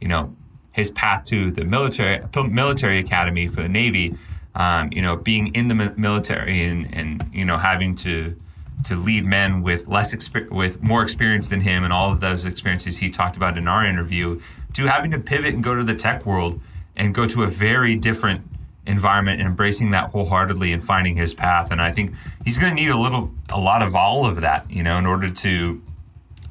you 0.00 0.08
know 0.08 0.34
his 0.72 0.90
path 0.90 1.24
to 1.24 1.50
the 1.50 1.64
military 1.64 2.22
military 2.50 2.98
academy 2.98 3.48
for 3.48 3.62
the 3.62 3.68
Navy. 3.68 4.14
Um, 4.54 4.88
you 4.90 5.02
know, 5.02 5.16
being 5.16 5.48
in 5.48 5.68
the 5.68 5.74
military 5.74 6.64
and, 6.64 6.94
and 6.94 7.28
you 7.32 7.44
know 7.44 7.58
having 7.58 7.94
to 7.96 8.36
to 8.84 8.96
lead 8.96 9.24
men 9.24 9.62
with 9.62 9.88
less 9.88 10.14
exper- 10.14 10.48
with 10.50 10.82
more 10.82 11.02
experience 11.02 11.48
than 11.48 11.60
him 11.60 11.82
and 11.82 11.92
all 11.92 12.12
of 12.12 12.20
those 12.20 12.44
experiences 12.44 12.98
he 12.98 13.08
talked 13.08 13.36
about 13.36 13.56
in 13.56 13.66
our 13.66 13.84
interview 13.84 14.40
to 14.74 14.86
having 14.86 15.10
to 15.10 15.18
pivot 15.18 15.54
and 15.54 15.64
go 15.64 15.74
to 15.74 15.82
the 15.82 15.94
tech 15.94 16.26
world 16.26 16.60
and 16.94 17.14
go 17.14 17.26
to 17.26 17.42
a 17.42 17.46
very 17.46 17.96
different 17.96 18.42
environment 18.86 19.40
and 19.40 19.48
embracing 19.48 19.90
that 19.90 20.10
wholeheartedly 20.10 20.72
and 20.72 20.84
finding 20.84 21.16
his 21.16 21.34
path 21.34 21.70
and 21.70 21.80
I 21.80 21.90
think 21.90 22.14
he's 22.44 22.58
going 22.58 22.74
to 22.74 22.80
need 22.80 22.90
a 22.90 22.98
little 22.98 23.32
a 23.48 23.58
lot 23.58 23.82
of 23.82 23.94
all 23.94 24.26
of 24.26 24.42
that 24.42 24.70
you 24.70 24.82
know 24.82 24.98
in 24.98 25.06
order 25.06 25.30
to 25.30 25.82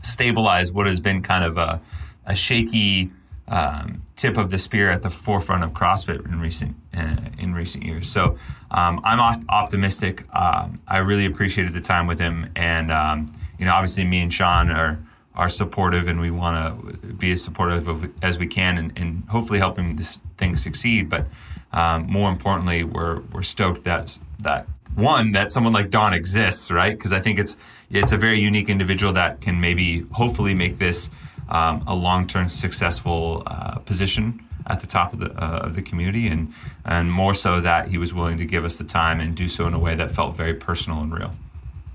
stabilize 0.01 0.71
what 0.71 0.87
has 0.87 0.99
been 0.99 1.21
kind 1.21 1.43
of 1.43 1.57
a, 1.57 1.81
a 2.25 2.35
shaky 2.35 3.11
um, 3.47 4.01
tip 4.15 4.37
of 4.37 4.49
the 4.49 4.57
spear 4.57 4.89
at 4.89 5.01
the 5.01 5.09
forefront 5.09 5.63
of 5.63 5.71
CrossFit 5.71 6.25
in 6.25 6.39
recent 6.39 6.75
uh, 6.97 7.17
in 7.37 7.53
recent 7.53 7.83
years. 7.83 8.09
So 8.09 8.37
um, 8.71 9.01
I'm 9.03 9.19
optimistic. 9.49 10.23
Um, 10.33 10.75
I 10.87 10.97
really 10.97 11.25
appreciated 11.25 11.73
the 11.73 11.81
time 11.81 12.07
with 12.07 12.19
him, 12.19 12.49
and 12.55 12.91
um, 12.91 13.27
you 13.59 13.65
know, 13.65 13.73
obviously, 13.73 14.03
me 14.03 14.21
and 14.21 14.33
Sean 14.33 14.71
are 14.71 14.99
are 15.35 15.49
supportive, 15.49 16.07
and 16.07 16.19
we 16.19 16.31
want 16.31 17.01
to 17.01 17.07
be 17.13 17.31
as 17.31 17.43
supportive 17.43 17.87
of, 17.87 18.09
as 18.23 18.39
we 18.39 18.47
can, 18.47 18.77
and, 18.77 18.97
and 18.97 19.23
hopefully 19.27 19.59
helping 19.59 19.97
this 19.97 20.17
thing 20.37 20.55
succeed. 20.55 21.09
But 21.09 21.27
um, 21.71 22.07
more 22.07 22.31
importantly, 22.31 22.83
we're 22.83 23.21
we're 23.31 23.43
stoked 23.43 23.83
that 23.83 24.17
that 24.39 24.67
one 24.95 25.33
that 25.33 25.51
someone 25.51 25.73
like 25.73 25.89
Don 25.89 26.13
exists, 26.13 26.71
right? 26.71 26.97
Because 26.97 27.13
I 27.13 27.19
think 27.19 27.37
it's 27.37 27.57
it's 27.91 28.11
a 28.11 28.17
very 28.17 28.39
unique 28.39 28.69
individual 28.69 29.13
that 29.13 29.41
can 29.41 29.59
maybe 29.59 30.05
hopefully 30.11 30.55
make 30.55 30.77
this 30.77 31.09
um, 31.49 31.83
a 31.87 31.95
long-term 31.95 32.49
successful 32.49 33.43
uh, 33.45 33.79
position 33.79 34.45
at 34.67 34.79
the 34.79 34.87
top 34.87 35.13
of 35.13 35.19
the 35.19 35.31
uh, 35.31 35.59
of 35.59 35.75
the 35.75 35.81
community, 35.81 36.27
and 36.27 36.53
and 36.85 37.11
more 37.11 37.33
so 37.33 37.61
that 37.61 37.87
he 37.87 37.97
was 37.97 38.13
willing 38.13 38.37
to 38.37 38.45
give 38.45 38.65
us 38.65 38.77
the 38.77 38.83
time 38.83 39.19
and 39.19 39.35
do 39.35 39.47
so 39.47 39.67
in 39.67 39.73
a 39.73 39.79
way 39.79 39.95
that 39.95 40.11
felt 40.11 40.35
very 40.35 40.53
personal 40.53 41.01
and 41.01 41.13
real. 41.13 41.31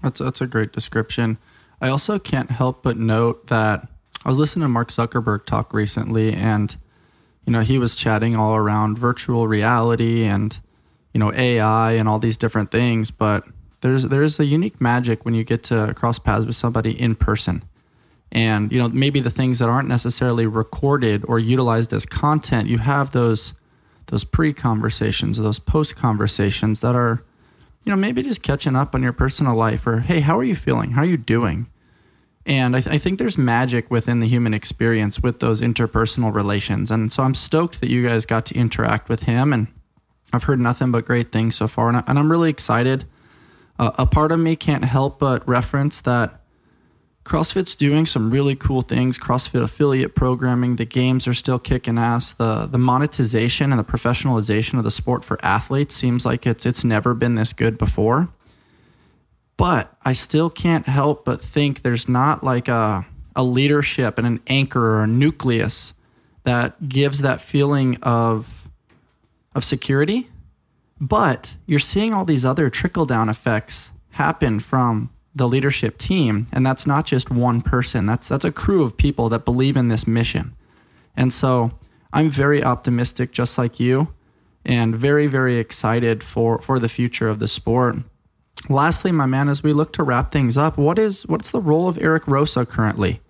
That's 0.02 0.20
that's 0.20 0.40
a 0.40 0.46
great 0.46 0.72
description. 0.72 1.38
I 1.80 1.88
also 1.88 2.18
can't 2.18 2.50
help 2.50 2.82
but 2.82 2.96
note 2.96 3.46
that 3.48 3.88
I 4.24 4.28
was 4.28 4.38
listening 4.38 4.64
to 4.64 4.68
Mark 4.68 4.90
Zuckerberg 4.90 5.46
talk 5.46 5.72
recently, 5.72 6.32
and 6.32 6.76
you 7.46 7.52
know 7.52 7.60
he 7.60 7.78
was 7.78 7.96
chatting 7.96 8.36
all 8.36 8.54
around 8.54 8.98
virtual 8.98 9.48
reality 9.48 10.24
and 10.24 10.58
you 11.12 11.18
know 11.18 11.32
AI 11.32 11.92
and 11.92 12.08
all 12.08 12.18
these 12.18 12.36
different 12.36 12.70
things, 12.70 13.10
but 13.10 13.44
there's 13.80 14.04
there's 14.04 14.38
a 14.38 14.44
unique 14.44 14.80
magic 14.80 15.24
when 15.24 15.34
you 15.34 15.42
get 15.42 15.64
to 15.64 15.92
cross 15.94 16.18
paths 16.18 16.44
with 16.44 16.56
somebody 16.56 16.92
in 17.00 17.14
person 17.16 17.62
and 18.32 18.70
you 18.72 18.78
know 18.78 18.88
maybe 18.88 19.20
the 19.20 19.30
things 19.30 19.58
that 19.58 19.68
aren't 19.68 19.88
necessarily 19.88 20.46
recorded 20.46 21.24
or 21.26 21.38
utilized 21.38 21.92
as 21.92 22.06
content 22.06 22.68
you 22.68 22.78
have 22.78 23.10
those 23.10 23.54
those 24.06 24.24
pre-conversations 24.24 25.38
those 25.38 25.58
post 25.58 25.96
conversations 25.96 26.80
that 26.80 26.94
are 26.94 27.22
you 27.84 27.90
know 27.90 27.96
maybe 27.96 28.22
just 28.22 28.42
catching 28.42 28.76
up 28.76 28.94
on 28.94 29.02
your 29.02 29.12
personal 29.12 29.54
life 29.54 29.86
or 29.86 30.00
hey 30.00 30.20
how 30.20 30.38
are 30.38 30.44
you 30.44 30.56
feeling? 30.56 30.92
How 30.92 31.02
are 31.02 31.06
you 31.06 31.16
doing? 31.16 31.66
And 32.46 32.74
I, 32.74 32.80
th- 32.80 32.94
I 32.94 32.98
think 32.98 33.18
there's 33.18 33.36
magic 33.36 33.90
within 33.90 34.20
the 34.20 34.26
human 34.26 34.54
experience 34.54 35.20
with 35.20 35.40
those 35.40 35.60
interpersonal 35.60 36.34
relations. 36.34 36.90
And 36.90 37.12
so 37.12 37.22
i'm 37.22 37.34
stoked 37.34 37.80
that 37.80 37.90
you 37.90 38.06
guys 38.06 38.26
got 38.26 38.46
to 38.46 38.54
interact 38.54 39.08
with 39.08 39.24
him 39.24 39.52
and 39.52 39.68
i've 40.32 40.44
heard 40.44 40.60
nothing 40.60 40.90
but 40.90 41.04
great 41.04 41.32
things 41.32 41.56
so 41.56 41.68
far. 41.68 41.88
And, 41.88 41.98
I, 41.98 42.02
i'm 42.06 42.30
really 42.30 42.50
excited. 42.50 43.06
Uh, 43.78 43.92
a 43.94 44.06
part 44.06 44.30
of 44.30 44.38
me 44.38 44.56
can't 44.56 44.84
help 44.84 45.18
but 45.18 45.46
reference 45.48 46.00
that 46.02 46.39
CrossFit's 47.24 47.74
doing 47.74 48.06
some 48.06 48.30
really 48.30 48.56
cool 48.56 48.82
things. 48.82 49.18
CrossFit 49.18 49.62
affiliate 49.62 50.14
programming, 50.14 50.76
the 50.76 50.86
games 50.86 51.28
are 51.28 51.34
still 51.34 51.58
kicking 51.58 51.98
ass. 51.98 52.32
The 52.32 52.66
the 52.66 52.78
monetization 52.78 53.72
and 53.72 53.78
the 53.78 53.84
professionalization 53.84 54.78
of 54.78 54.84
the 54.84 54.90
sport 54.90 55.24
for 55.24 55.38
athletes 55.44 55.94
seems 55.94 56.24
like 56.24 56.46
it's 56.46 56.64
it's 56.64 56.82
never 56.82 57.14
been 57.14 57.34
this 57.34 57.52
good 57.52 57.76
before. 57.76 58.28
But 59.56 59.94
I 60.02 60.14
still 60.14 60.48
can't 60.48 60.86
help 60.86 61.26
but 61.26 61.42
think 61.42 61.82
there's 61.82 62.08
not 62.08 62.42
like 62.42 62.68
a 62.68 63.06
a 63.36 63.44
leadership 63.44 64.16
and 64.18 64.26
an 64.26 64.40
anchor 64.46 64.96
or 64.96 65.02
a 65.02 65.06
nucleus 65.06 65.92
that 66.44 66.88
gives 66.88 67.20
that 67.20 67.42
feeling 67.42 67.98
of 68.02 68.68
of 69.54 69.62
security. 69.62 70.28
But 70.98 71.56
you're 71.66 71.78
seeing 71.78 72.14
all 72.14 72.24
these 72.24 72.44
other 72.44 72.70
trickle 72.70 73.04
down 73.06 73.28
effects 73.28 73.92
happen 74.10 74.60
from 74.60 75.10
the 75.34 75.48
leadership 75.48 75.96
team 75.98 76.46
and 76.52 76.66
that's 76.66 76.86
not 76.86 77.06
just 77.06 77.30
one 77.30 77.60
person 77.60 78.06
that's 78.06 78.28
that's 78.28 78.44
a 78.44 78.52
crew 78.52 78.82
of 78.82 78.96
people 78.96 79.28
that 79.28 79.44
believe 79.44 79.76
in 79.76 79.88
this 79.88 80.06
mission 80.06 80.54
and 81.16 81.32
so 81.32 81.70
i'm 82.12 82.28
very 82.28 82.64
optimistic 82.64 83.30
just 83.30 83.56
like 83.56 83.78
you 83.78 84.12
and 84.64 84.94
very, 84.94 85.26
very 85.26 85.56
excited 85.56 86.22
for, 86.22 86.60
for 86.60 86.78
the 86.78 86.88
future 86.88 87.28
of 87.28 87.38
the 87.38 87.48
sport. 87.48 87.96
Lastly, 88.68 89.10
my 89.12 89.26
man, 89.26 89.48
as 89.48 89.62
we 89.62 89.72
look 89.72 89.92
to 89.94 90.02
wrap 90.02 90.30
things 90.32 90.58
up, 90.58 90.76
what 90.76 90.98
is 90.98 91.26
what's 91.26 91.50
the 91.50 91.60
role 91.60 91.88
of 91.88 91.98
Eric 91.98 92.24
Roza 92.24 92.68
currently? 92.68 93.20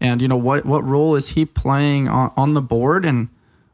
And 0.00 0.20
you 0.20 0.28
know 0.28 0.36
what 0.36 0.66
what 0.66 0.84
role 0.84 1.16
is 1.16 1.30
he 1.30 1.46
playing 1.46 2.08
on, 2.08 2.30
on 2.36 2.52
the 2.52 2.60
board 2.60 3.06
and 3.06 3.28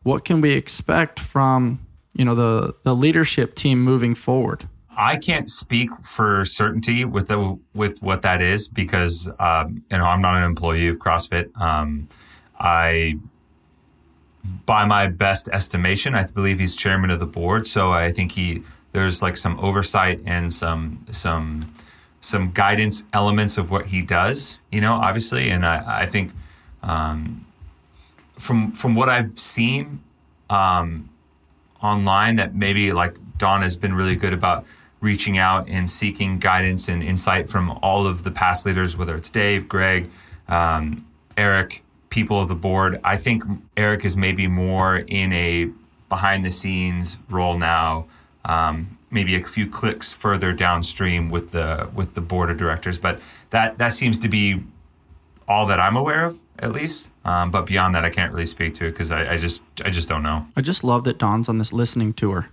what 0.04 0.24
can 0.24 0.40
we 0.40 0.52
expect 0.52 1.18
from 1.18 1.84
you 2.14 2.24
know 2.24 2.36
the 2.36 2.76
the 2.84 2.94
leadership 2.94 3.56
team 3.56 3.80
moving 3.80 4.14
forward? 4.14 4.68
I 4.96 5.16
can't 5.16 5.48
speak 5.48 5.90
for 6.04 6.44
certainty 6.44 7.04
with 7.04 7.28
the 7.28 7.58
with 7.74 8.02
what 8.02 8.22
that 8.22 8.40
is 8.40 8.68
because 8.68 9.28
um, 9.38 9.82
you 9.90 9.98
know 9.98 10.04
I'm 10.04 10.20
not 10.20 10.36
an 10.36 10.44
employee 10.44 10.88
of 10.88 10.98
CrossFit. 10.98 11.58
Um, 11.60 12.08
I, 12.58 13.18
by 14.66 14.84
my 14.84 15.06
best 15.06 15.48
estimation, 15.52 16.14
I 16.14 16.24
believe 16.24 16.58
he's 16.58 16.76
chairman 16.76 17.10
of 17.10 17.20
the 17.20 17.26
board. 17.26 17.66
So 17.66 17.92
I 17.92 18.12
think 18.12 18.32
he 18.32 18.62
there's 18.92 19.22
like 19.22 19.36
some 19.36 19.58
oversight 19.60 20.20
and 20.26 20.52
some 20.52 21.06
some 21.10 21.72
some 22.20 22.52
guidance 22.52 23.02
elements 23.12 23.58
of 23.58 23.70
what 23.70 23.86
he 23.86 24.02
does. 24.02 24.58
You 24.70 24.80
know, 24.80 24.94
obviously, 24.94 25.50
and 25.50 25.64
I 25.64 26.02
I 26.02 26.06
think 26.06 26.32
um, 26.82 27.46
from 28.38 28.72
from 28.72 28.94
what 28.94 29.08
I've 29.08 29.38
seen 29.38 30.02
um, 30.50 31.08
online 31.82 32.36
that 32.36 32.54
maybe 32.54 32.92
like 32.92 33.16
Don 33.38 33.62
has 33.62 33.76
been 33.76 33.94
really 33.94 34.16
good 34.16 34.34
about 34.34 34.66
reaching 35.02 35.36
out 35.36 35.68
and 35.68 35.90
seeking 35.90 36.38
guidance 36.38 36.88
and 36.88 37.02
insight 37.02 37.50
from 37.50 37.70
all 37.82 38.06
of 38.06 38.22
the 38.22 38.30
past 38.30 38.64
leaders, 38.64 38.96
whether 38.96 39.16
it's 39.16 39.28
Dave, 39.28 39.68
Greg, 39.68 40.08
um, 40.48 41.04
Eric, 41.36 41.82
people 42.08 42.40
of 42.40 42.48
the 42.48 42.54
board. 42.54 42.98
I 43.04 43.16
think 43.16 43.42
Eric 43.76 44.04
is 44.04 44.16
maybe 44.16 44.46
more 44.46 44.98
in 45.08 45.32
a 45.32 45.70
behind 46.08 46.44
the 46.44 46.50
scenes 46.50 47.18
role 47.28 47.58
now, 47.58 48.06
um, 48.44 48.96
maybe 49.10 49.34
a 49.34 49.44
few 49.44 49.66
clicks 49.66 50.12
further 50.12 50.52
downstream 50.52 51.30
with 51.30 51.50
the 51.50 51.90
with 51.94 52.14
the 52.14 52.20
board 52.20 52.50
of 52.50 52.56
directors. 52.56 52.96
But 52.96 53.20
that 53.50 53.78
that 53.78 53.92
seems 53.92 54.18
to 54.20 54.28
be 54.28 54.62
all 55.48 55.66
that 55.66 55.80
I'm 55.80 55.96
aware 55.96 56.26
of, 56.26 56.38
at 56.60 56.70
least. 56.70 57.08
Um, 57.24 57.50
but 57.50 57.66
beyond 57.66 57.94
that, 57.96 58.04
I 58.04 58.10
can't 58.10 58.32
really 58.32 58.46
speak 58.46 58.74
to 58.74 58.86
it 58.86 58.92
because 58.92 59.10
I, 59.10 59.32
I 59.32 59.36
just 59.36 59.62
I 59.84 59.90
just 59.90 60.08
don't 60.08 60.22
know. 60.22 60.46
I 60.56 60.60
just 60.60 60.84
love 60.84 61.02
that 61.04 61.18
Don's 61.18 61.48
on 61.48 61.58
this 61.58 61.72
listening 61.72 62.12
tour 62.12 62.50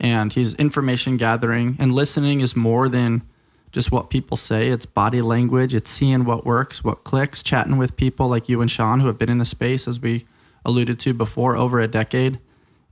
and 0.00 0.32
he's 0.32 0.54
information 0.54 1.16
gathering 1.18 1.76
and 1.78 1.92
listening 1.92 2.40
is 2.40 2.56
more 2.56 2.88
than 2.88 3.22
just 3.70 3.92
what 3.92 4.10
people 4.10 4.36
say. 4.36 4.68
It's 4.68 4.86
body 4.86 5.22
language. 5.22 5.74
It's 5.74 5.90
seeing 5.90 6.24
what 6.24 6.44
works 6.44 6.82
what 6.82 7.04
clicks 7.04 7.42
chatting 7.42 7.76
with 7.76 7.96
people 7.96 8.28
like 8.28 8.48
you 8.48 8.60
and 8.60 8.70
sean 8.70 9.00
who 9.00 9.06
have 9.06 9.18
been 9.18 9.28
in 9.28 9.38
the 9.38 9.44
space 9.44 9.86
as 9.86 10.00
we 10.00 10.26
alluded 10.64 10.98
to 11.00 11.14
before 11.14 11.54
over 11.56 11.78
a 11.80 11.86
decade. 11.86 12.40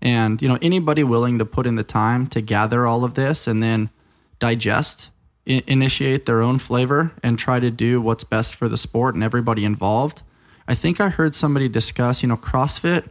And 0.00 0.40
you 0.40 0.48
know 0.48 0.58
anybody 0.62 1.02
willing 1.02 1.38
to 1.38 1.44
put 1.44 1.66
in 1.66 1.74
the 1.74 1.82
time 1.82 2.26
to 2.28 2.40
gather 2.40 2.86
all 2.86 3.02
of 3.02 3.14
this 3.14 3.46
and 3.46 3.62
then 3.62 3.90
digest 4.38 5.10
I- 5.48 5.64
initiate 5.66 6.26
their 6.26 6.42
own 6.42 6.58
flavor 6.58 7.12
and 7.22 7.38
try 7.38 7.58
to 7.58 7.70
do 7.70 8.00
what's 8.00 8.22
best 8.22 8.54
for 8.54 8.68
the 8.68 8.76
sport 8.76 9.14
and 9.14 9.24
everybody 9.24 9.64
involved. 9.64 10.22
I 10.68 10.74
think 10.74 11.00
i 11.00 11.08
heard 11.08 11.34
somebody 11.34 11.68
discuss 11.68 12.22
you 12.22 12.28
know 12.28 12.36
crossfit 12.36 13.08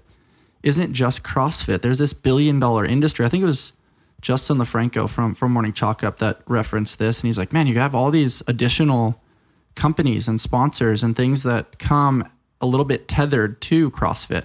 isn't 0.64 0.94
just 0.94 1.24
crossfit. 1.24 1.82
There's 1.82 2.00
this 2.00 2.14
billion 2.14 2.60
dollar 2.60 2.86
industry. 2.86 3.26
I 3.26 3.30
think 3.30 3.42
it 3.42 3.48
was 3.48 3.74
Justin 4.28 4.58
LoFranco 4.58 5.08
from 5.08 5.34
from 5.36 5.54
Morning 5.54 5.72
Chalk 5.72 6.04
Up 6.04 6.18
that 6.18 6.42
referenced 6.48 7.00
this, 7.00 7.22
and 7.22 7.28
he's 7.28 7.38
like, 7.38 7.54
"Man, 7.54 7.66
you 7.66 7.80
have 7.80 7.96
all 7.96 8.12
these 8.12 8.44
additional 8.46 9.22
companies 9.76 10.28
and 10.28 10.42
sponsors 10.42 11.02
and 11.02 11.16
things 11.16 11.44
that 11.44 11.80
come 11.80 12.30
a 12.60 12.66
little 12.66 12.84
bit 12.84 13.08
tethered 13.08 13.62
to 13.62 13.90
CrossFit, 13.90 14.44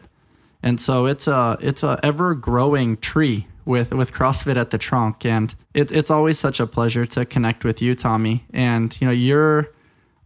and 0.62 0.80
so 0.80 1.06
it's 1.06 1.26
a 1.26 1.58
it's 1.60 1.82
a 1.82 1.98
ever 2.04 2.36
growing 2.36 2.96
tree 2.98 3.48
with 3.64 3.92
with 3.92 4.12
CrossFit 4.12 4.54
at 4.54 4.70
the 4.70 4.78
trunk, 4.78 5.26
and 5.26 5.52
it, 5.74 5.90
it's 5.90 6.12
always 6.12 6.38
such 6.38 6.60
a 6.60 6.66
pleasure 6.68 7.04
to 7.06 7.24
connect 7.24 7.64
with 7.64 7.82
you, 7.82 7.96
Tommy. 7.96 8.44
And 8.52 8.96
you 9.00 9.08
know, 9.08 9.12
you're 9.12 9.68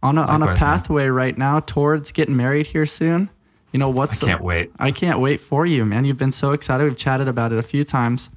on 0.03 0.19
a 0.19 0.21
Likewise, 0.21 0.35
on 0.35 0.49
a 0.49 0.55
pathway 0.55 1.05
man. 1.05 1.13
right 1.13 1.35
now 1.35 1.61
towards 1.61 2.11
getting 2.11 2.37
married 2.37 2.67
here 2.67 2.85
soon. 2.85 3.31
You 3.71 3.79
know 3.79 3.89
what's 3.89 4.21
I 4.21 4.27
can't 4.27 4.43
wait. 4.43 4.71
I 4.77 4.91
can't 4.91 5.19
wait 5.19 5.41
for 5.41 5.65
you, 5.65 5.83
man. 5.83 6.05
You've 6.05 6.15
been 6.15 6.31
so 6.31 6.51
excited. 6.51 6.83
We've 6.83 6.95
chatted 6.95 7.27
about 7.27 7.51
it 7.51 7.57
a 7.57 7.63
few 7.63 7.83
times 7.83 8.29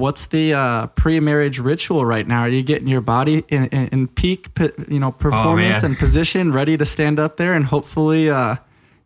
what's 0.00 0.26
the 0.26 0.54
uh, 0.54 0.86
pre-marriage 0.88 1.60
ritual 1.60 2.04
right 2.04 2.26
now? 2.26 2.40
Are 2.40 2.48
you 2.48 2.62
getting 2.62 2.88
your 2.88 3.02
body 3.02 3.44
in, 3.48 3.66
in, 3.66 3.88
in 3.88 4.08
peak, 4.08 4.48
you 4.88 4.98
know, 4.98 5.12
performance 5.12 5.84
oh, 5.84 5.86
and 5.86 5.96
position, 5.96 6.52
ready 6.52 6.76
to 6.76 6.84
stand 6.84 7.20
up 7.20 7.36
there 7.36 7.52
and 7.52 7.64
hopefully, 7.64 8.30
uh, 8.30 8.56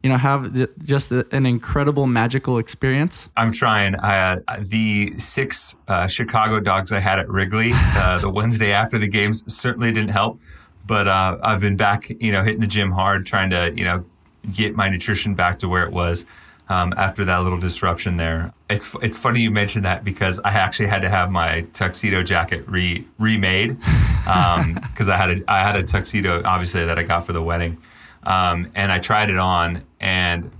you 0.03 0.09
know, 0.09 0.17
have 0.17 0.55
just 0.85 1.11
an 1.11 1.47
incredible 1.47 2.07
magical 2.07 2.59
experience? 2.59 3.29
I'm 3.37 3.53
trying. 3.53 3.97
Uh, 3.97 4.41
the 4.61 5.19
six 5.19 5.75
uh, 5.89 6.07
Chicago 6.07 6.61
dogs 6.61 6.93
I 6.93 7.01
had 7.01 7.19
at 7.19 7.29
Wrigley 7.29 7.73
uh, 7.75 8.19
the 8.21 8.31
Wednesday 8.31 8.73
after 8.73 8.97
the 8.97 9.09
games 9.09 9.45
certainly 9.53 9.93
didn't 9.93 10.11
help, 10.11 10.41
but 10.87 11.09
uh, 11.09 11.39
I've 11.43 11.61
been 11.61 11.77
back, 11.77 12.09
you 12.21 12.33
know, 12.33 12.43
hitting 12.43 12.61
the 12.61 12.67
gym 12.67 12.93
hard, 12.93 13.27
trying 13.27 13.51
to, 13.51 13.73
you 13.75 13.85
know, 13.85 14.05
get 14.53 14.77
my 14.77 14.89
nutrition 14.89 15.35
back 15.35 15.59
to 15.59 15.69
where 15.69 15.85
it 15.85 15.93
was 15.93 16.27
um, 16.69 16.95
after 16.97 17.25
that 17.25 17.39
little 17.39 17.59
disruption 17.59 18.17
there. 18.17 18.53
It's 18.71 18.91
it's 19.03 19.19
funny 19.19 19.41
you 19.41 19.51
mentioned 19.51 19.85
that 19.85 20.05
because 20.05 20.41
I 20.45 20.51
actually 20.51 20.89
had 20.89 21.03
to 21.03 21.11
have 21.11 21.31
my 21.31 21.63
tuxedo 21.73 22.23
jacket 22.23 22.65
re 22.67 23.07
remade 23.19 23.79
because 23.79 25.09
um, 25.09 25.11
I 25.11 25.17
had 25.17 25.31
a 25.31 25.51
I 25.51 25.61
had 25.61 25.77
a 25.77 25.83
tuxedo 25.83 26.43
obviously 26.45 26.85
that 26.87 26.99
I 26.99 27.03
got 27.03 27.27
for 27.27 27.33
the 27.33 27.43
wedding, 27.43 27.79
um, 28.23 28.71
and 28.75 28.91
I 28.91 28.99
tried 28.99 29.31
it 29.31 29.39
on 29.39 29.85
and 30.01 30.51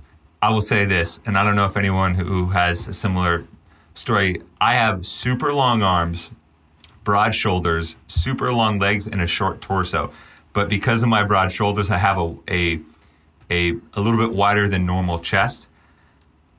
I 0.41 0.51
will 0.51 0.61
say 0.61 0.85
this, 0.85 1.19
and 1.25 1.37
I 1.37 1.43
don't 1.43 1.55
know 1.55 1.65
if 1.65 1.75
anyone 1.75 2.13
who 2.13 2.47
has 2.49 2.87
a 2.87 2.93
similar 2.93 3.47
story. 3.95 4.43
I 4.61 4.73
have 4.73 5.03
super 5.05 5.51
long 5.51 5.81
arms, 5.81 6.29
broad 7.03 7.33
shoulders, 7.33 7.95
super 8.07 8.53
long 8.53 8.77
legs, 8.77 9.07
and 9.07 9.21
a 9.21 9.27
short 9.27 9.59
torso. 9.59 10.11
But 10.53 10.69
because 10.69 11.01
of 11.01 11.09
my 11.09 11.23
broad 11.23 11.51
shoulders, 11.51 11.89
I 11.89 11.97
have 11.97 12.19
a 12.19 12.37
a 12.47 12.79
a, 13.49 13.71
a 13.93 14.01
little 14.01 14.17
bit 14.17 14.35
wider 14.35 14.67
than 14.67 14.85
normal 14.85 15.19
chest 15.19 15.67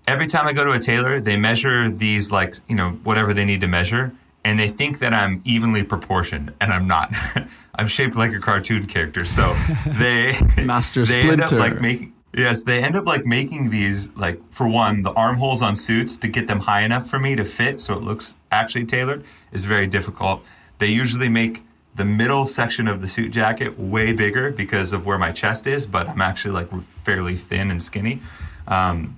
every 0.07 0.27
time 0.27 0.47
I 0.47 0.53
go 0.53 0.65
to 0.65 0.73
a 0.73 0.79
tailor, 0.79 1.21
they 1.21 1.37
measure 1.37 1.91
these 1.91 2.31
like, 2.31 2.55
you 2.69 2.77
know, 2.77 2.91
whatever 3.05 3.35
they 3.35 3.45
need 3.45 3.61
to 3.63 3.67
measure, 3.67 4.13
and 4.45 4.59
they 4.59 4.69
think 4.69 5.01
that 5.01 5.13
I'm 5.13 5.43
evenly 5.45 5.83
proportioned, 5.83 6.53
and 6.61 6.73
I'm 6.73 6.87
not. 6.87 7.13
I'm 7.75 7.89
shaped 7.89 8.17
like 8.17 8.33
a 8.33 8.39
cartoon 8.39 8.87
character. 8.87 9.25
So 9.25 9.55
they 9.87 10.39
Master 10.65 11.05
they 11.05 11.23
Splinter. 11.23 11.33
end 11.33 11.43
up 11.43 11.53
like 11.53 11.81
making 11.81 12.13
Yes, 12.37 12.63
they 12.63 12.83
end 12.83 12.97
up 12.97 13.07
like 13.07 13.25
making 13.25 13.71
these 13.71 14.11
like 14.15 14.41
for 14.53 14.69
one, 14.69 15.03
the 15.03 15.13
armholes 15.13 15.63
on 15.63 15.75
suits 15.75 16.19
to 16.19 16.29
get 16.29 16.47
them 16.47 16.61
high 16.61 16.83
enough 16.83 17.09
for 17.09 17.19
me 17.19 17.35
to 17.35 17.47
fit 17.47 17.81
so 17.81 17.95
it 17.95 18.03
looks 18.03 18.37
actually 18.53 18.85
tailored 18.85 19.25
is 19.53 19.65
very 19.65 19.87
difficult. 19.87 20.45
They 20.79 20.89
usually 20.89 21.31
make 21.31 21.63
the 21.95 22.05
middle 22.05 22.45
section 22.45 22.89
of 22.89 23.01
the 23.01 23.09
suit 23.09 23.33
jacket 23.33 23.79
way 23.79 24.13
bigger 24.13 24.51
because 24.51 24.93
of 24.93 25.07
where 25.07 25.17
my 25.17 25.33
chest 25.33 25.67
is, 25.67 25.87
but 25.87 26.11
I'm 26.11 26.21
actually 26.21 26.53
like 26.53 26.83
fairly 26.83 27.37
thin 27.37 27.71
and 27.71 27.83
skinny. 27.83 28.21
Um, 28.69 29.17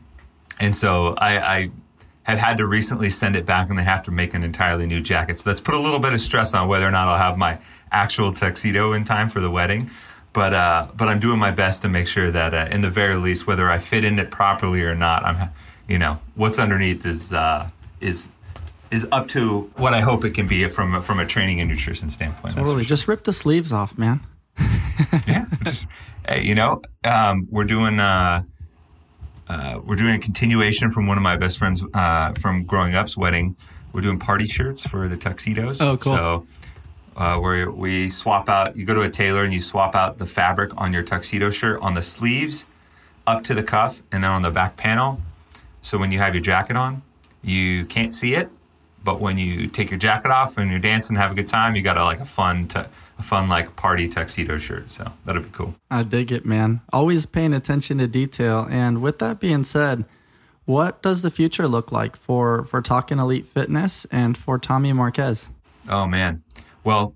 and 0.61 0.75
so 0.75 1.15
I, 1.19 1.39
I 1.39 1.71
have 2.23 2.39
had 2.39 2.59
to 2.59 2.67
recently 2.67 3.09
send 3.09 3.37
it 3.37 3.47
back 3.47 3.71
and 3.71 3.79
they 3.79 3.85
have 3.85 4.03
to 4.05 4.11
make 4.11 4.35
an 4.35 4.43
entirely 4.43 4.87
new 4.87 5.01
jacket. 5.01 5.39
So 5.39 5.49
that's 5.49 5.61
put 5.61 5.75
a 5.75 5.81
little 5.81 5.99
bit 5.99 6.13
of 6.13 6.21
stress 6.21 6.53
on 6.53 6.69
whether 6.69 6.87
or 6.87 6.91
not 6.91 7.09
I'll 7.09 7.19
have 7.19 7.39
my 7.39 7.59
actual 7.91 8.33
tuxedo 8.33 8.93
in 8.93 9.05
time 9.05 9.31
for 9.31 9.41
the 9.41 9.51
wedding. 9.51 9.91
But 10.35 10.53
uh, 10.53 10.89
but 10.95 11.09
I'm 11.09 11.21
doing 11.21 11.39
my 11.39 11.51
best 11.51 11.83
to 11.83 11.89
make 11.89 12.07
sure 12.07 12.31
that 12.31 12.53
uh, 12.53 12.69
in 12.71 12.83
the 12.83 12.91
very 12.91 13.17
least, 13.17 13.47
whether 13.47 13.71
I 13.71 13.79
fit 13.79 14.05
in 14.05 14.19
it 14.19 14.31
properly 14.31 14.83
or 14.83 14.95
not, 14.95 15.25
I'm 15.25 15.49
you 15.89 15.99
know 15.99 16.19
what's 16.35 16.59
underneath 16.59 17.07
is 17.07 17.33
uh, 17.33 17.69
is 18.01 18.29
is 18.91 19.09
up 19.11 19.29
to 19.29 19.71
what 19.77 19.95
I 19.95 20.01
hope 20.01 20.25
it 20.25 20.35
can 20.35 20.47
be 20.47 20.69
from 20.69 21.03
from 21.03 21.19
a 21.19 21.27
training 21.27 21.61
and 21.61 21.71
nutrition 21.71 22.11
standpoint. 22.11 22.55
Totally, 22.55 22.83
sure. 22.85 22.89
just 22.89 23.09
rip 23.09 23.25
the 23.25 23.33
sleeves 23.33 23.73
off, 23.73 23.97
man. 23.97 24.21
yeah, 25.27 25.47
just 25.65 25.87
hey, 26.29 26.43
you 26.43 26.55
know, 26.55 26.83
um, 27.05 27.49
we're 27.51 27.65
doing 27.65 27.99
uh, 29.49 29.81
we're 29.85 29.97
doing 29.97 30.15
a 30.15 30.19
continuation 30.19 30.91
from 30.91 31.07
one 31.07 31.17
of 31.17 31.23
my 31.23 31.37
best 31.37 31.59
friends 31.59 31.85
uh, 31.95 32.33
from 32.35 32.65
growing 32.65 32.95
up's 32.95 33.17
wedding. 33.17 33.57
We're 33.93 34.03
doing 34.03 34.19
party 34.19 34.47
shirts 34.47 34.87
for 34.87 35.09
the 35.09 35.17
tuxedos. 35.17 35.81
Oh, 35.81 35.97
cool. 35.97 36.13
So 36.13 36.47
uh, 37.17 37.39
where 37.39 37.71
we 37.71 38.09
swap 38.11 38.49
out, 38.49 38.77
you 38.77 38.85
go 38.85 38.95
to 38.95 39.03
a 39.03 39.11
tailor 39.11 39.45
and 39.45 39.53
you 39.53 39.61
swap 39.61 39.95
out 39.95 40.19
the 40.19 40.27
fabric 40.27 40.71
on 40.77 40.93
your 40.93 41.03
tuxedo 41.03 41.51
shirt 41.51 41.81
on 41.81 41.95
the 41.95 42.03
sleeves 42.03 42.67
up 43.27 43.43
to 43.45 43.55
the 43.55 43.63
cuff 43.63 44.03
and 44.13 44.23
then 44.25 44.31
on 44.31 44.43
the 44.43 44.51
back 44.51 44.77
panel. 44.77 45.21
So 45.83 45.99
when 45.99 46.11
you 46.11 46.19
have 46.19 46.35
your 46.35 46.43
jacket 46.43 46.77
on, 46.77 47.03
you 47.43 47.87
can't 47.87 48.15
see 48.15 48.35
it. 48.35 48.51
But 49.09 49.23
when 49.23 49.39
you 49.39 49.69
take 49.69 49.89
your 49.91 49.99
jacket 49.99 50.31
off 50.31 50.59
and 50.59 50.71
you're 50.71 50.79
dancing 50.79 51.17
and 51.17 51.23
have 51.23 51.33
a 51.33 51.35
good 51.35 51.49
time, 51.49 51.75
you 51.75 51.81
got 51.81 51.97
a, 51.97 52.05
like 52.05 52.21
a 52.21 52.27
fun, 52.27 52.69
a 52.75 53.23
fun 53.23 53.49
like 53.49 53.75
party 53.75 54.07
tuxedo 54.07 54.59
shirt. 54.59 54.91
So 54.91 55.11
that'll 55.25 55.41
be 55.41 55.49
cool. 55.51 55.75
I 55.91 56.03
dig 56.03 56.31
it, 56.31 56.45
man. 56.45 56.83
Always 56.93 57.25
paying 57.25 57.55
attention 57.55 57.97
to 57.99 58.07
detail. 58.07 58.69
And 58.71 59.01
with 59.01 59.19
that 59.21 59.41
being 59.41 59.65
said, 59.65 60.05
what 60.67 61.01
does 61.01 61.23
the 61.23 61.31
future 61.31 61.67
look 61.67 61.91
like 61.91 62.17
for 62.17 62.67
for 62.67 62.83
talking 62.83 63.19
elite 63.19 63.47
fitness 63.47 64.05
and 64.13 64.37
for 64.37 64.59
Tommy 64.59 64.93
Marquez? 64.93 65.49
Oh 65.89 66.07
man, 66.07 66.43
well, 66.85 67.15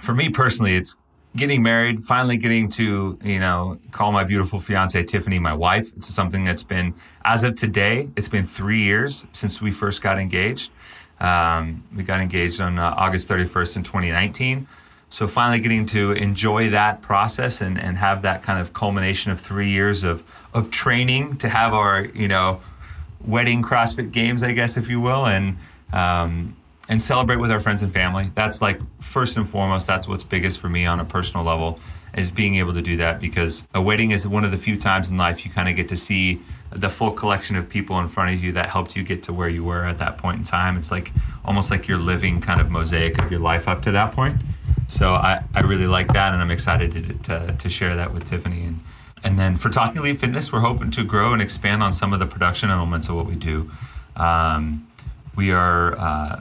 for 0.00 0.12
me 0.12 0.30
personally, 0.30 0.74
it's 0.74 0.96
getting 1.36 1.62
married, 1.62 2.02
finally 2.02 2.36
getting 2.38 2.68
to, 2.70 3.16
you 3.22 3.38
know, 3.38 3.78
call 3.92 4.10
my 4.10 4.24
beautiful 4.24 4.58
fiance 4.58 5.00
Tiffany 5.04 5.38
my 5.38 5.54
wife. 5.54 5.92
It's 5.96 6.08
something 6.08 6.42
that's 6.44 6.64
been, 6.64 6.92
as 7.24 7.44
of 7.44 7.54
today, 7.54 8.10
it's 8.16 8.28
been 8.28 8.44
three 8.44 8.82
years 8.82 9.24
since 9.30 9.62
we 9.62 9.70
first 9.70 10.02
got 10.02 10.18
engaged. 10.18 10.72
Um, 11.20 11.84
we 11.94 12.02
got 12.02 12.20
engaged 12.20 12.60
on 12.60 12.78
uh, 12.78 12.94
August 12.96 13.28
31st 13.28 13.76
in 13.76 13.82
2019. 13.82 14.66
So 15.08 15.26
finally 15.26 15.60
getting 15.60 15.86
to 15.86 16.12
enjoy 16.12 16.70
that 16.70 17.02
process 17.02 17.60
and, 17.60 17.78
and 17.78 17.96
have 17.96 18.22
that 18.22 18.42
kind 18.42 18.60
of 18.60 18.72
culmination 18.72 19.32
of 19.32 19.40
three 19.40 19.68
years 19.68 20.04
of, 20.04 20.22
of 20.54 20.70
training 20.70 21.36
to 21.38 21.48
have 21.48 21.74
our, 21.74 22.06
you 22.06 22.28
know, 22.28 22.60
wedding 23.26 23.62
CrossFit 23.62 24.12
games, 24.12 24.42
I 24.42 24.52
guess, 24.52 24.76
if 24.76 24.88
you 24.88 25.00
will. 25.00 25.26
And, 25.26 25.58
um, 25.92 26.56
and 26.90 27.00
celebrate 27.00 27.36
with 27.36 27.52
our 27.52 27.60
friends 27.60 27.84
and 27.84 27.92
family. 27.92 28.32
That's 28.34 28.60
like 28.60 28.80
first 29.00 29.36
and 29.36 29.48
foremost, 29.48 29.86
that's 29.86 30.08
what's 30.08 30.24
biggest 30.24 30.60
for 30.60 30.68
me 30.68 30.86
on 30.86 30.98
a 30.98 31.04
personal 31.04 31.46
level 31.46 31.78
is 32.14 32.32
being 32.32 32.56
able 32.56 32.74
to 32.74 32.82
do 32.82 32.96
that 32.96 33.20
because 33.20 33.64
a 33.72 33.80
wedding 33.80 34.10
is 34.10 34.26
one 34.26 34.44
of 34.44 34.50
the 34.50 34.58
few 34.58 34.76
times 34.76 35.10
in 35.10 35.16
life 35.16 35.44
you 35.44 35.52
kind 35.52 35.68
of 35.68 35.76
get 35.76 35.88
to 35.88 35.96
see 35.96 36.40
the 36.70 36.88
full 36.88 37.10
collection 37.10 37.56
of 37.56 37.68
people 37.68 37.98
in 37.98 38.08
front 38.08 38.32
of 38.34 38.42
you 38.42 38.52
that 38.52 38.68
helped 38.68 38.96
you 38.96 39.02
get 39.02 39.22
to 39.24 39.32
where 39.32 39.48
you 39.48 39.64
were 39.64 39.84
at 39.84 39.98
that 39.98 40.18
point 40.18 40.38
in 40.38 40.44
time. 40.44 40.76
It's 40.76 40.90
like 40.90 41.12
almost 41.44 41.70
like 41.70 41.88
you're 41.88 41.98
living 41.98 42.40
kind 42.40 42.60
of 42.60 42.70
mosaic 42.70 43.20
of 43.20 43.30
your 43.30 43.40
life 43.40 43.66
up 43.66 43.82
to 43.82 43.90
that 43.90 44.12
point. 44.12 44.40
So 44.86 45.14
I, 45.14 45.42
I 45.54 45.60
really 45.60 45.86
like 45.86 46.08
that 46.08 46.32
and 46.32 46.40
I'm 46.40 46.50
excited 46.50 46.92
to, 46.92 47.14
to, 47.24 47.56
to 47.56 47.68
share 47.68 47.96
that 47.96 48.12
with 48.12 48.24
Tiffany. 48.24 48.62
And, 48.62 48.80
and 49.24 49.38
then 49.38 49.56
for 49.56 49.68
Talking 49.68 49.98
Elite 49.98 50.20
Fitness, 50.20 50.52
we're 50.52 50.60
hoping 50.60 50.90
to 50.92 51.04
grow 51.04 51.32
and 51.32 51.42
expand 51.42 51.82
on 51.82 51.92
some 51.92 52.12
of 52.12 52.20
the 52.20 52.26
production 52.26 52.70
elements 52.70 53.08
of 53.08 53.16
what 53.16 53.26
we 53.26 53.34
do. 53.34 53.70
Um, 54.16 54.86
we 55.36 55.52
are 55.52 55.96
uh, 55.98 56.40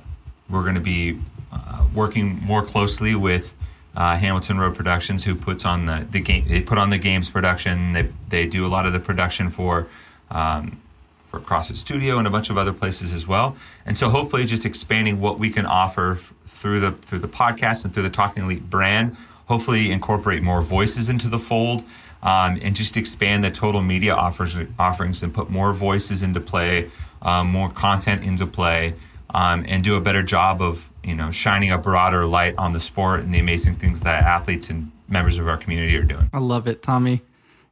we're 0.50 0.64
going 0.64 0.76
to 0.76 0.82
be 0.82 1.20
uh, 1.52 1.86
working 1.94 2.40
more 2.42 2.64
closely 2.64 3.16
with 3.16 3.56
uh, 3.96 4.16
Hamilton 4.16 4.58
Road 4.58 4.76
Productions, 4.76 5.24
who 5.24 5.36
puts 5.36 5.66
on 5.66 5.86
the, 5.86 6.08
the 6.10 6.20
game. 6.20 6.48
They 6.48 6.62
put 6.62 6.78
on 6.78 6.90
the 6.90 6.98
games 6.98 7.30
production. 7.30 7.94
They 7.94 8.10
they 8.30 8.48
do 8.48 8.66
a 8.66 8.70
lot 8.70 8.86
of 8.86 8.94
the 8.94 9.00
production 9.00 9.50
for 9.50 9.88
um, 10.32 10.82
for 11.30 11.40
CrossFit 11.40 11.76
Studio 11.76 12.18
and 12.18 12.28
a 12.28 12.30
bunch 12.30 12.50
of 12.50 12.58
other 12.58 12.74
places 12.74 13.14
as 13.14 13.28
well. 13.28 13.56
And 13.86 13.98
so 13.98 14.10
hopefully, 14.10 14.46
just 14.46 14.66
expanding 14.66 15.20
what 15.20 15.40
we 15.40 15.50
can 15.50 15.66
offer 15.66 16.14
f- 16.14 16.34
through 16.48 16.80
the 16.80 16.92
through 16.94 17.20
the 17.20 17.28
podcast 17.28 17.86
and 17.86 17.94
through 17.94 18.04
the 18.04 18.10
Talking 18.10 18.44
Elite 18.44 18.70
brand. 18.70 19.16
Hopefully, 19.48 19.92
incorporate 19.92 20.42
more 20.42 20.62
voices 20.62 21.10
into 21.10 21.28
the 21.28 21.40
fold. 21.40 21.84
Um, 22.22 22.60
and 22.62 22.76
just 22.76 22.98
expand 22.98 23.46
the 23.46 23.50
total 23.50 23.82
media 23.82 24.14
offers, 24.14 24.54
offerings 24.78 25.24
and 25.24 25.34
put 25.34 25.50
more 25.50 25.72
voices 25.72 26.22
into 26.22 26.42
play, 26.42 26.92
um, 27.22 27.48
more 27.48 27.70
content 27.70 28.26
into 28.26 28.46
play, 28.46 28.96
um, 29.34 29.64
and 29.70 29.86
do 29.86 29.96
a 29.96 30.02
better 30.02 30.22
job 30.22 30.62
of 30.62 30.90
you 31.02 31.16
know 31.16 31.32
shining 31.32 31.72
a 31.72 31.78
broader 31.78 32.26
light 32.26 32.56
on 32.58 32.74
the 32.74 32.80
sport 32.82 33.22
and 33.22 33.34
the 33.34 33.40
amazing 33.40 33.76
things 33.76 34.02
that 34.02 34.24
athletes 34.24 34.70
and 34.70 34.92
members 35.08 35.38
of 35.38 35.48
our 35.48 35.58
community 35.58 35.96
are 35.96 36.04
doing. 36.04 36.30
I 36.34 36.40
love 36.40 36.68
it, 36.68 36.82
Tommy. 36.82 37.22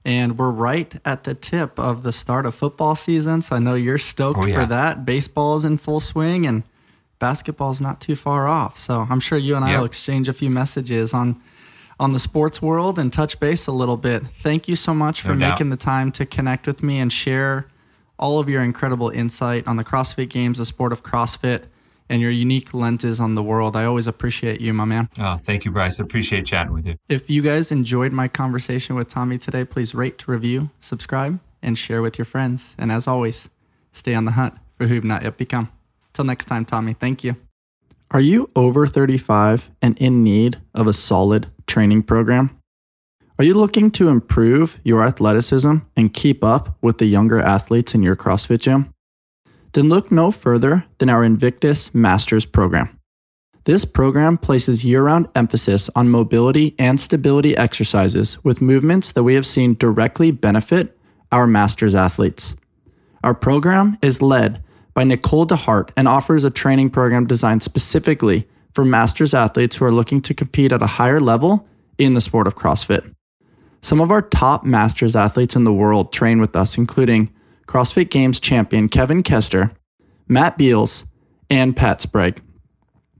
And 0.05 0.37
we're 0.37 0.51
right 0.51 0.93
at 1.03 1.23
the 1.23 1.33
tip 1.33 1.77
of 1.77 2.03
the 2.03 2.13
start 2.13 2.45
of 2.45 2.55
football 2.55 2.95
season, 2.95 3.41
so 3.41 3.57
I 3.57 3.59
know 3.59 3.75
you're 3.75 3.97
stoked 3.97 4.39
oh, 4.39 4.45
yeah. 4.45 4.61
for 4.61 4.65
that. 4.67 5.05
Baseball's 5.05 5.65
in 5.65 5.77
full 5.77 5.99
swing 5.99 6.45
and 6.45 6.63
basketball's 7.19 7.81
not 7.81 7.99
too 7.99 8.15
far 8.15 8.47
off. 8.47 8.77
So 8.77 9.05
I'm 9.09 9.19
sure 9.19 9.37
you 9.37 9.55
and 9.55 9.65
I 9.65 9.71
yep. 9.71 9.79
will 9.79 9.85
exchange 9.85 10.29
a 10.29 10.33
few 10.33 10.49
messages 10.49 11.13
on 11.13 11.41
on 11.99 12.13
the 12.13 12.19
sports 12.19 12.61
world 12.61 12.99
and 12.99 13.11
touch 13.11 13.39
base 13.39 13.65
a 13.65 13.71
little 13.71 13.97
bit. 13.97 14.25
Thank 14.27 14.67
you 14.67 14.75
so 14.75 14.93
much 14.93 15.21
for 15.21 15.35
no 15.35 15.49
making 15.49 15.71
the 15.71 15.77
time 15.77 16.11
to 16.13 16.27
connect 16.27 16.67
with 16.67 16.83
me 16.83 16.99
and 16.99 17.11
share 17.11 17.67
all 18.19 18.39
of 18.39 18.47
your 18.47 18.61
incredible 18.61 19.09
insight 19.09 19.67
on 19.67 19.77
the 19.77 19.83
CrossFit 19.83 20.29
Games, 20.29 20.59
the 20.59 20.65
sport 20.65 20.91
of 20.91 21.03
CrossFit, 21.03 21.63
and 22.09 22.21
your 22.21 22.31
unique 22.31 22.73
lenses 22.73 23.19
on 23.19 23.35
the 23.35 23.43
world. 23.43 23.75
I 23.75 23.85
always 23.85 24.07
appreciate 24.07 24.61
you, 24.61 24.73
my 24.73 24.85
man. 24.85 25.09
Oh, 25.19 25.37
thank 25.37 25.65
you, 25.65 25.71
Bryce. 25.71 25.99
I 25.99 26.03
appreciate 26.03 26.45
chatting 26.45 26.73
with 26.73 26.85
you. 26.85 26.95
If 27.09 27.29
you 27.29 27.41
guys 27.41 27.71
enjoyed 27.71 28.11
my 28.11 28.27
conversation 28.27 28.95
with 28.95 29.07
Tommy 29.09 29.37
today, 29.37 29.65
please 29.65 29.93
rate, 29.93 30.27
review, 30.27 30.69
subscribe, 30.79 31.39
and 31.61 31.77
share 31.77 32.01
with 32.01 32.17
your 32.17 32.25
friends. 32.25 32.75
And 32.77 32.91
as 32.91 33.07
always, 33.07 33.49
stay 33.91 34.13
on 34.13 34.25
the 34.25 34.31
hunt 34.31 34.53
for 34.75 34.87
who 34.87 34.95
you've 34.95 35.03
not 35.03 35.23
yet 35.23 35.37
become. 35.37 35.69
Till 36.13 36.25
next 36.25 36.45
time, 36.45 36.65
Tommy, 36.65 36.93
thank 36.93 37.23
you. 37.23 37.35
Are 38.11 38.21
you 38.21 38.49
over 38.55 38.87
35 38.87 39.69
and 39.81 39.97
in 39.99 40.23
need 40.23 40.57
of 40.73 40.87
a 40.87 40.93
solid 40.93 41.47
training 41.67 42.03
program? 42.03 42.57
Are 43.37 43.43
you 43.43 43.53
looking 43.53 43.91
to 43.91 44.07
improve 44.07 44.79
your 44.83 45.03
athleticism 45.03 45.75
and 45.95 46.13
keep 46.13 46.43
up 46.43 46.77
with 46.81 46.97
the 46.97 47.05
younger 47.05 47.39
athletes 47.39 47.93
in 47.93 48.01
your 48.01 48.15
CrossFit 48.15 48.59
gym? 48.59 48.93
Then 49.73 49.89
look 49.89 50.11
no 50.11 50.31
further 50.31 50.85
than 50.97 51.09
our 51.09 51.23
Invictus 51.23 51.93
Masters 51.93 52.45
program. 52.45 52.97
This 53.65 53.83
program 53.83 54.37
places 54.37 54.85
year 54.85 55.03
round 55.03 55.27
emphasis 55.35 55.89
on 55.95 56.09
mobility 56.09 56.73
and 56.79 56.99
stability 56.99 57.55
exercises 57.57 58.41
with 58.43 58.61
movements 58.61 59.11
that 59.11 59.23
we 59.23 59.33
have 59.33 59.45
seen 59.45 59.73
directly 59.73 60.31
benefit 60.31 60.97
our 61.31 61.45
Masters 61.45 61.93
athletes. 61.93 62.55
Our 63.23 63.33
program 63.33 63.97
is 64.01 64.21
led 64.21 64.63
by 64.93 65.03
Nichole 65.03 65.47
DeHart 65.47 65.89
and 65.97 66.07
offers 66.07 66.45
a 66.45 66.49
training 66.49 66.91
program 66.91 67.27
designed 67.27 67.61
specifically 67.61 68.47
for 68.73 68.85
Masters 68.85 69.33
athletes 69.33 69.75
who 69.75 69.85
are 69.85 69.91
looking 69.91 70.21
to 70.21 70.33
compete 70.33 70.71
at 70.71 70.81
a 70.81 70.87
higher 70.87 71.19
level 71.19 71.67
in 71.97 72.13
the 72.13 72.21
sport 72.21 72.47
of 72.47 72.55
CrossFit. 72.55 73.13
Some 73.81 73.99
of 73.99 74.11
our 74.11 74.21
top 74.21 74.63
masters 74.63 75.15
athletes 75.15 75.55
in 75.55 75.65
the 75.65 75.73
world 75.73 76.13
train 76.13 76.39
with 76.39 76.55
us, 76.55 76.77
including 76.77 77.33
CrossFit 77.67 78.09
Games 78.09 78.39
champion 78.39 78.89
Kevin 78.89 79.21
Koester, 79.21 79.75
Matt 80.27 80.57
Beals, 80.57 81.05
and 81.49 81.75
Pat 81.75 82.01
Sprague. 82.01 82.41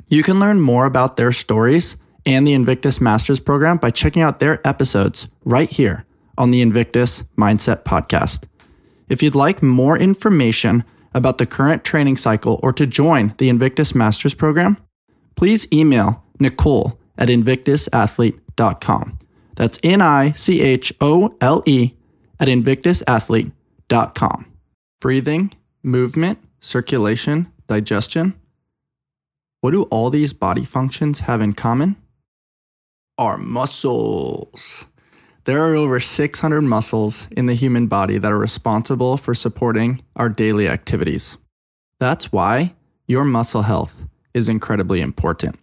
You 0.08 0.24
can 0.24 0.40
learn 0.40 0.62
more 0.62 0.86
about 0.86 1.18
their 1.18 1.32
stories 1.32 1.98
and 2.26 2.48
the 2.48 2.54
Invictus 2.54 3.00
Masters 3.00 3.40
program 3.40 3.78
by 3.78 3.92
checking 3.92 4.22
out 4.22 4.40
their 4.40 4.66
episodes 4.68 5.28
right 5.46 5.70
here 5.70 6.06
on 6.38 6.52
the 6.52 6.62
Invictus 6.62 7.24
Mindset 7.38 7.84
Podcast. 7.84 8.46
If 9.10 9.24
you'd 9.24 9.36
like 9.36 9.64
more 9.64 9.98
information 9.98 10.84
about 11.14 11.38
the 11.38 11.46
current 11.46 11.84
training 11.84 12.18
cycle 12.18 12.60
or 12.64 12.74
to 12.74 12.86
join 12.86 13.34
the 13.38 13.50
Invictus 13.50 13.96
Masters 13.96 14.34
program, 14.34 14.78
please 15.36 15.68
email 15.72 16.24
Nichole 16.40 16.98
at 17.18 17.30
invictusathlete.com. 17.30 19.20
That's 19.56 19.80
N 19.84 20.02
I 20.02 20.34
C 20.34 20.62
H 20.62 20.94
O 21.02 21.36
L 21.42 21.64
E 21.66 21.94
at 22.40 22.48
invictusathlete.com. 22.48 23.57
Breathing, 25.00 25.54
movement, 25.82 26.40
circulation, 26.60 27.52
digestion. 27.68 28.34
What 29.62 29.72
do 29.72 29.84
all 29.84 30.10
these 30.10 30.34
body 30.34 30.66
functions 30.66 31.22
have 31.22 31.42
in 31.42 31.54
common? 31.54 31.96
Our 33.18 33.38
muscles. 33.38 34.86
There 35.46 35.64
are 35.64 35.76
over 35.76 36.02
600 36.02 36.62
muscles 36.62 37.28
in 37.32 37.46
the 37.46 37.54
human 37.54 37.88
body 37.88 38.18
that 38.18 38.32
are 38.32 38.38
responsible 38.38 39.16
for 39.16 39.34
supporting 39.34 40.02
our 40.18 40.28
daily 40.28 40.68
activities. 40.68 41.38
That's 42.00 42.32
why 42.32 42.76
your 43.08 43.24
muscle 43.24 43.62
health 43.62 44.04
is 44.34 44.50
incredibly 44.50 45.00
important. 45.00 45.58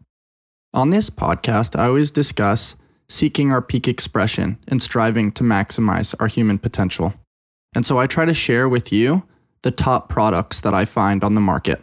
On 0.73 0.89
this 0.89 1.11
podcast, 1.11 1.79
I 1.79 1.87
always 1.87 2.11
discuss 2.11 2.75
seeking 3.09 3.53
our 3.53 3.61
peak 3.61 3.87
expression 3.87 4.59
and 4.67 4.81
striving 4.81 5.31
to 5.33 5.45
maximize 5.45 6.15
our 6.19 6.27
human 6.27 6.59
potential. 6.59 7.13
And 7.75 7.85
so 7.85 7.99
I 7.99 8.07
try 8.07 8.25
to 8.25 8.35
share 8.35 8.69
with 8.69 8.93
you 8.93 9.23
the 9.63 9.71
top 9.71 10.09
products 10.09 10.61
that 10.61 10.75
I 10.75 10.85
find 10.85 11.25
on 11.25 11.35
the 11.35 11.41
market. 11.41 11.83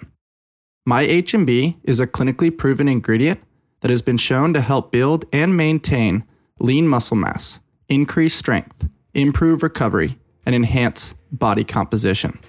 My 0.85 1.05
HMB 1.05 1.77
is 1.84 1.99
a 1.99 2.07
clinically 2.07 2.55
proven 2.55 2.88
ingredient 2.88 3.41
that 3.81 3.91
has 3.91 4.01
been 4.01 4.18
shown 4.18 4.53
to 4.53 4.61
help 4.61 4.91
build 4.91 5.26
and 5.34 5.57
maintain 5.57 6.23
lean 6.59 6.88
muscle 6.88 7.18
mass, 7.18 7.59
increase 7.89 8.34
strength, 8.34 8.88
improve 9.13 9.63
recovery, 9.63 10.18
and 10.45 10.55
enhance 10.55 11.13
body 11.31 11.63
composition. 11.63 12.39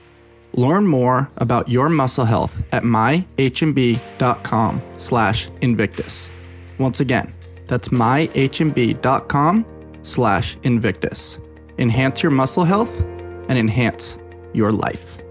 Learn 0.54 0.86
more 0.86 1.30
about 1.38 1.68
your 1.68 1.88
muscle 1.88 2.26
health 2.26 2.62
at 2.72 2.82
myhmb.com 2.82 3.22
slash 4.98 5.48
invictus. 5.62 6.30
Once 6.78 7.00
again, 7.00 7.34
that's 7.66 7.88
myhmb.com 7.88 9.66
slash 10.02 10.56
invictus. 10.62 11.38
Enhance 11.78 12.22
your 12.22 12.32
muscle 12.32 12.64
health 12.64 13.02
and 13.48 13.58
enhance 13.58 14.18
your 14.52 14.72
life. 14.72 15.21